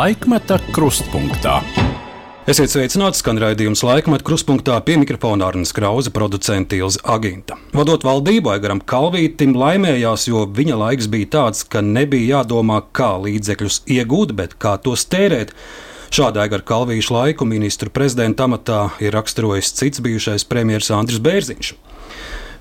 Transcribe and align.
Laikmeta 0.00 0.56
krustpunktā. 0.72 1.58
Esiet 2.48 2.72
sveicināti, 2.72 3.18
skan 3.20 3.36
raidījums 3.42 3.82
laikmetā 3.84 4.24
krustpunktā 4.24 4.78
pie 4.86 4.94
mikrofona 4.96 5.50
Arnijas 5.50 5.74
Krausa, 5.76 6.12
producents 6.14 6.72
Ilza 6.72 7.02
Aginta. 7.04 7.58
Vadot 7.76 8.06
valdību, 8.06 8.48
Aigaram 8.54 8.80
Kalvītam 8.80 9.52
laimējās, 9.60 10.24
jo 10.30 10.46
viņa 10.56 10.78
laiks 10.80 11.10
bija 11.12 11.28
tāds, 11.34 11.66
ka 11.68 11.82
nebija 11.84 12.38
jādomā, 12.38 12.78
kā 12.96 13.10
līdzekļus 13.26 13.82
iegūt, 13.98 14.32
bet 14.38 14.56
kā 14.62 14.78
tos 14.80 15.04
tērēt. 15.10 15.52
Šādā 16.08 16.46
Aigara 16.46 16.64
Kalvīša 16.70 17.16
laiku 17.18 17.50
ministru 17.50 17.92
prezidenta 17.92 18.48
amatā 18.48 18.86
ir 19.04 19.12
raksturojis 19.18 19.74
cits 19.82 20.00
bijušais 20.06 20.48
premjerministrs 20.48 20.96
Andris 20.96 21.20
Bērziņš. 21.28 21.74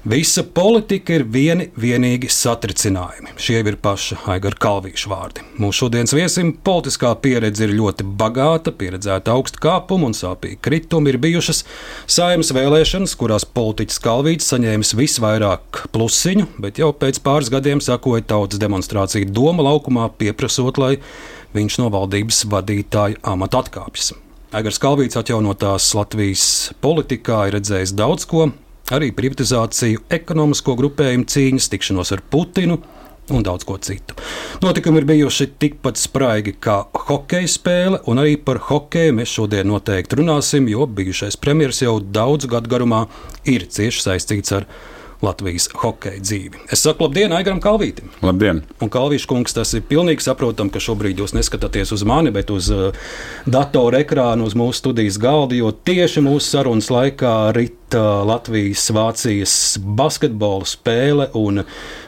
Visa 0.08 0.46
politika 0.48 1.12
ir 1.12 1.26
vieni 1.28 1.66
vienīgi 1.76 2.30
satricinājumi. 2.32 3.34
Šie 3.36 3.58
ir 3.60 3.76
paša 3.84 4.16
Aigara 4.32 4.56
Kalvīša 4.64 5.10
vārdi. 5.12 5.42
Mūsu 5.60 5.84
šodienas 5.84 6.14
viesim 6.16 6.54
politiskā 6.64 7.10
pieredze 7.20 7.66
ir 7.66 7.74
ļoti 7.76 8.06
bagāta, 8.22 8.72
pieredzēta 8.72 9.34
augsta 9.36 9.60
kāpuma 9.66 10.08
un 10.08 10.16
sāpīgi 10.16 10.56
kritumi 10.64 11.12
ir 11.12 11.18
bijušas 11.20 11.66
saimnes 12.08 12.54
vēlēšanas, 12.56 13.18
kurās 13.20 13.44
politiķis 13.44 14.00
Kalvīts 14.06 14.48
saņēmis 14.54 14.94
visvairāk 15.02 15.82
plusiņu, 15.92 16.48
bet 16.64 16.80
jau 16.80 16.94
pēc 16.96 17.20
pāris 17.26 17.52
gadiem 17.52 17.84
sakoja 17.84 18.24
tautas 18.32 18.64
demonstrācija 18.64 19.28
Doma 19.28 19.68
laukumā, 19.68 20.08
pieprasot, 20.16 20.80
lai 20.80 20.94
viņš 21.58 21.82
no 21.84 21.92
valdības 21.92 22.46
vadītāja 22.48 23.20
amata 23.36 23.66
atkāpjas. 23.66 24.14
Aigars 24.56 24.80
Kalvīts 24.80 25.20
atjaunotās 25.20 25.92
Latvijas 26.00 26.48
politikā 26.80 27.50
ir 27.50 27.60
redzējis 27.60 27.98
daudz 28.00 28.24
ko, 28.32 28.48
arī 28.96 29.12
privatizāciju, 29.16 30.06
ekonomisko 30.20 30.76
grupējumu 30.80 31.28
cīņas, 31.30 31.70
tikšanos 31.74 32.14
ar 32.16 32.24
Putinu 32.32 32.80
un 33.30 33.44
daudz 33.46 33.66
ko 33.68 33.78
citu. 33.78 34.16
Notikumi 34.64 35.02
ir 35.02 35.08
bijuši 35.10 35.50
tikpat 35.62 36.00
spraigi 36.02 36.56
kā 36.62 36.80
hokeja 37.08 37.50
spēle, 37.50 38.02
un 38.10 38.22
arī 38.22 38.38
par 38.42 38.62
hokeju 38.70 39.16
mēs 39.20 39.36
šodien 39.38 39.70
noteikti 39.70 40.20
runāsim, 40.20 40.70
jo 40.72 40.88
bijušais 40.90 41.38
premjerministrs 41.38 41.86
jau 41.86 42.00
daudzu 42.02 42.50
gadu 42.50 42.72
garumā 42.72 43.04
ir 43.46 43.68
cieši 43.70 44.06
saistīts 44.08 44.56
ar 44.58 44.66
Latvijas 45.22 45.68
hokeja 45.76 46.22
dzīvi. 46.24 46.62
Es 46.72 46.86
saku, 46.86 47.04
labdien, 47.04 47.34
Aigaram 47.36 47.60
Kalvītam. 47.64 48.08
Labdien! 48.24 48.62
Un 48.80 48.92
Kalvīša 48.94 49.28
kungs, 49.28 49.56
tas 49.56 49.74
ir 49.76 49.84
pilnīgi 49.90 50.24
saprotami, 50.24 50.72
ka 50.72 50.80
šobrīd 50.84 51.20
jūs 51.20 51.36
neskatāties 51.36 51.92
uz 51.96 52.06
mani, 52.08 52.32
bet 52.36 52.54
uz 52.56 52.70
uh, 52.72 52.96
datora 53.44 54.00
ekrānu, 54.06 54.48
uz 54.48 54.56
mūsu 54.60 54.80
studijas 54.80 55.20
galda, 55.20 55.58
jo 55.60 55.74
tieši 55.74 56.24
mūsu 56.24 56.54
sarunas 56.54 56.88
laikā 56.94 57.34
rita 57.58 58.06
Latvijas-Vācijas 58.30 59.58
basketbola 59.84 60.70
spēle, 60.70 61.28
un 61.36 61.66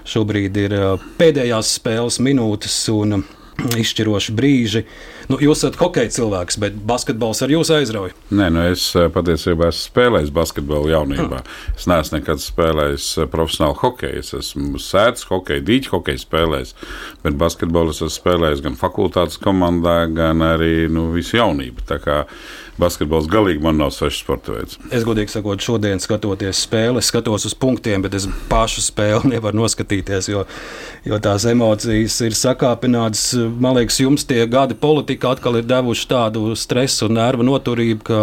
šobrīd 0.08 0.64
ir 0.64 0.80
uh, 0.80 1.12
pēdējās 1.20 1.76
spēles 1.82 2.22
minūtes 2.23 2.80
un 2.95 3.26
izšķiroši 3.60 4.34
brīži. 4.36 4.84
Nu, 5.30 5.38
jūs 5.42 5.62
esat 5.62 5.78
hockey 5.80 6.10
cilvēks, 6.12 6.58
bet 6.62 6.78
basketbols 6.88 7.44
ar 7.46 7.54
jums 7.54 7.72
aizrauja. 7.74 8.16
Nē, 8.34 8.50
nu 8.54 8.64
es 8.72 8.84
eh, 8.98 9.08
patiesībā 9.14 9.70
esmu 9.70 9.86
spēlējis 9.92 10.34
basketbolu 10.36 10.92
jaunībā. 10.92 11.42
Hmm. 11.44 11.76
Es 11.76 11.88
neesmu 11.90 12.20
nekad 12.20 12.44
spēlējis 12.44 13.08
eh, 13.22 13.30
profesionāli 13.32 13.80
hokeju. 13.84 14.24
Es 14.24 14.34
esmu 14.38 14.82
sēdis 14.82 15.28
hokeju, 15.30 15.66
dīķu 15.68 15.96
hokeju 15.96 16.24
spēlējis, 16.24 16.76
bet 17.26 17.40
basketbolu 17.42 17.96
es 17.96 18.02
esmu 18.02 18.16
spēlējis 18.18 18.66
gan 18.66 18.80
fakultātes 18.80 19.40
komandā, 19.42 20.00
gan 20.12 20.44
arī 20.46 20.88
nu, 20.92 21.10
visu 21.16 21.38
jaunību. 21.40 21.86
Basketbols 22.80 23.27
galīgi 23.31 23.61
man 23.64 23.80
nav 23.81 23.91
svešs 23.95 24.22
sporta 24.23 24.55
veids. 24.55 24.77
Es 24.94 25.03
godīgi 25.08 25.33
sakot, 25.33 25.61
šodien 25.64 26.02
skatoties 26.02 26.64
spēli, 26.66 27.03
skatos 27.03 27.45
uz 27.50 27.55
punktiem, 27.58 28.03
bet 28.05 28.16
es 28.17 28.27
pašu 28.52 28.83
spēli 28.86 29.33
nevaru 29.33 29.61
noskatīties, 29.61 30.31
jo, 30.31 30.45
jo 31.08 31.22
tās 31.23 31.45
emocijas 31.52 32.19
ir 32.25 32.38
sakāpinātas. 32.38 33.31
Man 33.61 33.77
liekas, 33.80 34.02
jums 34.04 34.27
tie 34.27 34.45
gadi 34.49 34.77
politikā 34.80 35.36
atkal 35.36 35.60
ir 35.60 35.67
devuši 35.70 36.08
tādu 36.11 36.52
stresu 36.60 37.10
un 37.10 37.20
nervu 37.20 37.48
noturību, 37.48 38.05
ka 38.08 38.21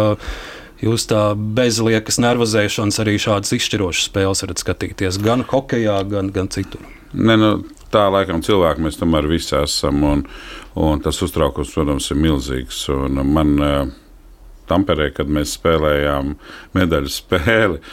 jūs 0.83 1.07
tā 1.11 1.23
bezliekas 1.35 2.19
nervozēšanas 2.23 3.01
arī 3.03 3.17
šādas 3.21 3.53
izšķirošas 3.57 4.09
spēles 4.09 4.45
varat 4.45 4.63
skatīties 4.63 5.19
gan 5.23 5.43
hokeja, 5.47 5.99
gan, 6.09 6.31
gan 6.35 6.49
citur. 6.51 6.83
Ne, 7.13 7.35
nu, 7.39 7.53
tā 7.93 8.05
laikam 8.11 8.43
cilvēki 8.45 8.85
mēs 8.85 8.99
tomēr 8.99 9.27
visi 9.29 9.55
esam, 9.59 10.03
un, 10.05 10.25
un 10.79 11.01
tas 11.03 11.19
uztraukums, 11.25 11.73
protams, 11.73 12.09
ir 12.13 12.21
milzīgs. 12.21 12.83
Un 12.93 13.21
man, 13.33 13.55
Tamperē, 14.69 15.09
kad 15.15 15.29
mēs 15.31 15.57
spēlējām 15.57 16.33
medaļu 16.77 17.11
spēli. 17.13 17.83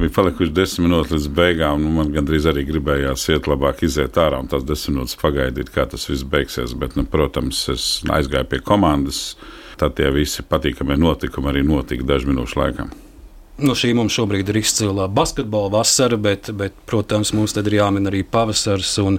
Bija 0.00 0.14
palikuši 0.16 0.54
desmit 0.54 0.86
minūtes 0.86 1.12
līdz 1.12 1.28
beigām. 1.36 1.82
Nu, 1.84 1.90
man 1.98 2.12
gandrīz 2.14 2.46
arī 2.48 2.64
gribējās 2.68 3.26
iet 3.34 3.50
labāk, 3.50 3.82
iziet 3.84 4.16
ārā 4.22 4.38
un 4.40 4.48
tās 4.48 4.64
desmit 4.64 4.96
minūtes 4.96 5.18
pagaidīt, 5.20 5.72
kā 5.74 5.84
tas 5.90 6.06
viss 6.08 6.24
beigsies. 6.24 6.72
Bet, 6.78 6.96
nu, 6.96 7.04
protams, 7.10 7.66
es 7.72 7.88
aizgāju 8.08 8.48
pie 8.52 8.62
komandas. 8.64 9.34
Tad 9.80 9.98
tie 9.98 10.08
visi 10.14 10.44
patīkamie 10.46 10.96
notikumi 11.00 11.50
arī 11.52 11.64
notika 11.66 12.06
dažu 12.06 12.30
minūšu 12.30 12.60
laikā. 12.60 12.88
Nu, 13.60 13.74
šī 13.76 13.90
mums 13.96 14.14
šobrīd 14.16 14.48
ir 14.48 14.60
izcila 14.62 15.04
basketbola 15.12 15.68
vasara, 15.74 16.16
bet, 16.16 16.48
bet 16.56 16.76
protams, 16.88 17.34
mums 17.36 17.52
tad 17.52 17.68
ir 17.68 17.80
jāmin 17.82 18.08
arī 18.08 18.22
pavasars. 18.24 18.94
Un, 19.04 19.18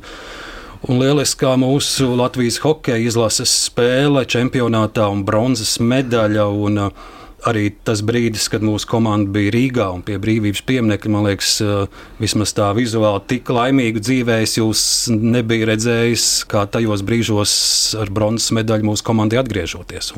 Un 0.90 0.98
lieliskā 0.98 1.54
mūsu 1.62 2.08
Latvijas 2.18 2.58
hokeja 2.64 2.98
izlases 3.06 3.52
spēle 3.68 4.24
čempionātā 4.26 5.06
un 5.14 5.22
bronzas 5.28 5.76
medaļa. 5.78 6.48
Un, 6.58 6.80
uh, 6.88 7.10
arī 7.46 7.68
tas 7.86 8.02
brīdis, 8.06 8.48
kad 8.54 8.66
mūsu 8.66 8.90
komanda 8.90 9.30
bija 9.34 9.54
Rīgā 9.54 9.88
un 9.94 10.02
pie 10.06 10.18
brīvības 10.22 10.64
pieminiekļa, 10.66 11.12
man 11.14 11.28
liekas, 11.30 11.54
uh, 11.62 12.02
vismaz 12.22 12.54
tā 12.58 12.72
vizuāli 12.78 13.22
tik 13.30 13.50
laimīgu 13.54 14.02
dzīvē, 14.02 14.40
jūs 14.46 14.84
nebija 15.14 15.70
redzējis, 15.72 16.30
kā 16.50 16.66
tajos 16.70 17.06
brīžos 17.06 17.54
ar 18.02 18.10
bronzas 18.14 18.50
medaļu 18.58 18.90
mūsu 18.90 19.06
komandai 19.06 19.42
atgriežoties. 19.42 20.16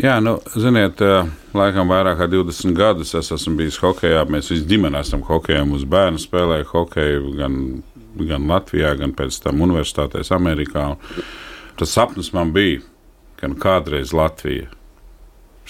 Jā, 0.00 0.16
nu, 0.24 0.38
ziniet, 0.56 1.00
uh, 1.04 1.28
laikam 1.52 1.92
vairāk 1.92 2.22
kā 2.22 2.30
20 2.30 2.76
gadus 2.76 3.12
es 3.18 3.32
esmu 3.36 3.58
bijis 3.60 3.76
hokeja. 3.82 4.24
Mēs 4.32 4.48
visi 4.52 4.64
ģimene 4.70 5.04
esam 5.04 5.24
hokeja. 5.28 5.66
Mūsu 5.68 5.88
bērni 5.90 6.22
spēlēja 6.22 6.68
hokeju 6.72 7.34
gan 7.36 7.56
gan 8.16 8.48
Latvijā, 8.50 8.94
gan 9.00 9.14
pēc 9.16 9.40
tam 9.44 9.62
universitātēs 9.66 10.32
Amerikā. 10.34 10.94
Tas 11.80 11.94
sapnis 11.96 12.32
man 12.36 12.52
bija, 12.56 12.82
ka 13.40 13.48
kādreiz 13.62 14.14
Latvija 14.16 14.68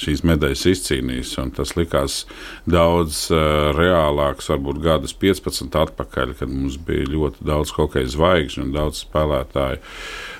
šīs 0.00 0.22
medaļas 0.26 0.64
izcīnījis. 0.70 1.34
Tas 1.56 1.74
likās 1.76 2.22
daudz 2.70 3.26
uh, 3.34 3.70
reālāks, 3.76 4.50
varbūt 4.52 4.80
gadus 4.84 5.14
15 5.20 5.76
atpakaļ, 5.82 6.34
kad 6.38 6.52
mums 6.52 6.78
bija 6.86 7.08
ļoti 7.10 7.44
daudz 7.46 7.74
hokeja 7.76 8.12
zvaigžņu 8.14 8.66
un 8.66 8.72
daudz 8.76 9.04
spēlētāju. 9.04 9.82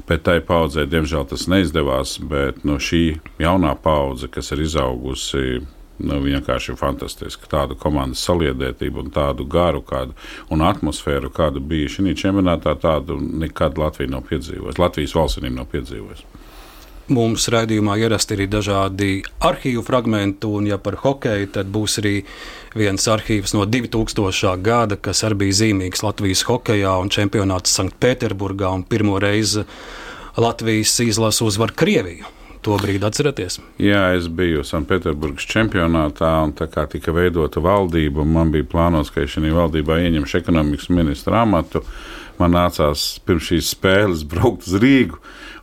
Bet 0.09 0.25
tai 0.29 0.39
paudzei, 0.47 0.89
diemžēl, 0.91 1.29
tas 1.31 1.49
neizdevās. 1.51 2.17
Bet 2.31 2.65
no 2.69 2.81
šī 2.81 3.21
jaunā 3.43 3.77
paudze, 3.83 4.31
kas 4.33 4.53
ir 4.55 4.65
izaugusi 4.65 5.61
nu, 6.01 6.21
vienkārši 6.25 6.77
fantastiski. 6.81 7.49
Tādu 7.51 7.77
komandas 7.81 8.25
saliedētību 8.27 9.05
un 9.05 9.15
tādu 9.15 9.47
garu 9.51 9.83
kādu, 9.87 10.17
un 10.51 10.65
atmosfēru, 10.67 11.33
kāda 11.35 11.63
bija 11.63 11.91
šī 11.97 12.15
čempionātā, 12.19 12.77
tādu 12.81 13.19
nekad 13.21 13.79
Latvija 13.81 14.17
nav 14.17 14.27
piedzīvojusi. 14.31 14.81
Latvijas 14.81 15.17
valstīm 15.17 15.55
nav 15.55 15.69
piedzīvojusi. 15.73 16.29
Mums 17.11 17.49
raidījumā 17.51 17.97
ierasti 17.99 18.37
ir 18.39 18.45
dažādi 18.47 19.25
arhīvu 19.43 19.83
fragmenti, 19.83 20.47
un, 20.47 20.69
ja 20.71 20.79
par 20.79 20.95
hokeju, 21.03 21.49
tad 21.57 21.73
būs 21.75 21.99
arī 21.99 22.21
viens 22.79 23.09
arhīvs 23.11 23.57
no 23.57 23.65
2000. 23.67 24.53
gada, 24.63 24.95
kas 24.95 25.25
arī 25.27 25.41
bija 25.43 25.59
zīmīgs 25.65 26.05
Latvijas 26.07 26.45
hokeja 26.47 26.95
un 27.03 27.11
čempionāts 27.11 27.75
Sanktpēterburgā 27.75 28.71
un 28.71 28.87
pirmo 28.87 29.19
reizi 29.19 29.67
Latvijas 30.39 31.01
izlasu 31.03 31.51
uzvar 31.51 31.75
Krieviju 31.75 32.40
to 32.65 32.77
brīdi 32.81 33.07
atceraties? 33.07 33.59
Jā, 33.81 34.11
es 34.17 34.29
biju 34.29 34.65
Sanktpēterburgas 34.67 35.49
čempionātā, 35.51 36.31
un 36.45 36.55
tā 36.57 36.69
kā 36.71 36.87
tika 36.91 37.15
veidota 37.17 37.63
valdība, 37.65 38.25
man 38.27 38.53
bija 38.55 38.69
plānots, 38.71 39.13
ka 39.13 39.25
es 39.25 39.35
šajā 39.35 39.55
valdībā 39.57 40.01
ieņemšu 40.05 40.41
ekonomikas 40.43 40.91
ministra 40.93 41.45
amatu. 41.45 41.85
Man 42.41 42.55
nācās 42.57 43.19
pirms 43.27 43.51
šīs 43.51 43.75
spēles 43.75 44.25
braukt 44.31 44.69
uz 44.69 44.79
Rīgu, 44.81 45.19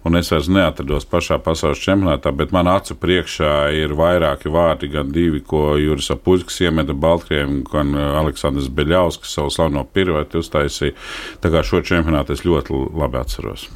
un 0.06 0.20
es 0.20 0.30
vairs 0.32 0.50
neatrados 0.54 1.08
pašā 1.10 1.40
pasaules 1.44 1.82
čempionātā, 1.84 2.32
bet 2.38 2.54
man 2.56 2.70
acu 2.72 2.96
priekšā 3.02 3.56
ir 3.78 3.96
vairāki 3.98 4.52
vārdi, 4.54 4.92
gan 4.94 5.10
divi, 5.14 5.42
ko 5.42 5.74
Juris 5.82 6.12
Apuļskis 6.14 6.62
iemeta 6.68 6.96
Baltkrievijam, 6.98 7.60
gan 7.72 7.98
Aleksandrs 8.22 8.70
Beļauskas 8.70 9.36
savu 9.40 9.54
slaveno 9.54 9.88
pirueti 9.90 10.40
uztaisīja. 10.42 10.96
Tā 11.44 11.54
kā 11.54 11.66
šo 11.66 11.82
čempionātu 11.86 12.38
es 12.38 12.46
ļoti 12.48 12.86
labi 12.94 13.22
atceros. 13.26 13.68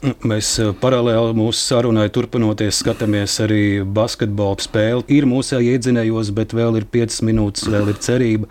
Mēs 0.00 0.54
eh, 0.62 0.70
paralēli 0.80 1.34
mūsu 1.36 1.60
sarunai 1.60 2.06
turpinoties 2.08 2.78
skatāmies 2.80 3.34
arī 3.44 3.82
basketbola 3.84 4.56
spēli. 4.64 5.04
Ir 5.12 5.26
mūsu 5.28 5.58
iedzinējos, 5.60 6.30
bet 6.36 6.54
vēl 6.56 6.78
ir 6.80 6.86
5 6.88 7.18
minūtes, 7.28 7.66
vēl 7.68 7.92
ir 7.92 8.00
cerība. 8.00 8.48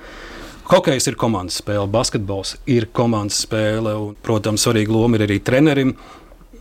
Hokejs 0.70 1.10
ir 1.10 1.18
komandas 1.18 1.58
spēle, 1.64 1.88
basketbols 1.90 2.54
ir 2.70 2.86
komandas 2.94 3.40
spēle, 3.48 3.96
un, 3.98 4.12
protams, 4.22 4.62
svarīga 4.62 4.94
loma 4.94 5.18
ir 5.18 5.26
arī 5.26 5.40
trenerim. 5.42 5.96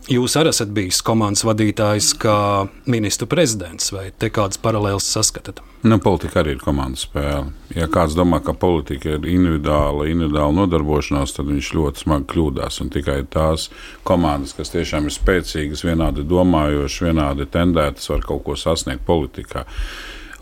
Jūs 0.09 0.33
arī 0.39 0.49
esat 0.49 0.71
bijis 0.73 1.03
komandas 1.05 1.43
vadītājs, 1.45 2.15
kā 2.17 2.65
ministru 2.89 3.27
prezidents, 3.29 3.91
vai 3.93 4.07
te 4.09 4.31
kādas 4.33 4.57
paralēlas 4.57 5.05
saskatāt? 5.05 5.61
Nu, 5.85 5.99
politika 6.01 6.41
arī 6.41 6.55
ir 6.55 6.63
komandas 6.63 7.03
spēle. 7.05 7.51
Ja 7.77 7.85
kāds 7.93 8.15
domā, 8.17 8.39
ka 8.41 8.55
politika 8.57 9.13
ir 9.13 9.27
individuāla, 9.29 10.07
individuāla 10.09 10.55
nodarbošanās, 10.57 11.35
tad 11.37 11.51
viņš 11.51 11.69
ļoti 11.77 12.03
smagi 12.07 12.25
kļūdās. 12.33 12.81
Un 12.81 12.89
tikai 12.95 13.19
tās 13.29 13.67
komandas, 14.07 14.55
kas 14.57 14.73
tiešām 14.73 15.11
ir 15.11 15.13
spēcīgas, 15.13 15.85
vienādi 15.85 16.25
domājošas, 16.25 17.05
vienādi 17.05 17.45
tendētas, 17.53 18.09
var 18.09 18.25
kaut 18.25 18.47
ko 18.49 18.57
sasniegt 18.57 19.05
politikā. 19.05 19.67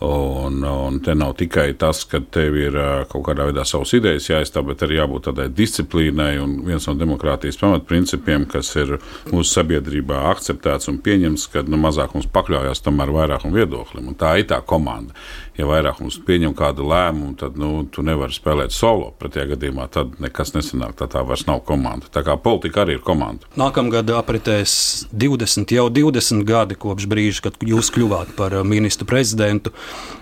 Un, 0.06 0.62
un 0.62 1.00
te 1.02 1.16
nav 1.18 1.32
tikai 1.40 1.72
tas, 1.80 2.04
ka 2.06 2.20
tev 2.22 2.58
ir 2.60 2.76
kaut 3.10 3.24
kādā 3.26 3.48
veidā 3.48 3.64
savas 3.66 3.96
idejas 3.98 4.28
jāizstāv, 4.30 4.68
bet 4.70 4.84
arī 4.86 5.00
jābūt 5.00 5.26
tādai 5.32 5.48
disciplīnai. 5.58 6.36
Un 6.44 6.60
viens 6.68 6.86
no 6.86 6.94
demokrātijas 7.00 7.58
pamatprincipiem, 7.58 8.46
kas 8.52 8.70
ir 8.78 9.00
mūsu 9.32 9.50
sabiedrībā 9.56 10.22
akceptēts 10.36 10.92
un 10.92 11.02
pieņemts, 11.02 11.48
ka 11.54 11.66
nu, 11.66 11.82
mazākums 11.82 12.30
pakļaujas 12.30 12.86
tomēr 12.86 13.14
vairākam 13.16 13.58
viedoklim. 13.58 14.12
Un 14.12 14.20
tā 14.20 14.36
ir 14.38 14.46
tā 14.52 14.62
komanda 14.62 15.18
ja 15.58 15.68
vairākums 15.68 16.20
pieņem 16.28 16.54
kādu 16.58 16.86
lēmumu, 16.88 17.34
tad 17.40 17.58
nu, 17.60 17.82
tu 17.92 18.04
nevari 18.06 18.36
spēlēt 18.36 18.74
solo. 18.76 19.10
Pretējā 19.20 19.52
gadījumā 19.54 19.88
tad 19.94 20.18
nekas 20.24 20.54
nesanāk. 20.56 20.96
Tā, 21.00 21.10
tā 21.12 21.24
vairs 21.28 21.48
nav 21.50 21.64
komanda. 21.68 22.10
Tā 22.14 22.24
kā 22.26 22.38
politika 22.42 22.84
arī 22.84 22.98
ir 22.98 23.04
komanda. 23.06 23.50
Nākamgad 23.60 24.12
apritēs 24.18 25.08
20, 25.12 25.74
jau 25.78 25.88
20 25.94 26.46
gadi 26.48 26.78
kopš 26.80 27.10
brīža, 27.10 27.48
kad 27.48 27.60
jūs 27.66 27.92
kļuvāt 27.96 28.36
par 28.38 28.56
uh, 28.60 28.66
ministru 28.68 29.10
prezidentu. 29.10 29.74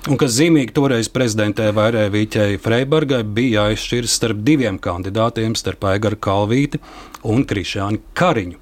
Un 0.09 0.19
kas 0.21 0.37
zīmīgi 0.37 0.75
toreiz 0.75 1.11
prezidentē 1.11 1.71
Vairē 1.75 2.07
Vīķei 2.13 2.59
Freibergai 2.61 3.23
bija 3.27 3.65
jāizšķiras 3.65 4.19
starp 4.19 4.43
diviem 4.47 4.79
kandidātiem, 4.81 5.57
starp 5.59 5.87
Aigaru 5.91 6.19
Kalvīti 6.21 6.81
un 7.27 7.47
Krišānu 7.47 8.03
Kariņu. 8.17 8.59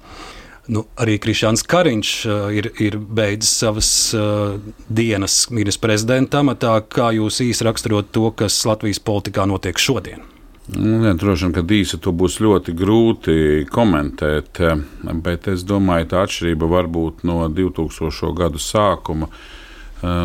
Nu, 0.72 0.86
arī 0.96 1.18
Krišāns 1.20 1.60
Kariņš 1.68 2.10
uh, 2.24 2.44
ir, 2.56 2.70
ir 2.80 2.96
beidzis 2.96 3.50
savas 3.60 3.88
uh, 4.16 4.54
dienas 4.88 5.42
ministra 5.52 5.90
prezidenta 5.90 6.40
amatā. 6.40 6.78
Kā 6.88 7.10
jūs 7.12 7.42
īsi 7.44 7.66
raksturot 7.66 8.08
to, 8.16 8.30
kas 8.32 8.62
Latvijas 8.64 9.02
politikā 9.04 9.44
notiek 9.50 9.80
šodien? 9.80 10.24
Nu, 10.72 11.12
droši 11.20 11.44
vien, 11.44 11.52
ka 11.52 11.64
īsi 11.76 12.00
to 12.00 12.14
būs 12.16 12.38
ļoti 12.40 12.72
grūti 12.72 13.34
komentēt, 13.68 14.62
bet 15.26 15.50
es 15.52 15.66
domāju, 15.68 16.08
tā 16.14 16.22
atšķirība 16.24 16.70
var 16.70 16.88
būt 16.88 17.26
no 17.28 17.42
2000. 17.52 18.32
gadu 18.38 18.62
sākuma. 18.62 19.28
Uh, 19.28 19.34
Eh, 19.34 19.53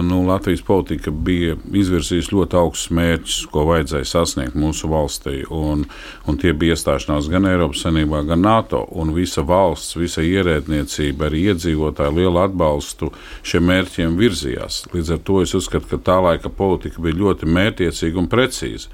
nu, 0.04 0.22
Latvijas 0.28 0.62
politika 0.66 1.12
bija 1.12 1.56
izvirsījusi 1.74 2.34
ļoti 2.34 2.58
augstus 2.60 2.92
mērķus, 2.96 3.38
ko 3.54 3.66
vajadzēja 3.70 4.08
sasniegt 4.10 4.58
mūsu 4.60 4.90
valstī. 4.92 5.44
Un, 5.54 5.86
un 6.28 6.40
tie 6.42 6.54
bija 6.58 6.76
iestāšanās 6.76 7.30
gan 7.32 7.48
Eiropas 7.50 7.86
Savienībā, 7.86 8.24
gan 8.28 8.44
NATO. 8.46 8.82
Un 8.92 9.14
visa 9.16 9.44
valsts, 9.46 9.98
visa 10.00 10.26
ierēdniecība, 10.26 11.30
arī 11.30 11.46
iedzīvotāji 11.54 12.18
lielu 12.18 12.44
atbalstu 12.44 13.14
šiem 13.46 13.70
mērķiem 13.70 14.20
virzījās. 14.20 14.84
Līdz 14.96 15.16
ar 15.16 15.24
to 15.30 15.40
es 15.46 15.56
uzskatu, 15.58 15.94
ka 15.94 16.04
tā 16.12 16.20
laika 16.28 16.52
politika 16.52 17.02
bija 17.06 17.22
ļoti 17.24 17.50
mērķiecīga 17.50 18.24
un 18.24 18.32
precīza 18.32 18.92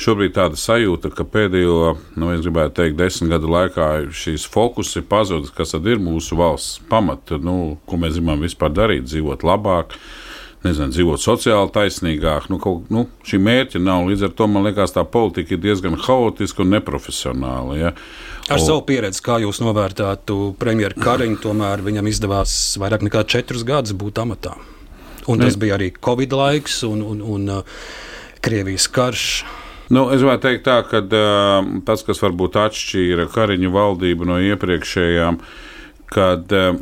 šobrīd 0.00 0.34
tāda 0.36 0.58
sajūta, 0.58 1.10
ka 1.14 1.24
pēdējo, 1.28 1.94
nu, 2.18 2.30
es 2.34 2.42
gribētu 2.44 2.76
teikt, 2.80 2.98
desmit 2.98 3.32
gadu 3.34 3.50
laikā 3.52 3.88
šīs 4.16 4.46
fokus 4.50 4.94
ir 4.98 5.06
pazudis, 5.08 5.52
kas 5.54 5.74
tad 5.74 5.86
ir 5.90 6.02
mūsu 6.02 6.38
valsts 6.38 6.80
pamata, 6.90 7.38
nu, 7.42 7.76
ko 7.86 8.00
mēs 8.00 8.18
gribam 8.18 8.42
vispār 8.44 8.72
darīt, 8.74 9.08
dzīvot 9.10 9.44
labāk. 9.46 9.96
Nezinu, 10.62 10.92
dzīvot 10.94 11.18
sociāli 11.18 11.72
taisnīgāk. 11.74 12.46
Nu, 12.52 12.60
kaut, 12.62 12.86
nu, 12.94 13.08
šī 13.26 13.40
mērķa 13.42 13.80
nav. 13.82 14.04
Līdz 14.06 14.28
ar 14.28 14.34
to 14.38 14.46
man 14.46 14.62
liekas, 14.68 14.94
tā 14.94 15.02
politika 15.02 15.56
ir 15.56 15.62
diezgan 15.64 15.96
haotiska 15.98 16.62
un 16.62 16.70
neprofesionāla. 16.76 17.78
Ja? 17.80 17.90
Ar 18.46 18.60
o... 18.60 18.62
savu 18.62 18.84
pieredzi, 18.86 19.24
kā 19.26 19.40
jūs 19.42 19.58
novērtētu 19.64 20.36
premjeru 20.62 21.02
Kariņu, 21.02 21.40
tomēr 21.42 21.82
viņam 21.82 22.10
izdevās 22.12 22.54
vairāk 22.78 23.02
nekā 23.08 23.24
četrus 23.34 23.66
gadus 23.66 23.96
būt 23.98 24.22
amatā. 24.22 24.54
Un 25.26 25.42
tas 25.42 25.56
ne. 25.56 25.60
bija 25.64 25.74
arī 25.78 25.90
Covid 26.02 26.34
laiks 26.34 26.80
un, 26.86 27.02
un, 27.06 27.26
un 27.34 27.50
uh, 27.58 27.82
Krievijas 28.42 28.86
karš. 28.90 29.26
Nu, 29.92 30.06
es 30.14 30.22
gribētu 30.22 30.46
teikt, 30.46 30.64
tā, 30.66 30.78
ka 30.86 31.02
uh, 31.02 31.72
tas, 31.86 32.06
kas 32.06 32.22
varbūt 32.22 32.58
atšķīra 32.62 33.26
Kariņu 33.34 33.74
valdību 33.74 34.30
no 34.30 34.38
iepriekšējām, 34.46 35.42
kad 36.14 36.54
uh, 36.54 36.78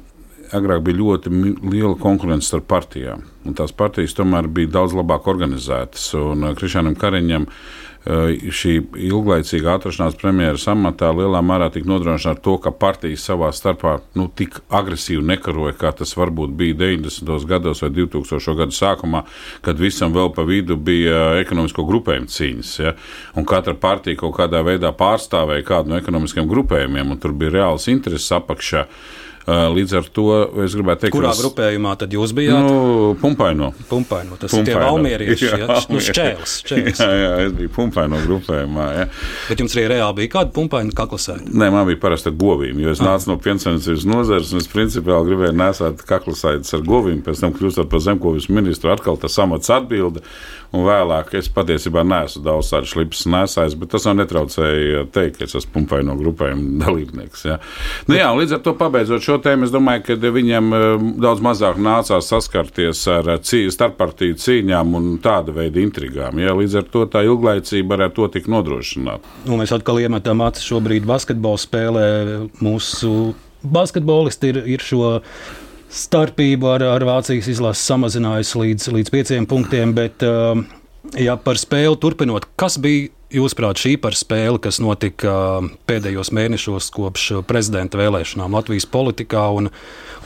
agrāk 0.56 0.82
bija 0.86 1.00
ļoti 1.00 1.32
liela 1.64 1.94
konkurence 2.00 2.50
starp 2.50 2.68
partijām. 2.70 3.26
Tās 3.56 3.72
partijas 3.72 4.16
tomēr 4.18 4.48
bija 4.52 4.74
daudz 4.78 4.96
labāk 4.96 5.28
organizētas. 5.30 6.10
Un 6.18 6.50
Krišānam 6.58 6.96
Kariņam 6.98 7.46
uh, 7.46 7.54
šī 8.00 8.78
ilglaicīga 8.96 9.74
atrašanās 9.76 10.16
premjeras 10.16 10.64
amatā 10.72 11.10
lielā 11.12 11.42
mērā 11.44 11.68
tika 11.72 11.88
nodrošināta 11.90 12.32
ar 12.32 12.40
to, 12.40 12.54
ka 12.64 12.72
partijas 12.72 13.26
savā 13.28 13.50
starpā 13.52 13.98
nu, 14.16 14.24
tik 14.32 14.56
agresīvi 14.72 15.20
nekaroja, 15.28 15.74
kā 15.76 15.92
tas 15.92 16.16
varbūt 16.16 16.54
bija 16.56 16.78
90. 16.80 17.44
gados 17.48 17.84
vai 17.84 17.90
2000. 17.92 18.56
gadu 18.56 18.76
sākumā, 18.76 19.24
kad 19.60 19.80
visam 19.80 20.16
vēl 20.16 20.32
pa 20.32 20.46
vidu 20.48 20.78
bija 20.80 21.36
ekonomisko 21.42 21.84
grupējumu 21.84 22.32
cīņas. 22.32 22.74
Ja? 22.80 22.94
Un 23.36 23.44
katra 23.44 23.76
partija 23.76 24.22
kaut 24.22 24.38
kādā 24.38 24.64
veidā 24.64 24.94
pārstāvēja 24.96 25.66
kādu 25.68 25.92
no 25.92 26.00
ekonomiskiem 26.00 26.48
grupējumiem, 26.48 27.12
un 27.12 27.20
tur 27.20 27.36
bija 27.36 27.58
reāls 27.58 27.90
intereses 27.92 28.32
apakšā. 28.32 28.86
Līdz 29.48 29.94
ar 29.96 30.08
to 30.14 30.26
es 30.64 30.74
gribētu 30.76 31.06
teikt, 31.06 31.14
kurā 31.14 31.30
grupējumā 31.38 31.94
tad 31.98 32.12
jūs 32.12 32.34
bijāt? 32.36 32.60
Nu, 32.60 33.14
pumpaino. 33.20 33.70
Pumpaino. 33.88 34.36
Tas 34.40 34.52
pumpaino. 34.52 34.66
ir 34.66 34.68
tie 34.68 34.82
valmierieši, 34.84 35.46
jā, 35.48 35.58
ja? 35.62 35.78
nu, 35.90 36.02
šķēles, 36.04 36.56
šķēles. 36.60 37.00
Jā, 37.00 37.08
jā, 37.16 37.32
es 37.46 37.56
biju 37.56 37.72
pumpaino 37.74 38.20
grupējumā. 38.26 38.86
Jā. 38.98 39.08
Bet 39.48 39.64
jums 39.64 39.74
arī 39.78 39.86
reāli 39.94 40.18
bija 40.20 40.34
kāda 40.36 40.54
pumpaina 40.54 40.94
kaklasēta? 41.00 41.48
Nē, 41.50 41.70
man 41.72 41.88
bija 41.88 42.02
parasti 42.04 42.30
ar 42.30 42.36
govīm, 42.44 42.84
jo 42.84 42.92
es 42.92 43.02
ah. 43.02 43.10
nācu 43.10 43.32
no 43.32 43.38
piensaimniecības 43.42 44.06
nozares, 44.12 44.52
un 44.54 44.62
es 44.62 44.70
principiāli 44.70 45.32
gribēju 45.32 45.56
nesāt 45.56 46.06
kaklasētas 46.06 46.76
ar 46.76 46.86
govīm, 46.86 47.24
pēc 47.24 47.44
tam 47.46 47.56
kļūstot 47.56 47.90
par 47.90 48.04
zemkovis 48.06 48.50
ministru, 48.52 48.92
atkal 48.92 49.18
tas 49.20 49.40
amats 49.40 49.72
atbilde. 49.72 50.24
Un 50.70 50.84
vēlāk 50.86 51.32
es 51.34 51.48
patiesībā 51.50 52.04
neesmu 52.06 52.44
daudz 52.46 52.68
tādu 52.70 52.86
šlipsu 52.86 53.30
nesājis, 53.32 53.74
bet 53.78 53.90
tas 53.90 54.04
man 54.06 54.20
netraucēja 54.22 55.02
teikt, 55.10 55.40
ka 55.40 55.48
es 55.48 55.56
esmu 55.58 55.72
pumpaino 55.80 56.14
grupējuma 56.18 56.84
dalībnieks. 56.84 57.42
Jā. 57.48 57.56
Nu, 58.06 58.14
jā, 58.14 58.28
līdz 58.38 58.54
ar 58.54 58.62
to 58.62 58.76
pabeidzot 58.78 59.24
šo 59.30 59.38
tēmu, 59.44 59.66
es 59.66 59.74
domāju, 59.74 60.04
ka 60.08 60.32
viņam 60.34 60.74
eh, 60.74 60.86
daudz 61.22 61.42
mazāk 61.44 61.78
nācās 61.82 62.30
saskarties 62.32 63.02
ar 63.10 63.34
eh, 63.36 63.70
starppartiju 63.74 64.38
cīņām 64.40 64.96
un 64.98 65.12
tāda 65.22 65.54
veida 65.56 65.82
intrigām. 65.82 66.40
Jā. 66.42 66.56
Līdz 66.58 66.80
ar 66.80 66.90
to 66.90 67.06
tā 67.10 67.24
ilglaicība 67.28 67.96
varētu 67.96 68.18
to 68.18 68.28
tik 68.36 68.50
nodrošināt. 68.50 69.26
Nu, 69.46 69.58
mēs 69.60 69.74
atkal 69.76 70.00
iemetam 70.02 70.42
acis 70.46 70.66
šobrīd 70.70 71.06
basketbola 71.08 71.60
spēlē. 71.60 72.06
Mūsu 72.64 73.34
basketbolisti 73.62 74.54
ir, 74.54 74.62
ir 74.76 74.84
šo 74.84 75.14
starpību 75.90 76.68
ar, 76.70 76.86
ar 76.96 77.06
Vācijas 77.06 77.48
izlases 77.50 77.86
samazinājusi 77.90 78.60
līdz, 78.64 78.90
līdz 78.96 79.14
pieciem 79.14 79.48
punktiem. 79.50 79.94
Bet, 79.96 80.22
uh, 80.26 80.60
ja 81.18 81.36
par 81.40 81.58
spēli 81.60 81.98
turpinot, 82.00 82.46
kas 82.60 82.78
bija 82.82 83.10
jūsuprāt 83.34 83.80
šī 83.82 83.94
par 84.02 84.16
spēli, 84.18 84.60
kas 84.62 84.80
notika 84.82 85.34
uh, 85.60 85.70
pēdējos 85.90 86.32
mēnešos 86.36 86.90
kopš 86.94 87.28
prezidenta 87.48 88.00
vēlēšanām 88.00 88.58
Latvijas 88.58 88.88
politikā 88.90 89.46
un 89.56 89.70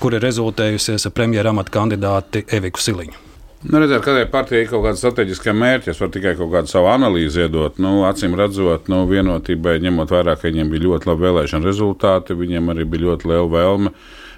kur 0.01 0.17
ir 0.17 0.25
rezultējusies 0.25 1.07
ar 1.09 1.15
premjeras 1.17 1.55
amata 1.55 1.75
kandidāti 1.75 2.47
Eviku 2.53 2.83
Siliņu? 2.83 3.21
Nu, 3.65 3.79
redzēt, 3.81 4.03
katrai 4.05 4.27
partijai 4.29 4.67
ir 4.67 4.69
kaut 4.69 4.83
kāda 4.85 4.99
strateģiska 5.01 5.55
mērķa. 5.57 5.93
Es 5.95 6.01
varu 6.03 6.13
tikai 6.13 6.35
kaut 6.37 6.51
kādu 6.53 6.69
savu 6.69 6.91
analīzi 6.93 7.47
iedot. 7.47 7.79
Nu, 7.81 8.03
acīm 8.05 8.37
redzot, 8.37 8.91
nu, 8.93 9.07
vienotībai, 9.09 9.79
ņemot 9.87 10.13
vērā, 10.13 10.35
ka 10.37 10.51
viņiem 10.51 10.73
bija 10.73 10.85
ļoti 10.85 11.09
labi 11.09 11.25
vēlēšana 11.25 11.65
rezultāti, 11.65 12.37
viņiem 12.37 12.69
arī 12.75 12.85
bija 12.85 13.07
ļoti 13.07 13.31
liela 13.31 13.49
vēlme 13.55 13.95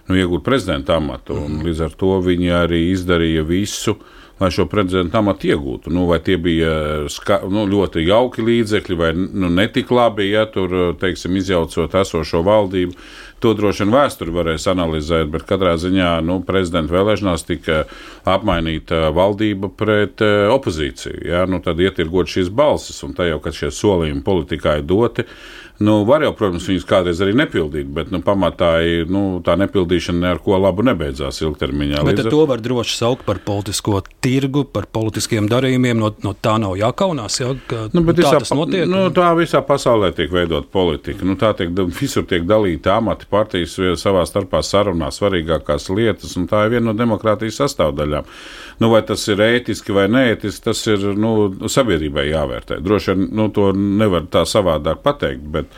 nu, 0.06 0.14
iegūt 0.14 0.44
prezidenta 0.46 1.00
amatu. 1.00 1.40
Mm. 1.40 1.64
Līdz 1.66 1.82
ar 1.88 1.96
to 1.98 2.12
viņi 2.22 2.54
arī 2.54 2.80
izdarīja 2.92 3.42
visu. 3.48 3.96
Lai 4.36 4.50
šo 4.52 4.66
prezidenta 4.68 5.22
amatu 5.22 5.48
iegūtu. 5.48 5.88
Nu, 5.96 6.02
vai 6.10 6.18
tie 6.20 6.34
bija 6.36 7.06
ska, 7.08 7.38
nu, 7.48 7.62
ļoti 7.70 8.02
jauki 8.04 8.44
līdzekļi, 8.44 8.98
vai 9.00 9.08
nu, 9.16 9.48
netik 9.48 9.88
labi, 9.96 10.26
ja 10.28 10.44
tur, 10.52 10.74
teiksim, 11.00 11.38
izjaucot 11.40 11.96
esošo 11.96 12.42
valdību. 12.44 12.92
To 13.40 13.54
droši 13.56 13.84
vien 13.84 13.94
vēsturi 13.94 14.32
varēs 14.36 14.68
analizēt, 14.68 15.30
bet 15.32 15.48
katrā 15.48 15.74
ziņā 15.80 16.10
nu, 16.24 16.38
prezidenta 16.44 16.92
vēlēšanās 16.92 17.48
tika 17.48 17.82
apmainīta 18.28 19.10
valdība 19.16 19.72
pret 19.72 20.20
uh, 20.24 20.52
opozīciju. 20.52 21.24
Ja? 21.28 21.44
Nu, 21.48 21.62
tad 21.64 21.80
ietirgot 21.80 22.28
šīs 22.32 22.52
balsis, 22.52 23.00
un 23.08 23.16
tā 23.16 23.30
jau, 23.30 23.40
kad 23.44 23.56
šie 23.56 23.72
solījumi 23.72 24.24
politikā 24.24 24.78
ir 24.80 24.88
doti, 24.88 25.24
uh, 25.24 25.65
Nu, 25.78 25.98
var 26.08 26.22
jau, 26.24 26.30
protams, 26.36 26.64
viņus 26.70 26.86
kādreiz 26.88 27.18
arī 27.20 27.34
nepildīt, 27.36 27.88
bet 27.92 28.08
nu, 28.12 28.22
pamatā 28.24 28.78
nu, 29.12 29.42
tā 29.44 29.58
nepildīšana 29.60 30.30
ar 30.32 30.40
ko 30.40 30.56
labu 30.60 30.84
nebeidzās 30.86 31.42
ilgtermiņā. 31.44 32.00
Bet 32.06 32.22
ar... 32.22 32.30
to 32.32 32.46
var 32.48 32.62
droši 32.64 32.96
saukt 32.96 33.26
par 33.26 33.42
politisko 33.44 34.00
tirgu, 34.24 34.64
par 34.72 34.88
politiskiem 34.88 35.50
darījumiem. 35.52 36.00
No, 36.00 36.12
no 36.24 36.32
tā 36.32 36.56
nav 36.62 36.78
jākaunās. 36.80 37.36
Ja, 37.42 37.52
nu, 37.92 38.04
tā 38.06 38.16
visā, 38.16 38.32
tas 38.40 38.54
notiek. 38.56 38.86
Nu, 38.88 39.02
tā 39.16 39.28
visā 39.36 39.60
pasaulē 39.66 40.14
tiek 40.16 40.32
veidot 40.32 40.70
politika. 40.72 41.28
Nu, 41.28 41.36
tā 41.40 41.52
tiek, 41.58 41.74
visur 42.00 42.24
tiek 42.28 42.48
dalīta 42.48 42.96
amati 42.96 43.28
partijas 43.28 43.76
savā 44.00 44.24
starpā 44.28 44.64
sarunā 44.64 45.12
svarīgākās 45.12 45.90
lietas, 45.92 46.38
un 46.40 46.48
tā 46.48 46.64
ir 46.64 46.78
viena 46.78 46.88
no 46.88 46.96
demokrātijas 46.96 47.60
sastāvdaļām. 47.60 48.32
Nu, 48.78 48.90
vai 48.92 49.00
tas 49.08 49.22
ir 49.32 49.40
ētiski 49.40 49.94
vai 49.96 50.04
neētiski, 50.12 50.64
tas 50.66 50.82
ir 50.90 51.04
nu, 51.16 51.30
sabiedrībai 51.72 52.26
jāvērtē. 52.28 52.80
Droši 52.84 53.14
vien 53.14 53.30
nu, 53.38 53.48
to 53.54 53.70
nevar 53.72 54.26
tā 54.32 54.42
savādāk 54.48 55.00
pateikt, 55.04 55.46
bet, 55.54 55.72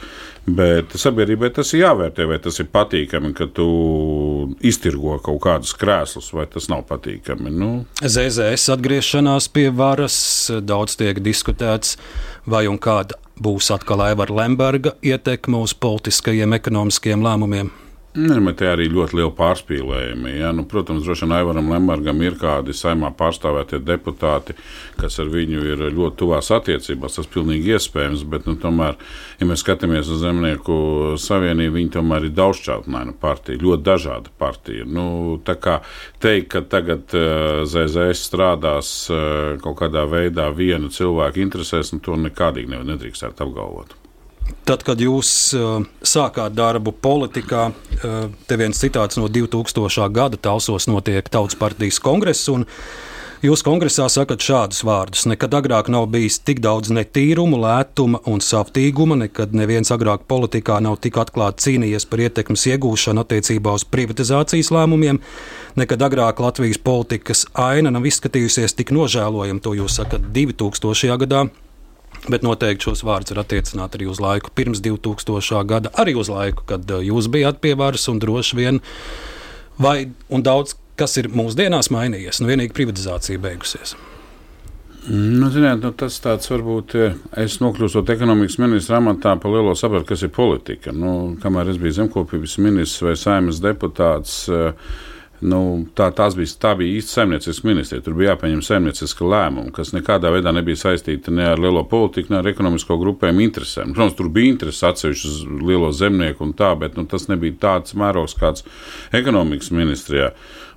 bet 0.51 0.97
sabiedrībai 0.99 1.53
tas 1.55 1.71
ir 1.77 1.85
jāvērtē, 1.85 2.27
vai 2.27 2.41
tas 2.43 2.59
ir 2.59 2.71
patīkami, 2.75 3.31
ka 3.39 3.47
tu 3.55 3.69
iztirgo 4.67 5.21
kaut 5.23 5.41
kādus 5.47 5.77
krēslus, 5.79 6.33
vai 6.35 6.49
tas 6.51 6.67
nav 6.73 6.89
patīkami. 6.91 7.55
Nu. 7.55 7.73
ZZS 8.03 8.75
atgriešanās 8.75 9.47
pie 9.55 9.69
varas 9.71 10.19
daudz 10.59 10.99
tiek 10.99 11.23
diskutēts, 11.23 11.95
vai 12.51 12.67
un 12.67 12.83
kāda 12.83 13.21
būs 13.39 13.71
atkal 13.71 14.03
Aivara 14.09 14.43
Lemberga 14.43 14.97
ietekme 15.07 15.63
uz 15.63 15.77
politiskajiem, 15.79 16.59
ekonomiskiem 16.59 17.23
lēmumiem. 17.23 17.71
Nē, 18.19 18.39
te 18.59 18.67
arī 18.67 18.89
ļoti 18.91 19.15
liela 19.15 19.31
pārspīlējuma. 19.37 20.31
Ja? 20.33 20.49
Nu, 20.57 20.65
protams, 20.67 21.05
droši 21.07 21.27
vien 21.27 21.35
Aivaram 21.37 21.69
Lembergam 21.71 22.23
ir 22.25 22.35
kādi 22.41 22.75
saimā 22.75 23.13
pārstāvētie 23.15 23.79
deputāti, 23.85 24.57
kas 24.99 25.21
ar 25.23 25.31
viņu 25.31 25.63
ir 25.69 25.85
ļoti 25.95 26.19
tuvās 26.19 26.51
attiecībās. 26.57 27.19
Tas 27.19 27.29
ir 27.29 27.33
pilnīgi 27.37 27.77
iespējams, 27.77 28.25
bet 28.33 28.49
nu, 28.51 28.57
tomēr, 28.59 28.97
ja 29.39 29.47
mēs 29.47 29.63
skatāmies 29.63 30.11
uz 30.11 30.25
Zemnieku 30.25 30.79
savienību, 31.23 31.77
viņi 31.77 31.95
tomēr 31.99 32.27
ir 32.27 32.35
daudzšķautnaina 32.41 33.15
partija, 33.23 33.63
ļoti 33.63 33.87
dažāda 33.87 34.35
partija. 34.41 34.89
Nu, 34.89 35.07
tā 35.47 35.55
kā 35.63 35.79
teikt, 36.25 36.51
ka 36.57 36.65
tagad 36.75 37.15
uh, 37.15 37.23
eh, 37.23 37.63
ZZS 37.71 38.27
strādās 38.33 38.93
uh, 39.13 39.55
kaut 39.63 39.79
kādā 39.85 40.09
veidā 40.11 40.51
vienu 40.51 40.91
cilvēku 40.91 41.45
interesēs, 41.45 41.95
nu, 41.95 42.03
to 42.03 42.19
nekādīgi 42.19 42.83
nedrīkstētu 42.83 43.47
apgalvot. 43.47 43.98
Tad, 44.69 44.83
kad 44.85 45.01
jūs 45.01 45.31
uh, 45.57 45.85
sākāt 46.05 46.53
darbu 46.53 46.93
politikā, 46.93 47.69
uh, 47.73 48.17
te 48.49 48.57
viens 48.61 48.77
citāts 48.77 49.17
no 49.17 49.29
2000. 49.33 50.09
gada 50.13 50.37
talsos 50.37 50.89
notiek 50.91 51.29
Tautas 51.33 51.57
partijas 51.57 52.01
kongress. 52.05 52.51
Jūs 53.39 53.63
kongresā 53.63 54.09
sakat 54.11 54.43
šādus 54.43 54.83
vārdus: 54.83 55.23
Nekad 55.31 55.53
agrāk 55.55 55.87
nav 55.95 56.09
bijis 56.11 56.41
tik 56.43 56.59
daudz 56.59 56.91
netīrumu, 56.91 57.61
lētuma 57.63 58.19
un 58.27 58.43
saftīguma, 58.43 59.15
nekad 59.21 59.55
neviens 59.55 59.93
agrāk 59.95 60.25
politikā 60.27 60.81
nav 60.83 60.99
tik 61.05 61.21
atklāti 61.23 61.69
cīnījies 61.69 62.09
par 62.11 62.25
ietekmes 62.27 62.67
iegūšanu 62.73 63.23
attiecībā 63.23 63.77
uz 63.79 63.87
privatizācijas 63.87 64.73
lēmumiem, 64.75 65.23
nekad 65.79 66.03
agrāk 66.03 66.43
Latvijas 66.43 66.83
politikas 66.83 67.47
aina 67.55 67.95
nav 67.95 68.11
izskatījusies 68.11 68.75
tik 68.75 68.91
nožēlojami, 68.99 69.63
to 69.63 69.77
jūs 69.79 70.01
sakat 70.03 70.29
2000. 70.35 71.17
gadā. 71.23 71.47
Bet 72.27 72.43
noteikti 72.43 72.89
šos 72.89 73.05
vārdus 73.07 73.33
var 73.33 73.45
attiecināt 73.45 73.95
arī 73.97 74.09
uz 74.11 74.19
laiku 74.21 74.51
pirms 74.57 74.83
2000. 74.85 75.63
gada, 75.71 75.93
arī 75.95 76.17
uz 76.19 76.31
laiku, 76.33 76.67
kad 76.69 76.91
uh, 76.91 77.05
jūs 77.05 77.31
bijāt 77.33 77.63
pie 77.63 77.77
varas 77.79 78.09
un 78.11 78.19
droši 78.23 78.59
vien, 78.59 78.83
vai 79.79 80.11
daudz 80.29 80.75
kas 80.99 81.15
ir 81.21 81.31
mūsdienās 81.31 81.93
mainījies. 81.95 82.43
Nu, 82.43 82.51
vienīgi 82.51 82.75
privatizācija 82.75 83.41
beigusies. 83.43 83.95
Nu, 85.09 85.47
ziniet, 85.49 85.79
nu, 85.81 85.93
tas 85.97 86.19
tāds 86.21 86.51
varbūt 86.51 86.95
eh, 86.99 87.15
es 87.41 87.61
nokļūstot 87.63 88.11
ekonomikas 88.13 88.59
ministra 88.61 88.99
amatā, 88.99 89.37
pa 89.41 89.53
lielo 89.53 89.73
sapratu, 89.79 90.11
kas 90.11 90.27
ir 90.27 90.35
politika. 90.35 90.93
Nu, 90.93 91.39
kamēr 91.41 91.71
es 91.73 91.79
biju 91.81 91.97
zemkopības 92.03 92.59
ministrs 92.61 93.07
vai 93.07 93.15
saimnes 93.17 93.63
deputāts. 93.65 94.43
Uh, 94.53 94.75
Nu, 95.41 95.87
tā, 95.95 96.09
bija, 96.35 96.51
tā 96.59 96.73
bija 96.79 96.99
īsta 96.99 97.21
saimnieciska 97.21 97.69
ministrija. 97.69 98.03
Tur 98.03 98.17
bija 98.19 98.33
jāpieņem 98.33 98.63
saimnieciska 98.67 99.27
lēmuma, 99.29 99.71
kas 99.75 99.93
nekādā 99.95 100.33
veidā 100.35 100.51
nebija 100.55 100.81
saistīta 100.81 101.31
ne 101.35 101.47
ar 101.53 101.63
lielo 101.63 101.85
politiku, 101.87 102.33
ne 102.33 102.41
ar 102.41 102.49
ekonomisko 102.51 102.99
grupējumu 102.99 103.45
interesēm. 103.47 103.95
Protams, 103.95 104.17
tur 104.19 104.33
bija 104.35 104.51
interesi 104.51 104.87
atsevišķi 104.89 105.31
uz 105.31 105.43
lielo 105.63 105.93
zemnieku 105.95 106.43
un 106.49 106.57
tā, 106.59 106.73
bet 106.81 106.99
nu, 106.99 107.07
tas 107.07 107.29
nebija 107.31 107.55
tāds 107.63 107.95
mērogs 107.99 108.35
kāds 108.39 108.67
ekonomikas 109.15 109.71
ministrijā. 109.75 110.33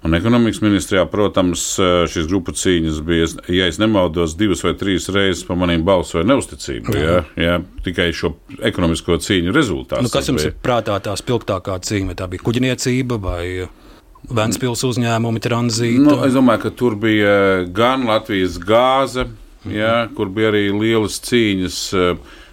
Un 0.05 0.17
ekonomikas 0.17 0.63
ministrijā, 0.63 1.03
protams, 1.09 1.65
šīs 2.09 2.29
grupu 2.29 2.55
cīņas 2.57 3.01
bija, 3.05 3.27
ja 3.53 3.67
es 3.69 3.77
nemaldos, 3.81 4.33
divas 4.37 4.63
vai 4.65 4.73
trīs 4.77 5.05
reizes 5.13 5.45
pa 5.45 5.57
maniem 5.57 5.85
balsu 5.85 6.17
vai 6.17 6.25
neusticību. 6.31 6.95
Jā. 6.97 7.03
Jā, 7.11 7.19
jā, 7.37 7.59
tikai 7.85 8.09
šo 8.17 8.33
ekonomisko 8.65 9.19
cīņu 9.21 9.53
rezultāts. 9.53 10.05
Nu, 10.05 10.13
kas 10.13 10.29
jums 10.29 10.41
bija. 10.41 10.53
ir 10.53 10.57
prātā 10.65 10.97
tā 11.05 11.13
spilgtākā 11.17 11.77
cīņa? 11.85 12.09
Vai 12.09 12.17
tā 12.17 12.29
bija 12.33 12.49
kuģniecība 12.49 13.21
vai? 13.21 13.45
Vēncpils 14.29 14.83
uzņēmumi, 14.85 15.41
tranzīta. 15.43 16.03
Nu, 16.03 16.19
es 16.27 16.35
domāju, 16.35 16.65
ka 16.67 16.71
tur 16.77 16.97
bija 16.99 17.33
gan 17.73 18.05
Latvijas 18.09 18.59
gāze, 18.61 19.25
mhm. 19.63 19.73
ja, 19.75 19.95
kur 20.15 20.29
bija 20.33 20.51
arī 20.53 20.67
lielas 20.75 21.17
cīņas, 21.25 21.79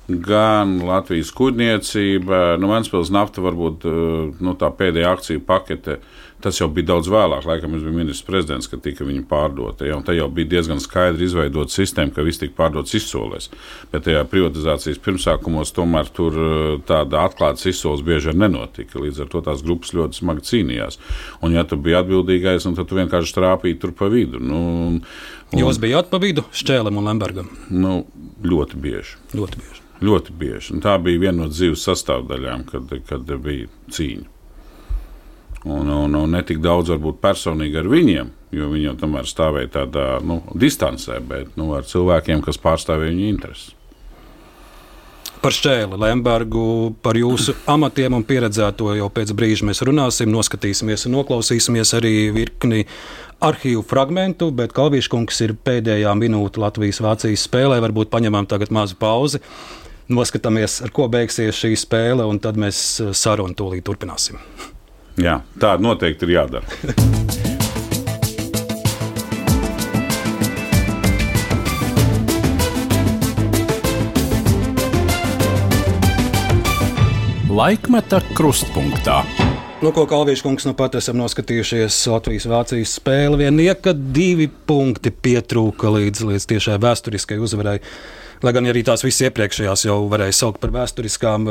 gan 0.09 0.79
Latvijas 0.89 1.35
kuģniecība. 1.37 2.57
Nu, 2.61 2.71
Vēncpils 2.73 3.13
nafta 3.13 3.45
varbūt 3.45 3.85
nu, 4.41 4.55
tā 4.57 4.73
pēdējā 4.73 5.13
akciju 5.19 5.45
pakete 5.45 5.99
Tas 6.39 6.61
jau 6.61 6.69
bija 6.71 6.93
daudz 6.93 7.09
vēlāk, 7.11 7.47
laikam, 7.49 7.73
es 7.75 7.83
biju 7.83 7.97
ministrs 7.97 8.27
prezidents, 8.27 8.69
kad 8.71 8.83
tika 8.85 9.03
viņa 9.07 9.25
pārdota. 9.27 9.89
Ja, 9.89 9.97
tā 10.07 10.15
jau 10.15 10.29
bija 10.31 10.53
diezgan 10.53 10.79
skaidri 10.83 11.27
izveidota 11.27 11.75
sistēma, 11.75 12.15
ka 12.15 12.23
viss 12.27 12.39
tika 12.39 12.55
pārdots 12.61 12.95
izsolēs. 12.95 13.49
Bet 13.91 14.07
tajā 14.07 14.23
privatizācijas 14.31 15.03
pirmsākumos 15.03 15.75
tomēr 15.75 16.13
tur 16.15 16.39
eh, 16.39 16.69
tāda 16.87 17.25
atklāta 17.27 17.67
izsoles 17.73 18.05
bieži 18.07 18.31
vien 18.31 18.45
nenotika. 18.45 19.03
Līdz 19.03 19.25
ar 19.25 19.33
to 19.35 19.43
tās 19.51 19.67
grupas 19.67 19.91
ļoti 19.99 20.21
smagi 20.21 20.47
cīnījās. 20.53 21.01
Un, 21.43 21.59
ja 21.59 21.67
tu 21.67 21.81
biji 21.83 21.99
atbildīgais, 22.05 22.71
tad 22.71 22.87
tu 22.87 23.01
vienkārši 23.01 23.35
trāpīji 23.41 23.81
tur 23.83 23.97
pa 23.99 24.07
vidu. 24.13 24.39
Nu, 24.39 24.63
un, 24.87 25.03
Jūs 25.59 25.83
bijāt 25.83 26.13
pa 26.13 26.23
vidu 26.23 26.47
Šķēlim 26.55 27.03
un 27.03 27.11
Lembergam? 27.11 27.51
Nu, 27.73 28.05
ļoti 28.47 28.79
bieži. 28.79 29.19
Ļoti 29.35 29.63
bieži. 29.65 29.87
Ļoti 30.07 30.39
bieži. 30.39 30.75
Un 30.77 30.87
tā 30.87 30.95
bija 31.03 31.27
viena 31.27 31.41
no 31.43 31.51
dzīves 31.51 31.83
sastāvdaļām, 31.89 32.69
kad, 32.71 32.99
kad 33.11 33.39
bija 33.43 33.67
cīņa 33.91 34.38
un, 35.65 35.89
un, 35.89 36.15
un 36.15 36.37
ne 36.37 36.43
tik 36.47 36.61
daudz 36.65 36.93
varbūt 36.95 37.19
personīgi 37.23 37.81
ar 37.81 37.89
viņiem, 37.91 38.31
jo 38.55 38.69
viņi 38.73 38.91
jau 38.91 38.99
tomēr 39.03 39.27
stāvēja 39.29 39.73
tādā 39.81 40.07
nu, 40.25 40.43
distancē, 40.55 41.19
bet 41.25 41.59
nu, 41.59 41.73
ar 41.79 41.89
cilvēkiem, 41.89 42.45
kas 42.45 42.61
pārstāvēja 42.63 43.15
viņu 43.15 43.29
intereses. 43.33 43.75
Par 45.39 45.55
Šķēli, 45.55 45.95
Lembergu, 46.03 46.97
par 46.99 47.15
jūsu 47.15 47.53
amatiem 47.71 48.17
un 48.17 48.25
pieredzēto 48.27 48.91
jau 48.99 49.07
pēc 49.15 49.31
brīža 49.39 49.69
mēs 49.69 49.85
runāsim, 49.87 50.33
noskatīsimies 50.35 51.07
un 51.07 51.15
noklausīsimies 51.15 51.95
arī 51.95 52.15
virkni 52.35 52.83
arhīvu 53.47 53.85
fragmentu, 53.87 54.49
bet 54.51 54.75
Kalvīškungs 54.75 55.39
ir 55.47 55.55
pēdējā 55.63 56.15
minūte 56.19 56.59
Latvijas-Vācijas 56.65 57.47
spēlē. 57.47 57.79
Varbūt 57.85 58.11
paņemam 58.11 58.51
tagad 58.51 58.75
mazu 58.75 58.99
pauzi, 58.99 59.39
noskatāmies, 60.11 60.81
ar 60.83 60.95
ko 60.97 61.07
beigsies 61.13 61.63
šī 61.63 61.77
spēle, 61.79 62.27
un 62.27 62.43
tad 62.43 62.59
mēs 62.59 62.83
sarunu 63.15 63.55
tūlīt 63.55 63.87
turpināsim. 63.87 64.43
Jā, 65.19 65.41
tā 65.59 65.73
noteikti 65.83 66.29
ir 66.29 66.37
jādara. 66.37 66.63
Laikmeta 77.51 78.21
krustpunktā. 78.39 79.25
Nu, 79.83 79.91
ko 79.95 80.05
Kalvīša 80.07 80.45
kungs 80.47 80.67
nu 80.69 80.77
pat 80.79 80.95
esam 80.99 81.19
noskatījušies 81.19 81.97
Latvijas-Vācijas 82.13 82.93
spēli. 83.01 83.41
Vienīka 83.43 83.95
divi 83.95 84.47
punkti 84.47 85.11
pietrūka 85.11 85.91
līdz, 85.97 86.23
līdz 86.31 86.47
tiešai 86.53 86.77
vēsturiskai 86.83 87.41
uzvarai. 87.43 87.81
Lai 88.47 88.53
gan 88.55 88.71
arī 88.71 88.85
tās 88.87 89.03
visas 89.03 89.27
iepriekšējās 89.27 89.89
jau 89.89 89.99
varēja 90.13 90.39
saukt 90.45 90.63
par 90.63 90.77
vēsturiskām. 90.79 91.51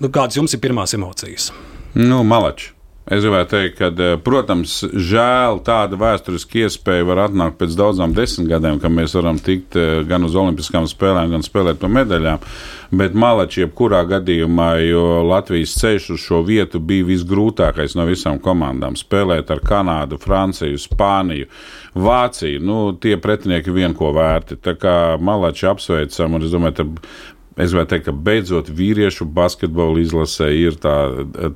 Nu, 0.00 0.08
kādas 0.08 0.40
jums 0.40 0.56
ir 0.56 0.64
pirmās 0.64 0.96
emocijas? 0.96 1.50
Nu, 1.94 2.22
malači. 2.22 2.74
Es 3.10 3.24
gribētu 3.24 3.50
teikt, 3.56 3.74
ka, 3.74 3.88
eh, 3.90 4.16
protams, 4.22 4.84
žēl 4.94 5.56
tāda 5.66 5.96
vēsturiska 5.98 6.60
iespēja 6.62 7.06
var 7.08 7.24
atnākt 7.24 7.56
pēc 7.58 7.72
daudzām 7.74 8.12
desmitgadēm, 8.14 8.78
kad 8.78 8.92
mēs 8.94 9.16
varam 9.18 9.40
tikt 9.42 9.74
eh, 9.74 10.04
gan 10.06 10.22
uz 10.22 10.36
Olimpiskām 10.38 10.86
spēlēm, 10.86 11.32
gan 11.32 11.42
spēlēt 11.42 11.80
par 11.80 11.90
medaļām. 11.90 12.44
Bet 13.00 13.16
malači, 13.18 13.64
jebkurā 13.64 14.04
gadījumā, 14.06 14.68
jo 14.84 15.02
Latvijas 15.26 15.74
ceļš 15.80 16.06
uz 16.14 16.22
šo 16.22 16.44
vietu 16.46 16.78
bija 16.78 17.08
visgrūtākais 17.08 17.96
no 17.98 18.06
visām 18.06 18.38
komandām. 18.38 18.94
Spēlēt 18.94 19.50
ar 19.50 19.64
Kanādu, 19.64 20.20
Franciju, 20.22 20.78
Spāniju, 20.78 21.50
Vāciju. 21.98 22.62
Nu, 22.62 22.78
tie 22.94 23.16
pretinieki 23.18 23.74
vien 23.74 23.96
ko 23.98 24.12
vērti. 24.14 24.60
Tā 24.62 24.76
kā 24.78 24.96
malači 25.18 25.66
apsveicam, 25.66 26.38
un 26.38 26.46
es 26.46 26.54
domāju, 26.54 26.94
Es 27.60 27.74
gribētu 27.74 27.94
teikt, 27.94 28.06
ka 28.08 28.14
beidzot 28.26 28.70
vīriešu 28.72 29.26
basketbola 29.36 30.00
izlasē 30.00 30.48
ir 30.56 30.78
tā, 30.80 30.96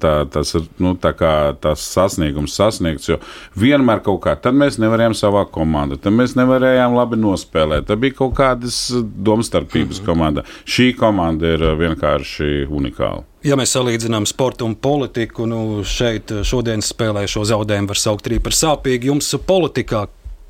tā, 0.00 0.14
tas, 0.30 0.54
nu, 0.82 0.94
tā 1.00 1.14
kā, 1.16 1.34
tas 1.60 1.84
sasniegums 1.94 2.56
sasniegts. 2.58 3.08
Jo 3.08 3.20
vienmēr 3.58 4.02
kaut 4.04 4.22
kā 4.26 4.36
tad 4.40 4.56
mēs 4.58 4.78
nevarējām 4.82 5.16
savā 5.18 5.44
komandā, 5.50 5.98
tad 6.00 6.16
mēs 6.16 6.36
nevarējām 6.38 6.96
labi 6.96 7.20
nospēlēt. 7.20 7.88
Tad 7.88 8.02
bija 8.02 8.18
kaut 8.20 8.34
kādas 8.38 8.80
domstarpības 9.02 10.00
-hmm. 10.00 10.06
komandā. 10.08 10.44
Šī 10.64 10.92
komanda 10.98 11.54
ir 11.54 11.64
vienkārši 11.78 12.66
unikāla. 12.68 13.24
Ja 13.44 13.58
mēs 13.60 13.74
salīdzinām 13.76 14.24
sportu 14.24 14.64
un 14.64 14.74
politiku, 14.74 15.46
nu 15.46 15.84
šeit 15.84 16.32
šodienas 16.48 16.88
spēlē 16.94 17.26
šo 17.28 17.44
zaudējumu 17.44 17.88
var 17.92 18.00
saukt 18.00 18.26
arī 18.26 18.38
par 18.40 18.56
sāpīgu. 18.56 19.10
Jums 19.12 19.34
politikā, 19.46 20.06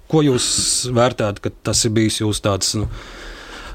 ko 0.09 0.23
jūs 0.23 0.47
vērtējat, 0.95 1.41
ka 1.43 1.51
tas 1.63 1.85
ir 1.85 1.91
bijis 1.91 2.21
jūsu 2.21 2.45
tāds? 2.45 2.75
Nu, 2.79 2.87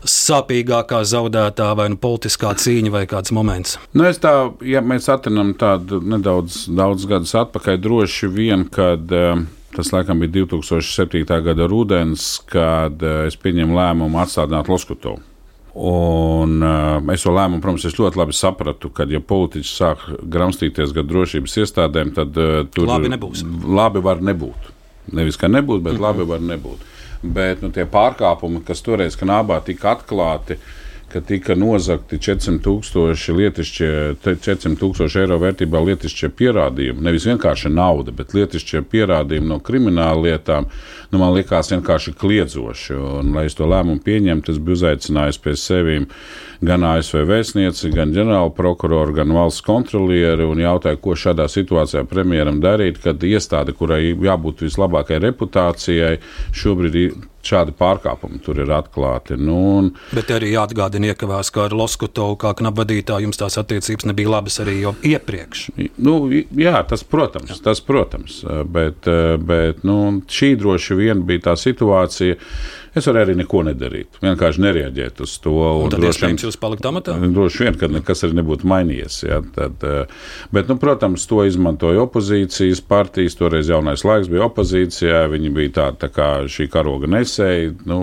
sāpīgākā 0.06 1.02
zaudētā 1.08 1.70
vai 1.78 1.90
nu 1.94 2.00
politiskā 2.00 2.54
cīņa 2.56 2.92
vai 2.94 3.06
kāds 3.10 3.34
moments? 3.36 3.78
Nu, 3.94 4.06
es 4.10 4.22
tā, 4.24 4.34
ja 4.66 4.82
mēs 4.86 5.10
atrinām 5.12 5.54
tādu 5.60 6.02
nedaudz 6.02 6.66
daudz 6.72 7.08
gadus 7.10 7.36
atpakaļ, 7.40 7.80
droši 7.84 8.30
vien, 8.32 8.68
kad 8.72 9.12
uh, 9.16 9.42
tas 9.76 9.92
laikam 9.96 10.22
bija 10.24 10.46
2007. 10.46 11.26
gada 11.46 11.68
rudens, 11.70 12.38
kad 12.50 13.04
uh, 13.04 13.26
es 13.28 13.38
pieņēmu 13.40 13.76
lēmumu 13.80 14.22
atstādināt 14.24 14.72
Loskutovu. 14.72 15.22
Un, 15.80 16.58
uh, 16.66 17.14
es 17.14 17.24
to 17.24 17.32
lēmumu, 17.32 17.62
protams, 17.64 17.86
es 17.88 17.96
ļoti 18.00 18.20
labi 18.20 18.36
sapratu, 18.36 18.90
ka, 18.92 19.06
ja 19.08 19.22
politiķis 19.22 19.74
sāk 19.80 20.06
gramstīties 20.34 20.96
gan 20.96 21.08
drošības 21.08 21.60
iestādēm, 21.64 22.14
tad 22.18 22.40
uh, 22.42 22.64
tur 22.74 22.90
labi 22.90 23.12
nebūs. 23.14 23.46
Labi 23.64 24.04
var 24.04 24.24
nebūt. 24.26 24.74
Nevis, 25.16 25.38
ka 25.40 25.50
nebūs, 25.50 25.82
bet 25.82 25.94
mm 25.94 26.00
-hmm. 26.00 26.08
labi 26.08 26.26
var 26.30 26.42
nebūt. 26.42 26.88
Bet 27.24 27.64
nu, 27.64 27.72
tie 27.76 27.84
pārkāpumi, 27.90 28.62
kas 28.68 28.84
toreiz 28.86 29.18
Kanābā 29.20 29.58
tika 29.66 29.92
atklāti, 29.98 30.56
uh, 30.56 30.78
ka 31.10 31.22
tika 31.26 31.56
nozagti 31.58 32.20
400 32.22 32.62
tūkstoši 32.64 33.36
lietišķie, 33.40 33.90
400 34.24 34.78
tūkstoši 34.80 35.24
eiro 35.24 35.40
vērtībā 35.42 35.82
lietišķie 35.88 36.30
pierādījumi. 36.38 37.04
Nevis 37.06 37.26
vienkārši 37.30 37.72
nauda, 37.74 38.14
bet 38.16 38.36
lietišķie 38.38 38.84
pierādījumi 38.92 39.50
no 39.50 39.58
krimināla 39.66 40.28
lietām, 40.28 40.70
nu, 41.12 41.22
man 41.22 41.34
likās 41.36 41.72
vienkārši 41.74 42.14
kliedzoši. 42.20 42.98
Un, 43.20 43.34
lai 43.36 43.48
es 43.50 43.58
to 43.58 43.68
lēmumu 43.70 44.04
pieņemtu, 44.06 44.54
es 44.54 44.62
biju 44.62 44.80
uzaicinājis 44.80 45.42
pie 45.44 45.56
sevīm 45.60 46.10
gan 46.66 46.84
ASV 46.84 47.24
vēstnieci, 47.30 47.92
gan 47.96 48.14
ģenerāla 48.16 48.52
prokuroru, 48.56 49.16
gan 49.22 49.34
valsts 49.36 49.64
kontrolieri 49.66 50.48
un 50.48 50.62
jautāju, 50.62 51.02
ko 51.04 51.16
šādā 51.20 51.48
situācijā 51.52 52.04
premjeram 52.10 52.60
darīt, 52.64 53.00
kad 53.04 53.24
iestāde, 53.24 53.76
kurai 53.78 54.02
jābūt 54.12 54.66
vislabākajai 54.68 55.24
reputācijai, 55.30 56.16
šobrīd 56.56 57.30
šādi 57.46 57.74
pārkāpumi 57.80 58.42
tur 58.44 58.60
ir 58.62 58.72
atklāti. 58.76 59.38
Nu, 59.40 59.58
un... 59.80 59.90
Bet 60.16 60.32
arī 60.36 60.52
jāatgādina, 60.54 61.14
iekavās, 61.14 61.52
ka 61.56 61.68
ar 61.68 61.76
Loskutovu 61.78 62.36
kā 62.42 62.52
knabadītāju 62.60 63.30
jums 63.30 63.40
tās 63.40 63.56
attiecības 63.62 64.10
nebija 64.10 64.34
labas 64.34 64.60
arī 64.64 64.80
jau 64.82 64.94
iepriekš. 65.08 65.66
Nu, 66.04 66.18
jā, 66.36 66.76
tas 66.90 67.06
protams, 67.08 67.54
jā. 67.54 67.60
tas 67.70 67.82
protams, 67.86 68.42
bet, 68.74 69.08
bet 69.46 69.86
nu, 69.88 70.00
šī 70.30 70.54
droši 70.60 70.99
vien 71.00 71.24
bija 71.28 71.50
tā 71.50 71.56
situācija. 71.60 72.38
Es 72.98 73.06
varēju 73.06 73.28
arī 73.28 73.36
neko 73.38 73.62
nedarīt. 73.68 74.18
Vienkārši 74.24 74.64
nereaģēt 74.66 75.22
uz 75.22 75.36
to. 75.44 75.54
Un, 75.54 75.86
un 75.86 75.94
tad, 75.94 76.06
iespējams, 76.10 76.48
jūs 76.48 76.58
palikt 76.62 76.88
amatā? 76.90 77.16
Droši 77.22 77.66
vien, 77.66 77.78
ka 77.80 77.90
nekas 77.92 78.26
arī 78.26 78.40
nebūtu 78.40 78.70
mainījies. 78.70 79.20
Ja, 79.28 79.42
tad, 79.56 79.84
bet, 80.56 80.72
nu, 80.72 80.78
protams, 80.82 81.28
to 81.30 81.44
izmantoja 81.46 82.08
opozīcijas 82.08 82.82
partijas. 82.90 83.38
Toreiz 83.40 83.70
jaunais 83.70 84.06
laiks 84.08 84.32
bija 84.32 84.48
opozīcijā. 84.50 85.28
Viņi 85.32 85.54
bija 85.54 85.76
tādi 85.84 86.04
tā 86.06 86.12
kā 86.14 86.32
šī 86.50 86.70
karoga 86.74 87.10
nesēji. 87.14 87.76
Nu, 87.90 88.02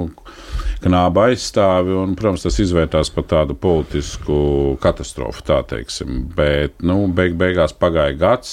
Knāba 0.86 1.30
aizstāvi, 1.30 1.94
un, 1.96 2.12
protams, 2.18 2.44
tas 2.44 2.58
izvērtās 2.62 3.08
par 3.14 3.24
tādu 3.30 3.56
politisku 3.58 4.76
katastrofu, 4.82 5.42
tā 5.48 5.62
teiksim. 5.66 6.26
Bet, 6.36 6.76
nu, 6.84 7.00
beig, 7.16 7.34
beigās 7.40 7.74
pagāja 7.74 8.14
gads, 8.20 8.52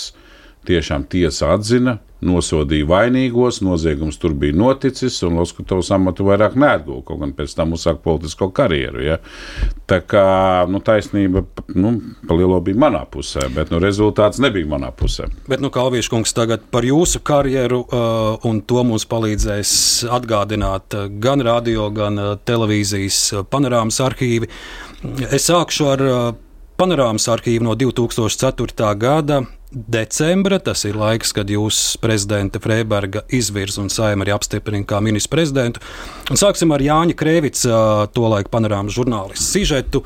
tiešām 0.66 1.06
tiesa 1.12 1.52
atzina, 1.58 1.98
nosodīja 2.24 2.88
vainīgos, 2.90 3.62
noziegums 3.66 4.20
tur 4.22 4.36
bija 4.38 4.56
noticis, 4.58 5.20
un 5.28 5.38
Loskutovs 5.40 5.92
amatu 5.96 6.28
vairāk 6.28 6.56
neatguva, 6.60 7.04
kaut 7.08 7.22
gan 7.22 7.34
pēc 7.38 7.56
tam 7.58 7.76
uzsāka 7.78 8.02
politisko 8.04 8.50
karjeru. 8.56 9.04
Ja. 9.04 9.18
Tā 9.90 10.00
kā 10.08 10.26
nu, 10.72 10.82
taisnība 10.84 11.44
nu, 11.76 11.94
pa 12.28 12.38
lielo 12.38 12.60
bija 12.64 12.80
manā 12.86 13.04
pusē, 13.10 13.48
bet 13.54 13.74
nu, 13.74 13.82
rezultāts 13.84 14.42
nebija 14.44 14.70
manā 14.70 14.94
pusē. 14.96 15.28
Bet, 15.50 15.64
nu, 15.64 15.72
Kalviešu 15.74 16.14
kungs, 16.14 16.36
tagad 16.36 16.66
par 16.74 16.88
jūsu 16.88 17.24
karjeru, 17.26 17.84
uh, 17.84 18.48
un 18.48 18.62
to 18.68 18.86
mums 18.88 19.08
palīdzēs 19.10 19.74
atgādināt 20.14 20.98
uh, 20.98 21.10
gan 21.24 21.44
radio, 21.44 21.90
gan 21.94 22.20
uh, 22.20 22.34
televīzijas 22.46 23.20
uh, 23.34 23.46
panorāmas 23.48 24.00
arhīvi. 24.04 24.50
Es 25.36 25.50
sākšu 25.50 25.90
ar 25.92 26.06
panorāmas 26.80 27.28
arhīvu 27.32 27.68
no 27.68 27.76
2004. 27.76 28.94
gada 29.00 29.44
decembra. 29.74 30.60
Tas 30.64 30.86
ir 30.88 30.98
laiks, 31.00 31.34
kad 31.36 31.50
jūs 31.52 31.82
prezidenta 32.04 32.62
Freiberga 32.64 33.24
izvirza 33.34 33.82
un 33.84 33.92
saima 33.94 34.26
arī 34.26 34.36
apstiprina 34.36 34.88
kā 34.88 35.02
ministru 35.04 35.36
prezidentu. 35.36 35.84
Un 36.32 36.40
sāksim 36.40 36.74
ar 36.76 36.84
Jāņa 36.84 37.18
Krēvica, 37.20 37.82
tolaik 38.16 38.52
panorāmas 38.54 38.96
žurnālistu 38.98 39.50
sižetu. 39.50 40.04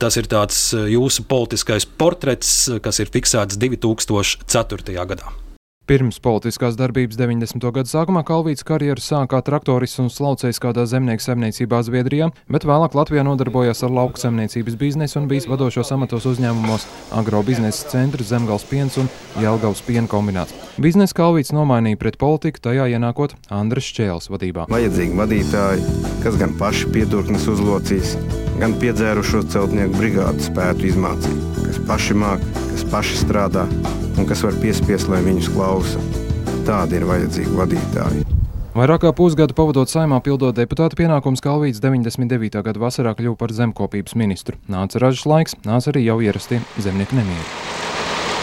Tas 0.00 0.18
ir 0.18 0.28
tāds 0.30 0.60
jūsu 0.74 1.26
politiskais 1.30 1.88
portrets, 1.98 2.52
kas 2.82 3.02
ir 3.02 3.12
fiksēts 3.12 3.60
2004. 3.62 4.96
gadā. 5.06 5.45
Pirms 5.86 6.16
politiskās 6.18 6.74
darbības 6.74 7.14
90. 7.14 7.62
gadu 7.70 7.86
sākumā 7.86 8.24
Kalvīts 8.26 8.66
karjeru 8.66 8.98
sākā 8.98 9.38
traktorists 9.46 10.00
un 10.02 10.08
slaucējs 10.10 10.58
kādā 10.58 10.82
zemnieku 10.90 11.22
saimniecībā 11.22 11.78
Zviedrijā, 11.86 12.32
bet 12.50 12.66
vēlāk 12.66 12.96
Latvijā 12.98 13.22
nodarbojās 13.22 13.84
ar 13.86 13.94
lauku 13.94 14.18
saimniecības 14.18 14.74
biznesu 14.80 15.20
un 15.20 15.28
bijis 15.30 15.46
vadošos 15.46 15.92
amatos 15.94 16.26
uzņēmumos 16.26 16.88
Agrobiznesa 17.14 17.86
centrs, 17.92 18.32
Zemgals 18.32 18.66
piens 18.66 18.98
un 18.98 19.06
Jelgavas 19.38 19.84
piena 19.86 20.10
kombināts. 20.10 20.58
Biznesa 20.82 21.14
Kalvīts 21.20 21.54
nomainīja 21.54 22.02
pret 22.02 22.18
politiku, 22.18 22.64
tajā 22.66 22.88
ienākot 22.90 23.38
Andres 23.54 23.86
Čēles 23.94 24.26
vadībā. 24.34 24.66
Vajadzīgi 24.66 25.14
vadītāji, 25.22 25.86
kas 26.26 26.42
gan 26.42 26.58
paši 26.58 26.90
piedurknes 26.98 27.46
uzlocīs, 27.54 28.18
gan 28.58 28.74
piedzērušo 28.82 29.46
celtnieku 29.54 30.02
brigādu 30.02 30.50
spētu 30.50 30.90
izmācīt, 30.90 31.62
kas 31.62 31.78
paši 31.86 32.18
māk, 32.18 32.42
kas 32.72 32.75
paši 32.92 33.20
strādā 33.24 33.66
un 34.16 34.26
kas 34.28 34.42
var 34.46 34.56
piespiest, 34.62 35.10
lai 35.12 35.22
viņus 35.26 35.50
klausa. 35.54 36.00
Tādi 36.66 36.98
ir 36.98 37.06
vajadzīgi 37.06 37.54
vadītāji. 37.56 38.24
Vairāk 38.76 39.06
kā 39.06 39.12
pusgadu 39.16 39.56
pavadot 39.56 39.88
saimā, 39.88 40.18
pildot 40.20 40.56
deputāta 40.58 40.98
pienākumus, 40.98 41.40
Kalvīts 41.44 41.80
99. 41.80 42.60
gada 42.66 42.82
vasarā 42.82 43.14
kļuva 43.16 43.38
par 43.40 43.54
zemkopības 43.56 44.18
ministru. 44.20 44.60
Nāca 44.68 45.00
ražas 45.00 45.24
laiks, 45.24 45.56
nāca 45.64 45.94
arī 45.94 46.04
jau 46.04 46.20
ierastie 46.20 46.60
zemnieku 46.76 47.16
nemieri. 47.16 47.85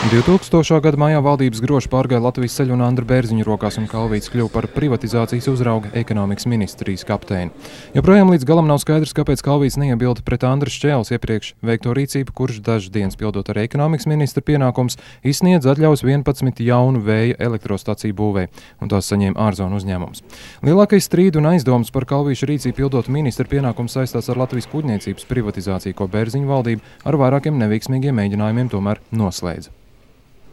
2000. 0.03 0.81
gada 0.83 0.99
maijā 0.99 1.21
valdības 1.23 1.61
groši 1.63 1.87
pārgāja 1.87 2.19
Latvijas 2.25 2.57
ceļu 2.57 2.73
un 2.75 2.81
Andra 2.83 3.05
Bērziņu 3.07 3.45
rokās, 3.47 3.77
un 3.79 3.85
Kalvīts 3.87 4.27
kļuva 4.33 4.51
par 4.51 4.65
privatizācijas 4.73 5.47
uzrauga 5.47 5.93
ekonomikas 5.95 6.43
ministrijas 6.51 7.05
kapteini. 7.07 7.53
Joprojām 7.95 8.27
līdz 8.33 8.43
galam 8.43 8.67
nav 8.67 8.81
skaidrs, 8.83 9.13
kāpēc 9.15 9.39
Kalvīts 9.45 9.77
neiebilda 9.79 10.25
pret 10.27 10.43
Andra 10.43 10.67
Šķēles 10.73 11.13
iepriekš 11.15 11.53
veikto 11.63 11.95
rīcību, 11.95 12.35
kurš 12.35 12.59
dažas 12.65 12.91
dienas 12.91 13.15
pildot 13.15 13.47
ar 13.53 13.61
ekonomikas 13.63 14.09
ministra 14.11 14.43
pienākums, 14.43 14.99
izsniedz 15.23 15.69
atļaus 15.71 16.03
11 16.03 16.59
jaunu 16.67 16.99
vēja 17.05 17.39
elektrostaciju 17.39 18.17
būvē, 18.17 18.49
un 18.83 18.91
tās 18.91 19.07
saņēma 19.07 19.39
ārzonu 19.39 19.79
uzņēmums. 19.79 20.25
Lielākais 20.67 21.07
strīds 21.07 21.39
un 21.39 21.47
aizdoms 21.53 21.93
par 21.95 22.09
Kalvīšu 22.11 22.49
rīcību 22.51 22.81
pildot 22.81 23.07
ministra 23.07 23.47
pienākumus 23.47 23.95
saistās 23.95 24.27
ar 24.27 24.41
Latvijas 24.43 24.67
kuģniecības 24.73 25.29
privatizāciju, 25.31 25.95
ko 25.95 26.09
Bērziņu 26.11 26.51
valdība 26.51 27.07
ar 27.07 27.21
vairākiem 27.23 27.55
neveiksmīgiem 27.63 28.19
mēģinājumiem 28.19 28.73
tomēr 28.75 29.01
noslēdza. 29.15 29.71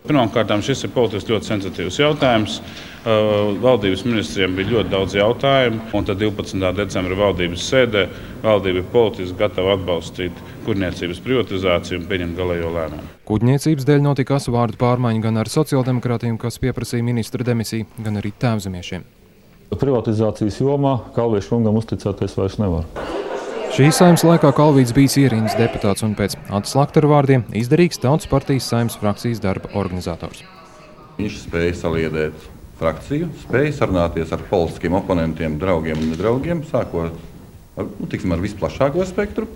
Pirmkārt, 0.01 0.53
šis 0.65 0.87
ir 0.87 0.93
politiski 0.95 1.35
ļoti 1.35 1.49
sensitīvs 1.51 1.99
jautājums. 2.01 2.61
Valdības 3.61 4.03
ministriem 4.05 4.57
bija 4.57 4.75
ļoti 4.75 4.93
daudz 4.93 5.15
jautājumu, 5.17 5.81
un 5.97 6.09
tad 6.09 6.21
12. 6.21 6.73
decembra 6.77 7.17
valdības 7.17 7.67
sēdē 7.69 8.07
valdība 8.43 8.83
ir 8.83 8.89
politiski 8.93 9.39
gatava 9.39 9.77
atbalstīt 9.77 10.41
kuģniecības 10.67 11.23
privatizāciju 11.25 12.01
un 12.01 12.09
pieņemt 12.11 12.37
galējo 12.41 12.73
lēmumu. 12.75 13.07
Kuģniecības 13.29 13.89
dēļ 13.89 14.05
notika 14.05 14.37
asu 14.41 14.57
vārdu 14.57 14.81
pārmaiņa 14.81 15.25
gan 15.29 15.41
ar 15.45 15.53
sociāldemokrātiem, 15.53 16.37
kas 16.41 16.61
pieprasīja 16.61 17.07
ministra 17.07 17.47
demisiju, 17.47 17.89
gan 18.05 18.21
arī 18.21 18.35
tēvzemiešiem. 18.41 19.07
Privatizācijas 19.71 20.61
jomā 20.61 20.97
Kalviešu 21.17 21.55
kungam 21.55 21.81
uzticēties 21.81 22.37
vairs 22.41 22.59
nevar. 22.61 22.89
Šīs 23.71 24.01
saimnes 24.01 24.25
laikā 24.27 24.49
Kalvīts 24.51 24.91
bijis 24.91 25.15
ierīnas 25.21 25.53
deputāts 25.55 26.03
un 26.03 26.17
pēc 26.19 26.33
atslēgta 26.59 27.05
vārdiem 27.07 27.45
izdarīgs 27.55 28.01
Tautas 28.03 28.27
partijas 28.27 28.67
saimnes 28.67 28.97
frakcijas 28.99 29.39
darba 29.45 29.71
organizators. 29.79 30.41
Viņš 31.21 31.37
spēja 31.45 31.77
saliedēt 31.79 32.49
frakciju, 32.81 33.29
spēja 33.45 33.77
sarunāties 33.77 34.35
ar 34.35 34.43
politiskiem 34.51 34.97
oponentiem, 34.99 35.55
draugiem 35.63 36.03
un 36.03 36.11
nedraugiem, 36.11 36.65
sākot 36.67 37.15
ar, 37.79 37.87
nu, 37.87 38.09
tiksim, 38.11 38.35
ar 38.35 38.43
visplašāko 38.43 39.07
spektru. 39.07 39.47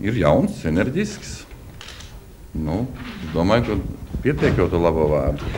Ir 0.00 0.16
jauns, 0.22 0.64
enerģisks. 0.64 1.42
Nu, 2.56 2.86
domāju, 3.34 3.76
ka 3.76 4.24
pietiek 4.24 4.56
jau 4.56 4.70
to 4.72 4.80
labo 4.80 5.10
vārdu. 5.12 5.52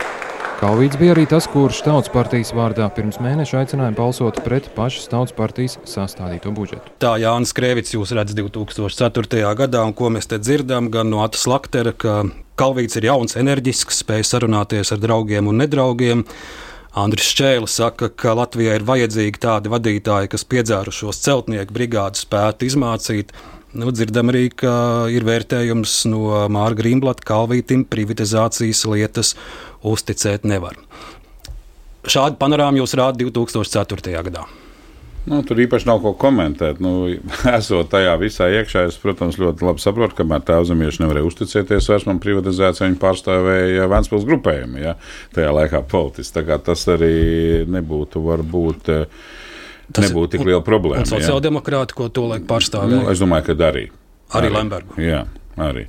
Kalvīts 0.62 0.94
bija 0.94 1.10
arī 1.10 1.24
tas, 1.26 1.48
kurš 1.50 1.80
Tautas 1.82 2.12
partijas 2.14 2.52
vārdā 2.54 2.84
pirms 2.94 3.16
mēneša 3.18 3.64
aicināja 3.64 3.96
balsot 3.96 4.36
pret 4.44 4.68
pašas 4.76 5.08
Tautas 5.10 5.34
partijas 5.34 5.72
sastādīto 5.90 6.52
budžetu. 6.54 6.92
Tā 7.02 7.16
Jānis 7.18 7.50
Krēvits 7.50 7.96
jūs 7.96 8.12
redz 8.14 8.36
2004. 8.38 9.40
gadā, 9.58 9.80
un 9.82 9.90
ko 9.98 10.12
mēs 10.14 10.30
te 10.30 10.38
dzirdam 10.38 10.86
gan 10.94 11.10
no 11.10 11.24
Atas 11.24 11.48
Laktera, 11.50 11.90
ka 11.90 12.20
Kalvīts 12.54 13.00
ir 13.00 13.08
jauns, 13.08 13.34
enerģisks, 13.40 14.04
spēj 14.04 14.22
sarunāties 14.28 14.94
ar 14.94 15.00
draugiem 15.02 15.50
un 15.50 15.58
nedraugiem. 15.64 16.22
Andris 16.94 17.32
Čēlis 17.34 17.80
saka, 17.80 18.12
ka 18.14 18.36
Latvijai 18.38 18.76
ir 18.78 18.86
vajadzīgi 18.86 19.42
tādi 19.42 19.72
vadītāji, 19.72 20.30
kas 20.30 20.46
piedzērušos 20.46 21.24
celtnieku 21.24 21.74
brigādu 21.74 22.22
spētu 22.22 22.70
izmācīt. 22.70 23.34
Nu, 23.72 23.88
dzirdam 23.88 24.28
arī, 24.28 24.50
ka 24.52 24.70
ir 25.08 25.24
vērtējums 25.24 26.02
no 26.12 26.42
Mārga 26.52 26.82
Grīmblata, 26.82 27.24
Kalvītim, 27.24 27.86
privatizācijas 27.88 28.84
lietas 28.84 29.30
uzticēt 29.86 30.46
nevar. 30.48 30.78
Šādu 32.02 32.38
panorāmu 32.40 32.82
jūs 32.82 32.96
rādāt 32.98 33.22
2004. 33.22 34.18
gadā. 34.26 34.48
Nu, 35.22 35.38
tur 35.46 35.60
īpaši 35.62 35.86
nav 35.86 36.00
ko 36.02 36.10
komentēt. 36.18 36.80
Nu, 36.82 37.06
esot 37.56 37.92
tajā 37.92 38.16
visā 38.18 38.48
iekšā, 38.50 38.88
es, 38.90 38.98
protams, 38.98 39.38
ļoti 39.38 39.66
labi 39.68 39.84
saprotu, 39.84 40.16
kamēr 40.18 40.42
tēvzemieši 40.48 41.04
nevarēja 41.04 41.28
uzticēties 41.28 41.90
vairs 41.92 42.08
man 42.08 42.18
privatizācijai, 42.22 42.90
viņi 42.90 43.00
pārstāvēja 43.02 43.86
Vēnspils 43.92 44.26
grupējumu, 44.26 44.82
ja, 44.82 44.96
tajā 45.36 45.54
laikā 45.54 45.84
politiski. 45.92 46.42
Tas 46.66 46.86
arī 46.90 47.14
nebūtu 47.70 48.22
varbūt. 48.26 48.92
Tas 49.92 50.08
nebūtu 50.08 50.34
tik 50.34 50.46
liela 50.48 50.62
problēma. 50.64 51.06
Sociāldemokrāti, 51.06 51.94
ko 51.94 52.08
to 52.10 52.26
laik 52.30 52.48
pārstāvēja? 52.50 53.04
Nu, 53.04 53.10
es 53.12 53.22
domāju, 53.22 53.50
ka 53.50 53.58
arī. 53.68 53.86
Arī, 54.32 54.48
arī 54.48 54.52
Lembergu. 54.56 54.96
Jā, 55.02 55.26
arī. 55.60 55.86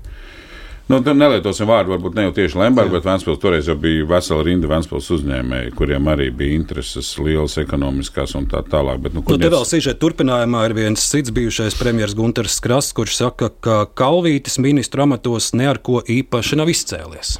Nu, 0.91 0.97
nelietosim 0.99 1.67
vārdu, 1.69 1.93
varbūt 1.93 2.17
ne 2.17 2.25
jau 2.25 2.33
tieši 2.35 2.57
Lemberga, 2.59 2.97
bet 2.97 3.05
Vēnspils 3.07 3.39
toreiz 3.39 3.69
jau 3.69 3.75
bija 3.79 4.03
vesela 4.09 4.43
rinda 4.43 4.67
Vēnspils 4.67 5.07
uzņēmēji, 5.15 5.71
kuriem 5.79 6.09
arī 6.11 6.27
bija 6.35 6.57
intereses 6.57 7.13
lielas 7.23 7.55
ekonomiskās 7.61 8.35
un 8.35 8.49
tā 8.51 8.59
tālāk. 8.67 8.99
Bet, 9.05 9.15
nu, 9.15 9.23
nu, 9.23 9.37
te 9.39 9.51
vēl 9.53 9.63
sīžēt 9.69 10.01
turpinājumā 10.03 10.65
ir 10.67 10.75
viens 10.75 11.07
cits 11.07 11.31
bijušais 11.35 11.79
premjers 11.79 12.17
Gunters 12.19 12.59
Krasts, 12.63 12.91
kurš 12.97 13.15
saka, 13.21 13.49
ka 13.63 13.79
Kalvītis 13.95 14.59
ministru 14.59 15.05
amatos 15.07 15.53
ne 15.55 15.71
ar 15.71 15.79
ko 15.79 16.03
īpaši 16.03 16.59
nav 16.59 16.73
izcēlies. 16.75 17.37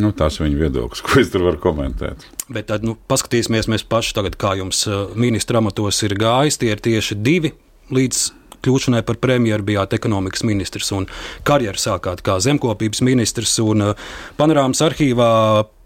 Nu, 0.00 0.14
tas 0.16 0.38
ir 0.38 0.46
viņa 0.46 0.64
viedoklis, 0.64 1.04
ko 1.06 1.20
es 1.20 1.28
tur 1.28 1.44
varu 1.44 1.60
komentēt. 1.60 2.24
Bet 2.48 2.70
tad 2.72 2.88
nu, 2.88 2.96
paskatīsimies 3.10 3.68
mēs 3.68 3.84
paši, 3.84 4.16
tagad, 4.16 4.40
kā 4.40 4.56
jums 4.56 4.86
uh, 4.88 5.10
ministra 5.12 5.60
amatos 5.60 6.00
ir 6.08 6.16
gājis. 6.16 6.56
Tie 6.62 6.72
ir 6.72 6.80
tieši 6.80 7.20
divi 7.20 7.52
līdz 7.92 8.28
kļūšanai 8.64 9.02
par 9.06 9.18
premjeru 9.22 9.66
bijāt 9.72 9.96
ekonomikas 9.96 10.44
ministrs 10.46 10.92
un 10.96 11.08
karjeru 11.48 11.80
sākāt 11.80 12.24
kā 12.26 12.38
zemkopības 12.42 13.02
ministrs 13.06 13.58
un 13.64 13.90
uh, 13.90 14.08
panorāmas 14.40 14.82
arhīvā. 14.86 15.30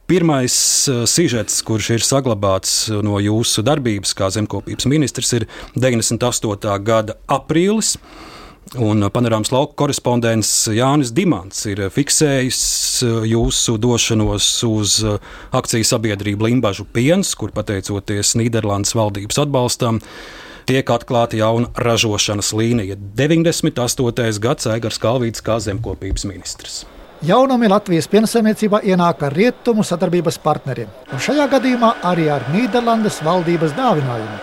Pirmais 0.05 0.55
uh, 0.93 1.07
sižets, 1.09 1.63
kurš 1.65 1.95
ir 1.95 2.03
saglabāts 2.05 2.91
no 2.93 3.17
jūsu 3.25 3.63
darbības 3.65 4.13
kā 4.19 4.29
zemkopības 4.35 4.85
ministrs, 4.93 5.33
ir 5.39 5.47
98. 5.81 6.75
gada 6.85 7.17
aprīlis. 7.25 7.95
Un 8.81 9.07
panorāmas 9.13 9.53
lauka 9.53 9.77
korespondents 9.83 10.51
Jānis 10.73 11.13
Dimants 11.17 11.65
ir 11.71 11.87
fiksējis 11.95 12.61
uh, 13.07 13.25
jūsu 13.29 13.79
došanos 13.81 14.51
uz 14.69 15.01
akciju 15.57 15.89
sabiedrību 15.89 16.51
Limbaģu 16.51 16.89
piens, 16.93 17.33
kur 17.41 17.57
pateicoties 17.57 18.37
Nīderlandes 18.41 18.93
valdības 18.99 19.41
atbalstam, 19.47 20.05
tiek 20.67 20.91
atklāta 20.91 21.39
jauna 21.39 21.71
ražošanas 21.77 22.53
līnija. 22.57 22.97
98. 22.97 24.41
gads 24.41 24.67
Aigars 24.71 24.99
Kalvīts 25.03 25.45
kā 25.45 25.61
zemkopības 25.61 26.27
ministrs. 26.31 26.83
Jaunumi 27.25 27.71
Latvijas 27.73 28.09
piensaimniecībā 28.13 28.83
ienāk 28.85 29.23
ar 29.25 29.33
rietumu 29.33 29.85
sadarbības 29.87 30.37
partneriem, 30.45 30.91
un 31.13 31.23
šajā 31.25 31.47
gadījumā 31.55 31.95
arī 32.05 32.27
ar 32.33 32.45
Nīderlandes 32.53 33.23
valdības 33.25 33.73
dāvinājumu. 33.79 34.43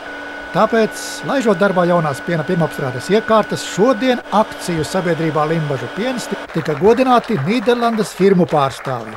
Tāpēc, 0.52 1.04
laižot 1.30 1.60
darbā 1.62 1.86
jaunās 1.88 2.20
piena 2.26 2.44
pirmapstrādes 2.48 3.12
iekārtas, 3.14 3.64
šodien 3.76 4.20
akciju 4.36 4.84
sabiedrībā 4.84 5.46
Limbaģu 5.52 5.92
piens 5.96 6.26
tika 6.56 6.76
godināti 6.80 7.38
Nīderlandes 7.46 8.16
firmu 8.18 8.50
pārstāvji. 8.50 9.16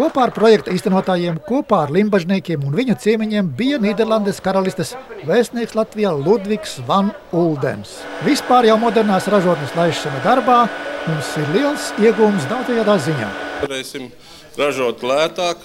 Kopā 0.00 0.22
ar 0.24 0.30
projekta 0.32 0.72
īstenotājiem, 0.72 1.42
kopā 1.44 1.82
ar 1.84 1.90
limbažniekiem 1.92 2.62
un 2.64 2.72
viņu 2.72 2.94
ciemiņiem 3.02 3.50
bija 3.58 3.76
Nīderlandes 3.82 4.38
karalistes 4.40 4.94
vēstnieks 5.28 5.74
Latvijā 5.76 6.14
Ludvigs 6.16 6.78
Van 6.88 7.10
Uldens. 7.36 7.98
Vispār 8.24 8.70
jau 8.70 8.78
modernās 8.80 9.28
ražotnes 9.28 9.74
laišana 9.76 10.22
darbā 10.24 10.62
mums 11.04 11.34
ir 11.36 11.52
liels 11.52 11.90
iegūms 12.00 12.48
daudzajā 12.48 12.96
ziņā. 13.10 13.28
Varēsim 13.60 14.08
ražot 14.56 15.04
lētāk, 15.04 15.60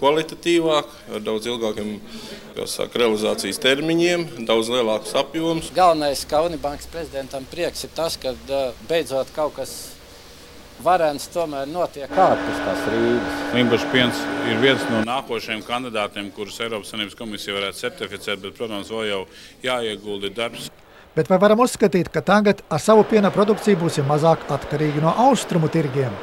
kvalitatīvāk, 0.00 0.96
ar 1.12 1.26
daudz 1.28 1.52
ilgākiem 1.52 1.98
saka, 2.64 3.02
realizācijas 3.04 3.60
termiņiem, 3.60 4.30
daudz 4.48 4.72
lielākus 4.72 5.12
apjomus. 5.20 5.68
Galvenais 5.76 6.24
Kaunibankas 6.30 6.88
prezidentam 6.88 7.44
prieks 7.52 7.84
ir 7.84 7.92
tas, 7.92 8.16
ka 8.16 8.32
beidzot 8.88 9.28
kaut 9.36 9.58
kas 9.60 9.76
varens 10.84 11.26
tomēr 11.32 11.68
notiek 11.70 12.10
ārpus 12.12 12.60
tās 12.66 12.84
Rīgas. 12.92 13.42
Limbaģis 13.56 13.86
piens 13.92 14.22
ir 14.50 14.60
viens 14.62 14.84
no 14.90 15.00
nākošajiem 15.08 15.64
kandidātiem, 15.66 16.30
kurus 16.36 16.60
Eiropas 16.60 16.92
Savienības 16.92 17.18
komisija 17.18 17.56
varētu 17.56 17.80
certificēt, 17.80 18.42
bet, 18.42 18.56
protams, 18.58 18.92
vēl 18.92 19.08
jau 19.08 19.20
jāiegulda 19.64 20.32
darbs. 20.36 20.68
Bet 21.14 21.30
vai 21.30 21.38
varam 21.38 21.62
uzskatīt, 21.62 22.10
ka 22.10 22.24
tagad 22.26 22.64
ar 22.68 22.82
savu 22.82 23.04
piena 23.08 23.30
produkciju 23.34 23.78
būsim 23.84 24.08
mazāk 24.10 24.48
atkarīgi 24.50 25.02
no 25.04 25.14
austrumu 25.28 25.70
tirgiem? 25.72 26.14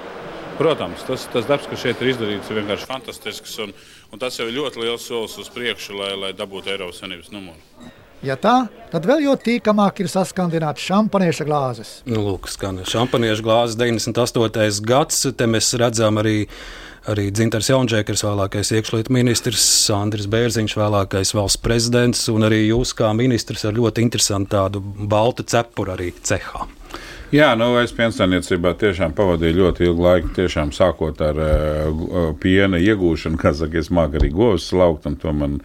Protams, 0.60 1.06
tas, 1.08 1.24
tas 1.32 1.47
darbs, 1.50 1.69
kas 1.71 1.82
šeit 1.82 2.04
ir 2.04 2.12
izdarīts, 2.12 2.52
ir 2.52 2.60
vienkārši 2.60 2.89
fantastisks. 2.89 3.56
Un, 3.63 3.71
un 4.12 4.21
tas 4.21 4.36
jau 4.38 4.45
ir 4.50 4.58
ļoti 4.60 4.84
liels 4.84 5.08
solis 5.08 5.39
uz 5.41 5.50
priekšu, 5.56 5.95
lai, 5.97 6.12
lai 6.19 6.36
dabūtu 6.38 6.76
Eiropas 6.76 7.02
Savienības 7.02 7.32
numuru. 7.34 8.00
Ja 8.21 8.36
tā, 8.38 8.67
tad 8.91 9.07
vēl 9.10 9.23
jo 9.25 9.34
tīkamāk 9.34 10.03
ir 10.03 10.10
saskandināt 10.12 10.77
šampanieša 10.77 11.45
glāzes. 11.47 11.93
Nu, 12.05 12.21
lūk, 12.27 12.45
skan 12.53 12.77
šampanieša 12.86 13.45
glāzes 13.45 13.79
98. 13.79 14.86
gads. 14.86 15.25
Te 15.34 15.49
mēs 15.49 15.73
redzam 15.81 16.21
arī 16.21 16.45
arī 17.10 17.31
Dzintars 17.34 17.71
Jaunžēkers, 17.71 18.21
vēlākais 18.27 18.69
iekšlietu 18.77 19.13
ministrs, 19.15 19.63
Andris 19.95 20.27
Bērziņš, 20.29 20.75
vēlākais 20.77 21.34
valsts 21.34 21.62
prezidents, 21.63 22.27
un 22.29 22.45
arī 22.45 22.67
jūs 22.67 22.93
kā 22.97 23.10
ministrs 23.17 23.65
ar 23.65 23.73
ļoti 23.77 24.05
interesantu 24.05 24.53
tādu 24.53 24.84
baltu 25.10 25.45
cepuru 25.49 25.95
arī 25.95 26.12
cehā. 26.21 26.67
Jā, 27.31 27.53
nu, 27.55 27.69
es 27.79 27.93
piensaimniecībā 27.95 28.73
tiešām 28.75 29.13
pavadīju 29.15 29.55
ļoti 29.62 29.86
ilgu 29.88 30.03
laiku, 30.03 30.34
tiešām 30.36 30.73
sākot 30.75 31.21
ar 31.23 31.38
uh, 31.39 32.34
piena 32.43 32.77
iegūšanu, 32.81 33.39
kā 33.39 33.53
saka, 33.55 33.79
es 33.79 33.88
māku 33.88 34.19
arī 34.19 34.34
govs 34.36 34.67
laukt, 34.75 35.07
un 35.07 35.15
to 35.17 35.31
man 35.34 35.62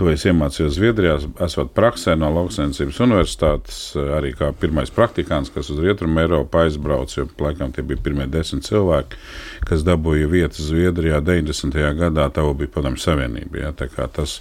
To 0.00 0.08
es 0.08 0.22
iemācījos 0.24 0.78
Zviedrijā, 0.78 1.18
esot 1.44 1.74
praksē 1.76 2.14
no 2.16 2.30
Lauksainicības 2.32 3.00
universitātes, 3.04 3.80
arī 4.16 4.30
kā 4.38 4.48
pirmais 4.56 4.88
praktikants, 4.94 5.52
kas 5.52 5.68
uz 5.74 5.82
Rietumu 5.84 6.22
Eiropu 6.22 6.62
aizbrauca, 6.62 7.18
jo 7.18 7.26
laikam 7.44 7.74
tie 7.76 7.84
bija 7.84 8.00
pirmie 8.00 8.24
desmit 8.32 8.64
cilvēki, 8.64 9.20
kas 9.68 9.84
dabūja 9.84 10.30
vietas 10.32 10.64
Zviedrijā 10.70 11.20
90. 11.20 11.76
gadā, 11.98 12.30
tā 12.32 12.46
bija 12.56 12.72
Padomju 12.72 13.04
Savienība. 13.04 13.66
Ja, 13.66 13.74
tas, 14.16 14.38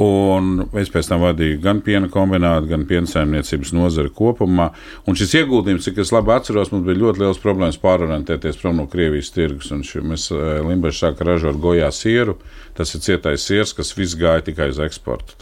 un 0.00 0.64
es 0.80 0.90
pēc 0.90 1.08
tam 1.10 1.22
vadīju 1.22 1.60
gan 1.62 1.80
piena 1.84 2.08
kombinātu, 2.10 2.68
gan 2.72 2.86
piensaimniecības 2.88 3.72
nozari 3.76 4.10
kopumā, 4.14 4.70
un 5.06 5.18
šis 5.18 5.36
ieguldījums, 5.40 5.86
cik 5.86 6.00
es 6.02 6.12
labi 6.14 6.34
atceros, 6.34 6.72
mums 6.72 6.86
bija 6.88 7.00
ļoti 7.02 7.22
liels 7.22 7.42
problēmas 7.42 7.78
pārorientēties 7.82 8.58
prom 8.60 8.80
no 8.82 8.88
Krievijas 8.90 9.30
tirgus, 9.34 9.70
un 9.74 9.84
šī, 9.86 10.02
mēs 10.10 10.28
eh, 10.34 10.58
Limbaģi 10.66 10.98
sāka 10.98 11.28
ražot 11.28 11.60
gojā 11.62 11.90
sieru, 11.94 12.38
tas 12.74 12.94
ir 12.96 13.04
cietais 13.06 13.46
siers, 13.46 13.74
kas 13.76 13.94
viss 13.94 14.18
gāja 14.18 14.42
tikai 14.50 14.72
uz 14.74 14.82
eksportu. 14.82 15.38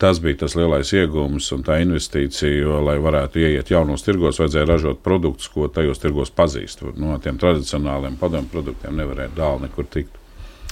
Tas 0.00 0.16
bija 0.24 0.38
tas 0.40 0.54
lielais 0.56 0.88
iegūms 0.96 1.50
un 1.52 1.64
tā 1.66 1.76
investīcija, 1.82 2.54
jo, 2.62 2.78
lai 2.80 2.94
varētu 3.04 3.42
ieiet 3.42 3.68
jaunos 3.68 4.06
tirgos, 4.06 4.38
vajadzēja 4.40 4.70
ražot 4.70 5.02
produktus, 5.04 5.50
ko 5.52 5.68
tajos 5.68 6.00
tirgos 6.00 6.32
pazīst. 6.32 6.86
No 6.96 7.18
tiem 7.20 7.36
tradicionāliem 7.42 8.16
padomu 8.16 8.48
produktiem 8.48 8.96
nevarēja 8.96 9.34
dāli 9.36 9.66
nekur 9.66 9.90
tikt. 9.92 10.19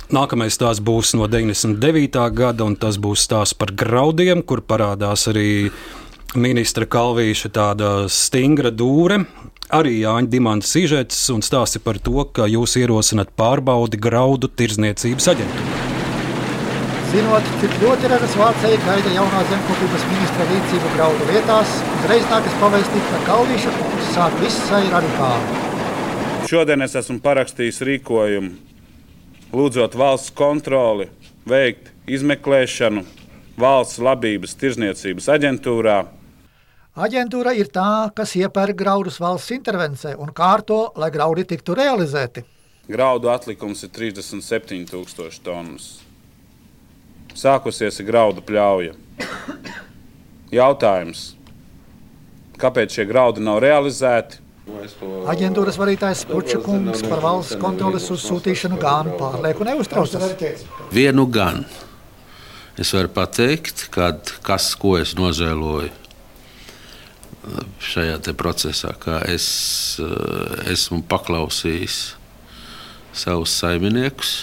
Nākamais 0.09 0.55
stāsts 0.57 0.81
būs 0.81 1.11
no 1.19 1.27
99. 1.29 2.23
gada, 2.33 2.65
un 2.65 2.79
tas 2.81 2.97
būs 2.97 3.27
stāsts 3.27 3.53
par 3.53 3.75
graudiem, 3.77 4.41
kur 4.41 4.63
parādās 4.65 5.27
arī 5.29 5.69
ministra 6.33 6.87
Kalvīša 6.89 7.51
tāda 7.53 7.91
stingra 8.09 8.73
dūre. 8.73 9.19
Arī 9.69 9.99
Jāņa 9.99 10.31
Dimanta 10.33 10.65
sižets 10.65 11.19
un 11.35 11.45
stāsti 11.45 11.83
par 11.85 12.01
to, 12.01 12.25
ka 12.33 12.47
jūs 12.49 12.79
ierosināt 12.81 13.35
pārbaudi 13.37 14.01
graudu 14.01 14.49
tirzniecības 14.49 15.29
aģentūru. 15.35 15.77
Zinot, 17.13 17.53
cik 17.61 17.77
ļoti 17.83 18.09
ražas 18.09 18.39
vācēji 18.41 18.81
gaida 18.87 19.13
jaunā 19.13 19.43
zemkopības 19.53 20.07
ministra 20.09 20.49
rīcību 20.49 20.95
graudu 20.97 21.29
vietās, 21.29 21.75
uzreiz 21.99 22.25
nākas 22.33 22.57
pavēstīt, 22.65 23.13
ka 23.13 23.21
Kalvīša 23.29 23.77
sāk 24.15 24.41
visai 24.41 24.83
radikāli. 24.89 25.61
Šodien 26.49 26.89
es 26.89 26.97
esmu 26.97 27.21
parakstījis 27.25 27.85
rīkojumu, 27.85 28.68
lūdzot 29.53 29.97
valsts 29.99 30.35
kontroli 30.37 31.09
veikt 31.49 31.93
izmeklēšanu 32.09 33.05
valsts 33.59 34.01
labības 34.03 34.57
tirzniecības 34.61 35.29
aģentūrā. 35.35 35.99
Aģentūra 36.99 37.55
ir 37.55 37.71
tā, 37.71 38.11
kas 38.15 38.35
iepērk 38.39 38.77
graudus 38.79 39.21
valsts 39.23 39.55
intervencē 39.55 40.17
un 40.19 40.35
kārto, 40.35 40.89
lai 40.99 41.13
graudi 41.15 41.47
tiktu 41.47 41.77
realizēti. 41.79 42.43
Graudu 42.89 43.31
atlikums 43.31 43.85
ir 43.85 43.93
37,000 43.95 45.43
tonnas 45.45 45.89
sākusies 47.39 48.01
graudu 48.07 48.43
pļauja. 48.43 48.97
Jautājums, 50.51 51.37
kāpēc 52.59 52.97
šie 52.97 53.07
graudi 53.09 53.45
nav 53.45 53.61
realizēti? 53.63 54.41
Aģentūras 55.29 55.79
vadītājs 55.81 56.25
Puķa 56.29 56.61
kungs 56.65 57.05
par 57.07 57.23
valsts 57.25 57.59
kontroles 57.61 58.09
uzsūtīšanu 58.15 58.79
gan 58.83 59.13
pārlieku 59.21 59.67
neuztraucas. 59.69 60.35
Vienu 60.95 61.27
gan. 61.33 61.65
Es 62.79 62.93
varu 62.95 63.11
pateikt, 63.11 63.89
kad, 63.95 64.35
kas, 64.47 64.71
ko 64.79 64.97
es 65.01 65.17
nožēloju 65.19 65.91
šajā 67.81 68.21
procesā, 68.37 68.93
kā 69.01 69.23
es 69.31 69.49
esmu 70.69 71.01
paklausījis 71.09 71.99
savus 73.17 73.57
saimniekus 73.57 74.37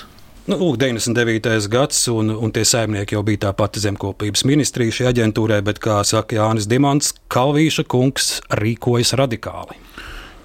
Nu, 0.45 0.59
lūk, 0.61 0.75
99. 0.77 1.65
gads, 1.73 2.03
un, 2.13 2.29
un 2.29 2.51
tie 2.53 2.61
saimnieki 2.69 3.15
jau 3.15 3.23
bija 3.25 3.47
tā 3.47 3.53
pati 3.57 3.81
zemkopības 3.81 4.43
ministrija 4.45 4.93
šajā 4.93 5.13
aģentūrā, 5.15 5.57
bet, 5.65 5.79
kā 5.81 5.95
saka 6.05 6.37
Jānis 6.37 6.67
Dimants, 6.69 7.15
Kalvīša 7.33 7.87
kungs 7.89 8.27
rīkojas 8.53 9.15
radikāli. 9.17 9.79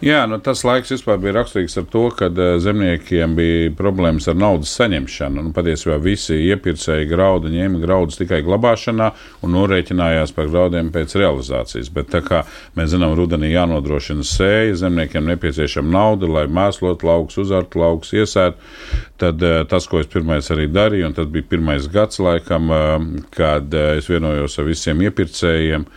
Jā, 0.01 0.23
nu, 0.25 0.39
tas 0.41 0.63
laiks 0.65 0.95
vispār 0.95 1.19
bija 1.21 1.35
raksturīgs 1.37 1.75
ar 1.77 1.85
to, 1.93 2.07
ka 2.17 2.31
uh, 2.33 2.55
zemniekiem 2.65 3.35
bija 3.37 3.73
problēmas 3.77 4.31
ar 4.33 4.39
naudas 4.41 4.73
saņemšanu. 4.79 5.43
Nu, 5.45 5.53
patiesībā 5.53 5.99
visi 6.01 6.39
iepirkēji 6.47 7.09
graudu 7.11 7.53
ņēma 7.53 7.83
graudus 7.83 8.17
tikai 8.17 8.39
glabāšanā 8.47 9.11
un 9.45 9.53
norēķinājās 9.59 10.33
par 10.33 10.49
graudiem 10.49 10.89
pēc 10.95 11.19
realizācijas. 11.21 11.93
Bet 11.93 12.09
tā 12.15 12.25
kā 12.25 12.41
mēs 12.81 12.95
zinām, 12.95 13.13
rudenī 13.19 13.53
jānodrošina 13.53 14.25
sēja, 14.25 14.79
zemniekiem 14.87 15.29
nepieciešama 15.35 15.93
nauda, 15.93 16.33
lai 16.33 16.47
mēslotu 16.49 17.11
laukus, 17.11 17.37
uzārtu 17.45 17.85
laukus, 17.85 18.17
iesētu. 18.17 18.73
Tad 19.21 19.45
uh, 19.45 19.61
tas, 19.69 19.85
ko 19.85 20.01
es 20.01 20.09
pirmais 20.09 20.49
arī 20.49 20.65
darīju, 20.73 21.11
un 21.11 21.21
tas 21.21 21.29
bija 21.29 21.53
pirmais 21.53 21.93
gads 21.93 22.25
laikam, 22.25 22.73
uh, 22.73 22.97
kad 23.37 23.69
es 23.99 24.09
vienojos 24.09 24.57
ar 24.57 24.73
visiem 24.73 25.05
iepirkējiem 25.11 25.91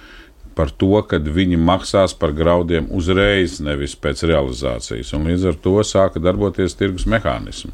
par 0.55 0.71
to, 0.71 1.01
ka 1.07 1.19
viņi 1.19 1.59
maksās 1.59 2.15
par 2.17 2.33
graudiem 2.35 2.87
uzreiz, 2.93 3.59
nevis 3.63 3.95
pēc 3.99 4.25
realizācijas. 4.29 5.13
Un 5.17 5.29
līdz 5.29 5.47
ar 5.51 5.59
to 5.63 5.75
sāka 5.87 6.21
darboties 6.23 6.77
tirgus 6.79 7.07
mehānismi. 7.09 7.71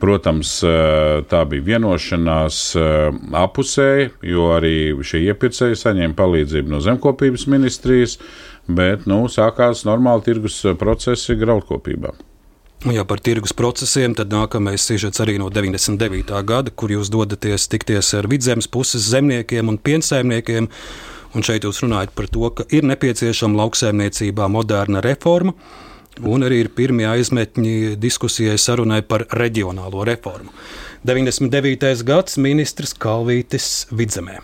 Protams, 0.00 0.58
eh, 0.64 1.22
tā 1.30 1.42
bija 1.48 1.66
vienošanās 1.72 2.60
eh, 2.76 3.10
apusēji, 3.44 4.10
jo 4.32 4.50
arī 4.56 4.76
šie 5.00 5.24
iepirkēji 5.30 5.82
saņēma 5.82 6.16
palīdzību 6.18 6.74
no 6.74 6.82
zemkopības 6.84 7.46
ministrijas, 7.48 8.18
bet 8.68 9.06
nu, 9.06 9.24
sākās 9.30 9.86
normāli 9.88 10.26
tirgus 10.26 10.62
procesi 10.78 11.36
graudkopībā. 11.38 12.16
Ja 12.84 13.04
par 13.08 13.18
tirgus 13.24 13.54
procesiem, 13.56 14.12
tad 14.14 14.30
nākamais 14.30 14.84
sižets 14.84 15.18
arī 15.24 15.38
no 15.40 15.48
99. 15.50 16.28
gada, 16.46 16.70
kur 16.70 16.92
jūs 16.92 17.08
dodaties 17.10 17.64
tikties 17.72 18.12
ar 18.14 18.28
vidzemes 18.30 18.68
puses 18.68 19.08
zemniekiem 19.10 19.72
un 19.72 19.78
piensaimniekiem. 19.78 20.68
Un 21.36 21.44
šeit 21.44 21.66
jūs 21.66 21.82
runājat 21.84 22.14
par 22.16 22.30
to, 22.32 22.48
ka 22.48 22.64
ir 22.72 22.86
nepieciešama 22.88 23.60
lauksaimniecībā 23.60 24.48
moderna 24.48 25.02
reforma. 25.04 25.52
Un 26.24 26.46
arī 26.46 26.62
ir 26.64 26.70
pirmie 26.72 27.04
aizmetņi 27.10 27.98
diskusijai 28.00 28.56
sarunai 28.56 29.02
par 29.04 29.26
reģionālo 29.36 30.06
reformu. 30.08 30.54
99. 31.04 32.06
gads 32.08 32.38
ministrs 32.40 32.96
Kalvītis 32.96 33.84
Vidzemē. 33.92 34.38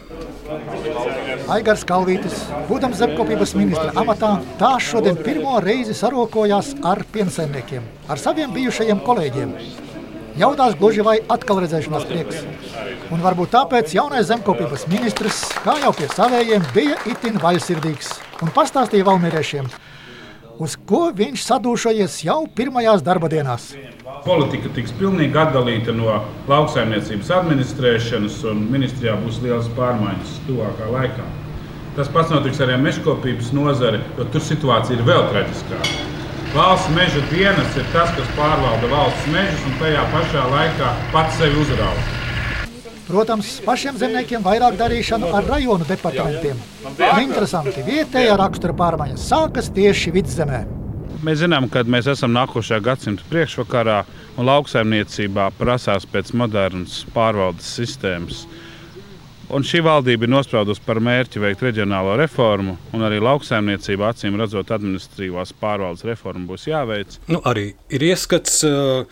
Aigars 1.52 1.86
Kalvītis, 1.88 2.44
būdams 2.68 3.00
zemkopības 3.00 3.54
ministra 3.56 3.88
amatā, 3.98 4.34
tā 4.60 4.74
šodien 4.84 5.16
pirmo 5.16 5.56
reizi 5.64 5.96
sarokojās 5.96 6.74
ar 6.86 7.02
piensaimniekiem, 7.14 7.88
ar 8.12 8.20
saviem 8.20 8.52
bijušajiem 8.52 9.00
kolēģiem. 9.08 9.56
Jautās 10.38 10.76
gluži 10.80 11.04
vai 11.04 11.18
atkal 11.28 11.60
redzēšanās 11.60 12.06
prieks. 12.08 12.44
Un 13.12 13.20
varbūt 13.20 13.52
tāpēc 13.52 13.92
jaunais 13.92 14.30
zemkopības 14.30 14.86
ministrs, 14.88 15.42
kā 15.60 15.74
jau 15.82 15.90
pie 15.96 16.08
savējiem, 16.08 16.64
bija 16.72 16.96
itin 17.10 17.36
vaļsirdīgs 17.42 18.14
un 18.42 18.52
pastāstīja 18.56 19.04
valmieriešiem, 19.10 19.68
uz 20.64 20.78
ko 20.88 21.10
viņš 21.18 21.44
sadūšojies 21.50 22.16
jau 22.24 22.38
pirmajās 22.56 23.04
darba 23.04 23.28
dienās. 23.32 23.74
Politika 24.24 24.72
tiks 24.72 24.94
pilnīgi 24.96 25.36
atdalīta 25.36 25.92
no 25.96 26.16
lauksaimniecības 26.48 27.32
administrēšanas, 27.42 28.40
un 28.48 28.64
ministrijā 28.72 29.18
būs 29.20 29.42
liels 29.44 29.68
pārmaiņas 29.76 30.40
tuvākā 30.48 30.88
laikā. 30.96 31.28
Tas 31.98 32.08
pats 32.08 32.32
notiks 32.32 32.62
arī 32.64 32.78
ar 32.78 32.84
mežkopības 32.86 33.52
nozari, 33.52 34.00
jo 34.16 34.24
tur 34.32 34.48
situācija 34.48 34.96
ir 34.96 35.04
vēl 35.04 35.28
traģiskāka. 35.28 36.21
Valsts 36.52 36.90
meža 36.92 37.20
dienas 37.30 37.76
ir 37.80 37.86
tas, 37.94 38.10
kas 38.12 38.26
pārvalda 38.36 38.88
valsts 38.90 39.28
mežus 39.32 39.62
un 39.64 39.78
tajā 39.80 40.02
pašā 40.12 40.42
laikā 40.52 40.90
pats 41.14 41.38
sevi 41.40 41.56
uzrauga. 41.62 42.02
Protams, 43.06 43.54
pašiem 43.64 43.96
zemniekiem 43.96 44.44
vairāk 44.44 44.76
darīšanu 44.76 45.30
ar 45.32 45.48
rajonu 45.48 45.86
departamentiem. 45.88 46.60
Interesanti, 47.22 47.80
vietējā 47.86 48.36
rakstura 48.36 48.76
pārmaiņas 48.76 49.24
sākas 49.32 49.72
tieši 49.72 50.12
vidzemē. 50.12 50.60
Mēs 51.24 51.40
zinām, 51.40 51.70
ka 51.72 51.86
mēs 51.88 52.10
esam 52.12 52.34
nākošā 52.36 52.82
gadsimta 52.84 53.24
priekšvakarā, 53.32 54.02
un 54.36 54.48
lauksaimniecībā 54.50 55.48
prasās 55.56 56.04
pēc 56.04 56.34
modernas 56.36 57.00
pārvaldes 57.16 57.72
sistēmas. 57.80 58.44
Un 59.52 59.66
šī 59.68 59.82
valdība 59.84 60.24
ir 60.24 60.32
nospraudusi 60.32 60.80
par 60.86 60.96
mērķi 61.04 61.42
veikt 61.42 61.66
reģionālo 61.66 62.14
reformu, 62.16 62.78
un 62.96 63.04
arī 63.04 63.18
lauksaimniecība, 63.20 64.08
acīm 64.14 64.38
redzot, 64.40 64.72
administratīvās 64.72 65.52
pārvaldes 65.60 66.06
reforma 66.08 66.46
būs 66.48 66.70
jāveic. 66.70 67.20
Nu, 67.28 67.44
arī 67.44 67.72
ir 67.92 68.10
ieskats. 68.12 68.62
Uh... 68.64 69.06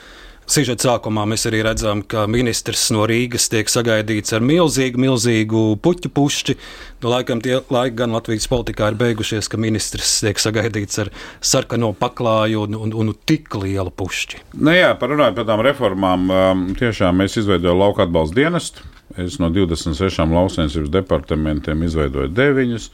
Sižeta 0.51 0.83
sākumā 0.83 1.23
mēs 1.31 1.45
arī 1.47 1.61
redzam, 1.63 2.01
ka 2.03 2.25
ministrs 2.27 2.89
no 2.91 3.05
Rīgas 3.07 3.45
tiek 3.53 3.69
sagaidīts 3.71 4.35
ar 4.35 4.43
milzīgu, 4.43 4.99
milzīgu 4.99 5.61
puķu 5.79 6.11
pušķi. 6.11 6.57
Nu, 7.05 7.13
laikam 7.13 7.39
tie 7.45 7.61
laiki 7.71 8.01
gan 8.01 8.17
Latvijas 8.17 8.49
politikā 8.51 8.89
ir 8.91 8.99
beigušies, 8.99 9.47
ka 9.47 9.61
ministrs 9.63 10.17
tiek 10.25 10.43
sagaidīts 10.43 11.05
ar 11.05 11.13
sarkano 11.39 11.93
paklāju 11.95 12.65
un, 12.67 12.81
un, 12.83 12.97
un 12.99 13.15
tik 13.31 13.55
lielu 13.63 13.95
pušķi. 13.95 14.43
Nu, 14.59 14.75
jā, 14.75 14.91
parunājot 14.99 15.39
par 15.39 15.47
tām 15.53 15.63
reformām, 15.69 16.27
um, 16.35 16.67
tiešām 16.83 17.23
mēs 17.23 17.39
izveidojam 17.39 17.85
lauka 17.85 18.09
atbalsta 18.09 18.43
dienestu. 18.43 18.90
Es 19.19 19.41
no 19.43 19.51
26 19.51 20.23
lauksainicības 20.31 20.93
departamentiem 20.95 21.83
izveidoju 21.83 22.31
9. 22.31 22.91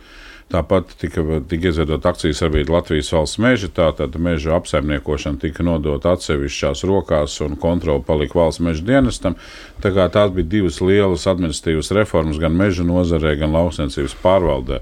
Tāpat 0.47 0.93
tika, 1.01 1.25
tika 1.51 1.73
izveidota 1.73 2.13
akcijas 2.13 2.39
sabiedrība 2.39 2.77
Latvijas 2.77 3.11
valsts 3.11 3.41
meža. 3.43 3.69
Tātad 3.75 4.15
meža 4.23 4.55
apsaimniekošana 4.55 5.41
tika 5.43 5.67
nodota 5.67 6.13
atsevišķās 6.15 6.85
rokās, 6.87 7.41
un 7.43 7.59
kontrole 7.59 8.05
palika 8.07 8.39
valsts 8.39 8.63
meža 8.63 8.87
dienestam. 8.87 9.35
Tā 9.83 9.91
tās 9.91 10.31
bija 10.37 10.47
divas 10.55 10.79
lielas 10.81 11.27
administratīvas 11.27 11.91
reformas 11.99 12.39
gan 12.39 12.55
meža 12.55 12.87
nozarē, 12.87 13.35
gan 13.43 13.53
lauksainicības 13.59 14.15
pārvaldē. 14.23 14.81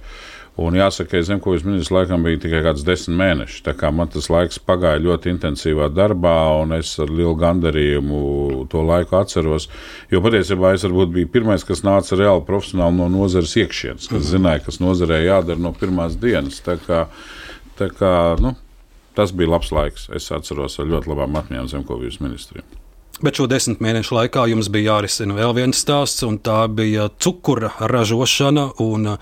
Un 0.55 0.77
jāsaka, 0.79 1.17
ka 1.17 1.21
zemkopības 1.27 1.65
ministrs 1.67 1.91
laikam 1.91 2.23
bija 2.23 2.39
tikai 2.45 2.61
kāds 2.63 2.85
desmit 2.87 3.17
mēneši. 3.19 3.57
Tā 3.67 3.73
kā 3.75 3.89
man 3.91 4.07
tas 4.13 4.29
laiks 4.31 4.61
pagāja 4.63 5.03
ļoti 5.03 5.33
intensīvā 5.33 5.89
darbā, 5.91 6.35
un 6.63 6.77
es 6.77 6.93
ar 7.03 7.11
lielu 7.11 7.35
gandarījumu 7.41 8.21
to 8.71 8.85
laiku 8.87 9.19
atceros. 9.19 9.67
Jo 10.15 10.23
patiesībā 10.23 10.77
es 10.77 10.87
varbūt 10.87 11.11
biju 11.17 11.33
pirmais, 11.35 11.67
kas 11.67 11.83
nāca 11.83 12.21
reāli 12.21 12.47
profesionāli 12.47 13.01
no 13.01 13.11
nozares 13.17 13.57
iekšienes, 13.65 14.07
kas 14.07 14.21
mm. 14.21 14.29
zināja, 14.31 14.63
kas 14.69 14.79
nozarē 14.79 15.25
jādara 15.25 15.59
no 15.59 15.75
pirmās 15.75 16.15
dienas. 16.23 16.63
Tā 16.63 16.79
kā, 16.87 17.03
tā 17.81 17.91
kā, 17.99 18.15
nu, 18.39 18.55
tas 19.19 19.35
bija 19.35 19.57
labs 19.57 19.75
laiks. 19.75 20.07
Es 20.15 20.31
atceros 20.31 20.79
ar 20.79 20.91
ļoti 20.95 21.11
labām 21.11 21.35
atmiņām 21.43 21.71
zemkopības 21.75 22.23
ministriem. 22.23 22.67
Bet 23.23 23.39
šo 23.39 23.47
desmit 23.47 23.79
mēnešu 23.83 24.17
laikā 24.17 24.49
jums 24.51 24.67
bija 24.75 24.97
jārisina 24.97 25.37
vēl 25.37 25.53
viens 25.55 25.79
stāsts, 25.79 26.25
un 26.27 26.41
tā 26.43 26.65
bija 26.67 27.07
cukura 27.23 27.71
ražošana. 27.79 28.73
Un, 28.83 29.15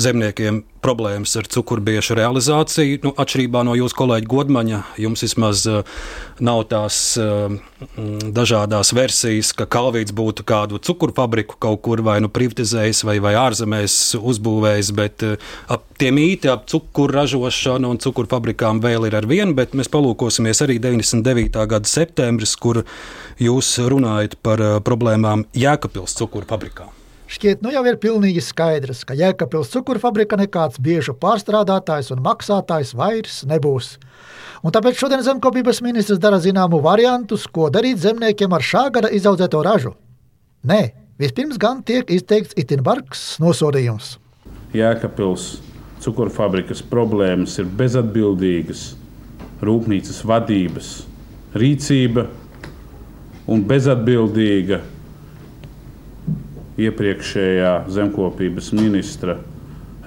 zemniekiem 0.00 0.62
problēmas 0.84 1.32
ar 1.38 1.46
cukurbiešu 1.48 2.16
realizāciju. 2.18 3.00
Nu, 3.06 3.12
atšķirībā 3.20 3.62
no 3.66 3.76
jūsu 3.78 3.96
kolēģa 3.98 4.28
Godmaņa, 4.30 4.80
jums 5.00 5.24
vismaz 5.24 5.64
uh, 5.70 6.00
nav 6.44 6.64
tās 6.70 6.98
uh, 7.20 7.54
dažādas 8.34 8.92
versijas, 8.96 9.52
ka 9.56 9.68
Kalvīts 9.70 10.14
būtu 10.16 10.44
kādu 10.48 10.80
cukurfabriku 10.84 11.58
kaut 11.62 11.82
kur 11.86 12.02
vai 12.04 12.18
nu 12.24 12.30
privatizējis 12.32 13.04
vai, 13.08 13.18
vai 13.24 13.36
ārzemēs 13.40 13.98
uzbūvējis, 14.20 14.90
bet 14.98 15.26
uh, 15.26 15.54
ap 15.72 15.86
tie 16.00 16.10
mīti 16.14 16.50
ap 16.52 16.66
cukuru 16.70 17.20
ražošanu 17.20 17.94
un 17.94 18.02
cukurfabrikām 18.02 18.82
vēl 18.84 19.08
ir 19.08 19.18
ar 19.20 19.28
vienu, 19.30 19.54
bet 19.56 19.76
mēs 19.78 19.92
palūkosimies 19.92 20.64
arī 20.66 20.80
99. 20.82 21.54
gada 21.70 21.88
septembris, 21.88 22.56
kur 22.60 22.82
jūs 23.40 23.76
runājat 23.78 24.36
par 24.44 24.62
problēmām 24.84 25.48
Jēkabils 25.56 26.18
cukurfabrikām. 26.20 27.03
Šķiet, 27.34 27.64
nu 27.66 27.72
jau 27.74 27.80
ir 27.88 27.96
pilnīgi 27.98 28.38
skaidrs, 28.44 29.00
ka 29.02 29.16
Jēkabils 29.18 29.72
cukurfabrika 29.72 30.36
nekāds 30.38 30.78
biežu 30.78 31.16
pārstrādātājs 31.18 32.12
un 32.14 32.20
maksātājs 32.22 32.92
vairs 32.94 33.40
nebūs. 33.50 33.96
Un 34.62 34.70
tāpēc 34.74 35.00
šodien 35.00 35.24
zemkopības 35.26 35.80
ministrs 35.82 36.20
dara 36.22 36.38
zināmu 36.38 36.78
variantus, 36.84 37.48
ko 37.50 37.72
darīt 37.74 37.98
zemniekiem 38.04 38.54
ar 38.54 38.62
šā 38.62 38.84
gada 38.94 39.10
izaudzēto 39.10 39.64
ražu. 39.66 39.96
Nē, 40.62 40.92
vispirms 41.18 41.58
gan 41.58 41.82
tiek 41.82 42.06
izteikts 42.14 42.54
itin 42.60 42.86
bargs 42.86 43.24
nosodījums. 43.42 44.14
Jēkabils 44.76 45.56
cukurfabrikas 46.06 46.86
problēmas 46.86 47.58
ir 47.58 47.66
bezatbildīgas, 47.66 48.92
rūpnīcas 49.64 50.22
vadības 50.22 50.94
rīcība 51.58 52.28
un 53.50 53.66
bezatbildīga 53.66 54.84
iepriekšējā 56.80 57.74
zemkopības 57.94 58.72
ministra 58.74 59.36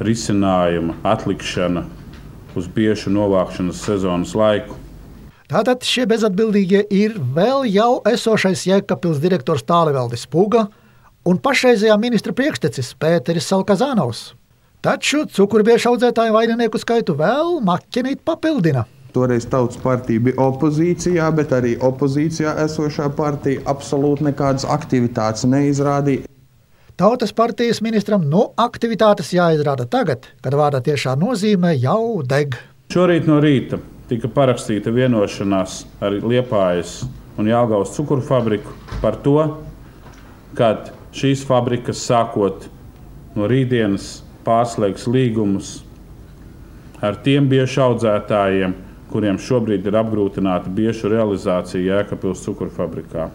risinājuma 0.04 0.98
atlikšana 1.08 1.86
uz 2.58 2.68
biešu 2.74 3.14
novākšanas 3.14 3.80
sezonas 3.88 4.34
laiku. 4.38 4.76
Tātad 5.48 5.86
šie 5.88 6.04
bezatbildīgie 6.12 6.82
ir 6.92 7.16
vēl 7.16 7.64
jau 7.72 8.02
esošais 8.10 8.66
Jēkabils 8.68 9.22
direktors 9.24 9.64
Tālevaldis 9.64 10.26
Puga 10.28 10.66
un 11.28 11.40
pašreizējā 11.40 11.96
ministra 12.02 12.36
priekštecis 12.36 12.92
Pēteris 13.00 13.48
Salkazānovs. 13.48 14.34
Taču 14.84 15.24
cukurbiešu 15.32 15.94
audzētāju 15.94 16.36
vaininieku 16.36 16.80
skaitu 16.84 17.16
vēl 17.18 17.58
maķinīt 17.66 18.22
papildina. 18.28 18.86
toreiz 19.14 19.48
Tautas 19.50 19.80
partija 19.82 20.20
bija 20.20 20.38
opozīcijā, 20.38 21.32
bet 21.34 21.54
arī 21.56 21.78
opozīcijā 21.82 22.54
esošā 22.68 23.08
partija 23.18 23.64
absolūti 23.72 24.28
nekādas 24.28 24.68
aktivitātes 24.70 25.48
neizrādīja. 25.50 26.28
Tautas 26.98 27.30
partijas 27.30 27.78
ministram 27.86 28.24
nu 28.26 28.40
aktivitātes 28.58 29.28
jāizrāda 29.30 29.84
tagad, 29.86 30.24
kad 30.42 30.56
vārda 30.58 30.80
tiešā 30.82 31.12
nozīmē 31.22 31.76
jau 31.78 32.24
deg. 32.26 32.56
Šorīt 32.90 33.28
no 33.30 33.36
rīta 33.38 33.78
tika 34.10 34.32
parakstīta 34.34 34.90
vienošanās 34.96 35.76
ar 36.02 36.16
Liepājas 36.26 37.04
un 37.38 37.52
Jālgavas 37.52 37.92
cukuru 37.94 38.26
fabriku 38.26 38.74
par 39.04 39.20
to, 39.22 39.36
ka 40.58 40.72
šīs 41.14 41.44
fabrikas 41.46 42.02
sākot 42.02 42.66
no 43.38 43.46
rītdienas 43.52 44.08
pārslēgs 44.48 45.06
līgumus 45.06 45.76
ar 47.06 47.20
tiem 47.22 47.46
biešu 47.52 47.84
audzētājiem, 47.92 48.74
kuriem 49.14 49.38
šobrīd 49.38 49.86
ir 49.86 50.00
apgrūtināta 50.02 50.74
biešu 50.82 51.14
realizācija 51.14 52.00
Jēkabils 52.02 52.42
cukurfabrikā. 52.48 53.30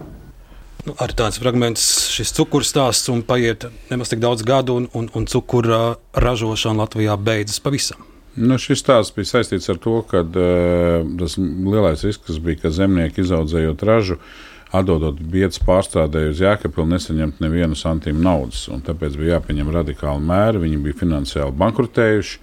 Nu, 0.82 0.94
ar 0.98 1.12
tāds 1.14 1.38
fragments 1.38 1.82
šis 2.10 2.32
cukurs 2.34 2.72
stāsts 2.72 3.10
un 3.12 3.20
paiet 3.22 3.68
nemaz 3.90 4.10
tik 4.10 4.22
daudz 4.22 4.42
gadu, 4.46 4.80
un, 4.80 4.88
un, 4.98 5.06
un 5.14 5.28
cukura 5.30 5.94
ražošana 6.18 6.82
Latvijā 6.82 7.14
beidzas 7.14 7.62
pavisam. 7.62 8.02
Nu, 8.34 8.56
šis 8.58 8.80
stāsts 8.82 9.14
bija 9.14 9.28
saistīts 9.28 9.70
ar 9.70 9.78
to, 9.82 10.00
ka 10.08 10.24
uh, 10.24 11.04
tas 11.20 11.36
lielais 11.38 12.02
risks 12.02 12.40
bija, 12.42 12.64
ka 12.64 12.72
zemnieki 12.74 13.22
izaudzējot 13.22 13.84
ražu, 13.86 14.18
atdodot 14.74 15.20
vietas 15.20 15.60
pārstrādēju 15.62 16.32
uz 16.32 16.42
Jēkabilu, 16.42 16.88
nesaņemt 16.96 17.42
nevienu 17.44 17.78
santīmu 17.78 18.24
naudas. 18.24 18.64
Tāpēc 18.86 19.20
bija 19.20 19.36
jāpieņem 19.36 19.70
radikāli 19.76 20.24
mēri. 20.32 20.64
Viņi 20.64 20.80
bija 20.88 20.98
finansiāli 21.04 21.58
bankrotējuši 21.62 22.40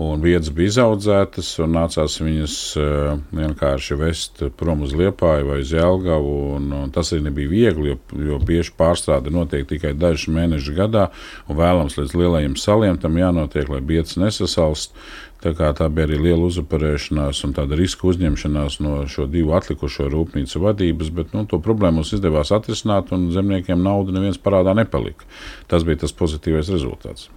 un 0.00 0.22
vietas 0.24 0.50
bija 0.50 0.72
izaudzētas, 0.72 1.52
un 1.62 1.76
nācās 1.76 2.16
viņas 2.18 2.54
uh, 2.80 3.18
vienkārši 3.34 3.98
vest 4.00 4.40
prom 4.58 4.82
uz 4.86 4.94
Liepāju 4.98 5.52
vai 5.52 5.60
uz 5.62 5.70
Jēlgavu. 5.70 6.32
Un, 6.56 6.72
un 6.74 6.94
tas 6.94 7.12
arī 7.14 7.28
nebija 7.28 7.52
viegli, 7.52 7.92
jo, 7.92 7.98
jo 8.30 8.38
bieži 8.42 8.74
pārstrāde 8.78 9.30
notiek 9.34 9.68
tikai 9.70 9.92
dažus 9.94 10.32
mēnešus 10.34 10.74
gadā, 10.74 11.10
un 11.46 11.60
vēlams 11.60 11.98
līdz 12.00 12.16
lielajiem 12.18 12.58
saliem 12.58 12.98
tam 12.98 13.20
jānotiek, 13.20 13.70
lai 13.70 13.84
vietas 13.86 14.18
nesasalst. 14.18 14.98
Tā, 15.44 15.52
tā 15.76 15.90
bija 15.92 16.08
arī 16.08 16.16
liela 16.22 16.46
uzuparēšanās 16.48 17.42
un 17.44 17.52
tāda 17.52 17.76
riska 17.76 18.06
uzņemšanās 18.08 18.78
no 18.80 19.02
šo 19.12 19.26
divu 19.28 19.52
atlikušo 19.58 20.08
rūpnīcu 20.08 20.62
vadības, 20.62 21.12
bet 21.12 21.36
nu, 21.36 21.44
to 21.44 21.60
problēmu 21.60 22.00
mums 22.00 22.14
izdevās 22.16 22.54
atrisināt, 22.56 23.12
un 23.12 23.28
zemniekiem 23.34 23.84
nauda 23.84 24.16
neviens 24.16 24.40
parādā 24.40 24.72
nepalika. 24.78 25.28
Tas 25.68 25.84
bija 25.84 26.06
tas 26.06 26.16
pozitīvais 26.16 26.72
rezultāts. 26.72 27.28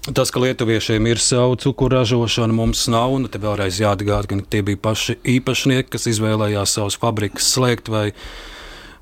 Tas, 0.00 0.30
ka 0.32 0.40
lietuviešiem 0.40 1.06
ir 1.10 1.18
sava 1.20 1.56
cukuru 1.60 1.98
ražošana, 1.98 2.54
mums 2.56 2.86
nav. 2.88 3.18
Nu, 3.20 3.28
te 3.28 3.36
vēlreiz 3.40 3.82
jāatgādina, 3.82 4.40
ka 4.40 4.54
tie 4.56 4.62
bija 4.64 4.80
paši 4.80 5.18
īpašnieki, 5.36 5.90
kas 5.92 6.08
izvēlējās 6.08 6.78
savus 6.78 6.96
fabrikas 7.02 7.50
slēgt. 7.52 7.92
Vai, 7.92 8.06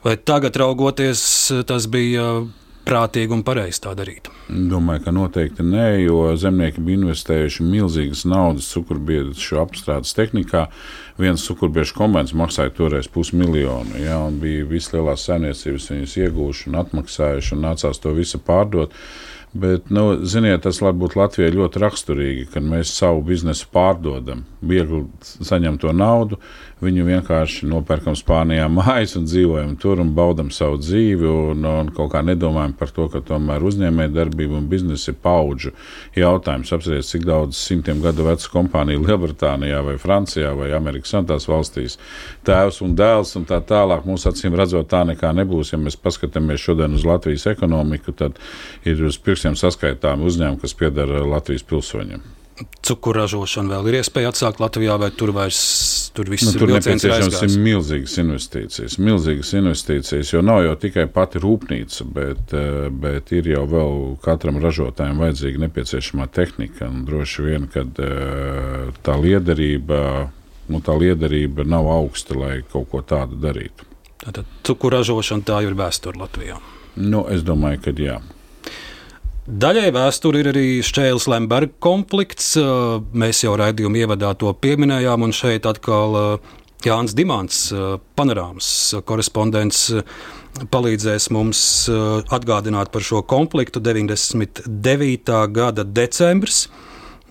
vai 0.03 0.17
tagad, 0.19 0.59
raugoties, 0.59 1.23
tas 1.71 1.87
bija 1.87 2.27
prātīgi 2.89 3.37
un 3.37 3.45
pareizi 3.47 3.85
tā 3.85 3.93
darīt? 3.95 4.27
Domāju, 4.49 5.05
ka 5.05 5.15
noteikti 5.15 5.63
nē, 5.63 5.87
jo 6.03 6.19
zemnieki 6.41 6.83
bija 6.83 7.03
investējuši 7.05 7.69
milzīgas 7.69 8.25
naudas 8.27 8.67
cukurbiešu 8.75 9.63
apstrādes 9.63 10.19
tehnikā. 10.19 10.67
Viens 11.21 11.47
cukurbiešu 11.47 11.95
kombināts 11.95 12.35
maksāja 12.35 12.75
toreiz 12.75 13.07
pusmiljonu, 13.13 14.03
ja, 14.03 14.19
bija 14.35 14.67
vislielākās 14.67 15.31
saimniecības 15.31 15.91
viņas 15.95 16.21
iegūši 16.25 16.71
un 16.73 16.83
atmaksājuši, 16.83 17.55
un 17.55 17.67
nācās 17.71 18.03
to 18.03 18.19
visu 18.19 18.43
pārdot. 18.43 18.97
Bet, 19.53 19.89
nu, 19.91 20.27
ziniet, 20.29 20.61
tas 20.67 20.83
var 20.85 20.93
būt 20.93 21.15
Latvijai 21.17 21.55
ļoti 21.55 21.81
raksturīgi, 21.81 22.49
kad 22.53 22.65
mēs 22.69 22.93
savu 22.93 23.23
biznesu 23.25 23.71
pārdodam. 23.73 24.43
Viegli 24.61 25.07
saņemt 25.25 25.81
to 25.81 25.93
naudu, 25.97 26.37
viņu 26.83 27.07
vienkārši 27.07 27.67
nopērkam 27.71 28.17
Spānijā 28.19 28.67
mājas 28.71 29.17
un 29.17 29.25
dzīvojam 29.25 29.73
tur 29.81 30.03
un 30.03 30.11
baudam 30.15 30.51
savu 30.55 30.77
dzīvi. 30.83 31.31
Un, 31.55 31.65
un 31.65 31.89
kaut 31.95 32.13
kā 32.13 32.21
nedomājam 32.27 32.75
par 32.77 32.93
to, 32.95 33.07
ka 33.13 33.23
tomēr 33.25 33.65
uzņēmējdarbība 33.71 34.59
un 34.59 34.69
biznesa 34.69 35.15
ir 35.15 35.19
paudžu 35.25 35.73
jautājums. 36.19 36.75
Apsieties, 36.77 37.09
cik 37.15 37.25
daudz 37.27 37.57
simtiem 37.57 38.03
gadu 38.05 38.29
vecu 38.29 38.53
kompāniju 38.53 39.07
Lielbritānijā 39.07 39.81
vai 39.87 39.97
Francijā 40.03 40.53
vai 40.59 40.71
Amerikas 40.77 41.15
Savienotās 41.15 41.49
valstīs 41.49 41.97
tēvs 42.47 42.83
un 42.85 42.95
dēls 42.99 43.33
un 43.41 43.49
tā 43.49 43.63
tālāk. 43.65 44.05
Mūsu 44.07 44.29
acīm 44.31 44.59
redzot, 44.59 44.91
tā 44.93 45.07
nekā 45.09 45.33
nebūs. 45.41 45.73
Ja 45.73 45.81
mēs 45.81 45.97
paskatāmies 45.97 46.63
šodien 46.63 46.95
uz 46.99 47.09
Latvijas 47.09 47.49
ekonomiku, 47.51 48.13
tad 48.19 48.39
ir 48.85 49.03
uz 49.09 49.17
pirkstiem 49.17 49.38
pirkstiem 49.39 49.55
saskaitāmi 49.59 50.27
uzņēmumi, 50.27 50.61
kas 50.61 50.75
pieder 50.75 51.09
Latvijas 51.29 51.63
pilsoņiem. 51.63 52.23
Cukuru 52.83 53.21
ražošana 53.21 53.77
vēl 53.77 53.89
ir 53.93 53.97
iespēja 54.01 54.33
atsākt 54.33 54.59
Latvijā, 54.59 54.97
vai 54.99 55.13
tur 55.15 55.31
vairs 55.31 56.11
tur 56.11 56.27
viss 56.27 56.49
nu, 56.49 56.57
tur 56.59 56.73
ir 56.73 56.81
nepieciešams 56.81 57.37
ir 57.47 57.53
milzīgas 57.63 58.17
investīcijas. 58.19 58.97
Milzīgas 58.99 59.53
investīcijas, 59.55 60.33
jo 60.35 60.41
nav 60.43 60.65
jau 60.65 60.73
tikai 60.83 61.05
pati 61.07 61.39
rūpnīca, 61.39 62.07
bet, 62.17 62.55
eh, 62.59 62.89
bet 62.91 63.31
ir 63.31 63.47
jau 63.53 63.63
vēl 63.71 63.95
katram 64.25 64.59
ražotājam 64.59 65.23
vajadzīga 65.23 65.63
nepieciešamā 65.69 66.27
tehnika. 66.35 66.89
Un 66.91 67.05
droši 67.07 67.45
vien, 67.47 67.69
ka 67.71 67.85
eh, 67.87 68.91
tā 69.07 69.15
liederība, 69.23 70.01
nu, 70.67 70.81
tā 70.83 70.99
liederība 70.99 71.63
nav 71.63 71.87
augsta, 71.95 72.35
lai 72.35 72.65
kaut 72.73 72.91
ko 72.91 73.05
tādu 73.07 73.39
darītu. 73.39 73.87
Tātad 74.25 74.51
cukuru 74.67 74.99
ražošana 74.99 75.47
tā 75.47 75.63
ir 75.63 75.79
vēsture 75.79 76.19
Latvijā. 76.19 76.59
Nu, 76.99 77.23
es 77.31 77.47
domāju, 77.47 77.85
ka 77.87 77.95
jā. 77.95 78.19
Daļai 79.49 79.89
vēsture 79.97 80.43
ir 80.43 80.51
arī 80.51 80.63
Šķēles 80.85 81.25
Lemberga 81.33 81.73
konflikts. 81.81 82.51
Mēs 83.17 83.39
jau 83.47 83.55
raidījuma 83.57 84.03
ievadā 84.03 84.35
to 84.37 84.51
pieminējām, 84.53 85.23
un 85.25 85.31
šeit 85.33 85.65
atkal 85.65 86.37
Jānis 86.85 87.15
Dimants, 87.17 87.63
panorāmas 88.13 88.69
korespondents, 89.09 89.87
palīdzēs 90.69 91.31
mums 91.33 91.63
atgādināt 91.89 92.93
par 92.93 93.07
šo 93.07 93.23
konfliktu 93.25 93.81
99. 93.81 95.39
gada 95.57 95.87
decembris. 95.97 96.67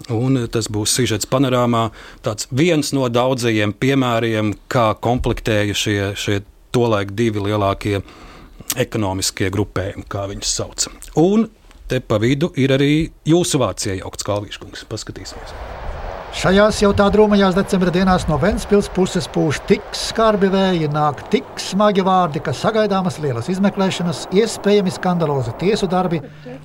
Un 0.10 0.42
tas 0.50 0.72
būs 0.74 0.98
sižets 0.98 1.30
panorāmā, 1.30 1.92
tāds 2.26 2.50
viens 2.50 2.90
no 2.98 3.06
daudzajiem 3.14 3.76
piemēriem, 3.78 4.56
kā 4.74 4.88
konfliktēja 5.06 5.78
šie, 5.78 6.02
šie 6.18 6.42
tolaik 6.74 7.14
divi 7.14 7.46
lielākie 7.46 8.02
ekonomiskie 8.74 9.54
grupējumi, 9.54 10.10
kā 10.10 10.26
viņus 10.34 10.58
sauc. 10.58 10.90
Un 11.22 11.46
te 11.88 12.00
pa 12.04 12.20
vidu 12.22 12.52
ir 12.60 12.74
arī 12.76 12.92
jūsu 13.28 13.60
vārds 13.62 13.88
iejaukts, 13.90 14.28
Kalvīškungs. 14.28 14.88
Paskatīsimies! 14.92 15.58
Šajās 16.38 16.84
jau 16.84 16.92
tā 16.94 17.08
drūmajās 17.10 17.56
decembra 17.58 17.90
dienās 17.90 18.28
no 18.30 18.36
Ventspils 18.38 18.92
puses 18.94 19.26
pūš 19.34 19.62
tik 19.66 19.86
skarbi 19.96 20.52
vēji, 20.54 20.90
nāk 20.94 21.24
tik 21.34 21.48
smagi 21.64 22.04
vārdi, 22.06 22.44
ka 22.46 22.54
sagaidāmas 22.54 23.18
lielas 23.24 23.48
izmeklēšanas, 23.50 24.28
iespējami 24.38 24.94
skandalozi 24.94 25.56
tiesu 25.58 25.90
darbi, 25.90 26.20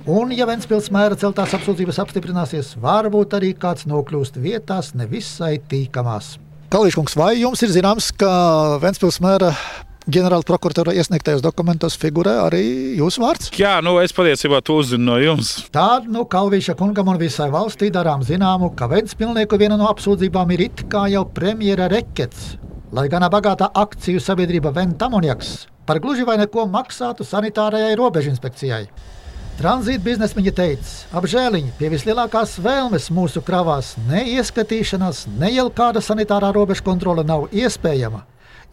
un, 0.05 0.35
ja 0.35 0.45
Ventspils 0.45 0.91
mēra 0.93 1.17
celtās 1.17 1.55
apsūdzības 1.57 2.01
apstiprināsies, 2.03 2.75
varbūt 2.83 3.33
arī 3.39 3.55
kāds 3.57 3.87
nokļūst 3.89 4.37
vietās 4.43 4.91
nevisai 4.99 5.55
tīkamās. 5.71 6.35
Kalīškungs, 6.73 7.17
vai 7.17 7.31
jums 7.39 7.65
ir 7.65 7.73
zināms, 7.73 8.11
ka 8.19 8.29
Ventspils 8.83 9.23
mēra 9.25 9.55
ģenerāla 10.09 10.43
prokuratūra 10.47 10.93
iesniegtajos 10.97 11.43
dokumentos 11.43 11.95
figurē 11.99 12.35
arī 12.45 12.63
jūsu 12.99 13.23
vārds. 13.23 13.51
Jā, 13.59 13.77
nu 13.85 13.95
es 14.01 14.13
patiesībā 14.15 14.59
to 14.65 14.79
uzzinu 14.81 15.05
no 15.07 15.19
jums. 15.21 15.53
Tādu 15.73 16.11
nu, 16.11 16.25
Kalvīša 16.29 16.75
kungam 16.79 17.13
un 17.13 17.19
visai 17.21 17.49
valstī 17.53 17.91
darām 17.93 18.23
zināmu, 18.25 18.73
ka 18.75 18.89
Ventspilnieku 18.91 19.59
viena 19.61 19.77
no 19.79 19.87
apsūdzībām 19.91 20.51
ir 20.55 20.67
it 20.67 20.85
kā 20.91 21.05
jau 21.13 21.23
premjera 21.29 21.87
rekets. 21.91 22.57
Lai 22.93 23.07
gan 23.09 23.25
bagātā 23.31 23.71
akciju 23.73 24.21
sabiedrība 24.21 24.73
Ventamoniaks 24.75 25.55
par 25.87 25.99
gluži 25.99 26.23
vai 26.27 26.37
neko 26.39 26.67
maksātu 26.71 27.25
sanitārajai 27.27 27.95
robežinspekcijai. 27.99 28.85
Tranzīta 29.59 30.01
biznesmeņa 30.01 30.53
teica, 30.57 30.93
apžēliņi 31.19 31.75
pie 31.77 31.91
vislielākās 31.93 32.55
vēlmes 32.63 33.11
mūsu 33.13 33.43
kravās 33.45 33.93
neieskatīšanās, 34.09 35.27
ne 35.37 35.51
jau 35.53 35.67
kāda 35.75 36.01
sanitārā 36.01 36.49
robežu 36.55 36.85
kontrole 36.87 37.25
nav 37.27 37.51
iespējama 37.53 38.23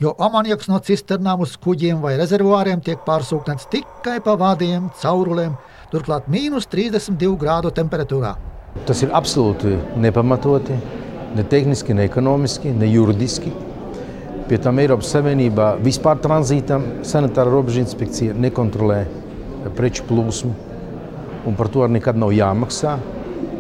jo 0.01 0.15
amoniaks 0.25 0.69
no 0.71 0.79
cisternām 0.81 1.43
uz 1.45 1.59
kuģiem 1.61 2.01
vai 2.01 2.15
rezervuāriem 2.17 2.81
tiek 2.85 3.03
pārsūknēts 3.05 3.69
tikai 3.73 4.17
pa 4.25 4.33
vadiem, 4.41 4.89
caurulēm, 5.03 5.59
turklāt 5.93 6.29
mīnus 6.33 6.69
32 6.73 7.37
grādu 7.41 7.73
temperatūrā. 7.77 8.33
Tas 8.89 9.03
ir 9.05 9.13
absolūti 9.13 9.75
nepamatoti, 10.01 10.79
ne 11.37 11.45
tehniski, 11.45 11.93
ne 11.97 12.07
ekonomiski, 12.09 12.73
ne 12.73 12.89
juridiski. 12.89 13.53
Pie 14.49 14.59
tam 14.63 14.81
Eiropas 14.83 15.11
Savienībā 15.13 15.75
vispār 15.85 16.19
tranzītam 16.25 16.87
sanitāra 17.07 17.53
robeža 17.53 17.85
inspekcija 17.85 18.35
nekontrolē 18.41 19.03
preču 19.77 20.07
plūsmu, 20.09 20.55
un 21.47 21.61
par 21.61 21.69
to 21.69 21.85
nekad 21.93 22.17
nav 22.19 22.33
jāmaksā. 22.35 22.97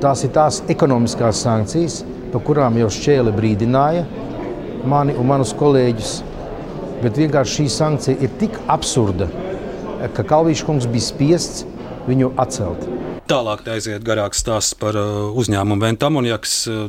Tās 0.01 0.25
ir 0.25 0.33
tās 0.33 0.63
ekonomiskās 0.73 1.45
sankcijas, 1.45 2.01
par 2.33 2.43
kurām 2.47 2.81
jau 2.81 2.89
šķēle 2.97 3.37
brīdināja 3.37 4.09
mani 4.89 5.13
un 5.21 5.29
manus 5.29 5.53
kolēģus 5.61 6.17
Bet 7.01 7.17
vienkārši 7.17 7.63
šī 7.63 7.69
sankcija 7.73 8.21
ir 8.21 8.33
tik 8.41 8.57
absurda, 8.69 9.31
ka 10.17 10.25
Kalvīša 10.25 10.67
kungs 10.69 10.89
bija 10.91 11.07
spiests 11.07 11.65
viņu 12.09 12.35
atcelt. 12.41 12.85
Tālāk 13.31 13.63
aiziet 13.71 14.05
garāks 14.05 14.43
stāsts 14.43 14.77
par 14.77 14.99
uh, 14.99 15.31
uzņēmumu 15.39 15.85
Ventamoniaks. 15.85 16.57
Uh, 16.69 16.89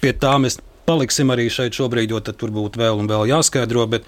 pie 0.00 0.14
tā 0.14 0.36
mēs 0.40 0.60
paliksim 0.88 1.32
arī 1.34 1.48
šeit 1.52 1.76
šobrīd, 1.76 2.14
jo 2.14 2.22
tur 2.28 2.54
būtu 2.54 2.80
vēl 2.80 3.02
un 3.02 3.10
vēl 3.10 3.26
jāskaidro. 3.32 3.84
Bet, 3.90 4.06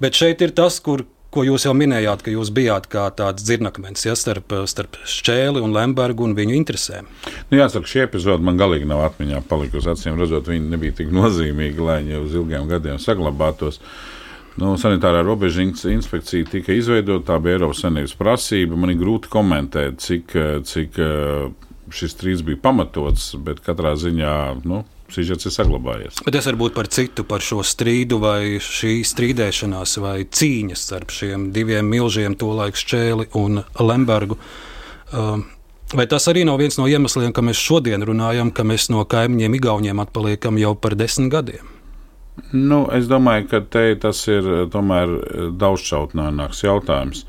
bet 0.00 0.16
šeit 0.16 0.44
ir 0.46 0.54
tas, 0.56 0.78
kur, 0.84 1.04
ko 1.34 1.44
jūs 1.44 1.66
jau 1.66 1.74
minējāt, 1.76 2.24
ka 2.24 2.32
jūs 2.32 2.52
bijāt 2.54 2.88
kā 2.92 3.04
tāds 3.16 3.44
dzirnakmens 3.44 4.06
ja, 4.06 4.14
starp, 4.18 4.54
starp 4.70 4.96
Šķēli 5.02 5.60
un 5.64 5.74
Lembergu 5.74 6.24
un 6.24 6.36
viņu 6.38 6.56
interesēm. 6.56 7.10
Nu, 7.50 7.58
jāsaka, 7.58 7.90
šī 7.90 8.04
epizode 8.06 8.46
man 8.46 8.60
galīgi 8.60 8.88
nav 8.88 9.04
atmiņā 9.10 9.42
palikusi. 9.50 9.90
Acīm 9.92 10.20
redzot, 10.20 10.48
viņa 10.48 10.72
nebija 10.76 11.00
tik 11.02 11.12
nozīmīga, 11.14 11.88
lai 11.88 12.02
viņa 12.04 12.22
uz 12.22 12.36
ilgiem 12.38 12.70
gadiem 12.70 13.02
saglabātos. 13.02 13.82
Nu, 14.60 14.76
sanitārā 14.78 15.24
robeža 15.26 15.64
inspekcija 15.66 16.46
tika 16.46 16.74
izveidota, 16.76 17.32
tā 17.32 17.40
bija 17.42 17.58
Eiropas 17.58 17.80
Savienības 17.82 18.14
prasība. 18.18 18.78
Man 18.78 18.92
ir 18.92 19.00
grūti 19.00 19.30
komentēt, 19.32 19.98
cik, 20.04 20.34
cik 20.70 21.00
šis 21.94 22.14
strīds 22.14 22.44
bija 22.46 22.60
pamatots, 22.62 23.32
bet 23.42 23.64
katrā 23.66 23.96
ziņā 23.98 24.36
nu, 24.62 24.84
sižets 25.12 25.48
ir 25.48 25.54
saglabājies. 25.54 26.22
Bet 26.22 26.36
tas 26.36 26.46
var 26.50 26.60
būt 26.60 26.76
par 26.76 26.90
citu, 26.92 27.26
par 27.26 27.42
šo 27.44 27.64
strīdu 27.66 28.20
vai 28.22 28.60
šī 28.62 29.00
strīdēšanās 29.10 29.98
vai 30.04 30.16
cīņas 30.22 30.86
starp 30.86 31.14
šiem 31.14 31.50
diviem 31.54 31.90
milžiem, 31.90 32.38
tolaik 32.38 32.78
Šķēli 32.78 33.32
un 33.40 33.64
Lembergu. 33.82 34.38
Um, 35.14 35.48
Vai 35.94 36.08
tas 36.10 36.24
arī 36.26 36.42
nav 36.48 36.56
viens 36.58 36.74
no 36.80 36.88
iemesliem, 36.90 37.30
ka 37.30 37.42
mēs 37.44 37.60
šodien 37.60 38.02
runājam, 38.02 38.48
ka 38.50 38.64
mēs 38.66 38.88
no 38.90 39.04
kaimiņiem, 39.06 39.54
Igauniem 39.60 40.00
atpaliekam 40.02 40.56
jau 40.58 40.72
par 40.74 40.96
desmit 40.98 41.30
gadiem? 41.30 41.73
Nu, 42.54 42.84
es 42.94 43.08
domāju, 43.10 43.48
ka 43.50 43.60
te, 43.66 43.88
tas 43.98 44.20
ir 44.30 44.46
tomēr 44.70 45.10
daudzšķautnāks 45.58 46.62
jautājums. 46.62 47.24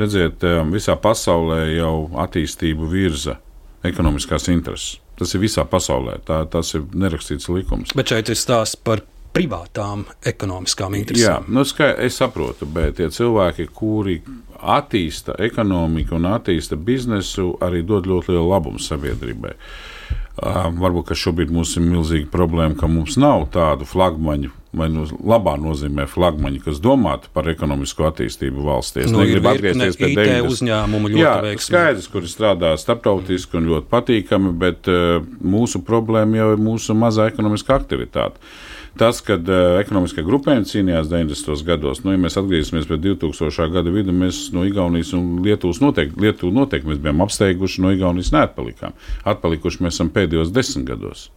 Redziet, 0.00 0.40
visā 0.72 0.96
pasaulē 0.96 1.66
jau 1.74 1.94
attīstību 2.24 2.88
virza 2.88 3.36
ekonomiskās 3.84 4.48
intereses. 4.48 4.98
Tas 5.20 5.34
ir 5.36 5.42
visā 5.42 5.66
pasaulē. 5.68 6.16
Tā, 6.24 6.42
tas 6.48 6.72
ir 6.78 6.86
nerakstīts 6.96 7.50
likums. 7.52 7.92
Bet 7.96 8.14
šeit 8.14 8.32
ir 8.32 8.40
stāsts 8.40 8.80
par 8.80 9.04
privātām 9.36 10.06
ekonomiskām 10.26 10.96
interesēm. 10.96 11.26
Jā, 11.26 11.36
nu, 11.52 11.66
skai, 11.68 11.92
es 12.06 12.16
saprotu, 12.18 12.66
bet 12.66 12.96
tie 12.98 13.10
cilvēki, 13.12 13.68
kuri 13.76 14.16
attīsta 14.60 15.36
ekonomiku 15.44 16.16
un 16.16 16.32
attīsta 16.32 16.80
biznesu, 16.80 17.52
arī 17.62 17.84
dod 17.86 18.08
ļoti 18.10 18.32
lielu 18.32 18.48
labumu 18.48 18.80
sabiedrībai. 18.82 19.52
Uh, 19.54 19.89
varbūt 20.40 21.12
šobrīd 21.18 21.52
mums 21.52 21.74
ir 21.76 21.84
milzīga 21.84 22.30
problēma, 22.32 22.78
ka 22.78 22.88
mums 22.88 23.18
nav 23.20 23.48
tādu 23.54 23.88
flagmaņu 23.88 24.54
vai 24.76 24.86
no 24.92 25.02
labā 25.26 25.56
nozīmē 25.58 26.04
flagmaņi, 26.06 26.60
kas 26.62 26.78
domātu 26.82 27.30
par 27.34 27.48
ekonomisko 27.50 28.06
attīstību 28.06 28.62
valstī. 28.68 29.02
Es 29.02 29.10
nu, 29.10 29.24
negribu 29.24 29.50
atgriezties 29.50 29.98
pie 29.98 30.12
90. 30.14 30.50
uzņēmumu 30.54 31.10
ļoti 31.10 31.22
Jā, 31.24 31.32
veiksmīgi. 31.42 31.66
Skaidrs, 31.66 32.10
kuri 32.12 32.30
strādā 32.30 32.70
starptautiski 32.78 33.58
un 33.58 33.66
ļoti 33.72 33.90
patīkami, 33.90 34.52
bet 34.62 34.90
uh, 34.90 35.18
mūsu 35.42 35.82
problēma 35.86 36.38
jau 36.38 36.52
ir 36.54 36.62
mūsu 36.62 36.94
mazā 36.98 37.26
ekonomiskā 37.32 37.80
aktivitāte. 37.82 38.38
Tas, 39.00 39.22
kad 39.24 39.46
uh, 39.48 39.78
ekonomiskie 39.80 40.20
grupējumi 40.26 40.68
cīnījās 40.68 41.08
90. 41.08 41.62
gados, 41.64 42.02
nu, 42.04 42.12
ja 42.12 42.20
mēs 42.20 42.36
atgriezīsimies 42.36 42.84
pie 42.90 42.98
2000. 43.00 43.70
gada 43.72 43.94
vidu, 43.94 44.12
mēs 44.12 44.50
no 44.52 44.66
Igaunijas 44.68 45.14
un 45.16 45.38
Lietuvas 45.40 45.80
noteikti, 45.80 46.20
Lietuvu 46.20 46.52
noteikti 46.52 46.90
mēs 46.90 47.00
bijām 47.00 47.24
apsteiguši, 47.24 47.80
no 47.80 47.94
Igaunijas 47.96 48.34
neatpalikām. 48.36 48.92
Atpalikuši 49.32 49.86
mēs 49.86 49.96
esam 49.96 50.12
pēdējos 50.12 50.52
desmit 50.52 50.90
gados. 50.92 51.30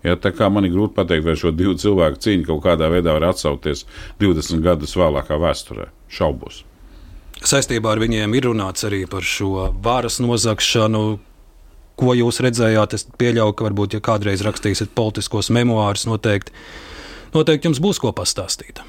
Ja, 0.00 0.16
tā 0.16 0.32
kā 0.32 0.48
man 0.48 0.64
ir 0.64 0.72
grūti 0.72 0.96
pateikt, 0.96 1.26
vai 1.28 1.36
šo 1.36 1.52
divu 1.52 1.76
cilvēku 1.76 2.24
cīņa 2.24 2.48
kaut 2.48 2.64
kādā 2.64 2.88
veidā 2.88 3.12
var 3.18 3.28
atsaukties 3.34 3.84
20 4.22 4.64
gadus 4.64 4.96
vēlākā 4.96 5.36
vēsturē. 5.44 5.90
Šaubos. 6.08 6.62
Saistībā 7.40 7.92
ar 7.92 8.00
viņiem 8.00 8.32
ir 8.36 8.48
runāts 8.48 8.84
arī 8.88 9.04
par 9.08 9.24
šo 9.24 9.70
varas 9.84 10.22
nozagšanu. 10.24 11.04
Ko 12.00 12.14
jūs 12.16 12.40
redzējāt? 12.40 12.96
Es 12.96 13.04
pieļauju, 13.20 13.52
ka 13.56 13.68
varbūt, 13.68 13.98
ja 13.98 14.00
kādreiz 14.04 14.40
rakstīsiet 14.44 14.96
politiskos 14.96 15.52
memoārus, 15.52 16.06
noteikti, 16.08 16.56
noteikti 17.36 17.70
jums 17.70 17.82
būs 17.82 18.02
ko 18.02 18.12
pastāstīt. 18.16 18.82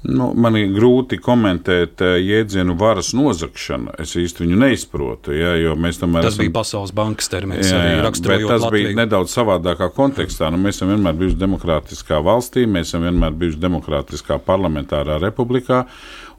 Nu, 0.00 0.30
man 0.32 0.54
ir 0.56 0.70
grūti 0.72 1.18
komentēt 1.20 2.00
uh, 2.00 2.14
jēdzienu 2.16 2.72
varas 2.80 3.10
nozagšanu. 3.12 3.98
Es 4.00 4.14
īsti 4.16 4.46
viņu 4.46 4.60
neizprotu. 4.62 5.34
Ja, 5.36 5.52
tomēr, 5.76 6.24
tas 6.24 6.32
esam... 6.32 6.40
bija 6.46 6.54
Pasaules 6.56 6.94
bankas 6.96 7.28
termins. 7.28 7.68
Jā, 7.68 7.82
jā, 7.84 7.98
tas 8.06 8.22
Latviju. 8.24 8.70
bija 8.72 8.96
nedaudz 9.02 9.34
savādākā 9.36 9.90
kontekstā. 9.92 10.48
Nu, 10.54 10.60
mēs 10.62 10.80
esam 10.80 10.94
vienmēr 10.94 11.18
bijuši 11.20 11.36
demokrātiskā 11.42 12.22
valstī, 12.24 12.64
mēs 12.64 12.94
esam 12.94 13.04
vienmēr 13.10 13.36
bijuši 13.44 13.60
demokrātiskā 13.60 14.40
parlamentārā 14.46 15.20
republikā 15.20 15.84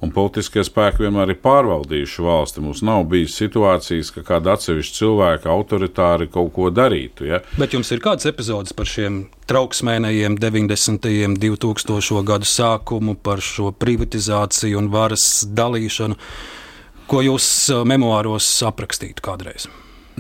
un 0.02 0.12
politiskie 0.14 0.64
spēki 0.66 1.06
vienmēr 1.06 1.34
ir 1.34 1.40
pārvaldījuši 1.44 2.26
valsti. 2.26 2.64
Mums 2.66 2.82
nav 2.86 3.06
bijis 3.12 3.36
situācijas, 3.40 4.12
ka 4.16 4.24
kāda 4.28 4.56
atsevišķa 4.56 4.98
cilvēka 4.98 5.52
autoritāri 5.54 6.30
kaut 6.32 6.54
ko 6.56 6.72
darītu. 6.74 7.28
Ja? 7.30 7.42
Bet 7.62 7.76
jums 7.78 7.92
ir 7.94 8.02
kāds 8.04 8.28
epizodes 8.30 8.74
par 8.78 8.90
šiem 8.90 9.24
trauksmēnējiem 9.52 10.40
90. 10.42 11.12
un 11.28 11.38
2000. 11.42 12.24
gadu 12.28 12.50
sākumu, 12.50 13.16
par 13.16 13.44
šo 13.46 13.72
privatizāciju 13.76 14.82
un 14.82 14.90
varas 14.94 15.46
dalīšanu, 15.46 16.18
ko 17.12 17.22
jūs 17.26 17.46
uh, 17.74 17.86
memoāros 17.88 18.48
aprakstītu 18.66 19.24
kādreiz? 19.26 19.70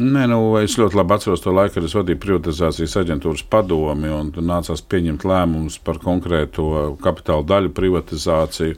Nē, 0.02 0.24
nu, 0.32 0.40
es 0.56 0.78
ļoti 0.80 0.96
labi 0.98 1.14
atceros 1.18 1.44
to 1.44 1.52
laiku, 1.54 1.76
kad 1.76 1.86
es 1.86 1.94
vadīju 1.98 2.20
privatizācijas 2.24 2.96
aģentūras 3.02 3.44
padomi 3.52 4.10
un 4.16 4.30
nācās 4.48 4.82
pieņemt 4.88 5.26
lēmumus 5.28 5.78
par 5.84 6.00
konkrēto 6.02 6.96
kapitāla 7.04 7.44
daļu 7.50 7.74
privatizāciju. 7.76 8.78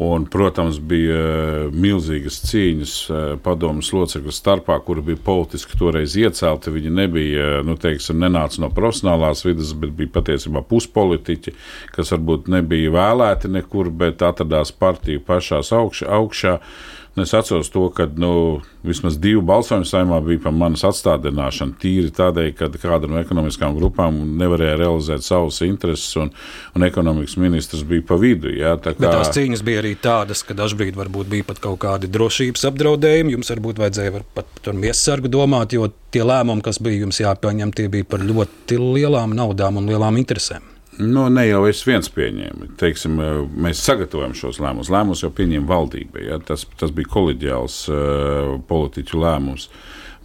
Un, 0.00 0.24
protams, 0.24 0.78
bija 0.80 1.16
eh, 1.20 1.74
milzīgas 1.76 2.38
cīņas 2.48 2.92
eh, 3.12 3.24
padomus 3.44 3.90
locekļu 3.92 4.32
starpā, 4.32 4.78
kuri 4.86 5.02
bija 5.10 5.20
politiski 5.26 5.76
toreiz 5.76 6.14
iecelti. 6.16 6.72
Viņi 6.72 6.92
nebija, 6.96 7.48
eh, 7.58 7.66
nu, 7.68 7.74
teiksim, 7.76 8.16
nenāca 8.22 8.62
no 8.64 8.70
profesionālās 8.72 9.44
vidas, 9.44 9.74
bet 9.76 9.92
bija 9.98 10.14
patiesībā 10.14 10.62
puspolitiķi, 10.70 11.52
kas 11.92 12.14
varbūt 12.16 12.48
nebija 12.48 12.94
vēlēti 12.96 13.52
nekur, 13.52 13.92
bet 13.92 14.24
atradās 14.24 14.72
partiju 14.72 15.20
pašās 15.28 15.74
augšā. 15.76 16.08
augšā 16.16 16.56
Nu, 16.56 16.99
es 17.18 17.34
atceros 17.34 17.70
to, 17.74 17.88
ka 17.90 18.06
nu, 18.16 18.60
vismaz 18.86 19.16
divi 19.18 19.40
balsojumi 19.42 19.88
saimā 19.88 20.20
bija 20.24 20.44
par 20.44 20.54
manas 20.54 20.84
atstādināšanu. 20.86 21.74
Tīri 21.82 22.12
tādēļ, 22.14 22.50
ka 22.58 22.68
kāda 22.76 23.10
no 23.10 23.18
ekonomiskām 23.20 23.74
grupām 23.76 24.20
nevarēja 24.40 24.78
realizēt 24.80 25.26
savus 25.26 25.60
intereses, 25.66 26.12
un, 26.20 26.30
un 26.78 26.86
ekonomikas 26.86 27.36
ministrs 27.42 27.82
bija 27.88 28.06
pa 28.06 28.18
vidu. 28.20 28.52
Jā, 28.54 28.76
tā 28.78 28.94
kā... 28.94 29.02
Bet 29.02 29.18
tās 29.18 29.34
cīņas 29.36 29.64
bija 29.66 29.82
arī 29.82 29.94
tādas, 30.00 30.44
ka 30.46 30.56
dažbrīd 30.58 30.98
varbūt 30.98 31.30
bija 31.34 31.48
pat 31.50 31.62
kaut 31.66 31.80
kādi 31.82 32.10
drošības 32.10 32.68
apdraudējumi. 32.70 33.36
Jums 33.36 33.54
varbūt 33.56 33.82
vajadzēja 33.82 34.16
var 34.18 34.26
pat 34.38 34.60
par 34.64 34.78
miesargu 34.78 35.30
domāt, 35.32 35.74
jo 35.74 35.90
tie 36.14 36.22
lēmumi, 36.26 36.62
kas 36.64 36.78
bija 36.82 37.04
jums 37.04 37.22
jāpieņem, 37.22 37.74
tie 37.74 37.90
bija 37.92 38.06
par 38.06 38.22
ļoti 38.26 38.78
lielām 38.80 39.34
naudām 39.34 39.82
un 39.82 39.90
lielām 39.90 40.20
interesēm. 40.20 40.79
Nu, 40.98 41.28
ne 41.28 41.44
jau 41.46 41.62
es 41.68 41.80
viens 41.86 42.10
pieņēmu. 42.10 42.72
Teiksim, 42.80 43.20
eh, 43.22 43.38
mēs 43.66 43.82
sagatavojam 43.86 44.34
šos 44.34 44.58
lēmumus. 44.58 44.90
Lēmumus 44.90 45.22
jau 45.22 45.30
pieņem 45.30 45.68
valdība. 45.68 46.24
Ja? 46.24 46.38
Tas, 46.38 46.66
tas 46.80 46.90
bija 46.90 47.08
kolēģiāls 47.12 47.76
uh, 47.88 48.58
politiķu 48.68 49.20
lēmums. 49.22 49.68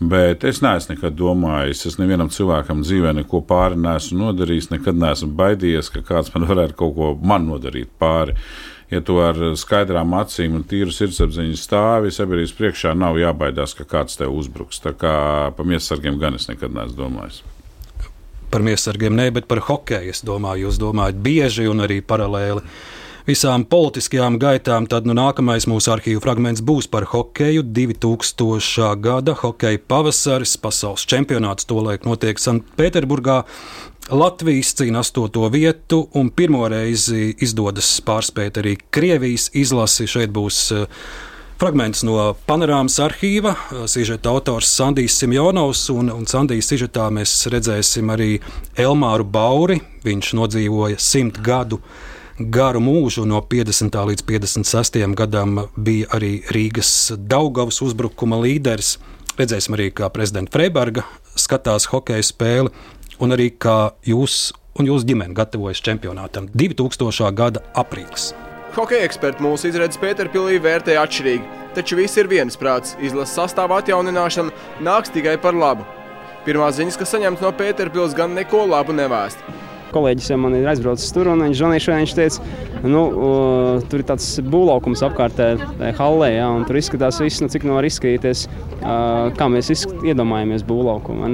Bet 0.01 0.43
es 0.43 0.59
neesmu 0.59 0.95
nekad 0.95 1.15
domājis, 1.15 1.85
es 1.87 1.95
nevienam 2.01 2.27
cilvēkam 2.33 2.81
dzīvē 2.83 3.13
neko 3.21 3.39
pāri 3.47 3.77
neesmu 3.79 4.19
nodarījis. 4.25 4.71
Nekad 4.73 4.97
neesmu 4.99 5.31
baidījies, 5.37 5.91
ka 5.93 6.03
kāds 6.03 6.33
man 6.33 6.47
varētu 6.51 6.79
kaut 6.81 6.95
ko 6.97 7.13
man 7.21 7.47
nodarīt 7.47 7.93
pāri. 8.01 8.35
Ja 8.91 9.01
tu 9.01 9.17
ar 9.21 9.37
skaidrām 9.57 10.13
acīm 10.17 10.59
un 10.59 10.65
tīru 10.67 10.93
sirdsapziņu 10.93 11.57
stāvi, 11.57 12.13
sabiedrības 12.13 12.53
priekšā 12.57 12.93
nav 12.97 13.17
jābaidās, 13.21 13.77
ka 13.77 13.87
kāds 13.95 14.17
tev 14.19 14.33
uzbruks. 14.35 14.81
Tā 14.83 14.97
kā 14.97 15.17
par 15.55 15.69
miesargiem 15.69 16.19
gan 16.21 16.37
es 16.37 16.49
nekad 16.51 16.73
neesmu 16.73 17.05
domājis 17.05 17.45
par 18.55 18.63
miesargiem, 18.63 19.15
ne, 19.15 19.27
bet 19.35 19.49
par 19.51 19.59
hokeju. 19.67 20.13
Es 20.15 20.23
domāju, 20.23 20.69
jūs 20.69 20.79
domājat 20.79 21.19
bieži 21.19 21.67
un 21.67 21.83
arī 21.83 21.99
paralēli 21.99 22.63
visām 23.25 23.65
politiskajām 23.67 24.37
gaitām, 24.39 24.85
tad 24.87 25.07
nu, 25.09 25.15
nākamais 25.17 25.65
mūsu 25.67 25.91
arhīvu 25.95 26.21
fragments 26.23 26.63
būs 26.63 26.87
par 26.91 27.07
hokeju. 27.11 27.65
2000. 27.75 28.93
gada 29.01 29.35
hokeja 29.41 29.81
pavasaris, 29.91 30.55
pasaules 30.61 31.03
čempionāts 31.09 31.67
tolaik 31.67 32.07
notiek 32.07 32.39
Sanktpēterburgā. 32.39 33.41
Latvijas 34.13 34.75
cīna 34.77 35.01
astoto 35.01 35.47
vietu, 35.49 36.03
un 36.13 36.29
pirmo 36.29 36.67
reizi 36.69 37.31
izdodas 37.41 37.89
pārspēt 38.05 38.61
arī 38.61 38.75
Krievijas 38.93 39.49
izlasi. 39.57 40.05
Šeit 40.05 40.29
būs 40.35 40.59
uh, 40.77 40.85
Fragments 41.55 42.01
no 42.03 42.33
panorāmas 42.49 42.97
arhīva. 42.99 43.53
Sižeta 43.87 44.33
autors 44.33 44.67
Sandijs 44.75 45.15
Simjonovs, 45.21 45.85
un, 45.93 46.09
un 46.11 46.27
Sandijas 46.27 46.67
sižetā 46.67 47.05
mēs 47.15 47.31
redzēsim 47.53 48.11
arī 48.11 48.41
Elmāru 48.75 49.23
Bauri. 49.23 49.77
Viņš 50.03 50.33
nodzīvoja 50.35 50.99
simt 50.99 51.39
gadu 51.45 51.79
garu 52.35 52.81
mūžu, 52.83 53.23
no 53.23 53.39
50. 53.39 53.95
līdz 54.11 54.25
56. 54.27 54.99
gadam 55.15 55.61
bija 55.79 56.11
arī 56.17 56.41
Rīgas 56.51 56.91
Daugavas 57.15 57.79
uzbrukuma 57.85 58.41
līderis. 58.43 58.97
Redzēsim 59.39 59.79
arī, 59.79 59.93
kā 59.95 60.11
prezidents 60.11 60.51
Freiberga 60.51 61.07
skatās 61.39 61.87
hokeja 61.91 62.23
spēli, 62.35 62.73
un 63.23 63.35
arī 63.35 63.53
kā 63.55 63.93
jūs 64.03 64.49
un 64.75 64.91
jūsu 64.91 65.07
ģimene 65.07 65.35
gatavojas 65.37 65.79
čempionātam 65.79 66.51
2000. 66.51 67.31
gada 67.31 67.63
aprīlis. 67.79 68.33
Hokeja 68.75 69.05
eksperti 69.07 69.39
mūsu 69.39 69.69
izredzes 69.69 69.95
Pēterpilī 70.01 70.57
vērtē 70.59 70.97
atšķirīgi, 70.99 71.45
taču 71.77 71.95
visi 71.95 72.19
ir 72.19 72.27
viensprāts. 72.27 72.97
Izlases 72.99 73.37
sastāvā 73.37 73.77
atjaunināšana 73.79 74.51
nāks 74.83 75.13
tikai 75.15 75.37
par 75.39 75.55
labu. 75.55 75.85
Pirmā 76.43 76.67
ziņas, 76.75 76.97
kas 76.99 77.13
saņemts 77.15 77.45
no 77.45 77.53
Pēterpils, 77.55 78.17
gan 78.17 78.35
neko 78.35 78.65
labu 78.67 78.91
nevēst. 78.97 79.39
kolēģis 79.95 80.27
jau 80.33 80.37
man 80.43 80.57
ir 80.57 80.67
aizbraucis 80.67 81.13
tur, 81.15 81.29
un 81.31 81.45
viņš 81.45 81.61
zvanīja 81.61 81.85
šodien, 81.85 82.03
viņš 82.03 82.15
teica, 82.17 82.43
nu, 82.83 83.05
uh, 83.07 83.85
tur 83.87 84.03
ir 84.03 84.07
tāds 84.11 84.27
būvlaukums 84.43 85.05
apkārtē 85.07 85.47
hallē, 85.95 86.33
ja, 86.35 86.51
un 86.51 86.67
tur 86.67 86.75
izskatās 86.75 87.21
viss, 87.23 87.39
nu, 87.39 87.47
cik 87.47 87.63
no 87.63 87.79
var 87.79 87.87
izskatīties, 87.87 88.43
uh, 88.81 89.31
kā 89.39 89.47
mēs 89.47 89.71
iedomājamies 90.03 90.67
būvlaukumu. 90.67 91.31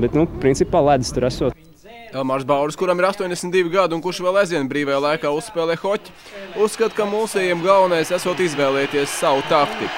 Bet, 0.00 0.16
nu, 0.16 0.24
principā 0.40 0.80
ledus 0.88 1.12
tur 1.12 1.28
esot. 1.28 1.67
Elmārs 2.12 2.44
Bauris, 2.48 2.76
kuram 2.76 2.98
ir 3.00 3.04
82 3.04 3.68
gadi 3.72 3.96
un 3.96 4.02
kurš 4.04 4.22
vēl 4.24 4.40
aizvien 4.40 4.68
brīvajā 4.68 5.00
laikā 5.04 5.32
uzspēlē 5.36 5.76
hoķi, 5.76 6.12
uzskata, 6.64 6.94
ka 6.96 7.06
mūsējiem 7.08 7.60
galvenais 7.64 8.12
esot 8.16 8.40
izvēlēties 8.40 9.16
savu 9.20 9.42
taktiku. 9.50 9.92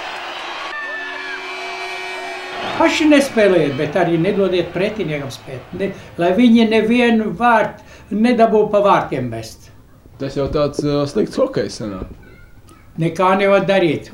Paši 2.81 3.07
nespēlējiet, 3.13 3.75
bet 3.79 3.99
arī 4.01 4.19
nedodiet 4.19 4.73
pretiniekam 4.75 5.31
spēt. 5.31 5.75
Ne, 5.77 5.93
lai 6.19 6.33
viņi 6.35 6.67
nevienu 6.73 7.31
vārtu 7.37 8.17
nedabū 8.17 8.65
pa 8.73 8.81
vārtiem 8.85 9.29
mest. 9.31 9.69
Tas 10.19 10.35
jau 10.37 10.49
tāds 10.53 10.83
uh, 10.83 11.05
slikts 11.09 11.39
hokejs 11.39 11.79
sanāk. 11.83 12.11
Nekā 13.01 13.35
nevar 13.41 13.69
darīt. 13.69 14.11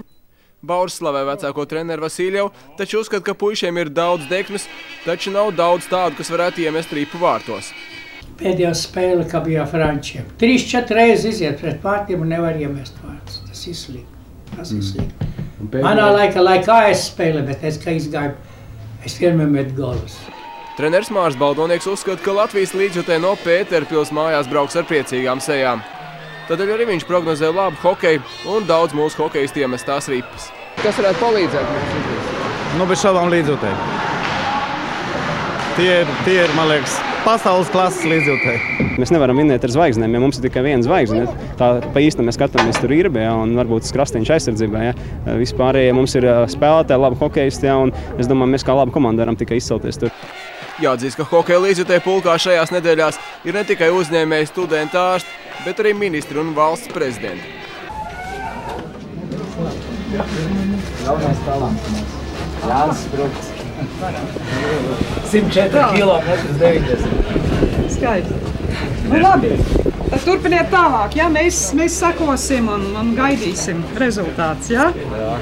Bauris 0.67 0.99
slavē 0.99 1.23
vecāko 1.29 1.65
treneru 1.71 2.07
Vasiljau, 2.07 2.49
taču 2.79 3.01
uzskata, 3.01 3.23
ka 3.29 3.35
puišiem 3.39 3.79
ir 3.79 3.93
daudz 3.95 4.27
dekmes, 4.31 4.67
taču 5.05 5.31
nav 5.35 5.53
daudz 5.55 5.87
tādu, 5.91 6.19
kas 6.19 6.33
varētu 6.33 6.65
iemest 6.67 6.95
rīpu 6.97 7.21
vārtos. 7.23 7.71
Pēdējā 8.37 8.73
spēle, 8.77 9.25
kā 9.31 9.41
bija 9.45 9.65
Frančiem. 9.71 10.27
Trīs, 10.41 10.67
četras 10.69 10.99
reizes 10.99 11.37
iziet 11.37 11.63
pret 11.63 11.79
vārtiem 11.85 12.25
un 12.25 12.35
nevar 12.35 12.59
iemest 12.61 12.99
vārtus. 13.05 13.41
Tas 13.49 13.63
ir 13.71 13.79
slikti. 13.79 14.25
Tas 14.57 14.75
ir 14.75 14.83
slikti. 14.85 15.31
Mm. 15.61 15.79
Manā 15.87 16.11
laikā, 16.13 16.43
laikā 16.43 16.81
es 16.91 17.07
spēlēju, 17.13 17.47
bet 17.49 17.65
es, 17.65 17.79
kad 17.81 17.97
izgāju, 17.97 18.35
es 19.07 19.17
vienmēr 19.23 19.49
metu 19.55 19.79
golus. 19.79 20.19
Treneris 20.77 21.09
Mārs 21.15 21.39
Baldonieks 21.41 21.89
uzskata, 21.89 22.21
ka 22.21 22.35
Latvijas 22.37 22.75
līdzjutē 22.77 23.17
no 23.23 23.33
Pēterpils 23.41 24.13
mājās 24.13 24.51
brauks 24.51 24.77
ar 24.77 24.85
priecīgām 24.91 25.41
sejām. 25.41 25.81
Tādēļ 26.51 26.75
arī 26.77 26.91
viņš 26.93 27.09
prognozē 27.09 27.49
labu 27.51 27.81
hokeju 27.81 28.21
un 28.53 28.69
daudz 28.69 28.93
mūsu 28.95 29.25
hokeistiem 29.25 29.71
iemestās 29.71 30.13
ripas. 30.13 30.53
Kas 30.83 30.99
varētu 31.01 31.23
palīdzēt 31.23 31.71
mums 31.73 31.95
izdarīt? 32.01 32.33
Nu, 32.77 32.87
bez 32.89 33.01
šaubām 33.01 33.31
līdzjutēji. 33.33 33.77
Tie 35.77 35.93
ir, 36.03 36.11
tie 36.25 36.35
ir, 36.43 36.53
man 36.57 36.71
liekas, 36.71 36.97
pasaules 37.25 37.69
klases 37.73 38.05
līdzjutēji. 38.09 38.87
Mēs 39.01 39.11
nevaram 39.13 39.37
vinēt 39.41 39.65
ar 39.67 39.73
zvaigznēm, 39.75 40.15
ja 40.17 40.21
mums 40.23 40.39
ir 40.39 40.47
tikai 40.47 40.63
viena 40.65 40.85
zvaigzne. 40.85 41.27
Tā 41.61 41.69
pa 41.93 42.01
īstam 42.01 42.29
mēs 42.29 42.39
skatāmies 42.39 42.79
tur 42.81 42.95
ir, 42.97 43.11
ja, 43.13 43.35
un 43.37 43.53
varbūt 43.59 43.89
skrastiņš 43.89 44.33
aizsardzībā. 44.37 44.85
Ja. 44.87 44.95
Vispārējie 45.41 45.93
mums 45.97 46.17
ir 46.17 46.29
spēlētāji, 46.53 47.03
labi 47.03 47.21
hokeisti, 47.21 47.69
ja, 47.69 47.77
un 47.83 47.93
es 48.17 48.31
domāju, 48.31 48.55
mēs 48.55 48.65
kā 48.65 48.77
laba 48.77 48.95
komanda 48.95 49.25
varam 49.25 49.37
tikai 49.37 49.61
izcelties 49.61 50.01
tur. 50.01 50.15
Jāatzīst, 50.81 51.17
ka 51.21 51.29
hokeja 51.29 51.61
līdzjutēji 51.65 52.05
pulkā 52.05 52.37
šajās 52.41 52.73
nedēļās 52.77 53.21
ir 53.49 53.57
ne 53.57 53.65
tikai 53.69 53.93
uzņēmēji, 53.97 54.53
studenti, 54.53 55.01
ārsti, 55.01 55.39
bet 55.65 55.81
arī 55.85 55.97
ministri 55.97 56.41
un 56.41 56.53
valsts 56.57 56.93
prezidenti. 56.93 57.66
Galvenais 60.17 61.43
talants 61.47 61.91
mums. 61.93 62.17
Jānis 62.67 63.03
Sprukts. 63.05 63.53
104 65.31 65.93
km 65.93 66.29
90. 66.59 67.91
Skaisti. 67.93 68.35
Nu, 69.11 69.21
labi. 69.21 69.53
Tad 70.11 70.23
turpiniet 70.25 70.71
tālāk. 70.73 71.19
Ja? 71.19 71.29
Mēs, 71.33 71.61
mēs 71.77 71.99
sekosim 72.01 72.71
un, 72.73 72.89
un 72.97 73.13
gaidīsim 73.19 73.83
rezultātus. 74.01 74.73
Ja? 74.73 74.89
Jā. 74.95 75.35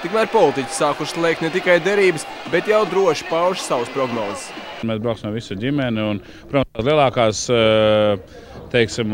Tikmēr 0.00 0.30
politiķi 0.32 0.72
sākuši 0.72 1.16
slēgt 1.16 1.42
ne 1.44 1.50
tikai 1.52 1.76
derības, 1.84 2.24
bet 2.52 2.68
jau 2.70 2.84
droši 2.88 3.26
pauž 3.28 3.60
savas 3.60 3.90
prognozes. 3.92 4.46
Mēs 4.88 5.00
brauksim 5.02 5.28
ar 5.28 5.34
visu 5.36 5.56
ģimeni 5.60 6.00
un, 6.00 6.22
protams, 6.48 6.86
lielākās 6.86 7.42
teiksim, 8.72 9.12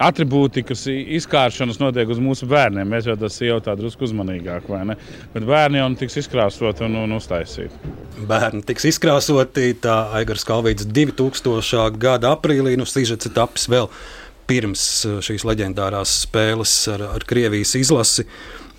Atribūti, 0.00 0.62
kas 0.64 0.86
izkāršanas 0.88 1.76
notiek 1.80 2.08
uz 2.08 2.20
mūsu 2.24 2.46
bērniem. 2.48 2.88
Mēs 2.88 3.08
jau 3.10 3.18
tas 3.20 3.34
jau 3.44 3.58
tā 3.64 3.74
drusku 3.76 4.06
uzmanīgāk, 4.06 4.68
vai 4.72 4.80
ne? 4.88 4.96
Bet 5.34 5.44
bērni 5.44 5.76
jau 5.82 5.90
tiks 6.00 6.16
izkrāsoti 6.22 6.86
un, 6.86 6.96
un 7.02 7.18
uztaisīti. 7.18 7.92
Bērni 8.30 8.64
tiks 8.64 8.88
izkrāsoti. 8.94 9.66
Tā 9.84 9.98
Aigars 10.16 10.46
Kalvīts 10.48 10.88
2000. 10.88 11.84
gada 12.00 12.32
aprīlī 12.32 12.78
nu 12.80 12.88
Sižets 12.88 13.28
ir 13.28 13.36
tapis 13.36 13.68
vēl 13.68 13.90
pirms 14.48 14.86
šīs 15.22 15.44
leģendārās 15.46 16.16
spēles 16.24 16.72
ar, 16.94 17.04
ar 17.18 17.26
Krievijas 17.28 17.76
izlasi. 17.78 18.24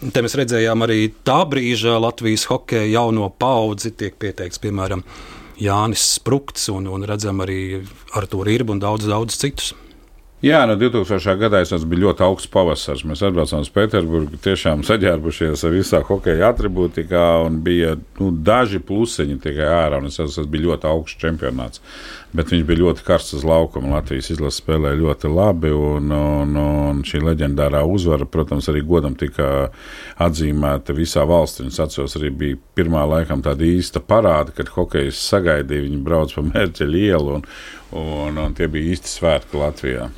Te 0.01 0.25
mēs 0.25 0.33
redzējām 0.39 0.81
arī 0.87 1.03
tā 1.27 1.37
brīža 1.45 1.99
Latvijas 2.01 2.47
hokeja 2.49 2.89
jauno 2.89 3.29
paudzi, 3.29 3.93
tiek 3.93 4.17
pieteikts, 4.17 4.59
piemēram, 4.63 5.05
Jānis 5.61 6.15
Sprukts 6.17 6.65
un, 6.73 6.89
un 6.89 7.05
redzam 7.05 7.45
arī 7.45 7.83
Artur 8.17 8.49
Irbu 8.49 8.73
un 8.73 8.81
daudz, 8.81 9.05
daudz 9.05 9.37
citus. 9.37 9.75
Jā, 10.41 10.63
no 10.65 10.73
2000. 10.73 11.35
gadā 11.37 11.59
tas 11.69 11.83
bija 11.85 12.01
ļoti 12.07 12.23
augsts 12.25 12.49
pavasaris. 12.49 13.03
Mēs 13.05 13.19
atbraucām 13.21 13.61
uz 13.61 13.67
Pēterburgu, 13.69 14.39
tiešām 14.41 14.79
saģērbušies 14.87 15.61
ar 15.67 15.75
visā 15.75 15.99
hokeja 16.07 16.47
atribūtikā, 16.49 17.25
un 17.45 17.59
bija 17.61 17.91
nu, 18.17 18.31
daži 18.33 18.79
plusiņi 18.81 19.37
tikai 19.43 19.67
ārā. 19.69 19.99
Tas 20.09 20.39
bija 20.49 20.65
ļoti 20.65 20.89
augsts 20.89 21.21
čempionāts. 21.21 21.83
Bet 22.33 22.49
viņš 22.49 22.63
bija 22.65 22.81
ļoti 22.81 23.05
karsts 23.05 23.35
uz 23.37 23.45
laukuma. 23.45 23.91
Latvijas 23.99 24.31
izlase 24.33 24.63
spēlēja 24.63 24.97
ļoti 25.03 25.29
labi, 25.29 25.75
un, 25.77 26.09
un, 26.09 26.57
un 26.63 27.03
šī 27.05 27.21
leģendārā 27.27 27.83
uzvara, 27.85 28.25
protams, 28.25 28.71
arī 28.73 28.81
godam 28.81 29.13
tika 29.21 29.69
atzīmēta 30.25 30.97
visā 30.97 31.27
valstī. 31.29 31.67
Es 31.69 31.77
atceros, 31.85 32.17
arī 32.17 32.33
bija 32.41 32.57
pirmā 32.81 33.05
laikam 33.13 33.45
tāda 33.45 33.69
īsta 33.69 34.01
parāda, 34.01 34.57
kad 34.57 34.73
hokejs 34.73 35.21
sagaidīja, 35.21 35.85
viņi 35.85 36.01
brauc 36.01 36.33
pa 36.33 36.47
mērķa 36.49 36.89
ielu, 36.89 37.37
un, 37.37 37.47
un, 37.93 38.43
un 38.47 38.57
tie 38.57 38.71
bija 38.73 38.97
īsti 38.97 39.17
svētki 39.19 39.61
Latvijā. 39.61 40.09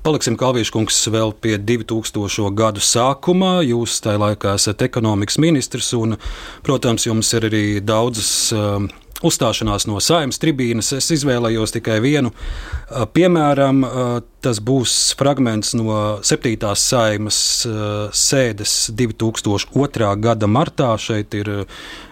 Paliksim 0.00 0.38
Kalvīškungs 0.40 0.96
vēl 1.12 1.34
pie 1.44 1.58
2000. 1.60 2.48
gadu 2.56 2.82
sākumā. 2.82 3.60
Jūs 3.66 4.00
tajā 4.02 4.18
laikā 4.22 4.56
esat 4.56 4.82
ekonomikas 4.88 5.36
ministrs, 5.42 5.92
un, 5.98 6.16
protams, 6.64 7.06
jums 7.06 7.30
ir 7.36 7.46
arī 7.50 7.64
daudzas 7.84 8.30
uh, 8.56 8.80
uzstāšanās 9.22 9.86
no 9.86 10.00
saimnes 10.02 10.40
tribīnes. 10.42 10.90
Es 10.96 11.10
izvēlējos 11.14 11.76
tikai 11.76 12.00
vienu. 12.02 12.32
Uh, 12.32 13.04
piemēram, 13.04 13.82
uh, 13.86 14.14
tas 14.42 14.62
būs 14.64 14.96
fragments 15.18 15.76
no 15.78 15.98
7. 16.24 16.56
saimas 16.78 17.42
uh, 17.68 18.08
sēdes 18.10 18.76
2002. 18.98 20.12
gada 20.24 20.50
martā. 20.50 20.94
Šeit 20.98 21.36
ir 21.38 21.52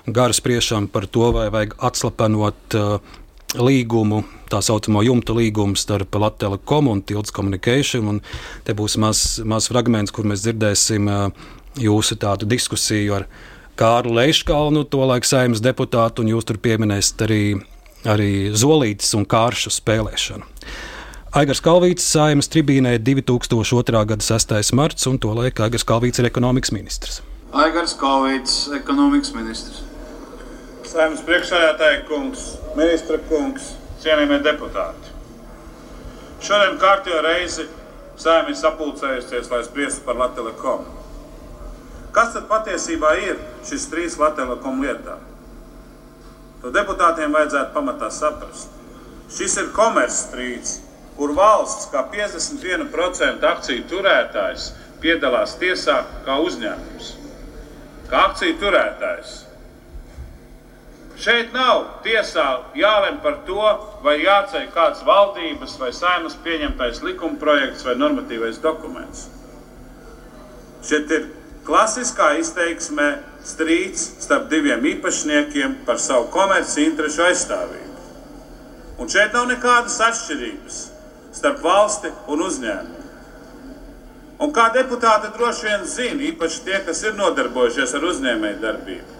gara 0.07 0.37
spriešana 0.37 0.93
par 0.93 1.09
to, 1.11 1.33
vai 1.35 1.49
vajag 1.53 1.74
atslapenot 1.91 2.78
līgumu, 3.59 4.22
tā 4.51 4.61
saucamo 4.64 5.03
jumta 5.07 5.34
līgumu 5.36 5.78
starp 5.78 6.14
Latvijas 6.14 6.40
Telekom 6.40 6.88
un 6.90 7.03
Tilts 7.07 7.34
Communication. 7.34 8.09
Un 8.14 8.20
te 8.66 8.74
būs 8.76 8.96
mazs 9.01 9.40
maz 9.46 9.68
fragments, 9.70 10.12
kur 10.14 10.28
mēs 10.28 10.44
dzirdēsim 10.44 11.11
jūsu 11.80 12.18
tādu 12.20 12.48
diskusiju 12.51 13.18
ar 13.20 13.26
Kārlu 13.80 14.12
Leiškalnu, 14.18 14.84
to 14.92 15.01
laiku 15.09 15.28
saimnes 15.28 15.62
deputātu, 15.64 16.20
un 16.20 16.34
jūs 16.34 16.44
tur 16.48 16.59
pieminēsiet 16.61 17.22
arī, 17.24 17.42
arī 18.05 18.32
zolītes 18.53 19.14
un 19.16 19.24
kāršu 19.24 19.72
spēlēšanu. 19.72 20.44
Aigars 21.40 21.62
Kalvīts 21.62 22.05
saimnes 22.11 22.51
tribīnē 22.51 22.96
2002. 23.07 24.03
gada 24.11 24.26
6. 24.26 24.74
marts, 24.74 25.07
un 25.07 25.16
to 25.22 25.30
laiku 25.36 25.62
Aigars 25.64 25.86
Kalvīts 25.86 26.20
ir 26.20 26.26
ekonomikas 26.26 26.74
ministrs. 26.74 27.20
Aigars 27.57 27.94
Kalvīts, 27.98 28.64
ekonomikas 28.74 29.32
ministrs. 29.36 29.84
Saimnes 30.90 31.22
priekšsēdētāja 31.24 32.03
kungs, 32.09 32.57
ministra 32.74 33.20
kungs, 33.30 33.76
cienījamie 34.01 34.40
deputāti. 34.44 35.16
Šodien 36.40 36.78
kārtībā 36.80 37.20
reizi 37.26 37.66
ir 37.66 38.57
sapulcējusies, 38.57 39.51
lai 39.53 39.62
spriestu 39.64 40.05
par 40.07 40.16
Latviju. 40.20 40.78
Kas 42.12 42.32
tad 42.34 42.48
patiesībā 42.51 43.14
ir 43.22 43.36
šis 43.64 43.88
trīs 43.92 44.18
Latviju 44.18 44.76
lietā? 44.82 45.18
To 46.61 46.72
deputātiem 46.72 47.32
vajadzētu 47.32 47.72
pamatā 47.72 48.11
saprast. 48.12 48.72
Šis 49.30 49.57
ir 49.62 49.70
komercstrīds, 49.72 50.80
kur 51.16 51.32
valsts 51.36 51.88
kā 51.92 52.03
51% 52.12 53.46
akciju 53.46 53.86
turētājs 53.88 54.72
piedalās 55.01 55.55
tiesā 55.61 56.03
kā 56.26 56.36
uzņēmums, 56.44 57.12
kā 58.11 58.24
akciju 58.30 58.59
turētājs. 58.61 59.39
Šeit 61.20 61.50
nav 61.52 61.82
tiesā 62.00 62.46
jālem 62.72 63.18
par 63.20 63.42
to, 63.44 63.64
vai 64.00 64.14
jāceļ 64.22 64.70
kāds 64.72 65.02
valdības 65.04 65.74
vai 65.80 65.90
saimas 65.92 66.38
pieņemtais 66.40 67.02
likumprojekts 67.04 67.84
vai 67.84 67.96
normatīvais 68.00 68.60
dokuments. 68.64 69.26
Šeit 70.86 71.12
ir 71.12 71.26
klasiskā 71.66 72.30
izteiksmē 72.40 73.10
strīds 73.44 74.06
starp 74.24 74.48
diviem 74.48 74.88
īpašniekiem 74.94 75.82
par 75.84 76.00
savu 76.00 76.30
komerci 76.32 76.86
interešu 76.88 77.26
aizstāvību. 77.28 78.08
Un 79.00 79.12
šeit 79.12 79.36
nav 79.36 79.52
nekādas 79.52 80.00
atšķirības 80.08 80.82
starp 81.36 81.60
valsti 81.64 82.16
un 82.32 82.48
uzņēmumu. 82.48 83.06
Un 84.40 84.56
kā 84.56 84.70
deputāti 84.72 85.34
droši 85.36 85.68
vien 85.68 85.84
zina, 85.84 86.20
īpaši 86.32 86.64
tie, 86.64 86.78
kas 86.86 87.04
ir 87.04 87.18
nodarbojušies 87.20 87.98
ar 87.98 88.12
uzņēmēju 88.14 88.62
darbību 88.64 89.19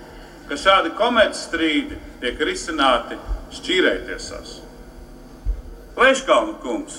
ka 0.51 0.57
šādi 0.59 0.91
komercstrīdi 0.99 1.97
tiek 2.19 2.41
risināti 2.43 3.15
šķīrējtiesās. 3.55 4.57
Leškalnu 6.01 6.57
kungs, 6.65 6.97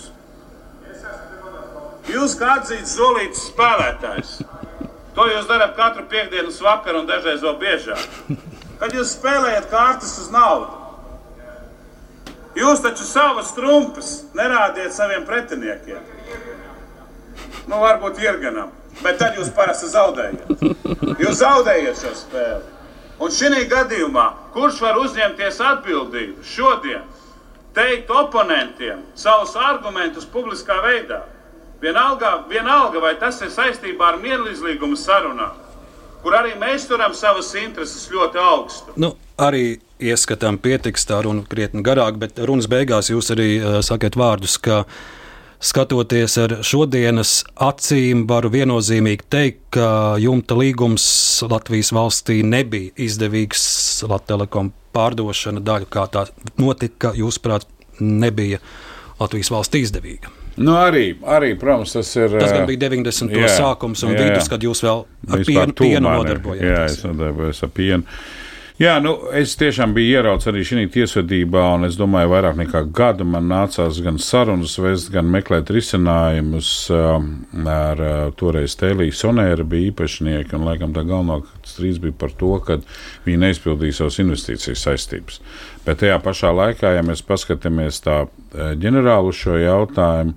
jūs 2.08 2.38
kā 2.40 2.54
atzīts 2.62 2.96
solīts 2.96 3.44
spēlētājs, 3.50 4.38
to 5.18 5.28
jūs 5.34 5.52
darat 5.52 5.76
katru 5.76 6.08
piekdienas 6.08 6.62
vakaru 6.64 7.02
un 7.02 7.12
dažreiz 7.12 7.44
vēl 7.44 7.60
biežāk. 7.60 8.08
Kad 8.80 8.96
jūs 8.96 9.18
spēlējat 9.18 9.68
kārtas 9.74 10.16
uz 10.24 10.32
naudu, 10.32 10.72
jūs 12.56 12.80
taču 12.86 13.04
savas 13.04 13.52
trumpas 13.58 14.14
nerādiet 14.38 14.96
saviem 14.96 15.28
pretiniekiem. 15.28 16.08
Nu, 17.68 17.84
varbūt 17.84 18.24
Irganam, 18.24 18.72
bet 19.04 19.20
tad 19.20 19.36
jūs 19.36 19.52
parasti 19.56 19.92
zaudējat. 19.92 20.62
Jūs 21.20 21.42
zaudējat 21.44 22.00
šo 22.00 22.16
spēli. 22.16 22.78
Un 23.22 23.30
šī 23.30 23.68
gadījumā, 23.70 24.24
kurš 24.56 24.80
var 24.82 24.98
uzņemties 24.98 25.60
atbildību 25.62 26.42
šodien, 26.42 27.04
teikt 27.78 28.10
oponentiem 28.10 29.04
savus 29.14 29.54
argumentus 29.56 30.26
publiskā 30.26 30.80
veidā? 30.82 31.22
Vienalga, 31.82 32.32
vienalga, 32.50 33.02
vai 33.02 33.14
tas 33.22 33.38
ir 33.42 33.54
saistībā 33.54 34.12
ar 34.12 34.18
mierlīdzīgumu 34.22 34.98
sarunām, 34.98 35.54
kur 36.22 36.38
arī 36.38 36.56
mēs 36.62 36.88
turam 36.90 37.14
savas 37.18 37.54
intereses 37.62 38.10
ļoti 38.10 38.42
augstu. 38.42 38.98
Nu, 39.02 39.14
arī 39.38 39.80
ieskatām 40.02 40.58
pietiks 40.62 41.06
tā 41.10 41.22
runa 41.26 41.46
krietni 41.50 41.86
garāk, 41.86 42.18
bet 42.22 42.42
runas 42.42 42.70
beigās 42.70 43.10
jūs 43.14 43.30
arī 43.34 43.50
uh, 43.58 43.80
sakat 43.86 44.18
vārdus, 44.18 44.58
ka 44.62 44.84
skatoties 45.62 46.38
ar 46.42 46.58
šodienas 46.66 47.42
acīm, 47.62 48.26
varu 48.30 48.52
viennozīmīgi 48.54 49.28
teikt, 49.32 49.64
ka 49.78 50.18
jumta 50.22 50.58
līgums 50.58 51.06
Latvijas 51.48 51.94
valstī 51.96 52.42
nebija 52.44 52.92
izdevīgs 52.98 53.64
Latvijas 54.10 54.72
pārdošana 54.92 55.64
daļa, 55.64 55.88
kā 55.92 56.06
tā 56.12 56.26
notika, 56.60 57.14
jūsuprāt, 57.16 57.68
nebija 58.02 58.60
Latvijas 59.22 59.52
valsts 59.54 59.80
izdevīga. 59.86 60.34
Nu, 60.60 60.76
arī, 60.76 61.14
arī, 61.24 61.54
protams, 61.60 61.94
tas 61.96 62.10
ir. 62.20 62.34
Tas 62.36 62.52
bija 62.68 62.90
90. 62.90 63.32
Jā, 63.40 63.52
sākums 63.56 64.04
un 64.04 64.12
jā, 64.18 64.26
vidus, 64.26 64.50
kad 64.52 64.64
jūs 64.66 64.84
vēl 64.84 65.06
ar 65.32 65.44
pienu, 65.48 65.76
pienu 65.78 66.08
nodarbojāties. 66.10 66.68
Jā, 66.68 66.82
es 66.90 67.06
nodarbojos 67.08 67.64
ar 67.64 67.72
pienu. 67.78 68.20
Jā, 68.82 68.96
nu, 68.98 69.12
es 69.38 69.52
tiešām 69.60 69.92
biju 69.94 70.16
ieraudzījis 70.16 70.50
arī 70.50 70.62
šajā 70.66 70.88
tiesvedībā, 70.96 71.66
un 71.76 71.86
es 71.86 72.00
domāju, 72.00 72.32
vairāk 72.32 72.56
nekā 72.58 72.80
gadu 72.98 73.28
man 73.30 73.46
nācās 73.52 74.00
gan 74.02 74.16
sarunas 74.18 74.74
vest, 74.82 75.12
gan 75.14 75.28
meklēt 75.30 75.70
risinājumus 75.70 76.72
um, 76.96 77.28
ar 77.70 78.02
uh, 78.02 78.16
toreiz 78.40 78.74
Tēliju 78.80 79.14
Sonēra 79.14 79.68
bija 79.70 79.92
īpašnieki, 79.92 80.56
un 80.58 80.66
laikam 80.66 80.96
tā 80.96 81.04
galvenā 81.06 81.44
strīds 81.62 82.02
bija 82.02 82.16
par 82.24 82.34
to, 82.40 82.56
ka 82.66 82.80
viņi 83.28 83.44
neizpildīja 83.44 84.00
savas 84.00 84.18
investīcijas 84.24 84.88
saistības. 84.88 85.38
Bet 85.86 86.02
tajā 86.02 86.18
pašā 86.26 86.50
laikā, 86.50 86.96
ja 86.98 87.06
mēs 87.06 87.22
paskatāmies 87.28 88.02
tā 88.02 88.24
uh, 88.26 88.74
ģenerāli 88.82 89.30
uz 89.30 89.44
šo 89.44 89.62
jautājumu, 89.62 90.34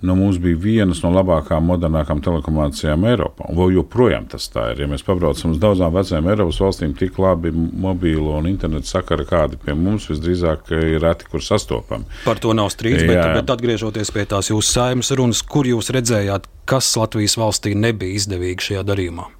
nu, 0.00 0.14
mums 0.14 0.38
bija 0.42 0.58
vienas 0.60 1.02
no 1.04 1.10
labākām, 1.14 1.64
modernākām 1.70 2.20
telekomunikācijām 2.24 3.06
Eiropā. 3.10 3.46
Un 3.50 3.58
vēl 3.60 3.76
joprojām 3.78 4.26
tas 4.32 4.48
tā 4.52 4.70
ir. 4.72 4.82
Ja 4.84 4.90
mēs 4.90 5.04
pabraucam 5.06 5.54
uz 5.54 5.60
daudzām 5.62 5.94
vecajām 5.94 6.28
Eiropas 6.32 6.60
valstīm, 6.64 6.96
tik 6.98 7.20
labi 7.22 7.52
mobīlo 7.54 8.36
un 8.40 8.50
internetu 8.50 8.90
sakara, 8.90 9.26
kādi 9.28 9.60
pie 9.62 9.76
mums 9.78 10.08
visdrīzāk 10.10 10.72
ir 10.76 11.00
reti, 11.04 11.30
kur 11.30 11.44
sastopami. 11.44 12.08
Par 12.26 12.42
to 12.42 12.52
nav 12.56 12.72
strīds, 12.74 13.06
bet, 13.08 13.22
bet 13.38 13.56
atgriežoties 13.56 14.12
pie 14.14 14.26
tās 14.28 14.52
jūsu 14.52 14.78
saimnes 14.78 15.12
runas, 15.16 15.42
kur 15.46 15.68
jūs 15.68 15.92
redzējāt, 15.96 16.50
kas 16.68 16.92
Latvijas 17.00 17.38
valstī 17.40 17.76
nebija 17.78 18.20
izdevīgi 18.20 18.70
šajā 18.70 18.86
darījumā? 18.86 19.35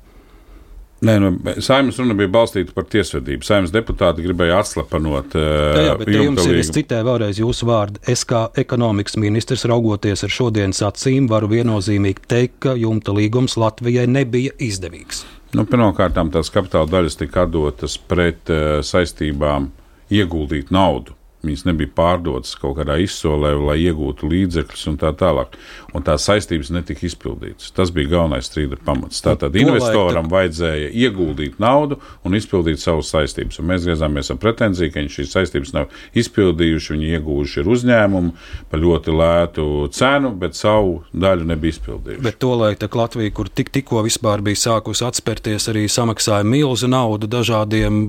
Nē, 1.04 1.18
nu, 1.20 1.30
saimnes 1.60 1.98
runa 2.00 2.14
bija 2.16 2.30
balstīta 2.32 2.72
par 2.72 2.86
tiesvedību. 2.88 3.44
Saimnes 3.44 3.72
deputāti 3.74 4.24
gribēja 4.24 4.62
atslapanot. 4.62 5.34
Jā, 5.36 5.82
jā 5.90 5.96
bet 6.00 6.08
jums 6.14 6.46
ir, 6.48 6.60
es 6.62 6.70
citēju 6.72 7.04
vēlreiz 7.04 7.40
jūsu 7.42 7.68
vārdu. 7.68 8.00
Es 8.08 8.24
kā 8.28 8.46
ekonomikas 8.56 9.18
ministrs, 9.20 9.66
raugoties 9.68 10.24
ar 10.24 10.32
šodienas 10.32 10.80
acīm, 10.88 11.28
varu 11.28 11.50
viennozīmīgi 11.52 12.24
teikt, 12.32 12.56
ka 12.64 12.76
jumta 12.80 13.12
līgums 13.16 13.58
Latvijai 13.60 14.06
nebija 14.08 14.56
izdevīgs. 14.56 15.26
Nu, 15.56 15.66
Pirmkārt, 15.68 16.16
tās 16.32 16.50
kapitāla 16.52 16.88
daļas 16.90 17.20
tika 17.20 17.44
atdotas 17.44 17.98
pret 18.00 18.48
uh, 18.52 18.80
saistībām 18.84 19.68
ieguldīt 20.16 20.72
naudu. 20.72 21.12
Viņas 21.46 21.66
nebija 21.68 21.92
pārdotas 21.96 22.56
kaut 22.58 22.76
kādā 22.80 22.98
izsolē, 23.02 23.52
lai 23.56 23.78
iegūtu 23.84 24.28
līdzekļus 24.32 24.86
un 24.92 24.98
tā 25.00 25.12
tālāk. 25.16 25.56
Un 25.96 26.04
tās 26.04 26.26
saistības 26.28 26.72
netika 26.74 27.06
izpildītas. 27.06 27.70
Tas 27.76 27.92
bija 27.94 28.16
galvenais 28.16 28.48
strīda 28.50 28.78
pamats. 28.84 29.22
Tātad 29.24 29.54
nu, 29.54 29.62
investoram 29.62 30.28
vajadzēja 30.32 30.90
ieguldīt 30.92 31.60
naudu 31.62 32.00
un 32.26 32.36
izpildīt 32.36 32.82
savas 32.82 33.12
saistības. 33.14 33.60
Un 33.62 33.70
mēs 33.70 33.86
griezāmies 33.86 34.32
ar 34.32 34.40
pretenziju, 34.42 34.92
ka 34.92 35.00
viņi 35.00 35.14
šīs 35.16 35.32
saistības 35.36 35.72
nav 35.76 35.94
izpildījuši. 36.18 36.92
Viņi 36.96 37.12
iegūši 37.16 37.62
ir 37.62 37.70
uzņēmumu 37.76 38.34
par 38.70 38.82
ļoti 38.82 39.14
lētu 39.16 39.68
cenu, 39.96 40.32
bet 40.40 40.58
savu 40.58 41.00
daļu 41.14 41.48
nebija 41.52 41.76
izpildījuši. 41.76 42.24
Bet 42.26 42.40
to 42.42 42.52
laiku 42.58 42.90
Latvija, 42.96 43.32
kur 43.36 43.50
tik, 43.52 43.70
tikko 43.74 44.02
vispār 44.06 44.42
bija 44.44 44.62
sākusi 44.66 45.04
atspērties, 45.06 45.68
arī 45.72 45.86
samaksāja 45.92 46.46
milzu 46.48 46.90
naudu 46.90 47.28
dažādiem 47.30 48.06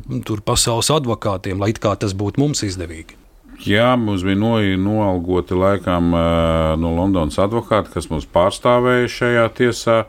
pasaules 0.47 0.91
advokātiem, 0.95 1.59
lai 1.61 1.73
it 1.75 1.81
kā 1.83 1.95
tas 1.99 2.15
būtu 2.17 2.43
mums 2.43 2.63
izdevīgi. 2.67 3.26
Jā, 3.65 3.95
mums 3.97 4.23
bija 4.25 4.37
no, 4.37 4.53
noalgoti 4.81 5.57
laikam 5.57 6.13
no 6.77 6.93
Londonas 6.93 7.39
advokāti, 7.41 7.95
kas 7.95 8.11
mums 8.11 8.27
pārstāvēja 8.29 9.11
šajā 9.17 9.49
tiesā. 9.57 10.01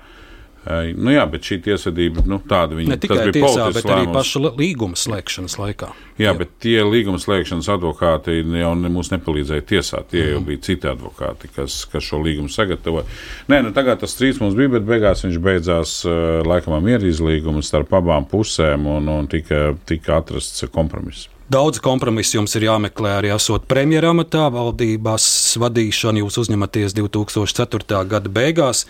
Nu 0.99 1.14
jā, 1.14 1.22
bet 1.30 1.46
šī 1.49 1.57
tiesvedība, 1.64 2.20
nu, 2.28 2.36
tāda 2.44 2.76
viņa 2.76 2.90
ne 2.92 2.96
tikai 3.01 3.22
bija 3.30 3.38
tiesā, 3.38 3.68
bet 3.72 3.86
arī 3.88 4.11
paša 4.12 4.42
līguma 4.59 4.99
slēgšanas 5.01 5.55
laikā. 5.57 5.88
Jā, 6.18 6.26
jā, 6.26 6.34
bet 6.36 6.51
tie 6.61 6.74
līguma 6.84 7.20
slēgšanas 7.22 7.70
advokāti 7.72 8.34
jau 8.42 8.74
ne, 8.76 8.90
mums 8.92 9.09
nepalīdzēja 9.14 9.64
tiesāt. 9.70 10.11
Tie 10.11 10.20
mm. 10.20 10.34
jau 10.34 10.42
mhm. 10.42 10.49
bija 10.51 10.64
citi 10.66 10.90
advokāti, 10.90 11.49
kas, 11.55 11.78
kas 11.88 12.05
šo 12.05 12.20
līgumu 12.26 12.53
sagatavoja. 12.53 13.07
Nē, 13.49 13.62
nu, 13.64 13.72
tagad 13.76 14.03
tas 14.03 14.12
strīds 14.12 14.42
mums 14.42 14.59
bija, 14.59 14.74
bet 14.76 14.84
beigās 14.90 15.24
viņš 15.24 15.40
beidzās 15.46 15.96
laikam 16.44 16.76
ar 16.76 16.84
mierīzlīgumu 16.84 17.64
starp 17.64 17.96
abām 18.03 18.28
pusēm 18.28 18.90
un, 18.99 19.09
un 19.14 19.32
tika, 19.32 19.70
tika 19.88 20.20
atrasts 20.20 20.68
kompromiss. 20.74 21.30
Daudz 21.49 21.78
kompromisu 21.80 22.34
jums 22.36 22.53
ir 22.59 22.66
jāmeklē 22.66 23.14
arī 23.22 23.30
esot 23.32 23.62
premjeramatā. 23.70 24.51
Valdībās 24.53 25.24
vadīšanu 25.57 26.20
jūs 26.20 26.36
uzņematies 26.42 26.92
2004. 26.99 28.03
gada 28.11 28.28
beigās. 28.28 28.82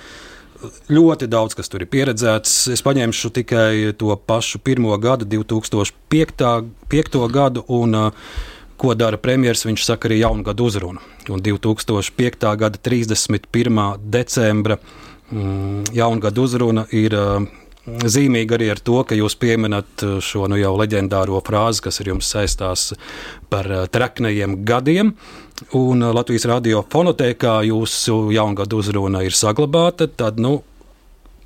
Ļoti 0.90 1.28
daudz, 1.30 1.54
kas 1.54 1.70
tur 1.70 1.84
ir 1.84 1.90
pieredzēts. 1.92 2.56
Es 2.74 2.82
paņemšu 2.82 3.30
tikai 3.36 3.92
to 3.94 4.10
pašu 4.26 4.58
pirmo 4.58 4.96
gadu, 4.98 5.28
2005. 5.36 6.42
5. 6.90 7.20
gadu. 7.30 7.62
Un, 7.78 7.94
ko 8.74 8.94
dara 8.98 9.22
premjerministrs? 9.22 9.70
Viņš 9.70 9.86
saka 9.92 10.10
arī 10.10 10.18
jaungada 10.24 10.66
uzrunu. 10.66 10.98
Un 11.30 11.46
2005. 11.46 12.50
gada 12.58 12.82
31. 12.90 13.86
decembra 14.02 14.80
mm, 15.30 15.94
jaungada 15.94 16.42
uzruna 16.42 16.88
ir 16.90 17.14
zīmīgi 18.08 18.54
arī 18.56 18.70
ar 18.72 18.80
to, 18.84 19.00
ka 19.06 19.16
jūs 19.18 19.36
pieminat 19.40 20.04
uh, 20.04 20.18
šo 20.24 20.46
nu 20.50 20.58
jau 20.60 20.74
leģendāro 20.78 21.40
frāzi, 21.46 21.82
kas 21.86 22.00
ir 22.02 22.12
jums 22.12 22.30
saistās 22.30 22.92
par 23.52 23.68
uh, 23.70 23.86
treknajiem 23.90 24.60
gadiem. 24.68 25.14
Un 25.78 26.04
uh, 26.04 26.12
Latvijas 26.16 26.48
radio 26.50 26.84
fonotēkā 26.92 27.60
jūsu 27.68 28.28
jaungada 28.34 28.78
uzruna 28.78 29.24
ir 29.26 29.36
saglabāta. 29.36 30.08
Tad 30.08 30.40
nu, 30.42 30.60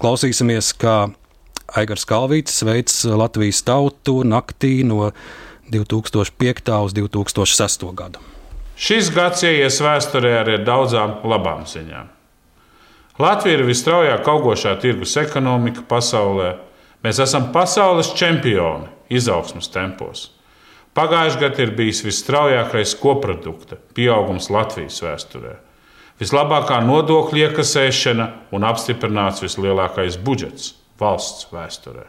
klausīsimies, 0.02 0.72
kā 0.78 0.96
Aigars 1.78 2.04
Kalvīts 2.08 2.60
sveic 2.60 2.92
Latvijas 3.08 3.62
tautu 3.64 4.20
naktī 4.28 4.82
no 4.84 5.12
2005. 5.72 6.72
uz 6.84 6.96
2006. 6.98 7.86
gadu. 7.96 8.20
Šis 8.76 9.12
gads 9.14 9.44
ieies 9.46 9.78
vēsturē 9.84 10.34
ar 10.42 10.50
daudzām 10.66 11.20
labām 11.28 11.64
ziņām. 11.68 12.10
Latvija 13.22 13.60
ir 13.60 13.66
visstraujāk 13.68 14.26
augošā 14.26 14.72
tirgus 14.82 15.14
ekonomika 15.20 15.84
pasaulē. 15.86 16.56
Mēs 17.04 17.20
esam 17.22 17.52
pasaules 17.54 18.10
čempioni 18.18 18.88
izaugsmas 19.14 19.68
tempos. 19.70 20.30
Pagājušajā 20.96 21.40
gadā 21.40 21.62
ir 21.62 21.74
bijis 21.76 22.02
visstraujākais 22.04 22.96
koprodukta 23.00 23.78
pieaugums 23.96 24.50
Latvijas 24.52 24.98
vēsturē, 25.04 25.54
vislabākā 26.20 26.80
nodokļu 26.84 27.46
iekasēšana 27.46 28.26
un 28.52 28.66
apstiprināts 28.68 29.44
vislielākais 29.44 30.18
budžets 30.20 30.74
valsts 31.00 31.46
vēsturē. 31.54 32.08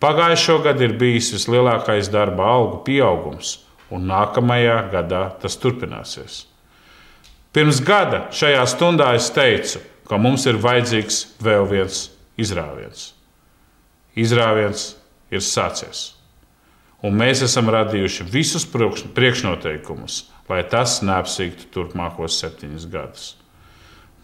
Pagājušo 0.00 0.60
gadu 0.64 0.86
ir 0.86 0.96
bijis 1.00 1.32
vislielākais 1.34 2.12
darba 2.12 2.46
algu 2.54 2.84
pieaugums, 2.86 3.58
un 3.90 4.06
nākamajā 4.08 4.78
gadā 4.94 5.26
tas 5.42 5.58
turpināsies. 5.58 6.44
Pirms 7.52 7.82
gada 7.84 8.26
šajā 8.36 8.64
stundā 8.68 9.12
es 9.16 9.28
teicu, 9.32 9.80
ka 9.80 9.95
mums 10.14 10.46
ir 10.46 10.60
vajadzīgs 10.62 11.22
vēl 11.42 11.66
viens 11.70 12.04
izrāviens. 12.38 13.08
Izrāviens 14.16 14.92
ir 15.34 15.42
sācies. 15.42 16.12
Un 17.04 17.18
mēs 17.18 17.42
esam 17.44 17.68
radījuši 17.70 18.24
visus 18.30 18.64
priekšnoteikumus, 18.70 20.22
lai 20.48 20.62
tas 20.70 21.00
neapsīktu 21.04 21.68
turpmākos 21.74 22.38
septiņus 22.40 22.86
gadus. 22.92 23.26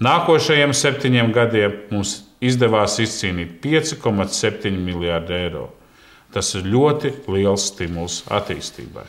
Nākošajiem 0.03 0.73
septiņiem 0.75 1.31
gadiem 1.35 1.75
mums 1.93 2.23
izdevās 2.43 2.97
izcīnīt 3.03 3.59
5,7 3.63 4.79
miljārdu 4.83 5.37
eiro. 5.37 5.67
Tas 6.33 6.55
ir 6.57 6.65
ļoti 6.73 7.13
liels 7.31 7.69
stimuls 7.69 8.23
attīstībai. 8.33 9.05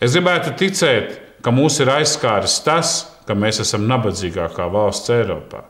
Es 0.00 0.14
gribētu 0.16 0.54
ticēt, 0.58 1.18
ka 1.44 1.52
mūs 1.54 1.78
ir 1.82 1.90
aizskāris 1.92 2.56
tas, 2.64 2.94
ka 3.28 3.36
mēs 3.36 3.60
esam 3.60 3.84
nabadzīgākā 3.90 4.70
valsts 4.72 5.12
Eiropā. 5.12 5.66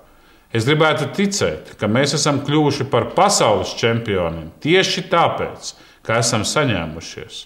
Es 0.55 0.65
gribētu 0.65 1.11
ticēt, 1.17 1.75
ka 1.77 1.91
mēs 1.91 2.15
esam 2.17 2.39
kļuvuši 2.47 2.87
par 2.89 3.11
pasaules 3.17 3.75
čempioniem 3.77 4.53
tieši 4.65 5.05
tāpēc, 5.11 5.75
ka 6.07 6.23
esam 6.23 6.47
saņēmušies. 6.49 7.43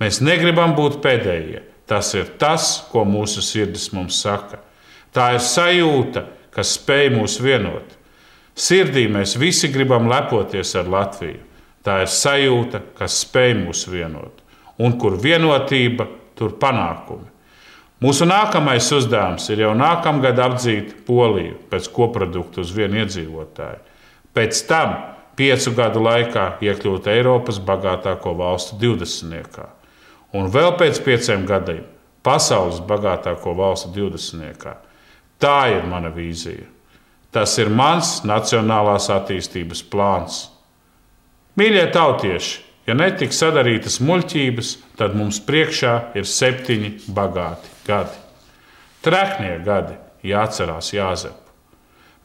Mēs 0.00 0.20
negribam 0.22 0.76
būt 0.76 1.00
pēdējie. 1.02 1.64
Tas 1.90 2.12
ir 2.14 2.28
tas, 2.38 2.84
ko 2.92 3.02
mūsu 3.02 3.42
sirdis 3.42 3.88
mums 3.90 4.20
saka. 4.22 4.60
Tā 5.10 5.32
ir 5.34 5.42
sajūta, 5.42 6.22
kas 6.54 6.76
spēj 6.76 7.08
mūs 7.16 7.40
vienot. 7.42 7.96
Sirdī 8.54 9.08
mēs 9.10 9.34
visi 9.40 9.72
gribam 9.74 10.06
lepoties 10.10 10.76
ar 10.78 10.86
Latviju. 10.86 11.42
Tā 11.82 12.02
ir 12.04 12.12
sajūta, 12.12 12.82
kas 12.94 13.22
spēj 13.24 13.56
mūs 13.64 13.86
vienot. 13.90 14.44
Un 14.78 14.94
kur 15.02 15.16
vienotība, 15.18 16.06
tur 16.38 16.54
panākumi. 16.62 17.29
Mūsu 18.00 18.24
nākamais 18.24 18.86
uzdevums 18.96 19.44
ir 19.52 19.60
jau 19.66 19.74
nākamgad 19.76 20.38
apdzīt 20.40 20.92
Poliju 21.04 21.58
pēc 21.68 21.90
koprodukta 21.92 22.62
uz 22.62 22.70
vienu 22.72 23.02
iedzīvotāju. 23.02 23.82
Pēc 24.32 24.60
tam 24.70 24.94
piecu 25.36 25.74
gadu 25.76 26.00
laikā 26.06 26.46
iekļūt 26.64 27.10
Eiropas 27.12 27.58
bagātāko 27.60 28.32
valstu 28.38 28.78
20. 28.80 29.60
un 30.32 30.48
vēl 30.54 30.72
pēc 30.80 31.02
pieciem 31.04 31.44
gadiem 31.48 31.84
pasaules 32.24 32.80
bagātāko 32.88 33.52
valstu 33.56 33.92
20. 33.96 34.64
Tā 35.40 35.58
ir 35.72 35.84
mana 35.88 36.08
vīzija. 36.12 36.64
Tas 37.30 37.52
ir 37.60 37.68
mans 37.68 38.22
nacionālās 38.26 39.10
attīstības 39.12 39.84
plāns. 39.92 40.40
Mīļie 41.60 41.84
tautieši, 41.94 42.62
ja 42.88 42.96
netiks 42.96 43.40
sadarītas 43.42 44.00
muļķības, 44.04 44.72
tad 45.00 45.16
mums 45.18 45.40
priekšā 45.44 45.94
ir 46.18 46.28
septiņi 46.28 46.94
bagāti 47.16 47.72
gadi. 47.86 48.16
Treknie 49.04 49.58
gadi 49.64 49.96
jāatcerās 50.26 50.92
Jāzep. 50.92 51.36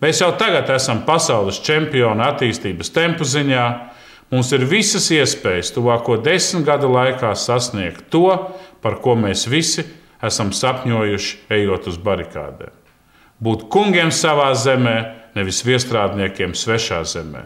Mēs 0.03 0.19
jau 0.19 0.33
tagad 0.35 0.69
esam 0.75 1.05
pasaules 1.07 1.61
čempioni 1.63 2.23
attīstības 2.25 2.91
tempu 2.93 3.27
ziņā. 3.27 3.65
Mums 4.33 4.49
ir 4.57 4.65
visas 4.67 5.07
iespējas 5.13 5.71
tuvāko 5.71 6.17
desmit 6.19 6.65
gadu 6.67 6.89
laikā 6.91 7.31
sasniegt 7.37 8.09
to, 8.11 8.27
par 8.83 8.99
ko 9.01 9.15
mēs 9.15 9.45
visi 9.47 9.85
esam 10.25 10.51
sapņojuši, 10.55 11.45
ejot 11.53 11.87
uz 11.91 11.99
barikādēm. 12.01 12.73
Būt 13.39 13.67
kungiem 13.71 14.11
savā 14.15 14.49
zemē, 14.57 14.97
nevis 15.35 15.61
viestrādniekiem 15.67 16.55
svešā 16.57 17.03
zemē. 17.07 17.45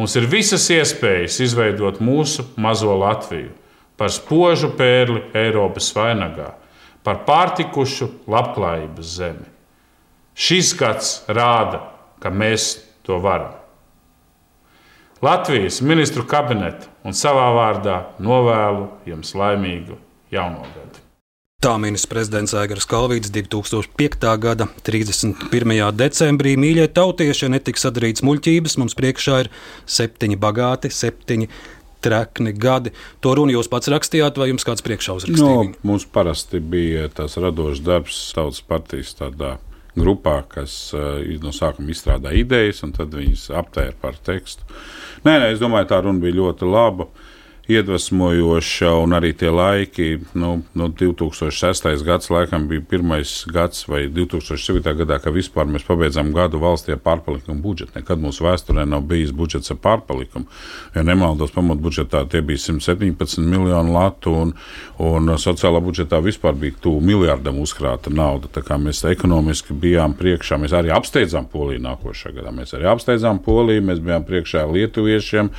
Mums 0.00 0.14
ir 0.16 0.24
visas 0.32 0.62
iespējas 0.72 1.34
izveidot 1.44 1.98
mūsu 2.00 2.46
mazo 2.56 2.94
Latviju 2.96 3.50
par 4.00 4.08
spožu 4.08 4.70
pērli 4.72 5.26
Eiropas 5.36 5.90
vainagā, 5.92 6.54
par 7.04 7.18
pārtikušu 7.26 8.08
labklājības 8.32 9.10
zemi. 9.18 9.44
Šis 10.32 10.70
gads 10.80 11.10
rāda, 11.28 11.82
ka 12.16 12.32
mēs 12.32 12.78
to 13.04 13.18
varam. 13.20 13.58
Latvijas 15.20 15.82
ministru 15.84 16.24
kabineta 16.24 16.88
un 17.04 17.12
savā 17.12 17.50
vārdā 17.58 17.98
novēlu 18.24 18.88
jums 19.04 19.36
laimīgu 19.36 20.00
jauno 20.32 20.64
gadu. 20.64 20.99
Tā 21.60 21.74
ministrs 21.76 22.08
prezidents 22.08 22.54
Aigars 22.56 22.86
Kalvīts 22.88 23.28
2005. 23.34 24.22
gada 24.40 24.64
31. 24.80 25.74
decembrī 25.92 26.54
mīļie 26.56 26.86
tautieši, 26.96 27.50
netiks 27.52 27.84
sadarīts 27.84 28.24
muļķības, 28.24 28.78
mums 28.80 28.96
priekšā 28.96 29.42
ir 29.42 29.50
septiņi 29.84 30.38
bagāti, 30.40 30.88
septiņi 30.88 31.50
trekni 32.00 32.54
gadi. 32.56 32.94
To 33.20 33.34
runu 33.36 33.52
jūs 33.52 33.68
pats 33.68 33.92
rakstījāt, 33.92 34.40
vai 34.40 34.48
jums 34.48 34.64
kāds 34.64 34.80
priekšā 34.86 35.18
uzrakstīja? 35.20 35.68
No, 35.68 35.76
mums 35.84 36.08
parasti 36.08 36.62
bija 36.64 37.10
tas 37.12 37.36
radošs 37.36 37.84
darbs 37.84 38.22
Tautas 38.32 38.64
partijas 38.64 39.12
tādā 39.20 39.58
grupā, 40.00 40.38
kas 40.48 40.94
uh, 40.96 41.20
no 41.44 41.52
sākuma 41.52 41.92
izstrādā 41.92 42.32
idejas, 42.40 42.80
un 42.88 42.96
tad 42.96 43.12
viņas 43.12 43.50
aptēra 43.60 43.92
par 44.00 44.16
tekstu. 44.16 44.64
Nē, 45.28 45.36
nē, 45.36 45.52
es 45.52 45.60
domāju, 45.60 45.92
tā 45.92 46.00
runa 46.08 46.24
bija 46.24 46.40
ļoti 46.40 46.72
laba. 46.72 47.10
Iedvesmojoša, 47.70 48.90
un 48.98 49.14
arī 49.14 49.30
tie 49.38 49.50
laiki, 49.54 50.08
nu, 50.34 50.56
nu 50.74 50.88
2006. 50.90 52.02
gads 52.04 52.30
laikam 52.30 52.66
bija 52.68 52.82
pirmais 52.90 53.44
gads, 53.46 53.84
vai 53.88 54.08
2007. 54.10 54.82
gadā, 54.98 55.20
kad 55.22 55.34
vispār 55.34 55.68
mēs 55.70 55.84
pabeidzām 55.86 56.32
gadu 56.34 56.58
valstī 56.62 56.96
ar 56.96 57.02
pārpalikumu 57.04 57.62
budžetu. 57.62 57.94
Nekad 58.00 58.18
mūsu 58.22 58.42
vēsturē 58.48 58.86
nav 58.90 59.04
bijis 59.10 59.30
budžets 59.36 59.70
ar 59.70 59.78
pārpalikumu. 59.84 60.48
Ja 60.96 61.04
nemaldos, 61.06 61.52
pamatbudžetā 61.54 62.24
tie 62.32 62.42
bija 62.46 62.64
117 62.64 63.38
miljoni 63.46 63.94
latu, 63.94 64.34
un, 64.34 64.52
un 64.98 65.34
sociālā 65.38 65.78
budžetā 65.84 66.18
vispār 66.24 66.58
bija 66.58 66.80
tuvu 66.82 67.04
miljardam 67.06 67.62
uzkrāta 67.62 68.10
nauda. 68.10 68.50
Tā 68.50 68.64
kā 68.66 68.80
mēs 68.82 69.04
ekonomiski 69.06 69.78
bijām 69.78 70.18
priekšā, 70.18 70.58
mēs 70.58 70.74
arī 70.74 70.90
apsteidzām 70.96 71.46
Poliju 71.54 71.86
nākošajā 71.86 72.34
gadā. 72.40 72.54
Mēs 72.56 72.74
arī 72.74 72.90
apsteidzām 72.90 73.38
Poliju, 73.46 73.86
mēs 73.92 74.02
bijām 74.02 74.26
priekšā 74.26 74.66
lietuviešiem. 74.74 75.54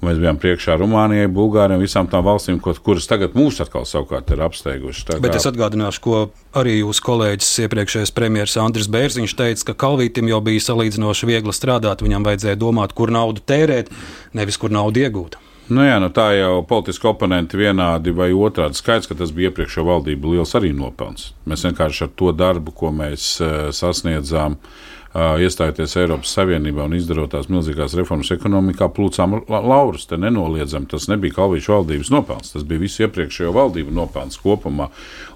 Mēs 0.00 0.16
bijām 0.16 0.38
priekšā 0.40 0.78
Rumānijai, 0.80 1.28
Bulgārijai, 1.28 1.82
visām 1.82 2.06
tām 2.08 2.24
valstīm, 2.24 2.56
kuras 2.60 3.08
tagad 3.08 3.34
mūs 3.36 3.58
atkal 3.60 3.84
savukārt 3.84 4.30
ir 4.32 4.40
apsteigušas. 4.46 5.04
Kā... 5.04 5.18
Bet 5.20 5.36
es 5.36 5.44
atgādināšu, 5.50 6.00
ko 6.06 6.20
arī 6.56 6.78
jūsu 6.78 7.04
kolēģis, 7.04 7.50
iepriekšējais 7.66 8.14
premjerministrs 8.16 8.62
Andris 8.62 8.88
Bērziņš 8.92 9.34
teica, 9.36 9.66
ka 9.68 9.76
Kalvītam 9.84 10.30
jau 10.32 10.40
bija 10.46 10.64
salīdzinoši 10.70 11.28
viegli 11.28 11.52
strādāt. 11.52 12.00
Viņam 12.06 12.24
vajadzēja 12.30 12.56
domāt, 12.62 12.96
kur 12.96 13.12
naudu 13.12 13.44
tērēt, 13.44 13.92
nevis 14.32 14.56
kur 14.60 14.72
naudu 14.72 15.04
iegūt. 15.04 15.36
Nu 15.70 15.84
jā, 15.84 16.00
nu 16.02 16.08
tā 16.10 16.30
jau 16.34 16.62
politiski 16.66 17.06
oponenti 17.06 17.60
vienādi 17.60 18.14
vai 18.16 18.32
otrādi 18.32 18.80
skaidrs, 18.80 19.06
ka 19.06 19.18
tas 19.20 19.34
bija 19.36 19.52
iepriekšējā 19.52 19.84
valdība 19.86 20.32
liels 20.32 20.56
arī 20.58 20.72
nopelns. 20.74 21.34
Mēs 21.46 21.68
vienkārši 21.68 22.08
ar 22.08 22.16
to 22.16 22.32
darbu, 22.34 22.72
ko 22.74 22.90
mēs 22.90 23.34
uh, 23.44 23.68
sasniedzām, 23.76 24.56
uh, 24.56 24.88
iestājoties 25.14 25.96
Eiropas 25.98 26.32
Savienībā 26.36 26.84
un 26.86 26.94
izdarot 26.94 27.32
tās 27.32 27.48
milzīgās 27.50 27.96
reformas 27.98 28.30
ekonomikā, 28.34 28.86
plūcām 28.94 29.40
laurus. 29.50 30.06
Te 30.10 30.18
nenoliedzam, 30.20 30.86
tas 30.90 31.08
nebija 31.10 31.34
Kalvīša 31.40 31.74
valdības 31.74 32.12
nopelns, 32.14 32.52
tas 32.54 32.66
bija 32.66 32.84
visu 32.84 33.04
iepriekšējo 33.06 33.54
valdību 33.56 33.94
nopelns 33.96 34.38
kopumā. 34.42 34.90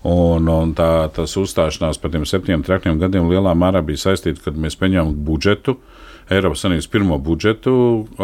Un, 0.06 0.46
un 0.46 0.76
tā, 0.78 1.08
tas 1.16 1.34
uzstāšanās 1.40 1.98
par 1.98 2.14
tiem 2.14 2.28
septiņiem 2.28 2.62
traktiem 2.66 3.02
gadiem 3.02 3.26
lielā 3.32 3.56
mērā 3.58 3.82
bija 3.82 4.06
saistīta, 4.06 4.46
kad 4.46 4.60
mēs 4.60 4.78
pieņēmām 4.78 5.18
budžetu. 5.26 5.74
Uh, 5.74 6.04
Eiropas 6.32 6.62
Savienības 6.64 6.88
pirmo 6.88 7.18
budžetu 7.20 7.72
uh, 7.74 8.22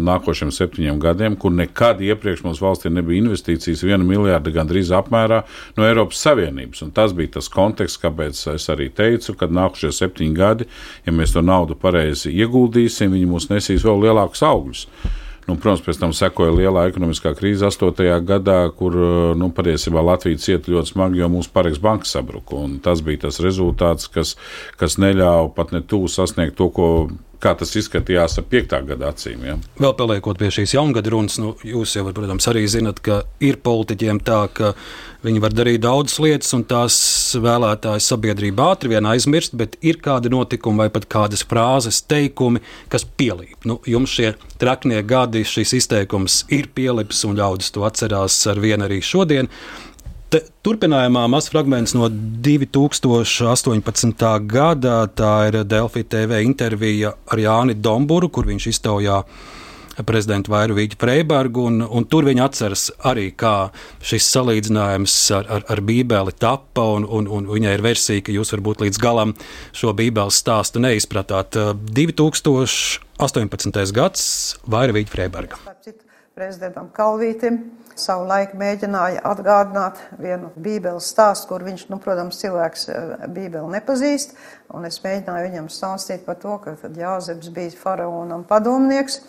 nākošiem 0.00 0.52
septiņiem 0.54 1.00
gadiem, 1.02 1.36
kur 1.36 1.52
nekad 1.52 2.00
iepriekš 2.00 2.44
mūsu 2.46 2.64
valstī 2.64 2.92
nebija 2.92 3.20
investīcijas 3.20 3.84
viena 3.84 4.04
miljarda 4.06 4.52
gandrīz 4.54 4.92
apmērā 4.96 5.42
no 5.76 5.84
Eiropas 5.84 6.22
Savienības. 6.24 6.80
Un 6.86 6.94
tas 6.96 7.12
bija 7.16 7.36
tas 7.36 7.50
konteksts, 7.52 8.00
kāpēc 8.00 8.40
es 8.54 8.70
arī 8.72 8.88
teicu, 8.88 9.36
ka 9.36 9.50
nākošie 9.50 9.92
septiņi 9.92 10.38
gadi, 10.38 10.68
ja 11.04 11.12
mēs 11.12 11.36
to 11.36 11.44
naudu 11.44 11.76
pareizi 11.76 12.32
ieguldīsim, 12.32 13.12
viņi 13.12 13.28
mūs 13.28 13.50
nesīs 13.52 13.84
vēl 13.84 14.06
lielākus 14.06 14.44
augļus. 14.48 14.86
Nu, 15.44 15.58
protams, 15.60 15.82
pēc 15.84 15.98
tam 16.00 16.12
sekoja 16.16 16.54
lielā 16.56 16.86
ekonomiskā 16.88 17.34
krīze 17.36 17.66
8. 17.68 17.98
gadā, 18.24 18.62
kur 18.78 18.96
nu, 19.36 19.50
patiesībā 19.52 20.00
Latvija 20.00 20.40
cieta 20.40 20.72
ļoti 20.72 20.94
smagi, 20.94 21.20
jo 21.20 21.28
mūsu 21.34 21.52
pareks 21.52 21.82
banka 21.84 22.08
sabruka. 22.08 22.62
Tas 22.84 23.04
bija 23.04 23.26
tas 23.26 23.42
rezultāts, 23.44 24.08
kas, 24.08 24.38
kas 24.80 24.96
neļāva 24.96 25.50
pat 25.56 25.76
ne 25.76 25.82
tuvu 25.84 26.08
sasniegt 26.08 26.56
to, 26.56 26.70
ko 26.72 26.88
kā 27.44 27.52
tas 27.58 27.74
izskatījās 27.76 28.38
ar 28.40 28.46
5. 28.50 28.76
gada 28.88 29.10
acīm. 29.12 29.44
Ja. 29.44 29.56
Vēl 29.80 29.96
paliekot 29.98 30.40
pie 30.40 30.50
šīs 30.54 30.76
jaungada 30.76 31.12
runas, 31.12 31.36
nu, 31.42 31.54
jūs 31.66 31.96
jau, 31.98 32.06
protams, 32.16 32.48
arī 32.50 32.64
zinat, 32.70 33.02
ka 33.04 33.22
ir 33.44 33.60
politiķiem 33.64 34.20
tā, 34.24 34.40
ka 34.54 34.72
viņi 35.24 35.40
var 35.44 35.54
darīt 35.56 35.82
daudzas 35.84 36.18
lietas, 36.20 36.52
un 36.56 36.64
tās 36.68 36.96
vēlētāji 37.40 38.04
sabiedrība 38.04 38.70
ātri 38.74 38.92
vien 38.92 39.08
aizmirst, 39.08 39.56
bet 39.60 39.78
ir 39.84 40.00
kādi 40.04 40.32
notikumi 40.32 40.84
vai 40.84 40.90
pat 40.92 41.08
kādas 41.12 41.44
frāzes, 41.48 42.02
teikumi, 42.08 42.62
kas 42.92 43.06
pielīp. 43.18 43.64
Nu, 43.68 43.78
jums 43.88 44.12
šie 44.16 44.34
traknie 44.60 45.00
gadi, 45.06 45.44
šis 45.48 45.76
izteikums 45.80 46.42
ir 46.54 46.70
pielips, 46.76 47.24
un 47.28 47.38
ļaudis 47.40 47.72
to 47.74 47.84
atcerās 47.88 48.38
ar 48.50 48.60
vienu 48.62 48.88
arī 48.88 49.00
šodien. 49.04 49.52
Te, 50.32 50.40
turpinājumā 50.66 51.22
mazs 51.30 51.50
fragments 51.52 51.92
no 51.94 52.08
2018. 52.08 54.48
gada. 54.50 55.06
Tā 55.06 55.48
ir 55.50 55.64
Delfi 55.68 56.02
TV 56.04 56.42
intervija 56.46 57.12
ar 57.30 57.38
Jāni 57.38 57.74
Domburu, 57.78 58.28
kur 58.32 58.44
viņš 58.48 58.66
iztaujā 58.72 59.24
prezidentu 60.02 60.50
Vairu 60.50 60.74
Vīķu 60.74 60.98
Freibergu, 60.98 61.68
un, 61.68 61.82
un 61.86 62.04
tur 62.10 62.26
viņi 62.26 62.42
atceras 62.42 62.88
arī, 63.06 63.28
kā 63.38 63.70
šis 64.02 64.26
salīdzinājums 64.34 65.14
ar, 65.38 65.46
ar, 65.58 65.66
ar 65.70 65.82
Bībeli 65.86 66.32
tappa, 66.34 66.82
un, 66.96 67.06
un, 67.06 67.28
un 67.30 67.46
viņai 67.52 67.76
ir 67.76 67.84
versija, 67.84 68.24
ka 68.24 68.34
jūs 68.34 68.50
varbūt 68.56 68.82
līdz 68.86 68.98
galam 69.02 69.36
šo 69.76 69.92
Bībeles 69.94 70.40
stāstu 70.42 70.82
neizpratāt. 70.82 71.54
2018. 72.00 73.94
gads 73.94 74.24
Vaira 74.66 74.92
Vīķa 74.96 75.14
Freiberga. 75.14 75.56
Prezidentam 76.34 76.88
Kalvītim 76.90 77.60
savu 77.94 78.24
laiku 78.26 78.58
mēģināja 78.58 79.20
atgādināt 79.30 80.00
vienu 80.18 80.48
bībeles 80.58 81.06
stāstu, 81.12 81.46
kur 81.52 81.62
viņš, 81.62 81.84
nu, 81.92 82.00
protams, 82.02 82.40
cilvēks 82.40 82.88
eh, 82.90 83.12
bībeli 83.36 83.70
nepazīst, 83.76 84.34
es 84.88 84.98
mēģināju 85.04 85.44
viņam 85.46 85.68
stāstīt 85.70 86.24
par 86.26 86.40
to, 86.42 86.56
ka 86.64 86.74
Jāzeps 86.98 87.52
bija 87.54 87.76
faraonam 87.78 88.42
padomnieks, 88.50 89.20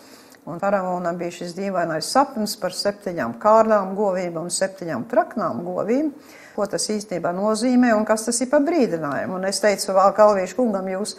Un 0.46 0.60
Faraonam 0.62 1.16
bija 1.18 1.34
šis 1.40 1.56
dīvainais 1.56 2.06
sapnis 2.06 2.52
par 2.60 2.70
septiņām 2.70 3.32
kārnām 3.42 3.96
govīm 3.98 4.36
un 4.38 4.52
septiņām 4.54 5.08
traknām 5.10 5.64
govīm. 5.66 6.12
Ko 6.54 6.68
tas 6.70 6.86
īstenībā 6.88 7.32
nozīmē 7.34 7.90
un 7.96 8.06
kas 8.06 8.28
tas 8.28 8.38
ir 8.40 8.48
par 8.52 8.62
brīdinājumu. 8.64 9.40
Un 9.40 9.48
es 9.48 9.58
teicu, 9.60 9.90
vēl 9.96 10.14
Kalvīšu 10.16 10.56
kungam, 10.56 10.86
jūs 10.88 11.16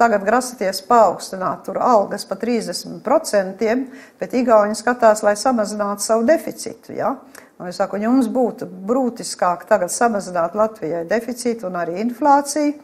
tagad 0.00 0.24
grasaties 0.24 0.80
paaugstināt 0.88 1.62
tur 1.68 1.78
algas 1.78 2.24
pa 2.26 2.40
30%, 2.40 3.76
bet 4.18 4.34
Igauni 4.40 4.74
skatās, 4.80 5.22
lai 5.22 5.36
samazinātu 5.38 6.02
savu 6.02 6.24
deficītu. 6.32 6.96
Ja? 6.96 7.12
Un 7.60 7.68
es 7.70 7.78
saku, 7.78 8.00
jums 8.02 8.32
būtu 8.32 8.66
būtiskāk 8.66 9.68
tagad 9.68 9.92
samazināt 9.92 10.56
Latvijai 10.58 11.04
deficītu 11.12 11.68
un 11.68 11.78
arī 11.84 12.00
inflāciju. 12.02 12.74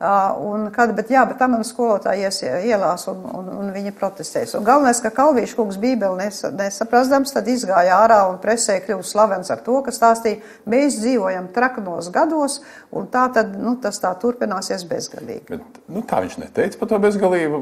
Un 0.00 0.70
kad, 0.72 0.94
bet, 0.96 1.10
jā, 1.12 1.20
bet 1.28 1.36
tam 1.36 1.52
man 1.52 1.64
skolotāji 1.66 2.22
ies 2.24 2.38
ielās 2.48 3.02
un, 3.10 3.18
un, 3.36 3.48
un 3.52 3.66
viņi 3.74 3.90
protestēs. 3.98 4.54
Un 4.56 4.64
galvenais, 4.64 4.96
ka 5.04 5.10
Kalvīša 5.12 5.58
kungs 5.58 5.76
bībeli 5.76 6.22
nes, 6.22 6.38
nesaprastams, 6.56 7.34
tad 7.34 7.50
izgāja 7.52 7.98
ārā 7.98 8.22
un 8.30 8.38
presē 8.40 8.78
kļuva 8.80 9.04
slavens 9.04 9.52
ar 9.52 9.60
to, 9.66 9.76
ka 9.84 9.92
stāstīja, 9.92 10.40
mēs 10.72 10.96
dzīvojam 11.02 11.50
traknos 11.52 12.08
gados, 12.14 12.62
un 12.96 13.10
tā 13.12 13.26
tad, 13.34 13.52
nu, 13.60 13.74
tas 13.82 14.00
tā 14.00 14.14
turpināsies 14.22 14.86
bezgalīgi. 14.88 15.44
Bet, 15.50 15.82
nu, 15.92 16.00
tā 16.08 16.22
viņš 16.24 16.38
neteica 16.46 16.80
par 16.80 16.90
to 16.94 17.02
bezgalību, 17.04 17.60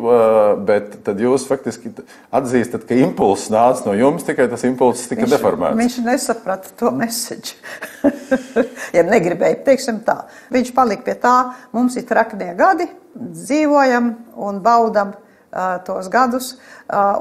bet 0.70 0.94
tad 1.10 1.18
jūs 1.18 1.48
faktiski 1.50 1.90
atzīstat, 2.30 2.86
ka 2.86 3.00
impulss 3.02 3.50
nāca 3.50 3.90
no 3.90 3.96
jums, 3.98 4.22
tikai 4.30 4.46
tas 4.54 4.62
impulss 4.70 5.10
tika 5.10 5.26
viņš, 5.26 5.34
deformēts. 5.34 5.80
Viņš 5.82 5.98
nesaprata 6.06 6.70
to 6.78 6.94
message. 6.94 7.58
ja 8.96 9.02
negribēja, 9.02 9.58
teiksim 9.66 10.04
tā. 10.06 10.20
Viņš 10.54 10.72
palika 10.78 11.08
pie 11.10 11.18
tā, 11.18 11.36
mums 11.74 11.98
ir 11.98 12.06
trakni 12.06 12.27
traknie 12.28 12.54
gadi, 12.54 12.86
dzīvojam 13.14 14.12
un 14.36 14.60
baudam 14.60 15.14
tos 15.84 16.08
gadus. 16.12 16.58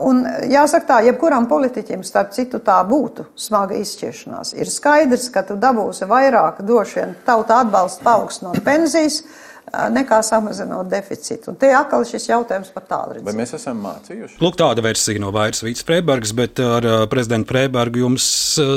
Un 0.03 0.25
jāsaka 0.51 0.85
tā, 0.85 0.97
jebkuram 1.07 1.47
politiķim, 1.47 2.03
starp 2.03 2.33
citu, 2.35 2.59
tā 2.59 2.81
būtu 2.83 3.29
smaga 3.35 3.77
izšķiršanās. 3.79 4.53
Ir 4.59 4.67
skaidrs, 4.67 5.29
ka 5.31 5.45
tu 5.47 5.55
dabūsi 5.55 6.07
vairāk, 6.07 6.61
droši 6.67 6.99
vien 6.99 7.15
tauta 7.25 7.61
atbalsta 7.63 8.03
paaugstinot 8.03 8.59
pensijas, 8.65 9.23
nekā 9.67 10.19
samazinot 10.23 10.87
deficītu. 10.91 11.51
Un 11.51 11.57
te 11.59 11.69
atkal 11.75 12.05
šis 12.07 12.29
jautājums 12.29 12.69
par 12.73 12.85
tālredi. 12.87 13.25
Vai 13.27 13.35
mēs 13.37 13.53
esam 13.57 13.81
mācījuši? 13.83 14.39
Lūk, 14.43 14.55
tāda 14.59 14.83
versija 14.85 15.21
no 15.23 15.31
Vairas 15.35 15.63
Vīts 15.65 15.83
Freibergs, 15.87 16.33
bet 16.37 16.61
ar 16.63 16.87
prezidentu 17.11 17.51
Freibergu 17.51 18.05
jums 18.05 18.27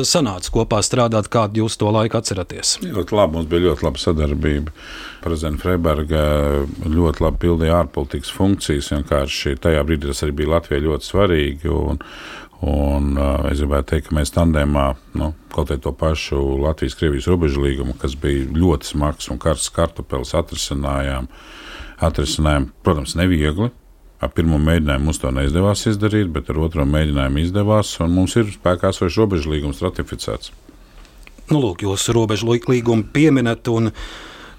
sanāca 0.08 0.54
kopā 0.54 0.82
strādāt, 0.86 1.30
kādu 1.32 1.64
jūs 1.64 1.78
to 1.80 1.92
laiku 1.94 2.18
atceraties? 2.18 2.78
Ļoti 2.82 3.16
labi, 3.16 3.38
mums 3.38 3.50
bija 3.50 3.68
ļoti 3.68 3.86
laba 3.86 4.02
sadarbība. 4.02 4.74
Prezidenta 5.20 5.66
Freiberga 5.66 6.24
ļoti 6.88 7.24
labi 7.26 7.42
pildīja 7.46 7.80
ārpolitikas 7.84 8.34
funkcijas, 8.34 8.90
vienkārši 8.96 9.58
tajā 9.62 9.86
brīdī 9.86 10.10
tas 10.10 10.24
arī 10.26 10.38
bija 10.42 10.54
Latvijai 10.56 10.86
ļoti 10.88 11.10
svarīgi. 11.12 11.74
Un, 11.76 12.00
Un, 12.60 13.14
uh, 13.16 13.46
es 13.48 13.62
gribētu 13.62 13.94
teikt, 13.94 14.10
ka 14.10 14.16
mēs 14.18 14.34
tandēmā 14.34 14.84
nu, 15.16 15.30
kaut 15.54 15.70
arī 15.72 15.80
to 15.80 15.94
pašu 15.96 16.38
Latvijas-Krievijas 16.60 17.28
robežu 17.32 17.64
līgumu, 17.64 17.94
kas 17.96 18.16
bija 18.20 18.50
ļoti 18.52 18.90
smags 18.92 19.30
un 19.32 19.40
karsts 19.40 19.72
kartupeļs, 19.72 20.34
atrisinājām. 20.42 21.30
atrisinājām. 22.04 22.70
Protams, 22.84 23.16
neviegli. 23.16 23.70
Ar 24.20 24.28
pirmo 24.36 24.58
mēģinājumu 24.60 25.08
mums 25.08 25.18
to 25.22 25.30
neizdevās 25.32 25.86
izdarīt, 25.88 26.28
bet 26.28 26.50
ar 26.52 26.58
otro 26.60 26.84
mēģinājumu 26.84 27.40
izdevās, 27.40 27.94
mums 28.04 28.36
ir 28.36 28.52
spēkā 28.52 28.92
esošs 28.92 29.16
robežu 29.16 29.54
līgums 29.54 29.80
ratificēts. 29.80 30.52
Nu, 31.48 31.62
lūk, 31.62 31.86
jūs 31.86 32.04
robežu 32.12 32.52
līgumu 32.52 33.08
pieminat, 33.14 33.68
un 33.72 33.88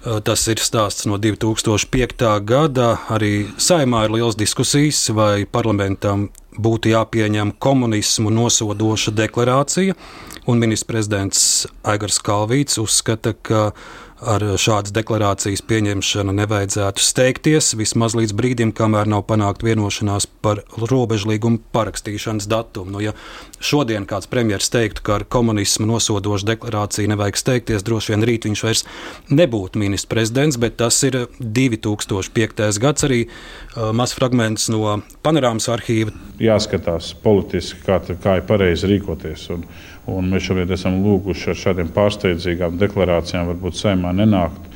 tas 0.02 0.46
ir 0.50 0.60
stāsts 0.62 1.06
no 1.06 1.18
2005. 1.20 2.26
gada. 2.46 2.92
Arī 3.12 3.46
saimā 3.60 4.06
ir 4.06 4.16
liels 4.16 4.38
diskusijas, 4.38 5.04
vai 5.14 5.44
parlamentam 5.46 6.28
būtu 6.58 6.92
jāpieņem 6.92 7.54
komunismu 7.62 8.32
nosodoša 8.34 9.14
deklarācija, 9.16 9.94
un 10.46 10.58
ministrs 10.60 10.88
prezidents 10.88 11.42
Aigars 11.86 12.18
Kalvīts 12.20 12.80
uzskata, 12.82 13.32
ka 13.32 13.70
ar 14.22 14.44
šādas 14.60 14.94
deklarācijas 14.94 15.64
pieņemšanu 15.66 16.34
nevajadzētu 16.36 17.02
steigties 17.02 17.72
vismaz 17.78 18.14
līdz 18.18 18.34
brīdim, 18.38 18.72
kamēr 18.76 19.10
nav 19.10 19.24
panākta 19.26 19.66
vienošanās 19.66 20.28
par 20.44 20.62
robežlīgumu 20.78 21.62
parakstīšanas 21.74 22.46
datumu. 22.50 22.94
Nu, 22.96 23.02
ja 23.02 23.14
šodien 23.62 24.06
kāds 24.08 24.28
premjerministrs 24.30 24.72
teiktu, 24.74 25.04
ka 25.06 25.16
ar 25.20 25.24
komunismu 25.24 25.86
nosodošu 25.88 26.48
deklarāciju 26.50 27.12
nevajag 27.12 27.40
steigties, 27.40 27.86
droši 27.86 28.14
vien 28.14 28.26
rīt 28.28 28.48
viņš 28.48 28.64
vairs 28.66 28.84
nebūtu 29.30 29.80
ministrs 29.82 30.10
prezidents, 30.10 30.58
bet 30.60 30.76
tas 30.82 30.98
ir 31.06 31.22
2005. 31.38 32.82
gads 32.82 33.08
arī 33.08 33.22
uh, 33.28 33.92
mazs 33.96 34.18
fragments 34.18 34.68
no 34.72 34.98
panorāmas 35.24 35.70
arhīva. 35.72 36.12
Jāskatās 36.42 37.14
politiski, 37.22 37.80
kā, 37.86 38.02
kā 38.02 38.38
ir 38.40 38.46
pareizi 38.48 38.90
rīkoties. 38.90 39.48
Un, 39.56 39.66
Un 40.10 40.32
mēs 40.32 40.48
šobrīd 40.48 40.72
esam 40.74 40.98
lūguši 41.04 41.52
ar 41.52 41.58
šādiem 41.60 41.90
pārsteidzīgām 41.94 42.78
deklarācijām, 42.80 43.46
varbūt 43.52 43.78
saimā 43.78 44.10
nenākt. 44.18 44.70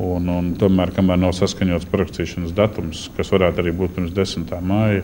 Un, 0.00 0.26
un 0.32 0.46
tomēr, 0.58 0.90
kamēr 0.96 1.20
nav 1.20 1.34
saskaņots 1.36 1.86
parakstīšanas 1.92 2.54
datums, 2.56 3.04
kas 3.16 3.28
varētu 3.30 3.60
arī 3.60 3.74
būt 3.76 3.92
pirms 3.98 4.14
10. 4.16 4.54
māja, 4.64 5.02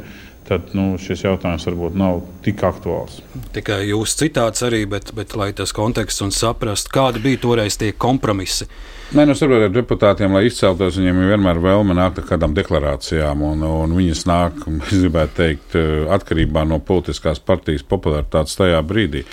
tad 0.49 0.73
nu, 0.77 0.91
šis 1.01 1.27
jautājums 1.27 1.67
varbūt 1.69 1.97
nav 1.99 2.23
tik 2.45 2.63
aktuāls. 2.65 3.21
Tikai 3.55 3.83
jūsu 3.91 4.25
citāts 4.25 4.65
arī, 4.67 4.85
bet, 4.91 5.13
bet 5.17 5.37
lai 5.39 5.51
tas 5.57 5.75
konteksts 5.77 6.25
un 6.25 6.33
saprast, 6.35 6.91
kādi 6.95 7.23
bija 7.25 7.43
toreiz 7.45 7.77
tie 7.81 7.93
kompromisi. 7.93 8.69
Nē, 9.09 9.25
nu, 9.25 9.33
saprotiet, 9.37 9.73
deputātiem, 9.73 10.35
lai 10.37 10.45
izceltos, 10.51 10.99
viņiem 11.01 11.23
ir 11.23 11.31
vienmēr 11.33 11.61
vēlme 11.65 11.95
nākt 11.97 12.19
ar 12.21 12.27
kādām 12.29 12.53
deklarācijām, 12.57 13.45
un, 13.53 13.63
un 13.65 13.95
viņas 13.97 14.27
nāk, 14.29 14.59
es 14.91 14.99
gribētu 15.05 15.39
teikt, 15.39 15.79
atkarībā 16.17 16.67
no 16.69 16.81
politiskās 16.85 17.41
partijas 17.41 17.87
popularitātes 17.89 18.59
tajā 18.61 18.83
brīdī 18.85 19.25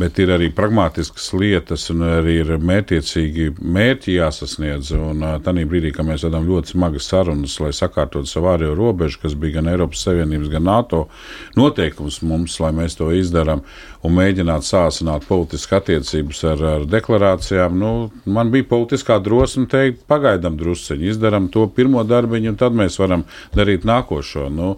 bet 0.00 0.18
ir 0.22 0.32
arī 0.34 0.48
pragmatiskas 0.54 1.28
lietas 1.36 1.86
un 1.92 2.04
arī 2.06 2.38
ir 2.40 2.52
mērķiecīgi 2.56 3.50
mērķi 3.60 4.16
jāsasniedz. 4.16 4.92
Un 4.96 5.24
tādā 5.44 5.64
brīdī, 5.68 5.92
kad 5.94 6.08
mēs 6.08 6.24
vedam 6.26 6.48
ļoti 6.48 6.74
smagas 6.74 7.08
sarunas, 7.10 7.58
lai 7.62 7.72
sakārtotu 7.76 8.30
savu 8.30 8.50
ārējo 8.54 8.74
robežu, 8.78 9.20
kas 9.24 9.36
bija 9.38 9.58
gan 9.58 9.70
Eiropas 9.72 10.04
Savienības, 10.06 10.50
gan 10.52 10.66
NATO 10.68 11.04
noteikums 11.58 12.20
mums, 12.26 12.58
lai 12.62 12.72
mēs 12.76 12.96
to 12.98 13.10
izdarām 13.16 13.64
un 14.06 14.14
mēģināt 14.16 14.64
sāsināt 14.64 15.26
politiskas 15.28 15.80
attiecības 15.80 16.42
ar, 16.52 16.62
ar 16.74 16.86
deklarācijām, 16.88 17.76
nu, 17.80 17.92
man 18.24 18.52
bija 18.52 18.68
politiskā 18.70 19.18
drosme 19.22 19.66
teikt, 19.70 20.06
pagaidām 20.10 20.56
drusceņi, 20.60 21.10
izdarām 21.12 21.50
to 21.52 21.66
pirmo 21.76 22.04
darbiņu, 22.08 22.54
un 22.54 22.58
tad 22.60 22.76
mēs 22.76 22.96
varam 23.00 23.26
darīt 23.56 23.84
nākošo. 23.88 24.48
Nu, 24.54 24.72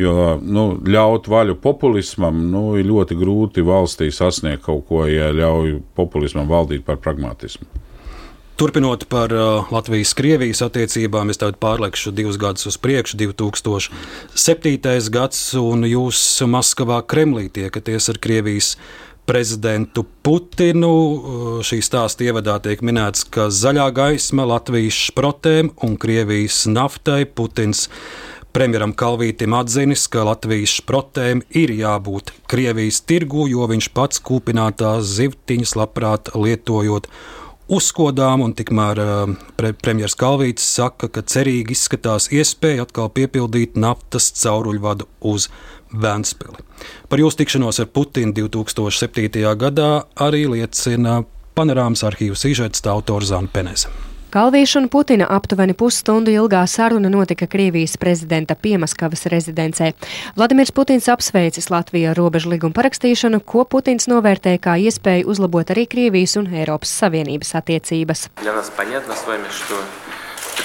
jo 0.00 0.36
nu, 0.42 0.68
ļaut 0.84 1.30
vaļu 1.32 1.56
populismam 1.64 2.44
nu, 2.52 2.66
ir 2.80 2.88
ļoti 2.90 3.16
grūti 3.16 3.64
valstī 3.66 4.10
sasniegt 4.12 4.66
kaut 4.68 4.86
ko, 4.90 5.06
ja 5.08 5.32
ļauj 5.32 5.80
populismam 5.96 6.50
valdīt 6.52 6.84
par 6.86 7.00
pragmatismu. 7.00 7.85
Turpinot 8.56 9.04
par 9.12 9.28
uh, 9.36 9.68
Latvijas-Krievijas 9.68 10.62
attiecībām, 10.64 11.28
es 11.28 11.36
tagad 11.36 11.58
pārlekšu 11.60 12.08
divus 12.16 12.38
gadus 12.40 12.64
uz 12.70 12.78
priekšu, 12.80 13.18
2007. 13.20 15.10
gads, 15.12 15.40
un 15.60 15.84
jūs 15.84 16.22
Maskavā 16.48 17.02
Kremlī 17.04 17.50
tiekaties 17.52 18.08
ar 18.14 18.16
Krievijas 18.16 18.70
prezidentu 19.28 20.06
Putinu. 20.24 20.88
Uh, 20.88 21.60
šī 21.60 21.82
stāsta 21.84 22.24
ievadā 22.24 22.56
tiek 22.64 22.80
minēts, 22.80 23.28
ka 23.28 23.50
zaļā 23.52 23.90
gaisma 23.92 24.48
Latvijas 24.48 25.04
šprotēm 25.10 25.74
un 25.84 26.00
Krievijas 26.00 26.64
naftai 26.72 27.26
Putins 27.28 27.90
premjeram 28.56 28.96
Kalvītam 28.96 29.52
atzinis, 29.52 30.08
ka 30.08 30.24
Latvijas 30.24 30.78
šprotēm 30.80 31.44
ir 31.52 31.76
jābūt 31.76 32.32
Krievijas 32.48 33.04
tirgū, 33.04 33.50
jo 33.52 33.68
viņš 33.68 33.92
pats 33.92 34.16
kūpinātās 34.24 35.18
zivtiņas 35.18 35.76
labprāt 35.76 36.32
lietojot 36.32 37.12
uzkodām, 37.72 38.42
un 38.46 38.54
tikmēr 38.56 39.00
uh, 39.02 39.34
pre, 39.58 39.72
premjerministrs 39.74 40.20
Kalvīts 40.20 40.66
saka, 40.76 41.08
ka 41.12 41.24
cerīgi 41.26 41.74
izskatās 41.76 42.30
iespēja 42.34 42.86
atkal 42.86 43.10
piepildīt 43.14 43.78
naftas 43.80 44.30
cauruļvadu 44.42 45.08
uz 45.32 45.50
Vēnspili. 45.96 46.64
Par 47.08 47.22
jūsu 47.22 47.40
tikšanos 47.40 47.78
ar 47.82 47.90
Putinu 47.94 48.34
2007. 48.34 49.30
gadā 49.58 49.90
arī 50.18 50.42
liecina 50.50 51.20
panorāmas 51.56 52.02
arhīvas 52.04 52.44
īžets 52.48 52.82
autors 52.90 53.30
Zana 53.30 53.48
Penese. 53.52 53.92
Kalvīša 54.34 54.80
un 54.82 54.88
Putina 54.90 55.26
aptuveni 55.30 55.74
pusstundu 55.78 56.32
ilgā 56.34 56.64
saruna 56.66 57.08
notika 57.12 57.46
Krievijas 57.46 57.94
prezidenta 57.96 58.56
Piemaskavas 58.58 59.22
rezidencē. 59.30 59.92
Vladimirs 60.36 60.74
Putins 60.74 61.06
apsveicis 61.12 61.70
Latviju 61.70 62.10
ar 62.10 62.18
robežu 62.18 62.50
līgumu 62.50 62.74
parakstīšanu, 62.74 63.40
ko 63.46 63.64
Putins 63.64 64.10
novērtē 64.10 64.56
kā 64.62 64.74
iespēju 64.82 65.30
uzlabot 65.30 65.70
arī 65.70 65.86
Krievijas 65.86 66.36
un 66.40 66.50
Eiropas 66.50 66.90
Savienības 67.04 67.54
attiecības 67.60 68.26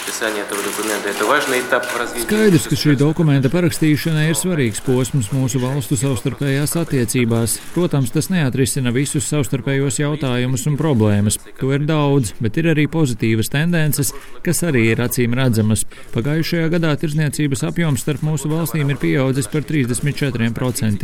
подписания 0.06 0.42
этого 0.42 0.62
документа. 0.62 1.08
Это 1.08 1.24
важный 1.24 1.60
этап 1.60 1.84
в 1.84 1.96
развитии. 1.96 2.26
Skaidrs, 2.26 2.68
ka 2.68 2.76
šī 2.76 2.96
dokumenta 2.96 3.50
parakstīšana 3.50 4.28
ir 4.30 4.36
svarīgs 4.38 4.80
posms 4.84 5.32
mūsu 5.34 5.60
valstu 5.60 5.96
savstarpējās 5.98 6.76
attiecībās. 6.78 7.58
Protams, 7.74 8.12
tas 8.14 8.30
neatrisina 8.32 8.92
visus 8.94 9.26
savstarpējos 9.28 10.00
jautājumus 10.00 10.66
un 10.70 10.78
problēmas. 10.78 11.38
To 11.60 11.72
ir 11.74 11.86
daudz, 11.88 12.34
bet 12.40 12.56
ir 12.56 12.70
arī 12.72 12.86
pozitīvas 12.88 13.50
tendences, 13.52 14.12
kas 14.46 14.62
arī 14.66 14.92
ir 14.94 15.02
acīm 15.04 15.34
redzamas. 15.36 15.84
Pagājušajā 16.14 16.70
gadā 16.76 16.94
tirzniecības 16.96 17.66
apjoms 17.66 18.06
starp 18.06 18.22
mūsu 18.26 18.50
valstīm 18.52 18.90
ir 18.94 19.00
pieaudzis 19.02 19.50
par 19.52 19.66
34%. 19.66 21.02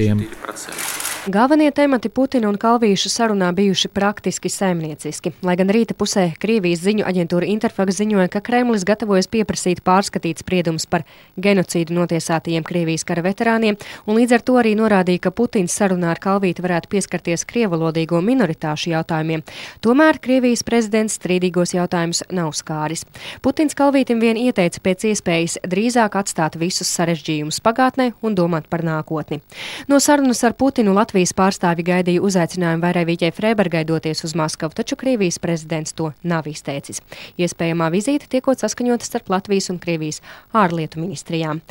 Galvenie 1.29 1.73
temati 1.75 2.07
Putina 2.07 2.47
un 2.47 2.55
Kalvīša 2.55 3.09
sarunā 3.11 3.49
bijuši 3.51 3.89
praktiski 3.91 4.47
saimnieciski. 4.47 5.33
Lai 5.43 5.57
gan 5.59 5.67
rīta 5.75 5.91
pusē 5.91 6.29
Krievijas 6.39 6.79
ziņu 6.85 7.03
aģentūra 7.03 7.49
Interfax 7.51 7.97
ziņoja, 7.97 8.29
ka 8.31 8.39
Kremlis 8.39 8.85
gatavojas 8.87 9.27
pieprasīt 9.27 9.81
pārskatīt 9.83 10.39
spriedumus 10.39 10.85
par 10.87 11.03
genocīdu 11.35 11.91
notiesātajiem 11.97 12.63
Krievijas 12.63 13.03
kara 13.03 13.25
veterāniem, 13.25 13.75
un 14.07 14.19
līdz 14.21 14.37
ar 14.37 14.45
to 14.47 14.55
arī 14.61 14.71
norādīja, 14.79 15.25
ka 15.25 15.33
Putins 15.35 15.75
sarunā 15.75 16.13
ar 16.13 16.21
Kalvīti 16.23 16.63
varētu 16.63 16.87
pieskarties 16.95 17.43
krievalodīgo 17.49 18.23
minoritāšu 18.23 18.93
jautājumiem. 18.93 19.43
Tomēr 19.83 20.21
Krievijas 20.23 20.63
prezidents 20.63 21.19
strīdīgos 21.19 21.75
jautājumus 21.75 22.23
nav 22.31 22.55
skāris. 22.55 23.03
Putins 23.43 23.75
Kalvītim 23.75 24.23
vien 24.23 24.39
ieteica 24.39 24.79
pēc 24.79 25.09
iespējas 25.11 25.59
drīzāk 25.67 26.15
atstāt 26.23 26.55
visus 26.55 26.87
sarežģījumus 26.95 27.59
pagātnē 27.67 28.13
un 28.23 28.39
domāt 28.39 28.71
par 28.71 28.87
nākotni. 28.87 29.43
No 29.91 29.99
sarunas 29.99 30.45
ar 30.47 30.55
Putinu 30.55 30.95
Latvijas 30.95 31.16
Latvijas 31.17 31.33
pārstāvi 31.33 31.81
gaidīja 31.81 32.21
uzaicinājumu 32.21 32.83
Vairēvīķei 32.83 33.31
Freibergai 33.33 33.79
doties 33.89 34.19
uz 34.21 34.35
Maskavu, 34.37 34.75
taču 34.77 34.93
Krievijas 35.01 35.39
prezidents 35.41 35.95
to 35.97 36.11
nav 36.21 36.45
izteicis. 36.45 36.99
Iespējamā 37.41 37.87
vizīte 37.89 38.27
tiekot 38.29 38.61
saskaņota 38.61 39.07
starp 39.07 39.31
Latvijas 39.33 39.71
un 39.73 39.79
Krievijas 39.81 40.21
ārlietu 40.53 41.01
ministrijām. 41.01 41.63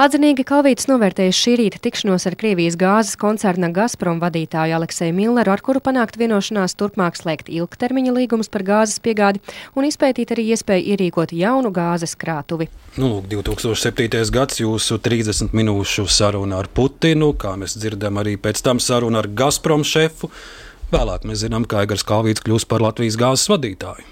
Atzinīgi 0.00 0.46
Kalvītis 0.48 0.88
novērtējuši 0.88 1.42
šī 1.42 1.56
rīta 1.60 1.82
tikšanos 1.84 2.24
ar 2.30 2.38
Krievijas 2.40 2.78
gāzes 2.80 3.20
koncerna 3.20 3.68
Gazprom 3.76 4.24
vadītāju 4.24 4.78
Alekseju 4.78 5.18
Milleru, 5.20 5.52
ar 5.52 5.60
kuru 5.60 5.84
panākt 5.84 6.16
vienošanās 6.16 6.78
turpmāk 6.80 7.20
slēgt 7.20 7.52
ilgtermiņa 7.52 8.16
līgumus 8.22 8.48
par 8.48 8.64
gāzes 8.64 9.04
piegādi 9.04 9.44
un 9.76 9.84
izpētīt 9.84 10.32
arī 10.32 10.48
iespēju 10.56 10.96
ierīkot 10.96 11.36
jaunu 11.36 11.76
gāzes 11.76 12.16
krātuvi. 12.16 12.72
Nu, 12.94 13.08
lūk, 13.10 13.24
2007. 13.26 14.06
gads 14.30 14.60
jūsu 14.60 15.00
30 15.02 15.50
minūšu 15.50 16.04
saruna 16.06 16.60
ar 16.62 16.68
Putinu, 16.70 17.32
kā 17.34 17.56
mēs 17.58 17.72
dzirdam 17.74 18.20
arī 18.22 18.36
pēc 18.38 18.60
tam 18.62 18.78
saruna 18.78 19.18
ar 19.18 19.26
Gazprom 19.34 19.82
šefu. 19.82 20.28
Vēlāk 20.92 21.24
mēs 21.26 21.40
zinām, 21.42 21.66
ka 21.66 21.80
Aigars 21.80 22.04
Kalvīts 22.06 22.44
kļūs 22.46 22.68
par 22.70 22.84
Latvijas 22.84 23.16
gāzes 23.18 23.50
vadītāju. 23.50 24.06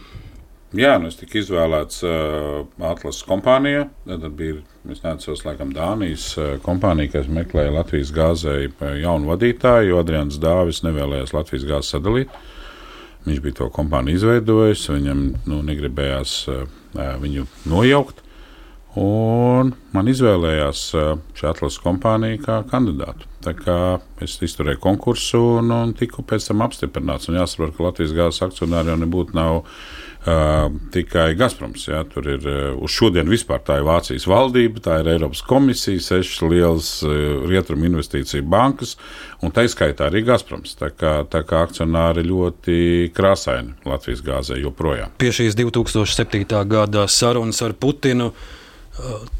Jā, 0.74 0.97
nu 0.99 1.12
es 1.12 1.18
tiku 1.20 1.39
izvēlēts 1.39 2.03
uh, 2.03 2.64
atlases 2.89 3.22
kompānijā. 3.28 3.85
Tad 4.09 4.26
bija, 4.41 4.57
es 4.91 5.05
neatceros, 5.05 5.45
laikam, 5.47 5.70
Dānijas 5.76 6.26
uh, 6.41 6.57
kompānija, 6.66 7.12
kas 7.14 7.30
meklēja 7.30 7.76
Latvijas 7.76 8.11
gāzei 8.16 8.66
jaunu 8.99 9.30
vadītāju, 9.30 9.93
jo 9.93 10.03
Adrians 10.03 10.41
Dāvis 10.43 10.83
nevēlējās 10.83 11.37
Latvijas 11.37 11.68
gāzi 11.70 11.95
sadalīt. 11.95 12.35
Viņš 13.28 13.47
bija 13.47 13.61
to 13.61 13.70
kompāniju 13.78 14.18
izveidojis, 14.18 14.89
viņam 14.91 15.22
nu, 15.47 15.62
negribējās 15.70 16.35
uh, 16.51 16.66
viņu 17.22 17.47
nojaukt. 17.70 18.24
Un 19.01 19.70
man 19.95 20.09
izvēlējās 20.11 20.80
šī 20.93 21.47
atlases 21.49 21.80
kompānija 21.80 22.40
kā 22.43 22.59
kandidātu. 22.68 23.28
Tā 23.43 23.55
kā 23.57 23.76
es 24.22 24.36
izturēju 24.45 24.78
konkursu 24.82 25.40
un, 25.59 25.72
un 25.74 25.95
tiku 25.99 26.22
pēc 26.26 26.51
tam 26.51 26.62
apstiprināts. 26.66 27.30
Un 27.30 27.40
jāsaprot, 27.40 27.72
ka 27.74 27.88
Latvijas 27.88 28.14
gāzes 28.14 28.45
akcionāri 28.45 28.93
jau 28.93 28.99
nebūtu 29.01 29.34
nav 29.34 29.62
uh, 29.62 30.68
tikai 30.95 31.32
Gazproms. 31.40 31.88
Jā, 31.88 32.05
tur 32.12 32.28
ir 32.36 32.47
uh, 32.47 32.61
uz 32.78 32.93
šodien 32.95 33.32
vispār 33.32 33.64
tā 33.66 33.80
ir 33.80 33.88
Vācijas 33.88 34.28
valdība, 34.30 34.84
tā 34.84 35.01
ir 35.01 35.11
Eiropas 35.16 35.43
komisija, 35.49 36.05
sešas 36.05 36.45
lielas 36.45 36.93
uh, 37.09 37.16
rietumu 37.51 37.88
investīciju 37.90 38.47
bankas, 38.53 38.95
un 39.43 39.57
tā 39.57 39.66
izskaitā 39.66 40.12
arī 40.12 40.22
Gazproms. 40.28 40.76
Tā 40.78 40.93
kā, 40.95 41.18
tā 41.32 41.43
kā 41.49 41.64
akcionāri 41.66 42.28
ļoti 42.28 42.80
krāsaini 43.16 43.74
Latvijas 43.88 44.22
gāzē 44.28 44.62
joprojām. 44.62 45.16
Pie 45.18 45.34
šīs 45.34 45.59
2007. 45.59 46.45
gada 46.76 47.09
sarunas 47.11 47.64
ar 47.64 47.74
Putinu. 47.74 48.34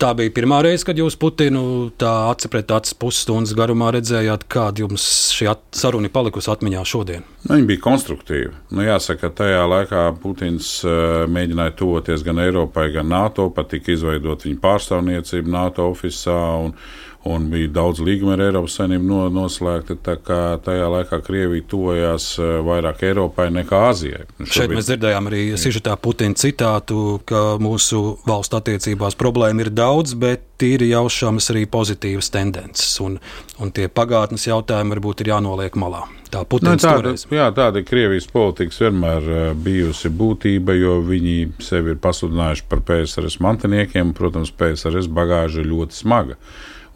Tā 0.00 0.10
bija 0.18 0.32
pirmā 0.34 0.58
reize, 0.64 0.82
kad 0.86 0.98
jūs 0.98 1.14
Putinu 1.20 1.62
aci 2.02 2.50
pret 2.50 2.72
aci 2.74 2.96
pusstundas 2.98 3.54
garumā 3.58 3.92
redzējāt, 3.94 4.46
kāda 4.50 4.82
jums 4.82 5.04
šī 5.36 5.52
saruna 5.76 6.08
ir 6.08 6.14
palikusi 6.14 6.50
atmiņā 6.50 6.82
šodien. 6.88 7.26
Nu, 7.44 7.54
viņa 7.54 7.68
bija 7.68 7.82
konstruktīva. 7.84 8.56
Nu, 8.74 8.82
jāsaka, 8.86 9.28
ka 9.28 9.36
tajā 9.42 9.62
laikā 9.70 10.08
Putins 10.22 10.74
uh, 10.86 11.22
mēģināja 11.30 11.76
tuvoties 11.78 12.26
gan 12.26 12.42
Eiropai, 12.42 12.88
gan 12.96 13.10
NATO, 13.12 13.48
pat 13.54 13.70
tika 13.74 13.94
izveidot 13.94 14.46
viņa 14.48 14.60
pārstāvniecību 14.62 15.54
NATO 15.54 15.86
oficiālā. 15.92 16.72
Un, 17.23 17.45
bija 17.53 17.68
daudz 17.70 18.01
līgumu 18.03 18.33
ar 18.35 18.41
Eiropas 18.49 18.75
Savienību 18.81 19.07
no, 19.07 19.18
noslēgti. 19.31 19.95
Tajā 20.03 20.89
laikā 20.91 21.20
Krievija 21.23 21.62
tuvojās 21.70 22.33
eh, 22.43 22.57
vairāk 22.66 23.05
Eiropai 23.07 23.47
nekā 23.55 23.83
Azijai. 23.93 24.25
Nu, 24.41 24.47
šobrīd... 24.47 24.57
Šeit 24.57 24.75
mēs 24.75 24.89
dzirdējām 24.89 25.31
arī 25.31 25.43
Sižetā 25.61 25.95
Putina 26.03 26.35
citātu, 26.39 27.20
ka 27.29 27.45
mūsu 27.62 28.16
valstu 28.27 28.59
attiecībās 28.59 29.14
problēma 29.20 29.62
ir 29.62 29.70
daudz, 29.70 30.16
bet 30.18 30.66
ir 30.66 30.83
jaušamas 30.87 31.53
arī 31.55 31.62
pozitīvas 31.70 32.33
tendences, 32.35 32.97
un, 33.03 33.20
un 33.62 33.70
tie 33.75 33.87
pagātnes 33.87 34.49
jautājumi 34.49 34.97
varbūt 34.97 35.23
ir 35.23 35.33
jānoliek 35.37 35.79
malā. 35.79 36.03
Tā, 36.33 36.43
nu, 36.64 36.75
tāda, 36.81 37.12
jā, 37.12 37.47
tāda 37.53 37.83
ir 37.83 37.87
Krievijas 37.87 38.27
politikas 38.33 38.79
vienmēr 38.81 39.27
uh, 39.29 39.41
bijusi 39.53 40.09
būtība, 40.09 40.75
jo 40.79 40.99
viņi 41.05 41.35
sevi 41.61 41.93
ir 41.93 41.99
pasludinājuši 42.03 42.68
par 42.70 42.81
PSRS 42.89 43.37
mantiniekiem. 43.45 44.14
Protams, 44.16 44.55
PSRS 44.57 45.11
bagāža 45.12 45.61
ir 45.61 45.68
ļoti 45.75 45.99
smaga. 45.99 46.39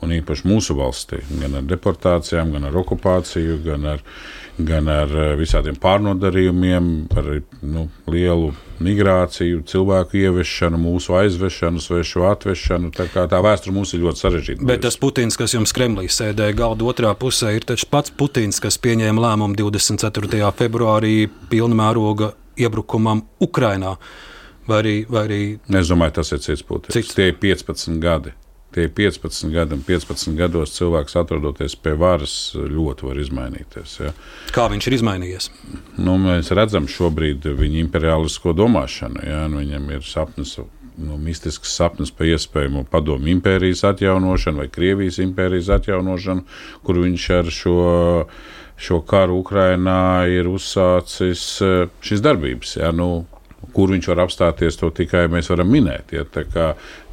Un 0.04 0.12
īpaši 0.12 0.44
mūsu 0.44 0.76
valstī, 0.76 1.22
gan 1.40 1.56
ar 1.56 1.64
deportācijām, 1.64 2.50
gan 2.52 2.66
ar 2.68 2.74
okupāciju, 2.82 3.56
gan 3.64 3.86
ar, 3.94 4.02
gan 4.58 4.90
ar 4.92 5.12
eh, 5.12 5.32
visādiem 5.40 5.78
pārnodarījumiem, 5.80 6.90
par 7.12 7.30
nu, 7.64 7.86
lielu 8.12 8.52
migrāciju, 8.84 9.62
cilvēku 9.68 10.20
ieviešanu, 10.20 10.78
mūsu 10.80 11.16
aizvešanu, 11.16 11.80
svešu 11.80 12.26
atvešanu. 12.28 12.92
Tā, 12.92 13.08
tā 13.08 13.40
vēsture 13.44 13.72
mums 13.74 13.94
ir 13.96 14.04
ļoti 14.04 14.22
sarežģīta. 14.22 14.68
Bet 14.68 14.84
tas 14.84 15.00
Putins, 15.00 15.38
kas 15.40 15.56
jums 15.56 15.72
Kremlī 15.76 16.10
sēdēja 16.12 16.58
galda 16.60 16.88
otrā 16.92 17.14
pusē, 17.16 17.54
ir 17.56 17.64
taču 17.68 17.88
pats 17.92 18.12
Putins, 18.12 18.60
kas 18.62 18.76
pieņēma 18.84 19.30
lēmumu 19.30 19.56
24. 19.64 20.52
februārī 20.60 21.14
pilna 21.48 21.80
mēroga 21.86 22.34
iebrukumam 22.60 23.24
Ukrainā. 23.40 23.96
Vai 24.66 24.80
arī, 24.82 24.96
vai 25.08 25.22
arī... 25.28 25.42
Es 25.78 25.88
domāju, 25.92 26.18
tas 26.18 26.32
ir 26.34 26.42
cits 26.42 26.64
Putins. 26.66 26.92
Cits? 26.96 27.14
Tie 27.14 27.30
ir 27.30 27.38
15 27.40 28.00
gadi. 28.02 28.34
Tie 28.74 28.88
15 28.92 29.48
gadi, 29.54 29.76
un 29.78 29.82
15 29.86 30.34
gados 30.36 30.74
cilvēks 30.76 31.14
atrodoties 31.16 31.76
pie 31.80 31.94
varas, 31.96 32.34
ļoti 32.54 33.06
var 33.08 33.20
izmainīties. 33.22 33.94
Ja. 34.02 34.10
Kā 34.52 34.66
viņš 34.72 34.88
ir 34.90 34.96
izmainījies? 34.98 35.50
Nu, 35.96 36.18
mēs 36.20 36.52
redzam 36.56 36.88
šobrīd 36.90 37.46
viņa 37.56 37.80
imperialisko 37.86 38.52
domāšanu. 38.58 39.22
Ja, 39.24 39.46
nu, 39.48 39.62
viņam 39.62 39.88
ir 39.96 40.04
sapnis 40.04 40.58
nu, 40.96 41.16
mistisks 41.20 41.74
sapnis 41.76 42.10
par 42.10 42.28
iespējamu 42.30 42.86
padomu 42.90 43.28
impērijas 43.32 43.84
atjaunošanu 43.90 44.62
vai 44.62 44.68
Krievijas 44.72 45.18
impērijas 45.22 45.70
atjaunošanu, 45.78 46.44
kur 46.86 47.00
viņš 47.02 47.26
ar 47.38 47.50
šo, 47.52 47.78
šo 48.76 49.00
karu 49.08 49.40
Ukrainā 49.42 50.26
ir 50.32 50.48
uzsācis 50.50 51.46
eh, 51.64 51.78
šīs 52.00 52.24
darbības. 52.24 52.76
Ja, 52.80 52.92
nu, 52.96 53.26
kur 53.76 53.92
viņš 53.92 54.10
var 54.12 54.24
apstāties, 54.26 54.78
to 54.80 54.90
tikai 54.94 55.26
mēs 55.32 55.50
varam 55.52 55.70
minēt. 55.72 56.12
Ja, 56.16 56.26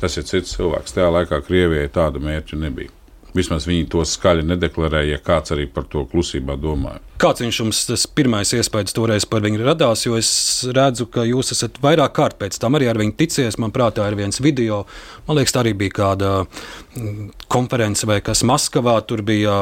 tas 0.02 0.18
ir 0.20 0.28
cits 0.28 0.58
cilvēks. 0.58 0.96
Tajā 0.96 1.10
laikā 1.18 1.42
Krievijai 1.46 1.92
tāda 1.94 2.22
mērķa 2.24 2.60
nebija. 2.60 2.94
Vismaz 3.34 3.66
viņi 3.66 3.88
to 3.90 4.04
skaļi 4.06 4.46
nedeklarēja, 4.46 5.16
ja 5.16 5.24
kāds 5.24 5.56
arī 5.56 5.66
par 5.66 5.88
to 5.90 6.06
klusībā 6.10 6.58
domāja. 6.62 7.02
Kāds 7.24 7.40
viņš 7.40 7.58
jums 7.62 7.78
tas 7.88 8.02
pirmais 8.12 8.50
iespējas 8.52 8.92
toreiz 8.92 9.24
par 9.24 9.46
viņu 9.46 9.62
radās? 9.64 10.02
Jo 10.04 10.18
es 10.20 10.30
redzu, 10.76 11.06
ka 11.08 11.24
jūs 11.24 11.54
esat 11.56 11.78
vairāk 11.80 12.12
kārt 12.18 12.36
pēc 12.42 12.58
tam 12.60 12.76
arī 12.76 12.90
ar 12.92 12.98
viņu 13.00 13.14
ticies. 13.16 13.56
Man 13.64 13.72
prātā 13.72 14.10
ir 14.12 14.18
viens 14.20 14.42
video. 14.44 14.82
Man 15.24 15.38
liekas, 15.40 15.54
tā 15.56 15.62
arī 15.62 15.72
bija 15.80 15.94
kāda 16.02 16.32
mm, 16.44 17.30
konference 17.48 18.04
vai 18.10 18.18
kas 18.26 18.44
Maskavā. 18.44 18.98
Tur 19.08 19.24
bija 19.24 19.54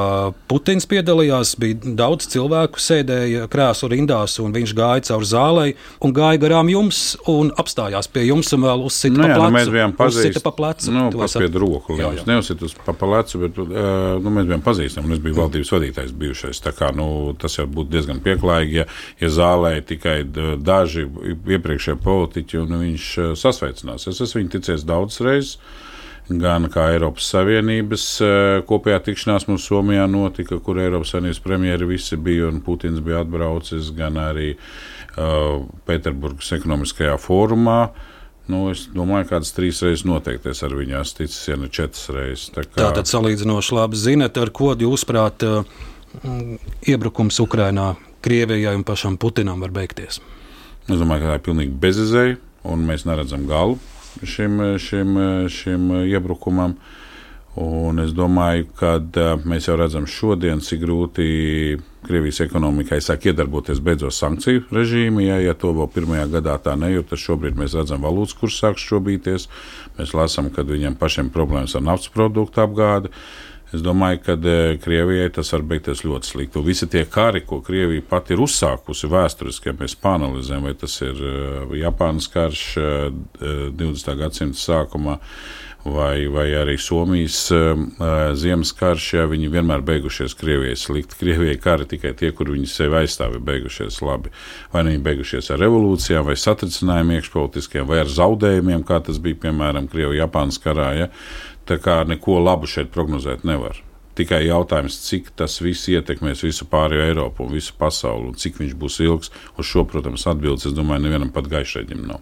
Putins 0.50 0.90
piedalījās, 0.90 1.52
bija 1.62 1.94
daudz 2.00 2.32
cilvēku 2.34 2.82
sēdēja 2.82 3.46
krēslu 3.54 3.92
rindās, 3.94 4.40
un 4.42 4.58
viņš 4.58 4.74
gāja 4.82 5.06
cauri 5.12 5.30
zālei 5.30 5.68
un 6.02 6.16
gāja 6.18 6.42
garām 6.42 6.74
jums 6.74 7.04
un 7.30 7.54
apstājās 7.62 8.10
pie 8.10 8.26
jums 8.26 8.50
un 8.58 8.66
vēl 8.66 8.88
uzsita 8.90 9.20
nu, 9.20 9.28
pa 9.28 9.38
plecu. 9.38 9.46
Nu, 9.46 9.58
mēs 9.60 9.72
bijām 9.78 9.96
pazīstami 10.02 10.46
pa 10.48 10.56
plecu. 10.58 10.96
Nu, 10.98 11.06
paspied 11.14 11.62
roku, 11.62 12.00
jā, 12.02 12.10
jā. 12.18 12.26
Neuzsit 12.32 12.66
uz 12.66 12.74
pa 12.90 12.98
plecu, 12.98 13.44
bet 13.46 13.62
uh, 13.68 14.18
nu, 14.18 14.34
mēs 14.34 14.50
bijām 14.50 14.66
pazīstami 14.66 15.12
un 15.12 15.20
es 15.20 15.24
biju 15.30 15.38
valdības 15.44 15.74
vadītājs 15.78 16.18
bijušais. 16.26 16.66
Tā 16.66 16.74
kā, 16.74 16.90
nu, 16.98 17.08
tas 17.38 17.51
jau 17.60 17.68
būtu 17.70 17.94
diezgan 17.94 18.24
pieklājīgi, 18.24 18.82
ja, 18.82 18.88
ja 19.22 19.32
zālē 19.34 19.78
tikai 19.86 20.22
daži 20.62 21.08
iepriekšējie 21.58 22.00
politiķi 22.04 22.64
un 22.64 22.76
viņš 22.82 23.14
uh, 23.20 23.32
sasveicinās. 23.40 24.08
Es 24.08 24.22
esmu 24.24 24.44
viņu 24.44 24.54
ticies 24.58 24.88
daudzas 24.88 25.24
reizes 25.26 25.58
gan 26.40 26.68
kā 26.72 26.92
Eiropas 26.94 27.26
Savienības 27.32 28.06
kopējā 28.70 29.00
tikšanās 29.08 29.48
mums 29.50 29.66
Somijā 29.68 30.06
notika, 30.08 30.60
kur 30.64 30.80
Eiropas 30.80 31.12
Savienības 31.16 31.42
premjeri 31.44 31.90
visi 31.90 32.18
bija 32.18 32.48
un 32.52 32.62
Putins 32.64 33.02
bija 33.04 33.24
atbraucis, 33.26 33.92
gan 33.98 34.20
arī 34.22 34.54
uh, 34.56 35.66
Pēterburgas 35.88 36.54
ekonomiskajā 36.60 37.18
fórumā. 37.22 37.82
Nu, 38.52 38.66
es 38.74 38.88
domāju, 38.92 39.28
ka 39.28 39.38
kādas 39.38 39.54
trīs 39.56 39.80
reizes 39.86 40.04
noteikti 40.08 40.52
es 40.52 40.64
ar 40.66 40.74
viņu 40.76 40.98
esmu 41.00 41.22
ticis, 41.22 41.42
ja 41.48 41.58
ne 41.60 41.70
četras 41.72 42.10
reizes. 42.12 42.50
Tā 42.56 42.66
kā... 42.66 42.80
Tātad 42.80 43.10
salīdzinoši 43.10 43.78
labi 43.78 44.00
zinat, 44.00 44.40
ar 44.42 44.52
ko 44.56 44.74
jūsuprāt 44.76 45.46
mm, 45.46 45.90
iebrukums 46.88 47.40
Ukrainā 47.44 47.96
Krievijai 48.22 48.76
un 48.78 48.84
pašam 48.86 49.18
Putinam 49.18 49.62
var 49.64 49.74
beigties. 49.74 50.22
Es 50.90 50.98
domāju, 50.98 51.24
ka 51.24 51.32
tā 51.32 51.38
ir 51.40 51.46
pilnīgi 51.46 51.78
bezizēja, 51.82 52.40
un 52.70 52.86
mēs 52.86 53.06
neredzam 53.10 53.48
galu 53.50 53.80
šim, 54.24 54.60
šim, 54.78 55.16
šim 55.50 55.94
iebrukumam. 56.06 56.76
Un 57.62 58.00
es 58.00 58.14
domāju, 58.16 58.70
ka 58.80 58.94
mēs 59.44 59.66
jau 59.68 59.76
redzam 59.76 60.06
šodien, 60.08 60.62
cik 60.64 60.86
grūti 60.86 61.26
Krievijas 62.02 62.40
ekonomikai 62.46 63.02
sāk 63.04 63.28
iedarboties 63.28 63.82
beidzot 63.84 64.16
sankciju 64.16 64.64
režīmā. 64.72 65.26
Ja, 65.26 65.36
ja 65.44 65.54
to 65.54 65.74
vēl 65.76 65.90
pirmajā 65.92 66.30
gadā 66.38 66.56
tā 66.64 66.78
nejūt, 66.80 67.12
tad 67.12 67.22
šobrīd 67.22 67.60
mēs 67.60 67.76
redzam, 67.78 68.02
valūtas 68.08 68.38
kurs 68.40 68.56
sāk 68.64 68.80
šobīties. 68.82 69.50
Mēs 70.00 70.16
lasām, 70.16 70.48
ka 70.56 70.64
viņiem 70.66 70.96
pašiem 71.02 71.30
problēmas 71.36 71.76
ar 71.76 71.84
naftas 71.86 72.14
produktu 72.16 72.64
apgādi. 72.64 73.12
Es 73.72 73.84
domāju, 73.84 74.20
ka 74.26 74.36
Krievijai 74.84 75.30
tas 75.32 75.54
var 75.56 75.64
beigties 75.68 76.04
ļoti 76.04 76.28
slikti. 76.28 76.64
Visi 76.66 76.90
tie 76.92 77.06
kari, 77.08 77.46
ko 77.48 77.62
Krievija 77.64 78.04
pati 78.10 78.36
ir 78.36 78.44
uzsākusi 78.44 79.08
vēsturiski, 79.12 79.72
ja 79.72 79.78
mēs 79.80 79.96
panelizējam, 80.02 80.68
vai 80.68 80.76
tas 80.76 80.98
ir 81.06 81.22
Japānas 81.80 82.28
karš 82.34 82.66
20. 83.40 84.16
gadsimta 84.20 84.60
sākumā 84.60 85.20
vai, 85.86 86.28
vai 86.28 86.52
arī 86.54 86.78
Somijas 86.78 87.52
uh, 87.52 87.74
ziemas 88.38 88.72
karš, 88.78 89.08
ja 89.18 89.26
viņi 89.30 89.50
vienmēr 89.52 89.84
beigušies 89.86 90.36
Krievijai 90.38 90.78
slikti. 90.78 91.18
Krievijai 91.20 91.58
kari 91.62 91.88
tikai 91.90 92.14
tie, 92.18 92.32
kur 92.36 92.52
viņi 92.54 92.70
sevi 92.70 93.00
aizstāv, 93.02 93.38
ir 93.38 93.46
beigušies 93.46 94.02
labi. 94.06 94.34
Vai 94.74 94.86
nu 94.86 94.94
viņi 94.94 95.06
beigušies 95.06 95.52
ar 95.54 95.62
revolūcijām, 95.64 96.26
vai 96.28 96.38
satricinājumiem 96.40 97.22
iekšpolitiskiem, 97.22 97.88
vai 97.90 98.04
ar 98.04 98.12
zaudējumiem, 98.12 98.86
kā 98.88 99.02
tas 99.06 99.22
bija 99.22 99.42
piemēram 99.48 99.90
Krievijas-Japānas 99.92 100.62
karā. 100.62 100.92
Ja? 101.00 101.10
Tā 101.70 101.78
kā 101.82 102.02
neko 102.08 102.40
labu 102.42 102.70
šeit 102.70 102.92
prognozēt 102.94 103.46
nevar. 103.48 103.78
Tikai 104.18 104.42
jautājums, 104.44 104.98
cik 105.06 105.30
tas 105.40 105.56
viss 105.64 105.88
ietekmēs 105.90 106.44
visu 106.44 106.68
pārējo 106.68 107.06
Eiropu 107.08 107.46
un 107.46 107.54
visu 107.56 107.76
pasauli, 107.80 108.32
un 108.32 108.40
cik 108.40 108.60
viņš 108.60 108.74
būs 108.82 109.00
ilgs. 109.06 109.32
Uz 109.56 109.70
šo, 109.70 109.86
protams, 109.88 110.28
atbildes, 110.28 110.68
es 110.68 110.76
domāju, 110.76 111.06
nevienam 111.06 111.32
pat 111.32 111.48
gaišreģim 111.52 112.04
nav. 112.10 112.20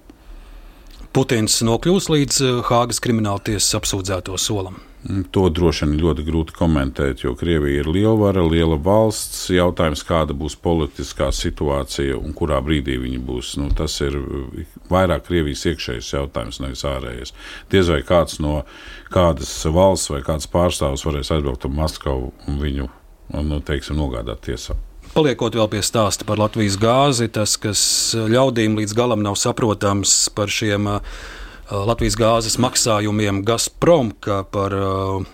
Putins 1.16 1.56
nokļūs 1.66 2.12
līdz 2.14 2.44
eh, 2.46 2.60
Hāgas 2.70 3.02
krimināltiesas 3.02 3.80
apsūdzēto 3.80 4.38
solam. 4.38 4.78
Mm, 5.08 5.30
to 5.32 5.46
droši 5.48 5.86
vien 5.86 6.00
ļoti 6.02 6.26
grūti 6.28 6.56
komentēt, 6.58 7.22
jo 7.24 7.32
Krievija 7.40 7.86
ir 7.86 7.88
lielvara, 7.88 8.44
liela 8.44 8.76
valsts. 8.84 9.46
Jautājums, 9.56 10.04
kāda 10.04 10.36
būs 10.36 10.58
politiskā 10.60 11.30
situācija 11.32 12.18
un 12.20 12.36
kurā 12.36 12.60
brīdī 12.64 12.98
viņa 13.00 13.22
būs, 13.24 13.54
nu, 13.62 13.70
tas 13.72 13.96
ir 14.04 14.18
vairāk 14.92 15.24
Krievijas 15.30 15.64
iekšējais 15.72 16.12
jautājums, 16.18 16.60
nevis 16.60 16.84
ārējais. 16.84 17.34
Diez 17.72 17.94
vai 17.94 18.02
kāds 18.04 18.42
no 18.44 18.66
kādas 19.14 19.56
valsts 19.72 20.12
vai 20.12 20.20
kāds 20.26 20.52
pārstāvs 20.52 21.08
varēs 21.08 21.32
aizbraukt 21.32 21.70
uz 21.70 21.76
Maskavu 21.80 22.34
un 22.52 22.60
viņu 22.60 22.92
nu, 23.40 23.64
teiksim, 23.64 23.96
nogādāt 24.02 24.44
tiesā. 24.50 24.76
Paliekot 25.14 25.56
vēl 25.56 25.72
pie 25.72 25.80
stāsta 25.82 26.28
par 26.28 26.38
Latvijas 26.38 26.76
gāzi, 26.78 27.32
tas, 27.34 27.56
kas 27.58 27.82
ļaudīm 28.20 28.76
līdz 28.78 28.94
galam 29.00 29.24
nav 29.24 29.40
saprotams 29.40 30.26
par 30.36 30.52
šiem 30.54 30.92
uh, 30.92 31.20
Latvijas 31.70 32.16
gāzes 32.18 32.56
maksājumiem 32.58 33.44
Gazprom, 33.46 34.10
ka 34.26 34.40
par 34.50 34.74
uh, 34.74 35.28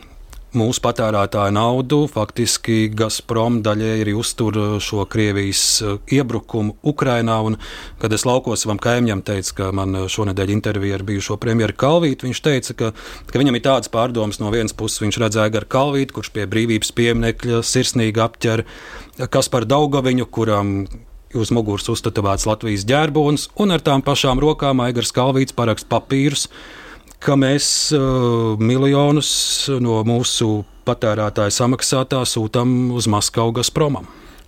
mūsu 0.55 0.81
patērētāju 0.83 1.53
naudu. 1.55 1.99
Faktiski 2.11 2.89
Gazprom 2.91 3.61
daļēji 3.63 4.03
arī 4.03 4.15
uztur 4.19 4.59
uh, 4.59 4.73
šo 4.83 5.05
Krievijas 5.07 5.63
iebrukumu 6.11 6.75
Ukrainā. 6.83 7.37
Un, 7.47 7.55
kad 8.01 8.11
es 8.11 8.27
laukos 8.27 8.65
savam 8.65 8.81
kaimiņam 8.83 9.23
teicu, 9.23 9.55
ka 9.61 9.71
man 9.75 9.95
šonadēļ 10.11 10.51
intervija 10.57 10.99
ar 10.99 11.07
bijušo 11.07 11.39
premjeru 11.39 11.77
Kalvītu, 11.85 12.27
viņš 12.27 12.43
teica, 12.49 12.77
ka, 12.81 12.91
ka 13.31 13.39
viņam 13.39 13.55
ir 13.55 13.65
tāds 13.69 13.91
pārdoms 13.95 14.43
no 14.43 14.51
vienas 14.51 14.75
puses, 14.75 14.99
viņš 15.05 15.23
redzēja 15.23 15.55
Garu 15.55 15.71
Kalvītu, 15.71 16.19
kurš 16.19 16.35
pie 16.35 16.49
brīvības 16.51 16.91
pieminekļa 16.99 17.63
sirsnīgi 17.63 18.27
apķer 18.27 18.67
Kasparu 19.31 19.71
Daugaviņu, 19.71 20.27
kuram 20.35 20.81
uz 21.35 21.51
muguras 21.55 21.89
uztatovēts 21.91 22.47
Latvijas 22.49 22.87
ģērbonis, 22.89 23.49
un 23.61 23.75
ar 23.75 23.83
tām 23.85 24.03
pašām 24.05 24.41
rokām 24.43 24.83
Aigars 24.85 25.13
Kalvīts 25.15 25.55
parakst 25.55 25.89
papīrus 25.91 26.49
ka 27.25 27.37
mēs 27.39 27.67
uh, 27.95 28.53
miljonus 28.61 29.31
no 29.81 30.01
mūsu 30.05 30.63
patērētāju 30.85 31.53
samaksātā 31.55 32.21
sūtām 32.29 32.93
uz 32.93 33.09
Maskavu 33.09 33.55
Gazpromam. 33.57 34.05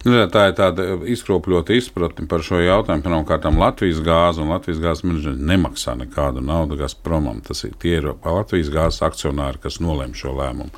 Nu, 0.08 0.22
tā 0.32 0.45
ir 0.47 0.53
tāda 0.55 0.86
izkropļota 1.12 1.76
izpratne 1.76 2.30
par 2.32 2.43
šo 2.45 2.62
jautājumu. 2.64 3.03
Pirmkārt, 3.03 3.47
Latvijas 3.60 3.99
gāze 4.05 4.39
un 4.39 4.53
Latvijas 4.53 4.80
gāzes 4.80 5.03
menedžeri 5.03 5.47
nemaksā 5.49 5.97
nekādu 5.99 6.43
naudu 6.45 6.78
Gazpromam. 6.80 7.41
Tas 7.43 7.66
ir 7.68 7.76
tie 7.82 7.97
ir 7.99 8.12
Latvijas 8.24 8.72
gāzes 8.72 9.03
akcionāri, 9.03 9.60
kas 9.64 9.82
nolēma 9.84 10.16
šo 10.16 10.38
lēmumu. 10.38 10.72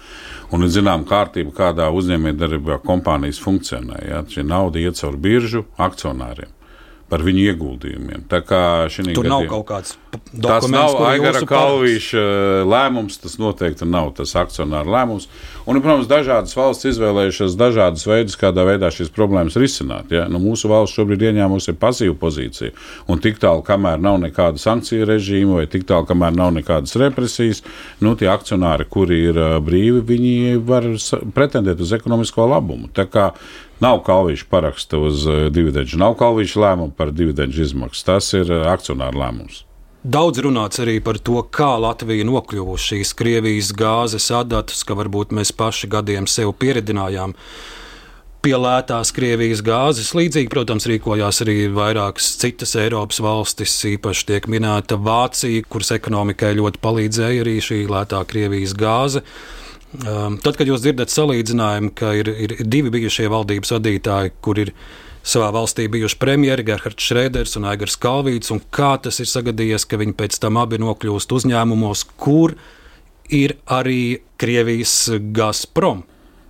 Un 0.56 0.66
ir 0.66 0.74
zinām 0.74 1.06
kārtība, 1.10 1.54
kādā 1.62 1.92
uzņēmējdarbībā 1.94 2.82
kompānijas 2.88 3.42
funkcionē. 3.44 4.02
Ja? 4.10 4.24
Šī 4.26 4.48
nauda 4.50 4.82
iet 4.82 4.98
caur 4.98 5.20
biržu 5.22 5.68
akcionāriem 5.78 6.56
par 7.10 7.24
viņu 7.26 7.46
ieguldījumiem. 7.52 8.28
Tur 8.30 8.44
gadījumā, 8.46 9.30
nav 9.30 9.48
kaut 9.50 9.68
kāds 9.70 9.98
tas 10.42 10.68
nav 10.70 10.98
Aigara 11.10 11.42
Kalvīša 11.48 12.20
uh, 12.22 12.70
lēmums, 12.70 13.20
tas 13.22 13.38
noteikti 13.42 13.88
nav 13.90 14.12
tas 14.18 14.36
akcionāra 14.38 14.88
lēmums. 14.90 15.28
Un, 15.70 15.78
protams, 15.84 16.08
dažādas 16.10 16.56
valsts 16.58 16.88
izvēlējušās 16.90 17.56
dažādus 17.60 18.06
veidus, 18.10 18.38
kādā 18.40 18.66
veidā 18.68 18.90
šīs 18.94 19.12
problēmas 19.14 19.58
risināt. 19.60 20.10
Ja? 20.14 20.26
Nu, 20.32 20.42
mūsu 20.42 20.70
valsts 20.72 20.98
šobrīd 20.98 21.28
ieņēmusi 21.30 21.76
pasīvu 21.80 22.18
pozīciju. 22.22 22.74
Un 23.10 23.22
tik 23.24 23.38
tālu, 23.42 23.64
kamēr 23.66 24.02
nav 24.02 24.20
nekāda 24.24 24.62
sankciju 24.62 25.08
režīma 25.10 25.62
vai 25.62 25.68
tik 25.70 25.86
tālu, 25.90 26.08
kamēr 26.10 26.36
nav 26.38 26.54
nekādas 26.58 26.98
represijas, 27.02 27.64
nu, 28.04 28.16
tie 28.20 28.32
akcionāri, 28.34 28.90
kuri 28.90 29.24
ir 29.30 29.40
uh, 29.40 29.58
brīvi, 29.64 30.04
viņi 30.10 30.62
var 30.66 30.90
pretendēt 31.36 31.82
uz 31.86 31.94
ekonomisko 31.98 32.50
labumu. 32.50 32.90
Tā 32.96 33.06
kā 33.10 33.32
Nav 33.80 34.02
kalvīša 34.08 34.50
paraksta 34.52 35.00
uz 35.00 35.24
uh, 35.28 35.48
dividendžu, 35.54 36.02
nav 36.02 36.18
kalvīša 36.20 36.66
lēmuma 36.66 36.96
par 36.96 37.14
dividendžu 37.16 37.70
izmaksu. 37.70 38.06
Tas 38.12 38.34
ir 38.36 38.52
akcionāra 38.68 39.16
lēmums. 39.16 39.64
Daudz 40.00 40.40
runāts 40.40 40.80
arī 40.80 41.02
par 41.04 41.18
to, 41.20 41.42
kā 41.52 41.74
Latvija 41.76 42.24
nokļuva 42.24 42.78
šīs 42.80 43.10
Krievijas 43.20 43.74
gāzes 43.76 44.30
adatas, 44.32 44.86
ka 44.88 44.96
varbūt 44.96 45.34
mēs 45.36 45.52
paši 45.52 45.90
gadiem 45.92 46.24
sev 46.24 46.54
pieredzinājām 46.56 47.34
pie 48.40 48.54
lētās 48.56 49.12
Krievijas 49.12 49.60
gāzes. 49.60 50.14
Līdzīgi, 50.16 50.48
protams, 50.54 50.88
rīkojās 50.88 51.42
arī 51.44 51.58
vairākas 51.76 52.30
citas 52.40 52.78
Eiropas 52.80 53.20
valstis, 53.20 53.76
īpaši 53.92 54.26
tiek 54.32 54.48
minēta 54.48 54.96
Vācija, 54.96 55.68
kuras 55.68 55.92
ekonomikai 55.98 56.54
ļoti 56.62 56.80
palīdzēja 56.80 57.44
arī 57.44 57.58
šī 57.60 57.82
lētā 57.92 58.24
Krievijas 58.32 58.78
gāze. 58.80 59.26
Um, 59.90 60.36
tad, 60.38 60.54
kad 60.54 60.70
jūs 60.70 60.84
dzirdat 60.84 61.10
salīdzinājumu, 61.10 61.90
ka 61.98 62.12
ir, 62.20 62.30
ir 62.30 62.52
divi 62.62 62.92
bijušie 62.94 63.26
valdības 63.32 63.74
vadītāji, 63.74 64.34
kur 64.46 64.60
ir 64.62 64.70
savā 65.26 65.50
valstī 65.56 65.88
bijuši 65.90 66.20
premjeri 66.22 66.66
Gerhards 66.68 67.08
Šrēders 67.10 67.58
un 67.58 67.66
Aigars 67.72 67.98
Kalvīts, 68.02 68.54
un 68.54 68.62
kā 68.74 68.92
tas 69.02 69.18
ir 69.20 69.30
sagadījies, 69.32 69.88
ka 69.90 69.98
viņi 69.98 70.14
pēc 70.20 70.38
tam 70.44 70.62
abi 70.62 70.78
nokļūst 70.84 71.34
uzņēmumos, 71.40 72.06
kur 72.22 72.54
ir 73.34 73.56
arī 73.66 74.22
Krievijas 74.42 74.94
Gazprom. 75.34 76.06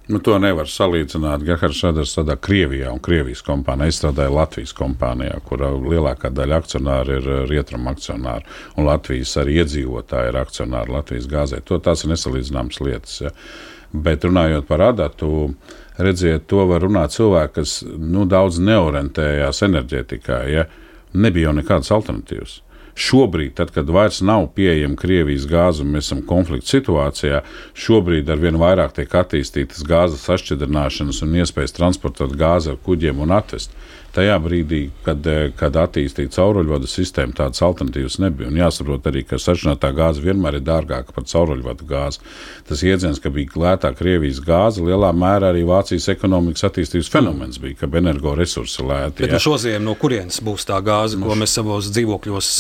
Nu, 0.10 0.18
to 0.26 0.40
nevar 0.42 0.66
salīdzināt. 0.66 1.44
Gerhards 1.46 1.78
Šrēders 1.84 2.16
strādā 2.16 2.34
Krievijā 2.42 2.90
un 2.90 3.02
Krievijas 3.06 3.44
kompānijā. 3.46 3.92
Es 3.92 4.00
strādāju 4.00 4.34
Latvijas 4.34 4.72
kompānijā, 4.74 5.36
kur 5.46 5.62
lielākā 5.62 6.32
daļa 6.34 6.58
akcionāru 6.64 7.18
ir 7.20 7.28
eh, 7.30 7.44
rietumu 7.52 7.92
akcionāri, 7.92 8.48
un 8.74 8.88
Latvijas 8.90 9.36
arī 9.38 9.60
iedzīvotāji 9.62 10.32
ir 10.32 10.40
akcionāri 10.42 10.96
Latvijas 10.96 11.28
gāzē. 11.30 11.60
To 11.70 11.78
tās 11.86 12.02
ir 12.02 12.14
nesalīdzināmas 12.16 12.82
lietas. 12.82 13.20
Ja. 13.22 13.34
Bet 13.94 14.26
runājot 14.26 14.66
par 14.70 14.82
adatu, 14.88 15.52
redziet, 16.02 16.48
to 16.50 16.66
var 16.72 16.82
runāt 16.88 17.14
cilvēki, 17.14 17.54
kas 17.60 17.76
nu, 17.86 18.26
daudz 18.30 18.58
neorientējās 18.66 19.62
enerģētikā. 19.70 20.42
Ja? 20.50 20.66
Nebija 21.14 21.52
jau 21.52 21.56
nekādas 21.60 21.94
alternatīvas. 21.94 22.64
Šobrīd, 23.00 23.54
tad, 23.56 23.70
kad 23.72 23.88
vairs 23.96 24.20
nav 24.26 24.50
pieejama 24.58 24.98
Krievijas 25.00 25.46
gāze 25.48 25.86
un 25.86 25.94
mēs 25.94 26.10
esam 26.10 26.20
konflikta 26.28 26.74
situācijā, 26.74 27.40
šobrīd 27.80 28.28
ar 28.28 28.42
vien 28.42 28.60
vairāk 28.60 28.98
tiek 28.98 29.16
attīstītas 29.22 29.86
gāzes 29.88 30.26
sašķidrināšanas 30.28 31.22
un 31.24 31.38
iespējas 31.40 31.78
transportēt 31.78 32.36
gāzi 32.40 32.74
ar 32.74 32.82
kuģiem 32.84 33.24
un 33.24 33.32
atvest 33.38 33.72
tajā 34.16 34.36
brīdī, 34.44 34.82
kad, 35.06 35.26
eh, 35.28 35.52
kad 35.58 35.78
attīstīja 35.80 36.32
cauruļvadu 36.36 36.90
sistēmu, 36.90 37.36
tādas 37.38 37.62
alternatīvas 37.66 38.20
nebija. 38.24 38.50
Un 38.50 38.60
jāsaprot 38.60 39.08
arī, 39.10 39.26
ka 39.28 39.40
sašķinātā 39.42 39.92
gāze 39.96 40.24
vienmēr 40.24 40.60
ir 40.60 40.66
dārgāka 40.68 41.16
par 41.16 41.24
cauruļvadu 41.24 41.88
gāzi. 41.90 42.20
Tas 42.68 42.84
jēdziens, 42.86 43.22
ka 43.22 43.30
bija 43.30 43.56
lētā 43.56 43.94
Krievijas 43.96 44.40
gāze, 44.46 44.84
lielā 44.84 45.12
mērā 45.14 45.54
arī 45.54 45.66
Vācijas 45.68 46.10
ekonomikas 46.16 46.68
attīstības 46.70 47.10
fenomens 47.10 47.58
bija, 47.58 47.82
ka 47.82 47.92
energoresursi 48.00 48.86
lēti. 48.86 49.26
Bet 49.26 49.36
ja. 49.38 49.40
šo 49.40 49.58
ziemu 49.58 49.86
no 49.86 49.96
kurienes 49.96 50.40
būs 50.42 50.66
tā 50.70 50.80
gāze, 50.82 51.18
nu, 51.20 51.28
ko 51.30 51.36
mēs 51.40 51.58
savos 51.60 51.92
dzīvokļos 51.92 52.54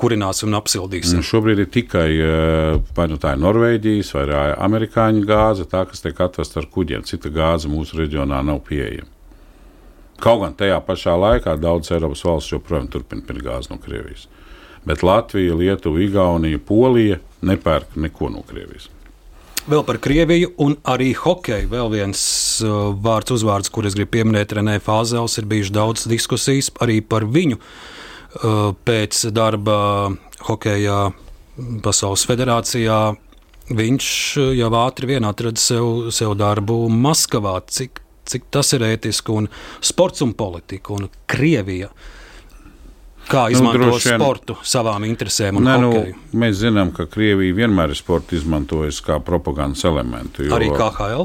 kurināsim 0.00 0.50
un 0.50 0.58
apsildīsim. 0.58 1.20
Nu, 1.20 1.26
šobrīd 1.26 1.64
ir 1.64 1.70
tikai 1.72 2.08
eh, 2.18 2.78
vai 2.96 3.08
nu 3.10 3.18
tā 3.22 3.34
ir 3.36 3.42
Norvēģijas 3.44 4.14
vai 4.16 4.26
amerikāņu 4.66 5.24
gāze, 5.28 5.68
tā, 5.70 5.84
kas 5.90 6.04
tiek 6.04 6.20
atvesta 6.26 6.62
ar 6.62 6.70
kuģiem. 6.70 7.06
Cita 7.08 7.32
gāze 7.34 7.70
mūsu 7.70 8.02
reģionā 8.02 8.42
nav 8.44 8.64
pieejama. 8.68 9.13
Kaut 10.22 10.42
gan 10.44 10.54
tajā 10.56 10.78
pašā 10.86 11.16
laikā 11.18 11.56
daudzas 11.60 11.96
Eiropas 11.96 12.24
valsts 12.24 12.54
joprojām 12.54 12.88
turpina 12.92 13.24
pirkt 13.26 13.46
gāzi 13.46 13.72
no 13.72 13.80
Krievijas. 13.82 14.28
Bet 14.84 15.02
Latvija, 15.02 15.56
Lietuva, 15.56 16.02
Igaunija, 16.04 16.60
Polija 16.60 17.18
nepērk 17.42 17.96
neko 17.96 18.30
no 18.32 18.44
Krievijas. 18.46 18.90
Vēl 19.64 19.80
par 19.88 19.96
Krieviju 20.04 20.50
un 20.60 20.74
arī 20.92 21.14
hokeju. 21.16 21.70
Vēl 21.72 21.88
viens 21.94 22.20
uh, 22.60 22.92
vārds, 23.00 23.32
uzvārds, 23.32 23.70
kur 23.72 23.88
es 23.88 23.96
gribu 23.96 24.18
pieminēt, 24.18 24.52
Renē 24.52 24.76
Fāzels, 24.84 25.38
ir 25.40 25.48
bijušas 25.48 25.72
daudz 25.72 26.04
diskusijas 26.10 26.68
arī 26.84 26.98
par 27.00 27.24
viņu 27.24 27.56
uh, 27.56 28.74
pēc 28.84 29.22
darba 29.32 29.78
hokeja 30.50 30.98
Pasaules 31.80 32.26
federācijā. 32.28 32.98
Viņš 33.72 34.10
uh, 34.36 34.52
jau 34.52 34.70
ātri 34.82 35.14
vien 35.14 35.24
atrada 35.24 35.60
sev, 35.60 36.10
sev 36.12 36.36
darbu 36.36 36.82
Maskavā. 36.92 37.56
Cik, 37.64 38.03
cik 38.28 38.50
tas 38.54 38.72
ir 38.76 38.84
ētiski 38.86 39.34
un 39.34 39.48
sports 39.84 40.24
un 40.24 40.34
politika 40.38 40.94
un 40.96 41.08
Krievija. 41.30 41.90
Kā 43.24 43.46
izmantot 43.48 43.86
nu, 43.86 43.96
vien, 43.96 44.18
sportu 44.20 44.58
savām 44.68 45.06
interesēm 45.08 45.56
un 45.56 45.64
ne, 45.64 45.76
nu, 45.80 45.92
mēs 46.36 46.58
zinām, 46.60 46.90
ka 46.92 47.06
Krievija 47.08 47.56
vienmēr 47.56 47.94
ir 47.94 47.96
sportu 47.96 48.36
izmantojusi 48.36 49.00
kā 49.06 49.16
propagandas 49.24 49.86
elementu. 49.88 50.44
Jo, 50.44 50.58
arī 50.58 50.68
KHL? 50.74 51.24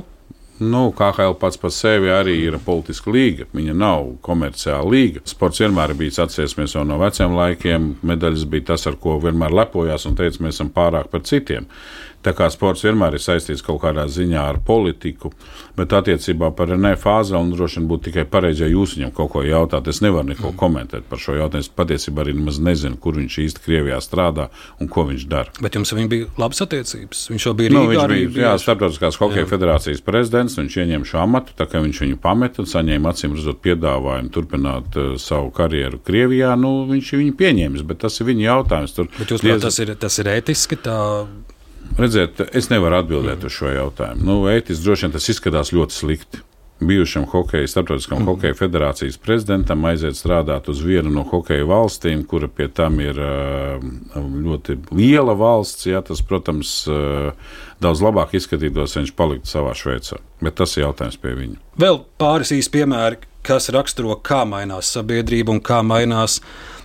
Nu, 0.59 0.89
KHL 0.91 1.37
pats 1.39 1.57
par 1.57 1.71
sevi 1.71 2.11
arī 2.11 2.35
ir 2.43 2.57
politiska 2.65 3.11
līga. 3.13 3.47
Viņa 3.55 3.75
nav 3.79 4.09
komerciāla 4.25 4.89
līga. 4.91 5.23
Sports 5.29 5.61
vienmēr 5.63 5.93
ir 5.93 5.99
bijis 6.01 6.19
atcerēsimies 6.19 6.75
jau 6.75 6.83
no 6.87 6.99
veciem 6.99 7.37
laikiem. 7.37 7.93
Medaļas 8.03 8.43
bija 8.51 8.73
tas, 8.73 8.83
ar 8.89 8.99
ko 8.99 9.15
vienmēr 9.23 9.55
lepojās 9.61 10.07
un 10.09 10.19
teica, 10.19 10.43
mēs 10.43 10.59
esam 10.59 10.73
pārāk 10.75 11.07
par 11.13 11.23
citiem. 11.27 11.69
Tā 12.19 12.33
kā 12.35 12.49
sports 12.51 12.81
vienmēr 12.83 13.15
ir 13.15 13.21
saistīts 13.23 13.61
kaut 13.63 13.77
kādā 13.79 14.03
ziņā 14.11 14.41
ar 14.43 14.57
politiku, 14.67 15.29
bet 15.77 15.93
attiecībā 15.95 16.49
par 16.55 16.67
Renē 16.73 16.97
Fāzelu 16.99 17.53
droši 17.53 17.79
vien 17.79 17.85
būtu 17.87 18.09
tikai 18.09 18.25
pareizi, 18.27 18.65
ja 18.65 18.67
jūs 18.67 18.97
viņam 18.97 19.13
kaut 19.15 19.29
ko 19.31 19.43
jautājat. 19.47 19.87
Es 19.87 20.01
nevaru 20.03 20.27
neko 20.33 20.49
mm. 20.49 20.57
komentēt 20.59 21.05
par 21.07 21.21
šo 21.23 21.37
jautājumu. 21.37 21.63
Es 21.63 21.71
patiesībā 21.71 22.25
arī 22.25 22.33
nemaz 22.35 22.59
nezinu, 22.59 22.99
kur 22.99 23.15
viņš 23.15 23.37
īsti 23.45 23.63
Krievijā 23.63 24.01
strādā 24.03 24.49
un 24.83 24.91
ko 24.91 25.05
viņš 25.07 25.23
dara. 25.31 25.53
Bet 25.63 25.77
jums 25.79 25.95
bija 26.11 26.27
labas 26.41 26.59
attiecības. 26.65 27.23
Viņš 27.31 27.47
jau 27.47 27.53
bija 27.61 27.71
nu, 27.71 27.85
Rīgā. 27.85 28.03
Nu, 28.03 28.17
viņš 28.17 28.35
bija 28.35 28.49
jā, 28.49 28.53
Starptautiskās 28.65 29.19
hokeja 29.21 29.45
jā. 29.45 29.49
federācijas 29.53 30.03
prezidents. 30.03 30.48
Viņš 30.57 30.77
ieņēma 30.83 31.07
šo 31.09 31.21
amatu, 31.21 31.53
tā 31.59 31.67
kā 31.69 31.83
viņš 31.83 32.01
viņu 32.05 32.17
pameta 32.23 32.63
un 32.63 32.69
saņēma 32.71 33.13
acīm 33.13 33.35
redzot 33.37 33.61
piedāvājumu 33.65 34.33
turpināt 34.33 34.97
uh, 34.97 35.13
savu 35.21 35.53
karjeru 35.55 36.01
Krievijā. 36.05 36.55
Nu, 36.59 36.73
viņš 36.89 37.13
viņu 37.19 37.37
pieņēmis, 37.39 37.85
bet 37.89 38.01
tas 38.05 38.17
ir 38.19 38.29
viņa 38.31 38.45
jautājums. 38.47 38.97
Tur 38.97 39.09
bet 39.19 39.35
jūs, 39.35 39.45
diez... 39.45 39.61
tas, 39.63 39.79
ir, 39.83 39.93
tas 39.99 40.19
ir 40.23 40.31
ētiski. 40.33 40.79
Tā... 40.85 40.99
Redziet, 41.99 42.41
es 42.55 42.69
nevaru 42.71 42.99
atbildēt 42.99 43.45
uz 43.45 43.55
šo 43.55 43.71
jautājumu. 43.73 44.25
Nu, 44.25 44.41
ētiski 44.51 44.85
droši 44.85 45.07
vien 45.07 45.17
tas 45.17 45.29
izskatās 45.33 45.73
ļoti 45.75 45.95
slikti. 45.95 46.43
Bijušam 46.79 47.25
hokeja, 47.27 47.67
starptautiskam 47.67 48.21
mm. 48.21 48.27
hokeja 48.29 48.55
federācijas 48.55 49.17
prezidentam 49.19 49.83
aiziet 49.89 50.15
strādāt 50.15 50.69
uz 50.71 50.79
vienu 50.79 51.11
no 51.11 51.25
hokeja 51.27 51.65
valstīm, 51.67 52.23
kura 52.23 52.47
pie 52.47 52.69
tam 52.71 53.01
ir 53.03 53.19
ļoti 54.15 54.77
liela 54.95 55.35
valsts. 55.35 55.89
Jā, 55.89 55.99
tas, 56.07 56.23
protams, 56.23 56.71
daudz 57.83 58.03
labāk 58.05 58.37
izskatītos, 58.39 58.95
ja 58.95 59.03
viņš 59.03 59.15
paliktu 59.19 59.51
savā 59.51 59.75
Šveicē. 59.75 60.21
Bet 60.39 60.55
tas 60.61 60.77
ir 60.77 60.85
jautājums 60.85 61.19
pie 61.19 61.35
viņa. 61.41 61.59
Vēl 61.83 61.99
pāris 62.21 62.55
īsi 62.55 62.71
piemēri, 62.77 63.19
kas 63.43 63.69
raksturo, 63.75 64.15
kā 64.23 64.45
mainās 64.47 64.91
sabiedrība 64.95 65.51
un 65.51 65.59
kā 65.63 65.81
mainās 65.83 66.39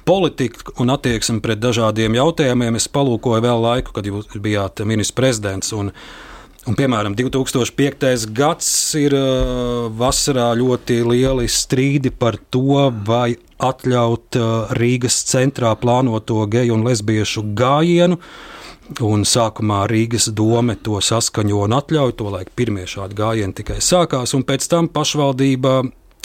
politika 0.05 0.75
un 0.83 0.93
attieksme 0.95 1.41
pret 1.45 1.63
dažādiem 1.63 2.19
jautājumiem. 2.19 2.79
Es 2.79 2.91
palūkoju 2.91 3.43
vēl 3.45 3.63
laiku, 3.63 3.95
kad 3.97 4.11
jūs 4.11 4.35
bijāt 4.43 4.83
ministrs 4.87 5.17
prezidents. 5.17 5.75
Un, 6.65 6.73
piemēram, 6.79 7.13
2005. 7.13 8.23
gads 8.33 8.69
ir 8.97 9.13
vasarā 9.99 10.47
ļoti 10.57 11.03
lieli 11.05 11.45
strīdi 11.51 12.09
par 12.09 12.39
to, 12.49 12.87
vai 13.05 13.35
atļaut 13.61 14.39
Rīgas 14.79 15.19
centrā 15.29 15.75
plānoto 15.77 16.39
geju 16.49 16.79
un 16.79 16.87
lesbiešu 16.89 17.45
gājienu. 17.59 18.17
Un 19.05 19.27
sākumā 19.29 19.83
Rīgas 19.93 20.31
doma 20.33 20.77
to 20.81 21.03
saskaņo 21.05 21.67
un 21.67 21.77
atļauj. 21.77 22.17
Tolaik 22.17 22.55
pirmie 22.57 22.89
šādi 22.89 23.21
gājieni 23.21 23.61
tikai 23.61 23.81
sākās, 23.85 24.33
un 24.37 24.49
pēc 24.49 24.65
tam 24.73 24.89
pašvaldība 24.93 25.83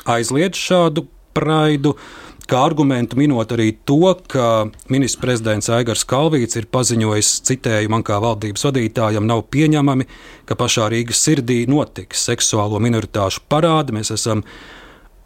aizliedz 0.07 0.59
šādu 0.59 1.07
praidu. 1.35 1.97
Uh, 1.97 2.28
kā 2.49 2.63
argumentu 2.65 3.17
minot 3.19 3.51
arī 3.53 3.71
to, 3.87 4.13
ka 4.31 4.69
ministrs 4.91 5.21
prezidents 5.21 5.69
Aigars 5.73 6.05
Kalvīts 6.09 6.57
ir 6.59 6.67
paziņojis, 6.73 7.31
citēju 7.49 7.91
man 7.93 8.03
kā 8.05 8.17
valdības 8.23 8.65
vadītājam, 8.69 9.27
nav 9.29 9.45
pieņemami, 9.53 10.07
ka 10.49 10.57
pašā 10.59 10.89
Rīgas 10.93 11.21
sirdī 11.25 11.61
notiks 11.69 12.25
seksuālo 12.29 12.81
minoritāšu 12.83 13.45
parādi. 13.51 13.95
Mēs 13.99 14.13
esam 14.15 14.43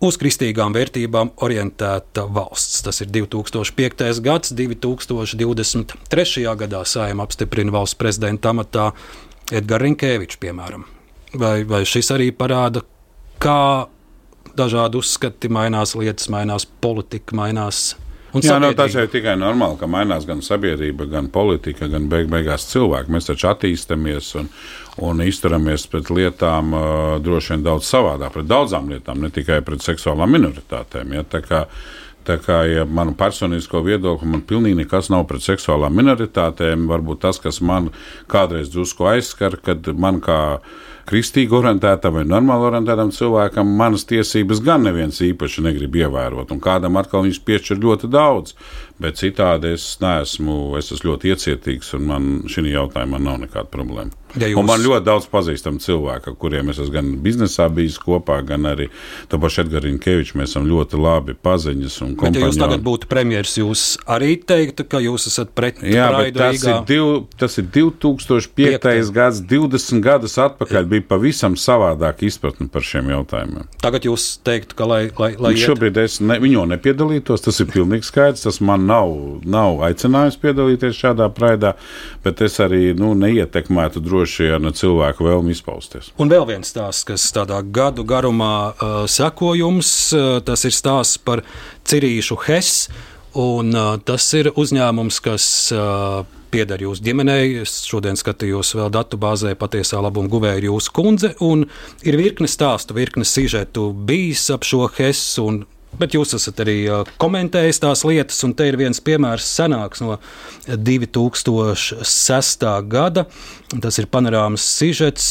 uz 0.04 0.20
kristīgām 0.20 0.76
vērtībām 0.76 1.34
orientēta 1.46 2.28
valsts. 2.36 2.84
Tas 2.84 3.00
ir 3.06 3.12
2005. 3.16 4.20
gads, 4.26 4.52
2023. 4.58 6.44
gadā 6.60 6.84
Sājuma 6.88 7.28
apstiprina 7.28 7.74
valsts 7.74 8.00
prezidenta 8.00 8.52
amatā 8.52 8.92
Edgars 9.54 9.88
Rinkēvičs, 9.88 10.40
piemēram. 10.44 10.86
Vai, 11.40 11.64
vai 11.66 11.82
šis 11.88 12.12
arī 12.14 12.30
parāda, 12.36 12.84
kā 13.42 13.88
dažādi 14.58 15.00
uzskati, 15.00 15.52
mainās 15.54 15.96
lietas, 15.98 16.30
mainās 16.34 16.66
politika, 16.84 17.36
mainās. 17.38 17.94
Jā, 18.34 18.56
no, 18.58 18.72
tas 18.74 18.96
jau 18.96 19.04
ir 19.06 19.12
tikai 19.14 19.36
normāli, 19.38 19.78
ka 19.78 19.86
mainās 19.86 20.26
gan 20.26 20.40
sabiedrība, 20.42 21.06
gan 21.12 21.28
politika, 21.34 21.86
gan 21.92 22.08
beig 22.10 22.32
beigās 22.32 22.66
cilvēki. 22.72 23.14
Mēs 23.14 23.30
taču 23.30 23.52
attīstāmies 23.52 24.32
un, 24.42 24.48
un 25.06 25.22
izturamies 25.22 25.86
pret 25.92 26.10
lietām 26.10 26.74
uh, 26.74 26.86
droši 27.22 27.54
vien 27.54 27.68
daudz 27.68 27.92
savādāk, 27.94 28.34
pret 28.34 28.50
daudzām 28.50 28.90
lietām, 28.90 29.22
ne 29.22 29.30
tikai 29.34 29.60
pret 29.66 29.86
seksuālām 29.86 30.34
minoritātēm. 30.34 31.14
Ja? 31.20 31.28
Tā 31.30 31.44
kā, 31.46 31.68
Tā 32.24 32.38
kā 32.40 32.62
ja 32.70 32.86
manu 32.88 33.12
personisko 33.20 33.82
viedokli 33.84 34.30
man 34.32 34.44
pilnīgi 34.48 34.78
nekas 34.80 35.10
nav 35.12 35.26
pret 35.28 35.44
seksuālām 35.44 35.96
minoritātēm. 36.00 36.86
Varbūt 36.88 37.20
tas, 37.26 37.40
kas 37.44 37.60
man 37.60 37.90
kādreiz 38.32 38.72
drusku 38.72 39.10
aizskar, 39.12 39.58
kad 39.60 39.90
man 40.00 40.22
kā 40.24 40.40
kristīgi 41.10 41.56
orientētam 41.58 42.18
vai 42.18 42.24
normāli 42.28 42.68
orientētam 42.70 43.12
cilvēkam 43.16 43.74
manas 43.80 44.08
tiesības 44.10 44.62
gan 44.64 44.86
neviens 44.88 45.20
īpaši 45.24 45.66
negrib 45.66 45.98
ievērot, 46.00 46.54
un 46.54 46.62
kādam 46.64 47.00
atkal 47.02 47.26
viņš 47.28 47.42
piešķir 47.48 47.82
ļoti 47.84 48.10
daudz. 48.14 48.56
Bet 49.04 49.20
citādi 49.20 49.74
es 49.76 49.86
neesmu, 50.00 50.78
es 50.80 50.94
esmu 50.96 51.12
ļoti 51.12 51.34
iecietīgs, 51.34 51.94
un 51.98 52.06
man 52.08 52.30
šī 52.48 52.70
jautājumā 52.72 53.20
nav 53.20 53.42
nekāda 53.44 53.68
problēma. 53.74 54.16
Ja 54.34 54.48
jūs... 54.50 54.58
Un 54.58 54.66
man 54.66 54.82
ļoti 54.82 55.06
daudz 55.06 55.28
pazīstamu 55.30 55.82
cilvēku, 55.84 56.34
kuriem 56.42 56.72
es 56.74 56.80
esmu 56.82 56.94
gan 56.96 57.10
biznesā 57.22 57.68
bijis 57.74 58.00
kopā, 58.02 58.40
gan 58.48 58.66
arī 58.66 58.88
to 59.30 59.38
pašu 59.42 59.62
Edgars 59.64 59.86
Rinkevičs. 59.86 60.34
Mēs 60.40 60.54
esam 60.54 60.66
ļoti 60.70 60.98
labi 60.98 61.36
paziņas 61.38 61.98
un 62.06 62.16
kompānijas. 62.18 62.42
Ja 62.42 62.50
jūs 62.50 62.62
tagad 62.64 62.86
būtu 62.86 63.10
premjerministrs, 63.12 63.60
jūs 63.62 63.84
arī 64.10 64.32
teiktu, 64.42 64.88
ka 64.90 65.02
jūs 65.04 65.28
esat 65.30 65.54
pret 65.54 65.84
Jā, 65.86 66.08
bet 66.18 66.40
tas 66.40 66.66
ir, 66.66 66.80
div, 66.90 67.28
tas 67.38 67.60
ir 67.62 67.68
2005. 67.76 68.50
Piektais. 68.58 69.12
gads, 69.14 69.44
20 69.50 70.02
gadus 70.04 70.40
atpakaļ 70.42 70.82
Jā. 70.82 70.90
bija 70.96 71.06
pavisam 71.14 71.58
savādāk 71.60 72.26
izpratne 72.26 72.70
par 72.74 72.86
šiem 72.86 73.12
jautājumiem. 73.14 73.70
Tagad 73.84 74.08
jūs 74.10 74.32
teiktu, 74.46 74.80
ka 74.80 74.90
lai, 74.90 75.02
lai, 75.20 75.34
lai 75.38 75.54
šobrīd 75.60 76.00
es 76.02 76.18
ne, 76.24 76.40
viņu 76.42 76.66
nepiedalītos, 76.74 77.46
tas 77.46 77.62
ir 77.62 77.70
pilnīgi 77.70 78.10
skaidrs. 78.10 78.48
Tas 78.48 78.60
man 78.66 78.88
nav, 78.90 78.93
nav 79.46 79.82
aicinājums 79.88 80.38
piedalīties 80.42 81.00
šādā 81.00 81.30
praidā, 81.34 81.74
bet 82.26 82.42
es 82.46 82.60
arī 82.64 82.94
nu, 82.98 83.14
neietekmētu 83.20 84.04
droši 84.04 84.52
vien 84.52 84.70
cilvēku 84.74 85.28
vēlmi 85.28 85.56
izpausties. 85.56 86.12
Un 86.22 86.32
vēl 86.34 86.46
viens 86.50 86.74
stāsts, 86.74 87.08
kas 87.08 87.26
tādā 87.36 87.62
gadu 87.64 88.06
garumā 88.08 88.54
uh, 88.74 88.94
seko 89.10 89.54
jums, 89.60 89.90
uh, 90.16 90.38
tas 90.46 90.66
ir 90.68 90.76
stāsts 90.76 91.22
par 91.22 91.44
Cirīšu 91.88 92.40
Hess. 92.48 92.88
Un, 93.34 93.74
uh, 93.74 93.96
tas 94.06 94.28
ir 94.38 94.52
uzņēmums, 94.54 95.18
kas 95.26 95.46
uh, 95.74 96.22
pieder 96.54 96.84
jūsu 96.86 97.02
ģimenei. 97.06 97.64
Es 97.64 97.80
šodien 97.90 98.18
skatījos 98.20 98.76
vēl 98.78 98.92
datu 98.94 99.18
bāzē, 99.22 99.56
patiesā 99.58 100.02
labuma 100.04 100.30
guvēja 100.30 100.62
ir 100.62 100.70
jūsu 100.70 100.94
kundze. 100.94 101.34
Ir 102.06 102.20
virkne 102.20 102.50
stāstu, 102.52 102.98
virkne 102.98 103.26
sižetu 103.26 103.90
bijis 103.94 104.46
ap 104.54 104.68
šo 104.68 104.86
Hessu 105.00 105.48
un 105.50 105.64
Bet 106.00 106.16
jūs 106.16 106.34
esat 106.34 106.58
arī 106.64 106.78
komentējis 107.22 107.80
tās 107.84 108.02
lietas, 108.08 108.40
un 108.48 108.56
te 108.58 108.66
ir 108.66 108.80
viens 108.82 108.98
piemērs 109.04 109.46
senāks 109.60 110.02
no 110.02 110.18
2006. 110.66 112.66
gada. 112.90 113.28
Tas 113.84 114.00
ir 114.02 114.10
panorāmas 114.10 114.66
sižets, 114.66 115.28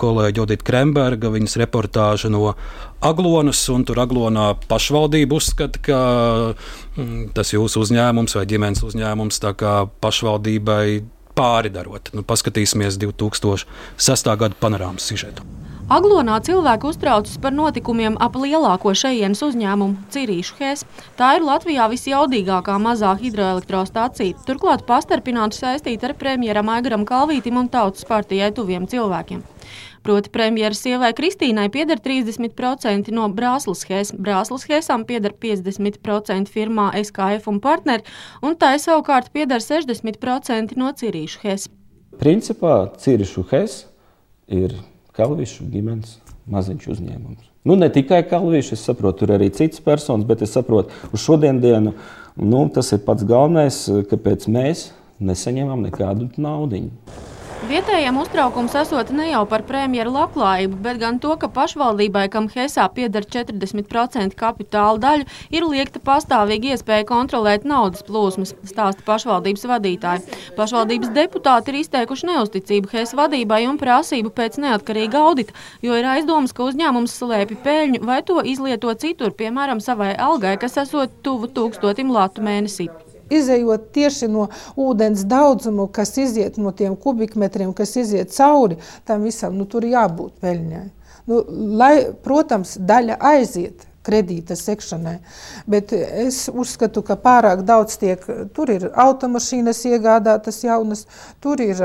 kolēģi 0.00 0.42
Odita 0.44 0.66
Kremberga, 0.66 1.30
viņas 1.32 1.58
reportāža 1.60 2.30
no 2.32 2.54
Aglonas, 3.04 3.60
un 3.72 3.84
tur 3.88 4.00
Aglonā 4.02 4.50
pašvaldība 4.68 5.36
uzskata, 5.36 5.80
ka 5.84 6.00
mm, 6.96 7.30
tas 7.36 7.54
jūsu 7.54 7.84
uzņēmums 7.84 8.36
vai 8.36 8.44
ģimenes 8.48 8.84
uzņēmums 8.88 9.40
tā 9.44 9.54
kā 9.56 9.74
pašvaldībai 10.04 10.84
pāri 11.36 11.72
darot. 11.72 12.12
Nu, 12.16 12.24
paskatīsimies 12.26 13.00
2006. 13.00 14.36
gada 14.44 14.60
panorāmas 14.60 15.08
sižetu. 15.08 15.44
Aglonā 15.90 16.36
cilvēki 16.46 16.86
uztraucas 16.86 17.32
par 17.42 17.50
notikumiem 17.50 18.14
ap 18.22 18.36
lielāko 18.38 18.92
šejienes 18.94 19.40
uzņēmumu 19.42 20.04
Cirīšu 20.14 20.58
Hēs. 20.60 20.84
Tā 21.18 21.32
ir 21.34 21.42
Latvijā 21.42 21.88
visjaudīgākā 21.90 22.76
mazā 22.78 23.10
hidroelektrostacija. 23.18 24.36
Turklāt 24.46 24.84
pastarpināti 24.86 25.58
saistīta 25.58 26.06
ar 26.06 26.14
premjeram 26.20 26.70
Aigaram 26.70 27.02
Kalvītim 27.08 27.58
un 27.58 27.66
Tautas 27.72 28.06
partijai 28.06 28.52
tuviem 28.54 28.86
cilvēkiem. 28.86 29.40
Proti, 30.06 30.30
premjeras 30.30 30.84
sievai 30.84 31.10
Kristīnai 31.18 31.66
pieder 31.74 31.98
30% 31.98 33.10
no 33.10 33.26
Brāzlas 33.34 33.82
Hēs. 33.90 34.14
Brāzlas 34.14 34.68
Hēsām 34.70 35.02
pieder 35.10 35.34
50% 35.34 36.54
firmā 36.54 36.92
SKF 37.02 37.50
un 37.50 37.58
partneri, 37.66 38.06
un 38.46 38.54
tai 38.54 38.76
savukārt 38.78 39.34
pieder 39.34 39.58
60% 39.58 40.78
no 40.78 40.94
Cirīšu 41.02 41.42
Hēs. 41.42 41.66
Principā 42.22 42.78
Cirīšu 42.94 43.48
Hēs 43.50 43.76
ir 44.46 44.78
Kalvišu 45.16 45.66
ģimenes 45.70 46.18
maziņš 46.50 46.88
uzņēmums. 46.94 47.48
Nu, 47.68 47.76
ne 47.76 47.90
tikai 47.92 48.22
Kalvīši, 48.28 48.76
es 48.76 48.86
saprotu, 48.88 49.22
tur 49.22 49.34
arī 49.36 49.50
citas 49.52 49.82
personas, 49.84 50.24
bet 50.28 50.42
es 50.46 50.54
saprotu, 50.56 50.94
uz 51.12 51.20
šodien 51.20 51.60
dienu 51.60 51.92
nu, 52.36 52.62
tas 52.72 52.92
ir 52.96 53.02
pats 53.04 53.26
galvenais, 53.28 53.82
kāpēc 54.10 54.46
mēs 54.48 54.88
nesaņemam 55.20 55.84
nekādu 55.84 56.30
naudu. 56.40 56.86
Vietējiem 57.70 58.16
uztraukums 58.18 58.72
esot 58.74 59.12
ne 59.14 59.28
jau 59.28 59.44
par 59.46 59.62
premjeru 59.62 60.10
labklājību, 60.10 60.78
bet 60.82 60.96
gan 60.98 61.20
to, 61.22 61.36
ka 61.38 61.46
pašvaldībai, 61.54 62.24
kam 62.32 62.48
Hesā 62.50 62.88
pieder 62.90 63.22
40% 63.22 64.34
kapitāla 64.40 64.98
daļu, 65.04 65.28
ir 65.54 65.66
liekta 65.70 66.00
pastāvīga 66.02 66.72
iespēja 66.72 67.06
kontrolēt 67.06 67.62
naudas 67.70 68.02
plūsmas, 68.08 68.56
stāsta 68.66 69.06
pašvaldības 69.06 69.68
vadītāji. 69.70 70.40
Pašvaldības 70.56 71.12
deputāti 71.14 71.70
ir 71.70 71.78
izteikuši 71.84 72.30
neusticību 72.32 72.90
Hesa 72.90 73.20
vadībai 73.20 73.60
un 73.70 73.78
prasību 73.78 74.32
pēc 74.34 74.58
neatkarīga 74.64 75.20
audita, 75.28 75.54
jo 75.86 75.94
ir 75.94 76.08
aizdomas, 76.16 76.50
ka 76.50 76.66
uzņēmums 76.66 77.14
slēpj 77.22 77.60
peļņu 77.68 78.02
vai 78.10 78.18
to 78.26 78.42
izlieto 78.42 78.96
citur, 78.98 79.30
piemēram, 79.30 79.78
savai 79.78 80.10
algai, 80.18 80.56
kas 80.58 80.74
esot 80.82 81.22
tuvu 81.22 81.52
tūkstotim 81.54 82.10
latu 82.10 82.42
mēnesī 82.42 82.88
izējot 83.30 83.90
tieši 83.94 84.28
no 84.30 84.48
ūdens 84.78 85.26
daudzumu, 85.28 85.88
kas 85.92 86.16
iziet 86.20 86.58
no 86.60 86.72
tiem 86.76 86.96
kubikmetriem, 86.96 87.74
kas 87.76 87.96
iziet 88.00 88.34
cauri 88.34 88.80
tam 89.08 89.26
visam, 89.26 89.56
nu, 89.58 89.68
tur 89.70 89.86
jābūt 89.86 90.40
peļņai. 90.42 90.88
Nu, 91.30 91.44
lai, 91.78 91.94
protams, 92.24 92.74
daļa 92.80 93.20
aiziet 93.32 93.86
kredīta 94.06 94.56
sekšanai. 94.56 95.18
Bet 95.70 95.92
es 95.94 96.46
uzskatu, 96.48 97.02
ka 97.06 97.18
pārāk 97.20 97.64
daudz 97.68 97.98
tiek, 98.00 98.24
tur 98.56 98.72
ir 98.72 98.88
automašīnas 98.96 99.82
iegādātas 99.92 100.62
jaunas, 100.64 101.04
tur 101.44 101.60
ir, 101.64 101.82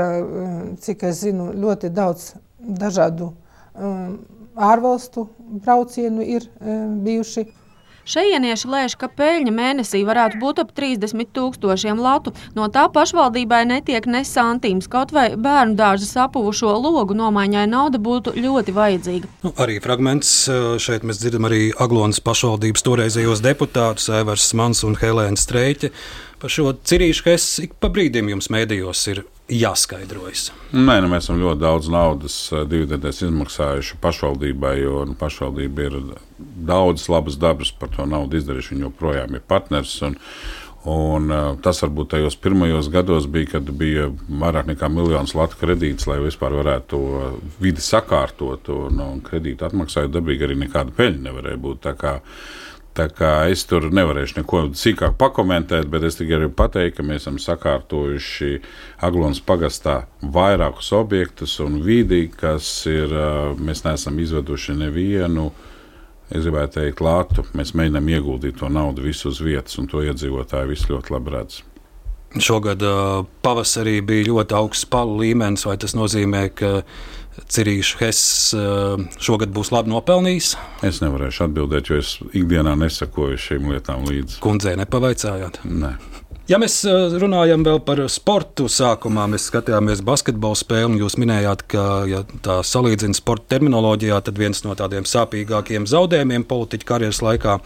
cik 0.82 1.04
es 1.10 1.22
zinu, 1.26 1.50
ļoti 1.52 1.92
daudz 1.94 2.32
dažādu 2.58 3.30
um, 3.30 4.16
ārvalstu 4.56 5.28
braucienu 5.62 6.24
ir 6.24 6.48
um, 6.48 6.98
bijuši. 7.04 7.46
Šejienieši 8.06 8.68
lēš, 8.70 8.94
ka 9.00 9.08
peļņa 9.10 9.50
mēnesī 9.50 10.04
varētu 10.06 10.38
būt 10.38 10.60
ap 10.62 10.70
30 10.76 11.32
tūkstošiem 11.34 11.98
latu. 11.98 12.30
No 12.54 12.68
tā 12.70 12.84
pašvaldībai 12.94 13.64
netiek 13.66 14.06
ne 14.06 14.22
santīms, 14.26 14.86
kaut 14.90 15.10
vai 15.16 15.32
bērnu 15.34 15.74
dārza 15.78 16.06
sapuvušo 16.06 16.70
logu 16.84 17.16
nomaiņai 17.18 17.66
nauda 17.72 17.98
būtu 17.98 18.36
ļoti 18.38 18.76
vajadzīga. 18.76 19.32
Nu, 19.42 19.50
arī 19.58 19.80
fragments 19.82 20.32
šeit 20.82 21.02
mēs 21.02 21.18
dzirdam 21.22 21.50
arī 21.50 21.72
Aglonas 21.82 22.22
pašvaldības 22.22 22.86
toreizējos 22.86 23.42
deputātus 23.42 24.06
Evers 24.14 24.52
Mans 24.54 24.86
un 24.86 24.94
Helēna 25.00 25.40
Streiķe. 25.40 25.90
Par 26.38 26.52
šo 26.52 26.76
cirīšu, 26.86 27.26
ka 27.26 27.34
es 27.34 27.48
ik 27.64 27.74
pa 27.80 27.90
brīdim 27.90 28.30
jums 28.36 28.52
mēdījos 28.54 29.02
ir 29.10 29.26
jāskaidrojas? 29.52 30.50
Nē, 30.74 30.98
nu, 31.02 31.10
mēs 31.12 31.26
esam 31.26 31.40
ļoti 31.40 31.62
daudz 31.62 31.88
naudas 31.92 32.36
eh, 32.52 32.66
dividendēs 32.68 33.22
izmaksājuši 33.28 33.98
pašvaldībai, 34.02 34.76
jo 34.82 35.04
nu, 35.08 35.16
pašvaldība 35.18 35.88
ir 35.88 35.98
daudz 36.68 37.08
labas 37.12 37.38
dabas 37.40 37.72
par 37.72 37.92
to 37.94 38.06
naudu 38.08 38.40
izdarījuši. 38.40 38.74
Viņa 38.74 38.88
joprojām 38.88 39.36
ir 39.38 39.44
partners. 39.46 39.98
Un, 40.06 40.20
Un, 40.86 41.24
uh, 41.34 41.56
tas 41.58 41.80
varbūt 41.82 42.12
tajos 42.12 42.36
pirmajos 42.38 42.86
gados 42.94 43.24
bija, 43.26 43.56
kad 43.56 43.70
bija 43.74 44.04
vairāk 44.28 44.68
nekā 44.70 44.86
miljons 44.94 45.32
latu 45.34 45.58
kredīts, 45.58 46.06
lai 46.06 46.20
vispār 46.22 46.54
varētu 46.54 46.86
to 46.92 47.30
vidi 47.58 47.82
sakārtot. 47.82 48.70
Un, 48.70 49.00
un 49.02 49.18
kredītu 49.26 49.66
atmaksājot 49.66 50.14
dabīgi 50.14 50.46
arī 50.46 50.60
nekāda 50.60 50.94
peļņa 50.94 51.24
nevarēja 51.24 51.58
būt. 51.64 51.90
Tā 52.96 53.10
kā, 53.12 53.30
es 53.52 53.66
tur 53.68 53.90
nevarēšu 53.92 54.38
neko 54.38 54.62
sīkāk 54.78 55.18
pakomentēt, 55.20 55.88
bet 55.92 56.06
es 56.08 56.16
tikai 56.16 56.38
gribu 56.38 56.54
pateikt, 56.56 56.96
ka 56.96 57.04
mēs 57.04 57.26
esam 57.26 57.36
sakārtojuši 57.42 58.54
Aglonas 59.04 59.42
pagastā 59.44 59.98
vairākus 60.22 60.88
objektus 60.96 61.58
un 61.60 61.82
vidi, 61.84 62.22
kas 62.32 62.70
ir, 62.88 63.12
mēs 63.60 63.84
neesam 63.84 64.16
izveduši 64.22 64.78
nevienu. 64.80 65.50
Es 66.32 66.42
gribētu 66.42 66.80
teikt, 66.80 67.04
lātu. 67.04 67.44
Mēs 67.54 67.74
mēģinām 67.76 68.08
ieguldīt 68.16 68.56
to 68.62 68.72
naudu 68.72 69.04
visu 69.04 69.28
uz 69.28 69.42
vietas, 69.44 69.76
un 69.78 69.92
to 69.92 70.00
iedzīvotāji 70.02 70.72
visi 70.72 70.88
ļoti 70.90 71.12
labi 71.14 71.36
redz. 71.36 71.60
Šogad 72.42 72.80
pavasarī 73.44 74.00
bija 74.04 74.30
ļoti 74.32 74.56
augsts 74.56 74.88
palu 74.90 75.20
līmenis, 75.20 75.68
vai 75.68 75.76
tas 75.80 75.94
nozīmē, 75.96 76.48
ka 76.56 76.72
Cirīšu 77.52 78.00
Hess 78.00 78.54
eh, 78.56 79.06
šogad 79.22 79.52
būs 79.54 79.72
labi 79.74 79.92
nopelnījis? 79.92 80.52
Es 80.86 81.02
nevarēšu 81.04 81.46
atbildēt, 81.48 81.90
jo 81.90 82.00
es 82.02 82.16
ikdienā 82.32 82.76
nesakoju 82.80 83.40
šīm 83.40 83.72
lietām 83.72 84.06
līdzi. 84.08 84.40
Kundzei 84.44 84.76
nepavaicājāt? 84.80 85.62
Nē. 85.68 85.96
Ja 86.46 86.60
mēs 86.62 86.76
eh, 86.86 87.14
runājam 87.18 87.64
vēl 87.66 87.80
par 87.82 88.00
sportu, 88.12 88.68
sākumā 88.70 89.24
mēs 89.32 89.48
skatījāmies 89.50 90.04
basketbola 90.06 90.58
spēli, 90.58 90.92
un 90.92 91.00
jūs 91.00 91.16
minējāt, 91.18 91.64
ka, 91.72 91.86
ja 92.06 92.20
tā 92.44 92.60
salīdzina 92.62 93.18
sporta 93.18 93.56
terminoloģijā, 93.56 94.20
tad 94.28 94.38
viens 94.38 94.62
no 94.62 94.76
tādiem 94.78 95.08
sāpīgākiem 95.10 95.88
zaudējumiem 95.90 96.46
politiķa 96.46 96.86
karjeras 96.86 97.22
laikā 97.26 97.56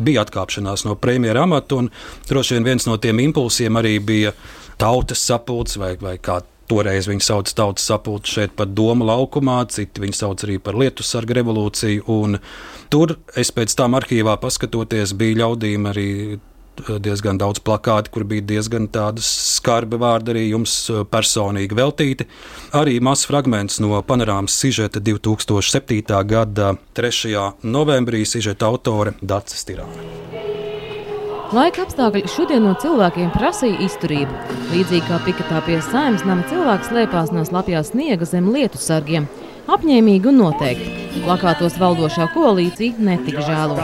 bija 0.00 0.24
atkāpšanās 0.24 0.86
no 0.88 0.96
premjera 0.96 1.44
amata, 1.44 1.82
un 1.82 1.92
droši 2.30 2.56
vien 2.56 2.70
viens 2.72 2.88
no 2.88 2.96
tiem 2.96 3.20
impulsiem 3.26 3.76
arī 3.76 3.98
bija 4.00 4.32
tautas 4.80 5.20
sapulcs 5.28 5.76
vai, 5.76 5.92
vai 6.00 6.16
kā 6.16 6.40
Toreiz 6.70 7.08
viņi 7.10 7.24
sauc 7.26 7.50
tautas 7.56 7.86
sapulci 7.90 8.36
šeit 8.36 8.52
par 8.58 8.68
Doma 8.70 9.08
laukumā, 9.08 9.64
citi 9.74 10.04
viņi 10.04 10.14
sauc 10.20 10.44
arī 10.46 10.60
par 10.62 10.78
Lietu 10.78 11.06
sargu 11.06 11.34
revolūciju. 11.40 12.20
Tur 12.90 13.16
es 13.38 13.50
pēc 13.54 13.74
tam 13.78 13.98
arhīvā 13.98 14.36
paskatoties, 14.42 15.16
bija 15.18 15.40
ļaudīm 15.42 15.88
arī 15.90 16.06
eh, 16.36 16.92
diezgan 17.02 17.40
daudz 17.42 17.62
plakātu, 17.66 18.14
kur 18.14 18.26
bija 18.30 18.46
diezgan 18.52 18.86
tādi 18.92 19.24
skarbi 19.26 19.98
vārdi 19.98 20.34
arī 20.34 20.46
jums 20.52 20.76
eh, 20.90 21.02
personīgi 21.10 21.78
veltīti. 21.78 22.28
Arī 22.78 23.00
mazs 23.02 23.26
fragments 23.30 23.82
no 23.82 23.98
panorāmas 24.06 24.54
sižeta 24.62 25.02
2007. 25.02 26.06
gada 26.34 26.74
3. 26.94 27.50
novembrī 27.66 28.22
sižeta 28.22 28.70
autore 28.70 29.18
Dārcis 29.22 29.66
Tirāna. 29.66 30.59
Laika 31.50 31.82
apstākļi 31.82 32.28
šodien 32.30 32.62
no 32.62 32.76
cilvēkiem 32.78 33.32
prasīja 33.34 33.80
izturību. 33.82 34.30
Līdzīgi 34.70 35.02
kā 35.08 35.16
piketā 35.24 35.58
pie 35.66 35.80
saimnes 35.82 36.22
nama 36.22 36.44
cilvēks 36.46 36.92
slēpās 36.92 37.32
no 37.34 37.42
slapjā 37.48 37.80
sniega 37.88 38.28
zem 38.28 38.52
lietu 38.54 38.78
sargiem. 38.78 39.26
Apņēmīgi 39.66 40.30
un 40.30 40.38
noteikti. 40.44 40.92
Plakātos 41.24 41.74
valdošā 41.82 42.28
koalīcija 42.36 43.02
netika 43.02 43.42
žēlota. 43.48 43.82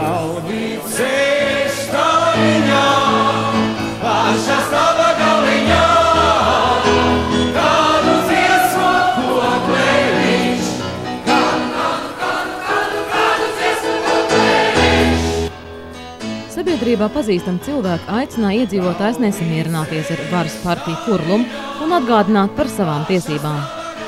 Sabiedrībā 16.87 17.09
pazīstami 17.11 17.59
cilvēki 17.65 18.05
aicināja 18.15 18.61
iedzīvotājus 18.63 19.17
nesamierināties 19.19 20.11
ar 20.13 20.21
varas 20.31 20.53
partiju 20.63 20.95
kurlumu 21.03 21.43
un 21.83 21.95
atgādināt 21.97 22.53
par 22.55 22.69
savām 22.71 23.03
tiesībām. 23.09 23.57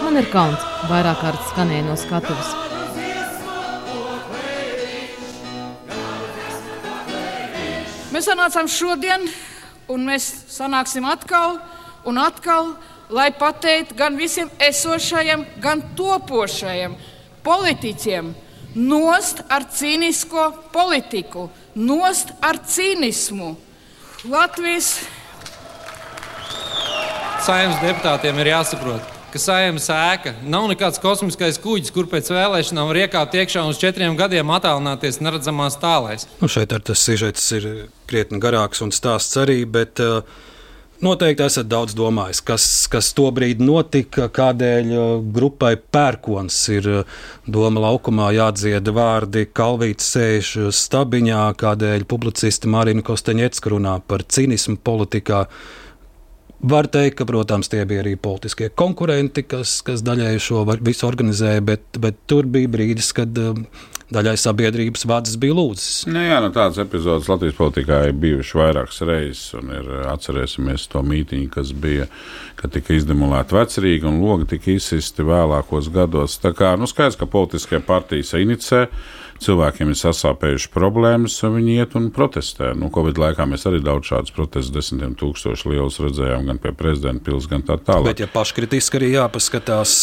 Man 0.06 0.15
ir 0.15 0.30
kauns, 0.31 0.64
vairāk 0.88 1.19
kārt 1.19 1.43
skanēja 1.49 1.84
no 1.89 1.97
skatuves. 1.99 2.53
Mēs 8.15 8.31
sanācām 8.31 8.72
šodien, 8.72 9.27
un 9.91 10.07
mēs 10.07 10.31
sanāksim 10.56 11.11
atkal 11.11 11.60
un 12.07 12.23
atkal, 12.23 12.77
lai 13.11 13.34
pateiktu 13.35 13.99
gan 13.99 14.15
visiem 14.15 14.47
esošajiem, 14.72 15.49
gan 15.60 15.84
topošajiem 15.99 16.95
politiķiem, 17.43 18.31
nost 18.80 19.43
ar 19.51 19.68
cīnisko 19.68 20.53
politiku 20.72 21.49
nost 21.80 22.34
ar 22.43 22.60
cīnismu. 22.68 23.53
Latvijas 24.27 24.97
saimnes 27.45 27.80
deputātiem 27.80 28.41
ir 28.41 28.51
jāsaprot, 28.51 29.14
ka 29.31 29.39
saimnes 29.39 29.88
ēka 29.93 30.34
nav 30.43 30.68
nekāds 30.72 30.99
kosmiskais 30.99 31.60
kuģis, 31.64 31.93
kur 31.95 32.10
pēc 32.11 32.31
vēlēšanām 32.35 32.91
var 32.91 32.99
iekāpt 33.06 33.38
iekšā 33.39 33.64
un 33.64 33.72
uz 33.72 33.80
četriem 33.80 34.18
gadiem 34.19 34.51
attālināties 34.51 35.22
neredzamās 35.23 35.80
tālēs. 35.80 36.27
Nu, 36.41 36.51
šeit 36.51 36.76
ar 36.76 36.84
tas 36.84 37.06
sižets 37.06 37.47
ir 37.56 37.69
krietni 38.10 38.41
garāks 38.43 38.84
un 38.84 38.91
stāsts 38.95 39.39
arī, 39.39 39.61
bet 39.64 40.03
uh, 40.03 40.19
Noteikti 41.00 41.46
esat 41.46 41.68
daudz 41.72 41.94
domājis, 41.96 42.42
kas, 42.44 42.64
kas 42.92 43.14
to 43.16 43.30
brīdi 43.32 43.64
notika, 43.64 44.26
kādēļ 44.36 44.90
uh, 44.92 45.04
grupai 45.32 45.78
pērkons 45.80 46.58
ir 46.76 46.90
uh, 46.92 47.20
doma 47.48 47.86
laukumā 47.86 48.34
jādzied 48.36 48.92
vārdi, 48.98 49.46
kalvīts 49.56 50.10
sēž 50.18 50.50
stabiņā, 50.76 51.46
kādēļ 51.62 52.04
publicisti 52.04 52.68
Marina 52.68 53.06
Kosteņecka 53.08 53.72
runā 53.72 53.94
par 54.12 54.26
cinismu 54.28 54.76
politikā. 54.84 55.46
Var 56.68 56.92
teikt, 56.92 57.22
ka, 57.22 57.30
protams, 57.30 57.72
tie 57.72 57.86
bija 57.88 58.04
arī 58.04 58.18
politiskie 58.20 58.68
konkurenti, 58.68 59.46
kas, 59.48 59.78
kas 59.88 60.04
daļēji 60.04 60.44
šo 60.50 60.66
visu 60.84 61.08
organizēja, 61.08 61.64
bet, 61.64 61.88
bet 61.96 62.20
tur 62.28 62.50
bija 62.52 62.76
brīdis, 62.76 63.14
kad 63.16 63.40
um, 63.40 63.64
daļai 64.14 64.36
sabiedrības 64.41 65.06
vārds 65.10 65.38
bija 65.41 65.56
lūdzis. 65.57 66.07
Nu, 66.10 66.22
jā, 66.23 66.40
nu, 66.44 66.49
tādas 66.56 66.81
epizodes 66.81 67.30
Latvijas 67.30 67.57
politikā 67.57 68.02
ir 68.10 68.18
bijušas 68.18 68.57
vairākas 68.57 69.02
reizes, 69.06 69.45
un 69.60 69.72
ir, 69.76 69.90
atcerēsimies 70.10 70.88
to 70.91 71.03
mītīņu, 71.06 71.49
kas 71.53 71.73
bija, 71.77 72.10
kad 72.60 72.73
tika 72.73 72.98
izdemolēta 72.98 73.60
vecrīga 73.60 74.10
un 74.10 74.22
logi 74.23 74.49
tika 74.56 74.73
izsisti 74.76 75.26
vēlākos 75.27 75.91
gados. 75.94 76.40
Tā 76.41 76.53
kā 76.57 76.73
nu, 76.80 76.90
skaidrs, 76.90 77.19
ka 77.19 77.30
politiskie 77.30 77.81
partijas 77.86 78.34
inicē 78.40 78.88
cilvēkiem 79.44 79.94
ir 79.94 79.99
sasāpējušas 79.99 80.72
problēmas, 80.73 81.38
viņi 81.44 81.77
iet 81.80 81.95
un 81.99 82.10
protestē. 82.15 82.73
Nu, 82.77 82.90
Covid 82.94 83.19
laikā 83.22 83.45
mēs 83.49 83.65
arī 83.69 83.80
daudz 83.84 84.11
šādus 84.11 84.36
protestus, 84.36 84.73
desmitiem 84.76 85.15
tūkstošu 85.19 85.72
lielus 85.72 86.02
redzējām, 86.03 86.49
gan 86.49 86.60
pie 86.60 86.73
prezidenta 86.76 87.23
pilsētas, 87.30 87.52
gan 87.53 87.64
tā 87.68 87.80
tālāk. 87.80 88.11
Bet, 88.11 88.26
ja 88.26 88.27
paškritiski 88.34 88.99
arī 88.99 89.14
jāpaskatās, 89.15 89.95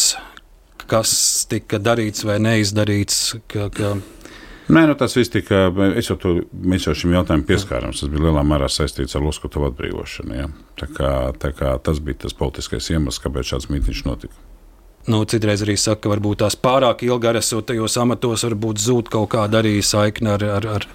kas 0.89 1.11
tika 1.49 1.79
darīts 1.83 2.25
vai 2.27 2.39
neizdarīts, 2.43 3.37
ka, 3.51 3.69
ka 3.73 3.97
Nē, 4.67 4.81
nu 4.83 4.97
tas 4.99 5.13
viss 5.15 5.31
tika. 5.31 5.69
Jau 6.03 6.17
to, 6.19 6.33
mēs 6.51 6.89
jau 6.89 6.95
šim 6.97 7.13
jautājumam 7.15 7.45
pieskārāmies. 7.47 8.01
Tas 8.03 8.11
bija 8.11 8.25
lielā 8.25 8.43
mērā 8.43 8.67
saistīts 8.67 9.15
ar 9.15 9.23
Luskotovu 9.23 9.69
atbrīvošanu. 9.69 10.35
Ja? 10.35 10.49
Tā 10.75 10.89
kā, 10.91 11.11
tā 11.39 11.53
kā 11.55 11.71
tas 11.79 12.01
bija 12.03 12.25
tas 12.25 12.35
politiskais 12.35 12.91
iemesls, 12.91 13.21
kāpēc 13.23 13.53
šāds 13.53 13.69
mītīņš 13.71 14.03
notika. 14.09 14.35
Nu, 15.07 15.21
citreiz 15.23 15.61
arī 15.63 15.77
saka, 15.79 16.01
ka 16.03 16.09
varbūt 16.11 16.41
tās 16.41 16.57
pārāk 16.59 17.05
ilgi 17.07 17.29
esot 17.39 17.69
tajos 17.69 17.95
amatos, 18.01 18.43
varbūt 18.43 18.81
zūd 18.83 19.11
kaut 19.13 19.29
kāda 19.31 19.61
arī 19.61 19.77
saikne 19.79 20.33
ar, 20.33 20.43
ar, 20.57 20.67
ar 20.81 20.87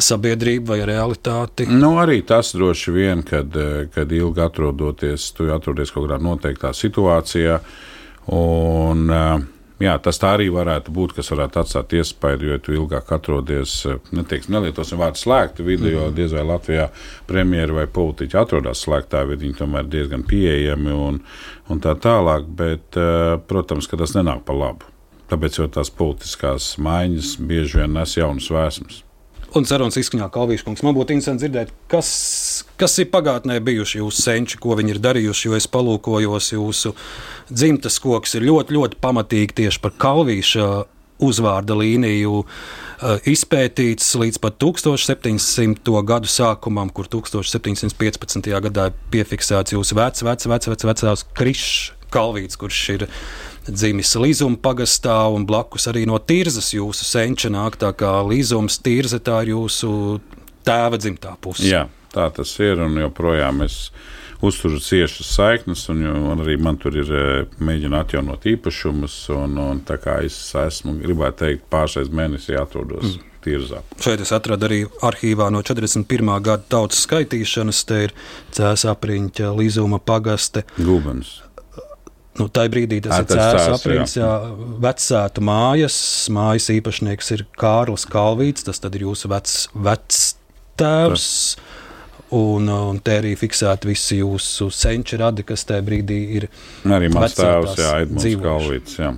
sabiedrību 0.00 0.72
vai 0.72 0.78
realitāti. 0.88 1.66
Nu, 1.68 1.98
arī 2.00 2.22
tas 2.24 2.54
droši 2.56 2.94
vien, 2.96 3.20
kad, 3.28 3.52
kad 3.92 4.16
ilgi 4.16 4.46
atrodoties, 4.46 5.28
tu 5.36 5.52
atrodies 5.52 5.92
kaut 5.92 6.08
kādā 6.08 6.16
noteiktā 6.24 6.72
situācijā. 6.72 7.60
Un, 8.28 9.08
jā, 9.80 9.94
tas 10.04 10.20
tā 10.20 10.34
arī 10.36 10.50
varētu 10.52 10.92
būt, 10.94 11.14
kas 11.16 11.30
varētu 11.32 11.62
atstāt 11.62 11.94
iespaidu, 11.96 12.50
jo 12.50 12.58
tu 12.60 12.74
ilgāk 12.76 13.08
atrodies, 13.16 13.78
neteiks, 14.12 14.50
nelietosim 14.52 15.00
vārdu 15.00 15.22
slēgta 15.22 15.64
vidi, 15.66 15.88
mm. 15.88 15.94
jo 15.96 16.06
diez 16.14 16.36
vai 16.36 16.44
Latvijā 16.52 16.90
premjeri 17.30 17.78
vai 17.80 17.88
politiķi 17.90 18.40
atrodas 18.40 18.84
slēgtā 18.84 19.24
vidi, 19.28 19.48
viņi 19.48 19.60
tomēr 19.62 19.90
diezgan 19.90 20.24
pieejami 20.28 20.94
un, 20.94 21.20
un 21.72 21.82
tā 21.82 21.96
tālāk, 21.96 22.48
bet, 22.60 23.00
protams, 23.50 23.88
ka 23.90 24.00
tas 24.00 24.14
nenāk 24.18 24.44
pa 24.46 24.56
labu. 24.56 24.88
Tāpēc 25.30 25.60
jau 25.60 25.68
tās 25.70 25.92
politiskās 25.94 26.74
maiņas 26.82 27.36
bieži 27.46 27.80
vien 27.80 27.94
nes 27.94 28.16
jaunas 28.18 28.50
vēsmas. 28.50 29.04
Un 29.58 29.66
sarunas 29.66 29.98
izskaņā 29.98 30.28
Kalvīša 30.30 30.66
kungs. 30.66 30.84
Man 30.86 30.94
būtu 30.94 31.16
interesanti 31.16 31.46
dzirdēt, 31.46 31.72
kas, 31.90 32.10
kas 32.78 32.94
ir 33.02 33.08
pagātnē 33.10 33.56
bijuši 33.66 33.98
jūsu 33.98 34.22
senči, 34.22 34.60
ko 34.62 34.76
viņi 34.78 34.94
ir 34.94 35.02
darījuši. 35.02 35.48
Jo 35.48 35.58
es 35.58 35.66
palūkojos, 35.70 36.52
jūsu 36.54 36.94
dzimtas 37.50 37.98
koks 38.02 38.38
ir 38.38 38.46
ļoti, 38.46 38.76
ļoti 38.78 39.00
pamatīgi 39.02 39.58
tieši 39.64 39.82
par 39.82 39.96
Kalvīša 40.06 40.70
uzvārda 41.20 41.76
līniju 41.76 42.40
uh, 42.40 43.28
izpētīts 43.28 44.14
līdz 44.22 44.40
pat 44.40 44.58
1700. 44.62 45.94
gadu 46.06 46.30
sākumam, 46.30 46.92
kur 46.94 47.10
1715. 47.10 48.50
gadā 48.70 48.90
ir 48.90 48.98
piefiksēts 49.12 49.76
jūsu 49.76 49.98
vecs, 49.98 50.24
vecs, 50.26 50.48
vecs, 50.50 50.70
vecs, 50.70 50.88
vecās 50.92 51.26
Krišs 51.36 51.72
Kalvīts, 52.10 52.58
kurš 52.58 52.80
ir 52.96 53.06
dzimis 53.72 54.14
Līzuma 54.20 54.58
pagastā, 54.62 55.16
un 55.32 55.46
blakus 55.48 55.88
arī 55.90 56.06
no 56.08 56.18
Tirzas 56.18 56.72
jūsu 56.74 57.06
senča 57.06 57.50
nāk. 57.52 57.78
Tā 57.80 57.92
kā 57.96 58.18
Līzums, 58.26 58.80
Tirza, 58.84 59.20
tā 59.22 59.42
ir 59.44 59.54
jūsu 59.54 59.92
tēva 60.66 61.00
dzimtā 61.00 61.36
puse. 61.40 61.66
Jā, 61.68 61.86
tā 62.14 62.28
tas 62.34 62.54
ir, 62.62 62.82
un 62.84 62.98
joprojām 63.00 63.64
es 63.66 63.88
uzturu 64.40 64.80
ciešas 64.80 65.32
saiknes, 65.36 65.86
un, 65.92 66.04
un 66.32 66.44
arī 66.44 66.56
man 66.60 66.78
tur 66.80 66.96
ir 66.96 67.10
mēģina 67.60 68.04
atjaunot 68.04 68.46
īpašumus, 68.54 69.16
un, 69.36 69.58
un 69.60 69.82
tā 69.86 70.00
kā 70.00 70.20
es 70.24 70.38
esmu, 70.56 70.96
gribētu 71.02 71.44
teikt, 71.44 71.66
pāršais 71.72 72.12
mēnesī 72.12 72.56
atrodos. 72.60 73.16
Mm. 73.16 73.26
Tirzā. 73.40 73.78
Šeit 73.96 74.20
es 74.20 74.34
atradu 74.36 74.66
arī 74.68 74.82
arhīvā 75.00 75.46
no 75.48 75.62
41. 75.64 76.28
gada 76.44 76.60
tautas 76.74 77.06
skaitīšanas. 77.06 77.78
Te 77.88 78.02
ir 78.04 78.12
Cēlā 78.52 78.92
apriņķa, 78.92 79.54
Līzuma 79.56 79.96
pagaste. 79.96 80.66
Gubens. 80.76 81.38
Nu, 82.40 82.46
tā 82.48 82.64
brīdī 82.72 83.02
tas 83.04 83.18
Ā, 83.18 83.22
ir 83.22 83.28
cēlā 83.34 83.64
aprīlis, 83.74 84.16
jā, 84.16 84.30
vecāta 84.80 85.42
mājas. 85.44 85.96
Mājas 86.32 86.70
īpašnieks 86.72 87.34
ir 87.36 87.44
Kārlis 87.60 88.06
Kalvīts, 88.08 88.64
tas 88.64 88.80
ir 88.88 89.04
jūsu 89.04 89.28
vecs, 89.32 89.56
vecs 89.76 90.22
tēvs. 90.80 91.28
Un, 92.30 92.70
un 92.70 93.00
te 93.02 93.16
arī 93.18 93.34
fiksēti 93.36 93.90
visi 93.90 94.20
jūsu 94.20 94.68
senči 94.72 95.18
radi, 95.18 95.42
kas 95.44 95.66
tajā 95.66 95.82
brīdī 95.84 96.20
ir. 96.38 96.46
Arī 96.86 97.10
mans 97.12 97.34
tēvs, 97.36 97.74
Jā, 97.80 97.96
Edmunds 98.06 98.38
Kalvīts. 98.44 99.00
Jā. 99.02 99.12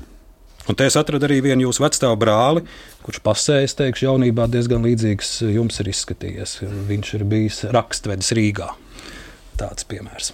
Un 0.70 0.78
te 0.78 0.86
es 0.86 0.97
atradu 0.99 1.27
arī 1.27 1.40
vienu 1.44 1.66
jūsu 1.66 1.82
vecstāvu 1.82 2.16
brāli, 2.23 2.62
kurš 3.03 3.19
pasēs, 3.27 3.74
teikšu, 3.78 4.07
jaunībā 4.09 4.47
diezgan 4.51 4.86
līdzīgs 4.86 5.40
jums 5.51 5.82
ir 5.82 5.90
izskatījies. 5.93 6.61
Viņš 6.90 7.16
ir 7.19 7.27
bijis 7.28 7.65
rakstvedis 7.74 8.32
Rīgā. 8.39 8.70
Tāds 9.61 9.86
piemērs. 9.90 10.32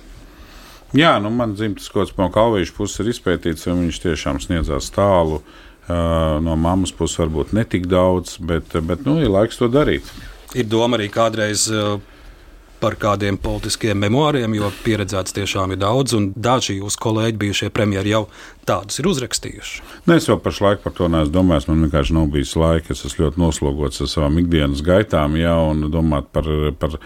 Jā, 0.97 1.19
nu, 1.20 1.28
man 1.35 1.52
dzimtas 1.52 1.90
kods 1.93 2.15
no 2.16 2.31
Kalvijas 2.32 2.73
puses 2.73 3.02
ir 3.02 3.10
izpētīts, 3.12 3.66
un 3.69 3.85
viņš 3.85 3.98
tiešām 4.06 4.39
sniedzās 4.40 4.89
tālu. 4.94 5.43
No 5.89 6.55
mammas 6.60 6.93
puses 6.93 7.20
varbūt 7.20 7.55
ne 7.56 7.65
tik 7.69 7.86
daudz, 7.89 8.36
bet, 8.44 8.73
bet 8.85 9.05
nu, 9.09 9.19
ir 9.20 9.32
laiks 9.32 9.60
to 9.60 9.69
darīt. 9.73 10.09
Ir 10.56 10.69
doma 10.69 10.97
arī 10.97 11.10
kādreiz 11.12 11.66
par 12.80 12.98
kādiem 13.00 13.38
politiskiem 13.40 13.98
memoāriem, 14.05 14.55
jo 14.59 14.70
pieredzēts 14.84 15.34
tiešām 15.36 15.74
ir 15.74 15.82
daudz, 15.82 16.14
un 16.18 16.30
daži 16.36 16.78
jūsu 16.78 17.02
kolēģi, 17.02 17.40
bijušie 17.42 17.70
premjeri, 17.74 18.14
jau 18.14 18.26
tādus 18.68 19.00
ir 19.00 19.09
uzrakstījuši. 19.09 19.80
Ne, 20.05 20.12
nu, 20.12 20.16
es 20.18 20.28
jau 20.28 20.36
pašlaik 20.42 20.82
par 20.84 20.94
to 20.96 21.09
neesmu 21.10 21.32
domājis. 21.34 21.68
Man 21.70 21.84
vienkārši 21.86 22.16
nav 22.16 22.28
bijis 22.32 22.55
laika. 22.59 22.92
Es 22.92 23.05
esmu 23.09 23.26
ļoti 23.26 23.40
noslogots 23.40 24.02
ar 24.05 24.10
savām 24.10 24.38
ikdienas 24.42 24.82
gaitām, 24.84 25.38
jau 25.40 25.56
un 25.72 25.88
domāt 25.92 26.28
par, 26.34 26.48
par 26.80 26.98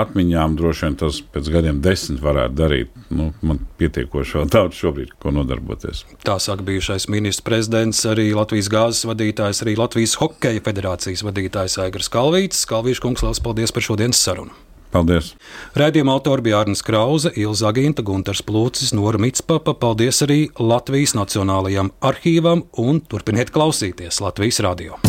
atmiņām. 0.00 0.58
Droši 0.58 0.88
vien 0.88 0.98
tas 1.04 1.20
pēc 1.34 1.50
gadiem 1.54 1.80
desmit 1.84 2.22
varētu 2.24 2.58
darīt. 2.58 2.92
Nu, 3.14 3.30
man 3.46 3.62
pietiekoši 3.78 4.40
vēl 4.40 4.52
daudz 4.54 4.80
šobrīd, 4.80 5.14
ko 5.22 5.34
nodarboties. 5.34 6.04
Tā 6.26 6.38
saka 6.42 6.66
bijušais 6.66 7.08
ministrs 7.12 7.46
prezidents, 7.46 8.02
arī 8.10 8.30
Latvijas 8.34 8.70
gāzes 8.72 9.06
vadītājs, 9.08 9.62
arī 9.64 9.78
Latvijas 9.78 10.18
hokeja 10.22 10.64
federācijas 10.66 11.26
vadītājs 11.26 11.78
Aigars 11.86 12.10
Kalvīts. 12.12 12.66
Kalvīša 12.70 13.06
kungs, 13.06 13.26
liels 13.26 13.42
paldies 13.44 13.74
par 13.74 13.86
šodienas 13.86 14.22
sarunu! 14.24 14.63
Paldies! 14.94 15.32
Radījuma 15.74 16.14
autori 16.14 16.44
bija 16.46 16.60
Arnēs 16.62 16.84
Krause, 16.86 17.32
Ilza 17.34 17.66
Aginta, 17.72 18.04
Gunārs 18.06 18.44
Plūcis, 18.46 18.92
Nora 18.94 19.18
Mitspapa. 19.18 19.74
Paldies 19.74 20.22
arī 20.22 20.46
Latvijas 20.54 21.16
Nacionālajam 21.18 21.90
arhīvam 21.98 22.62
un 22.78 23.02
turpiniet 23.02 23.50
klausīties 23.54 24.22
Latvijas 24.22 24.62
radio. 24.62 25.00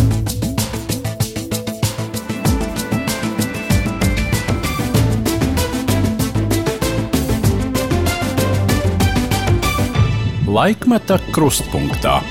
Laikmeta 10.55 11.19
krustpunktā. 11.35 12.21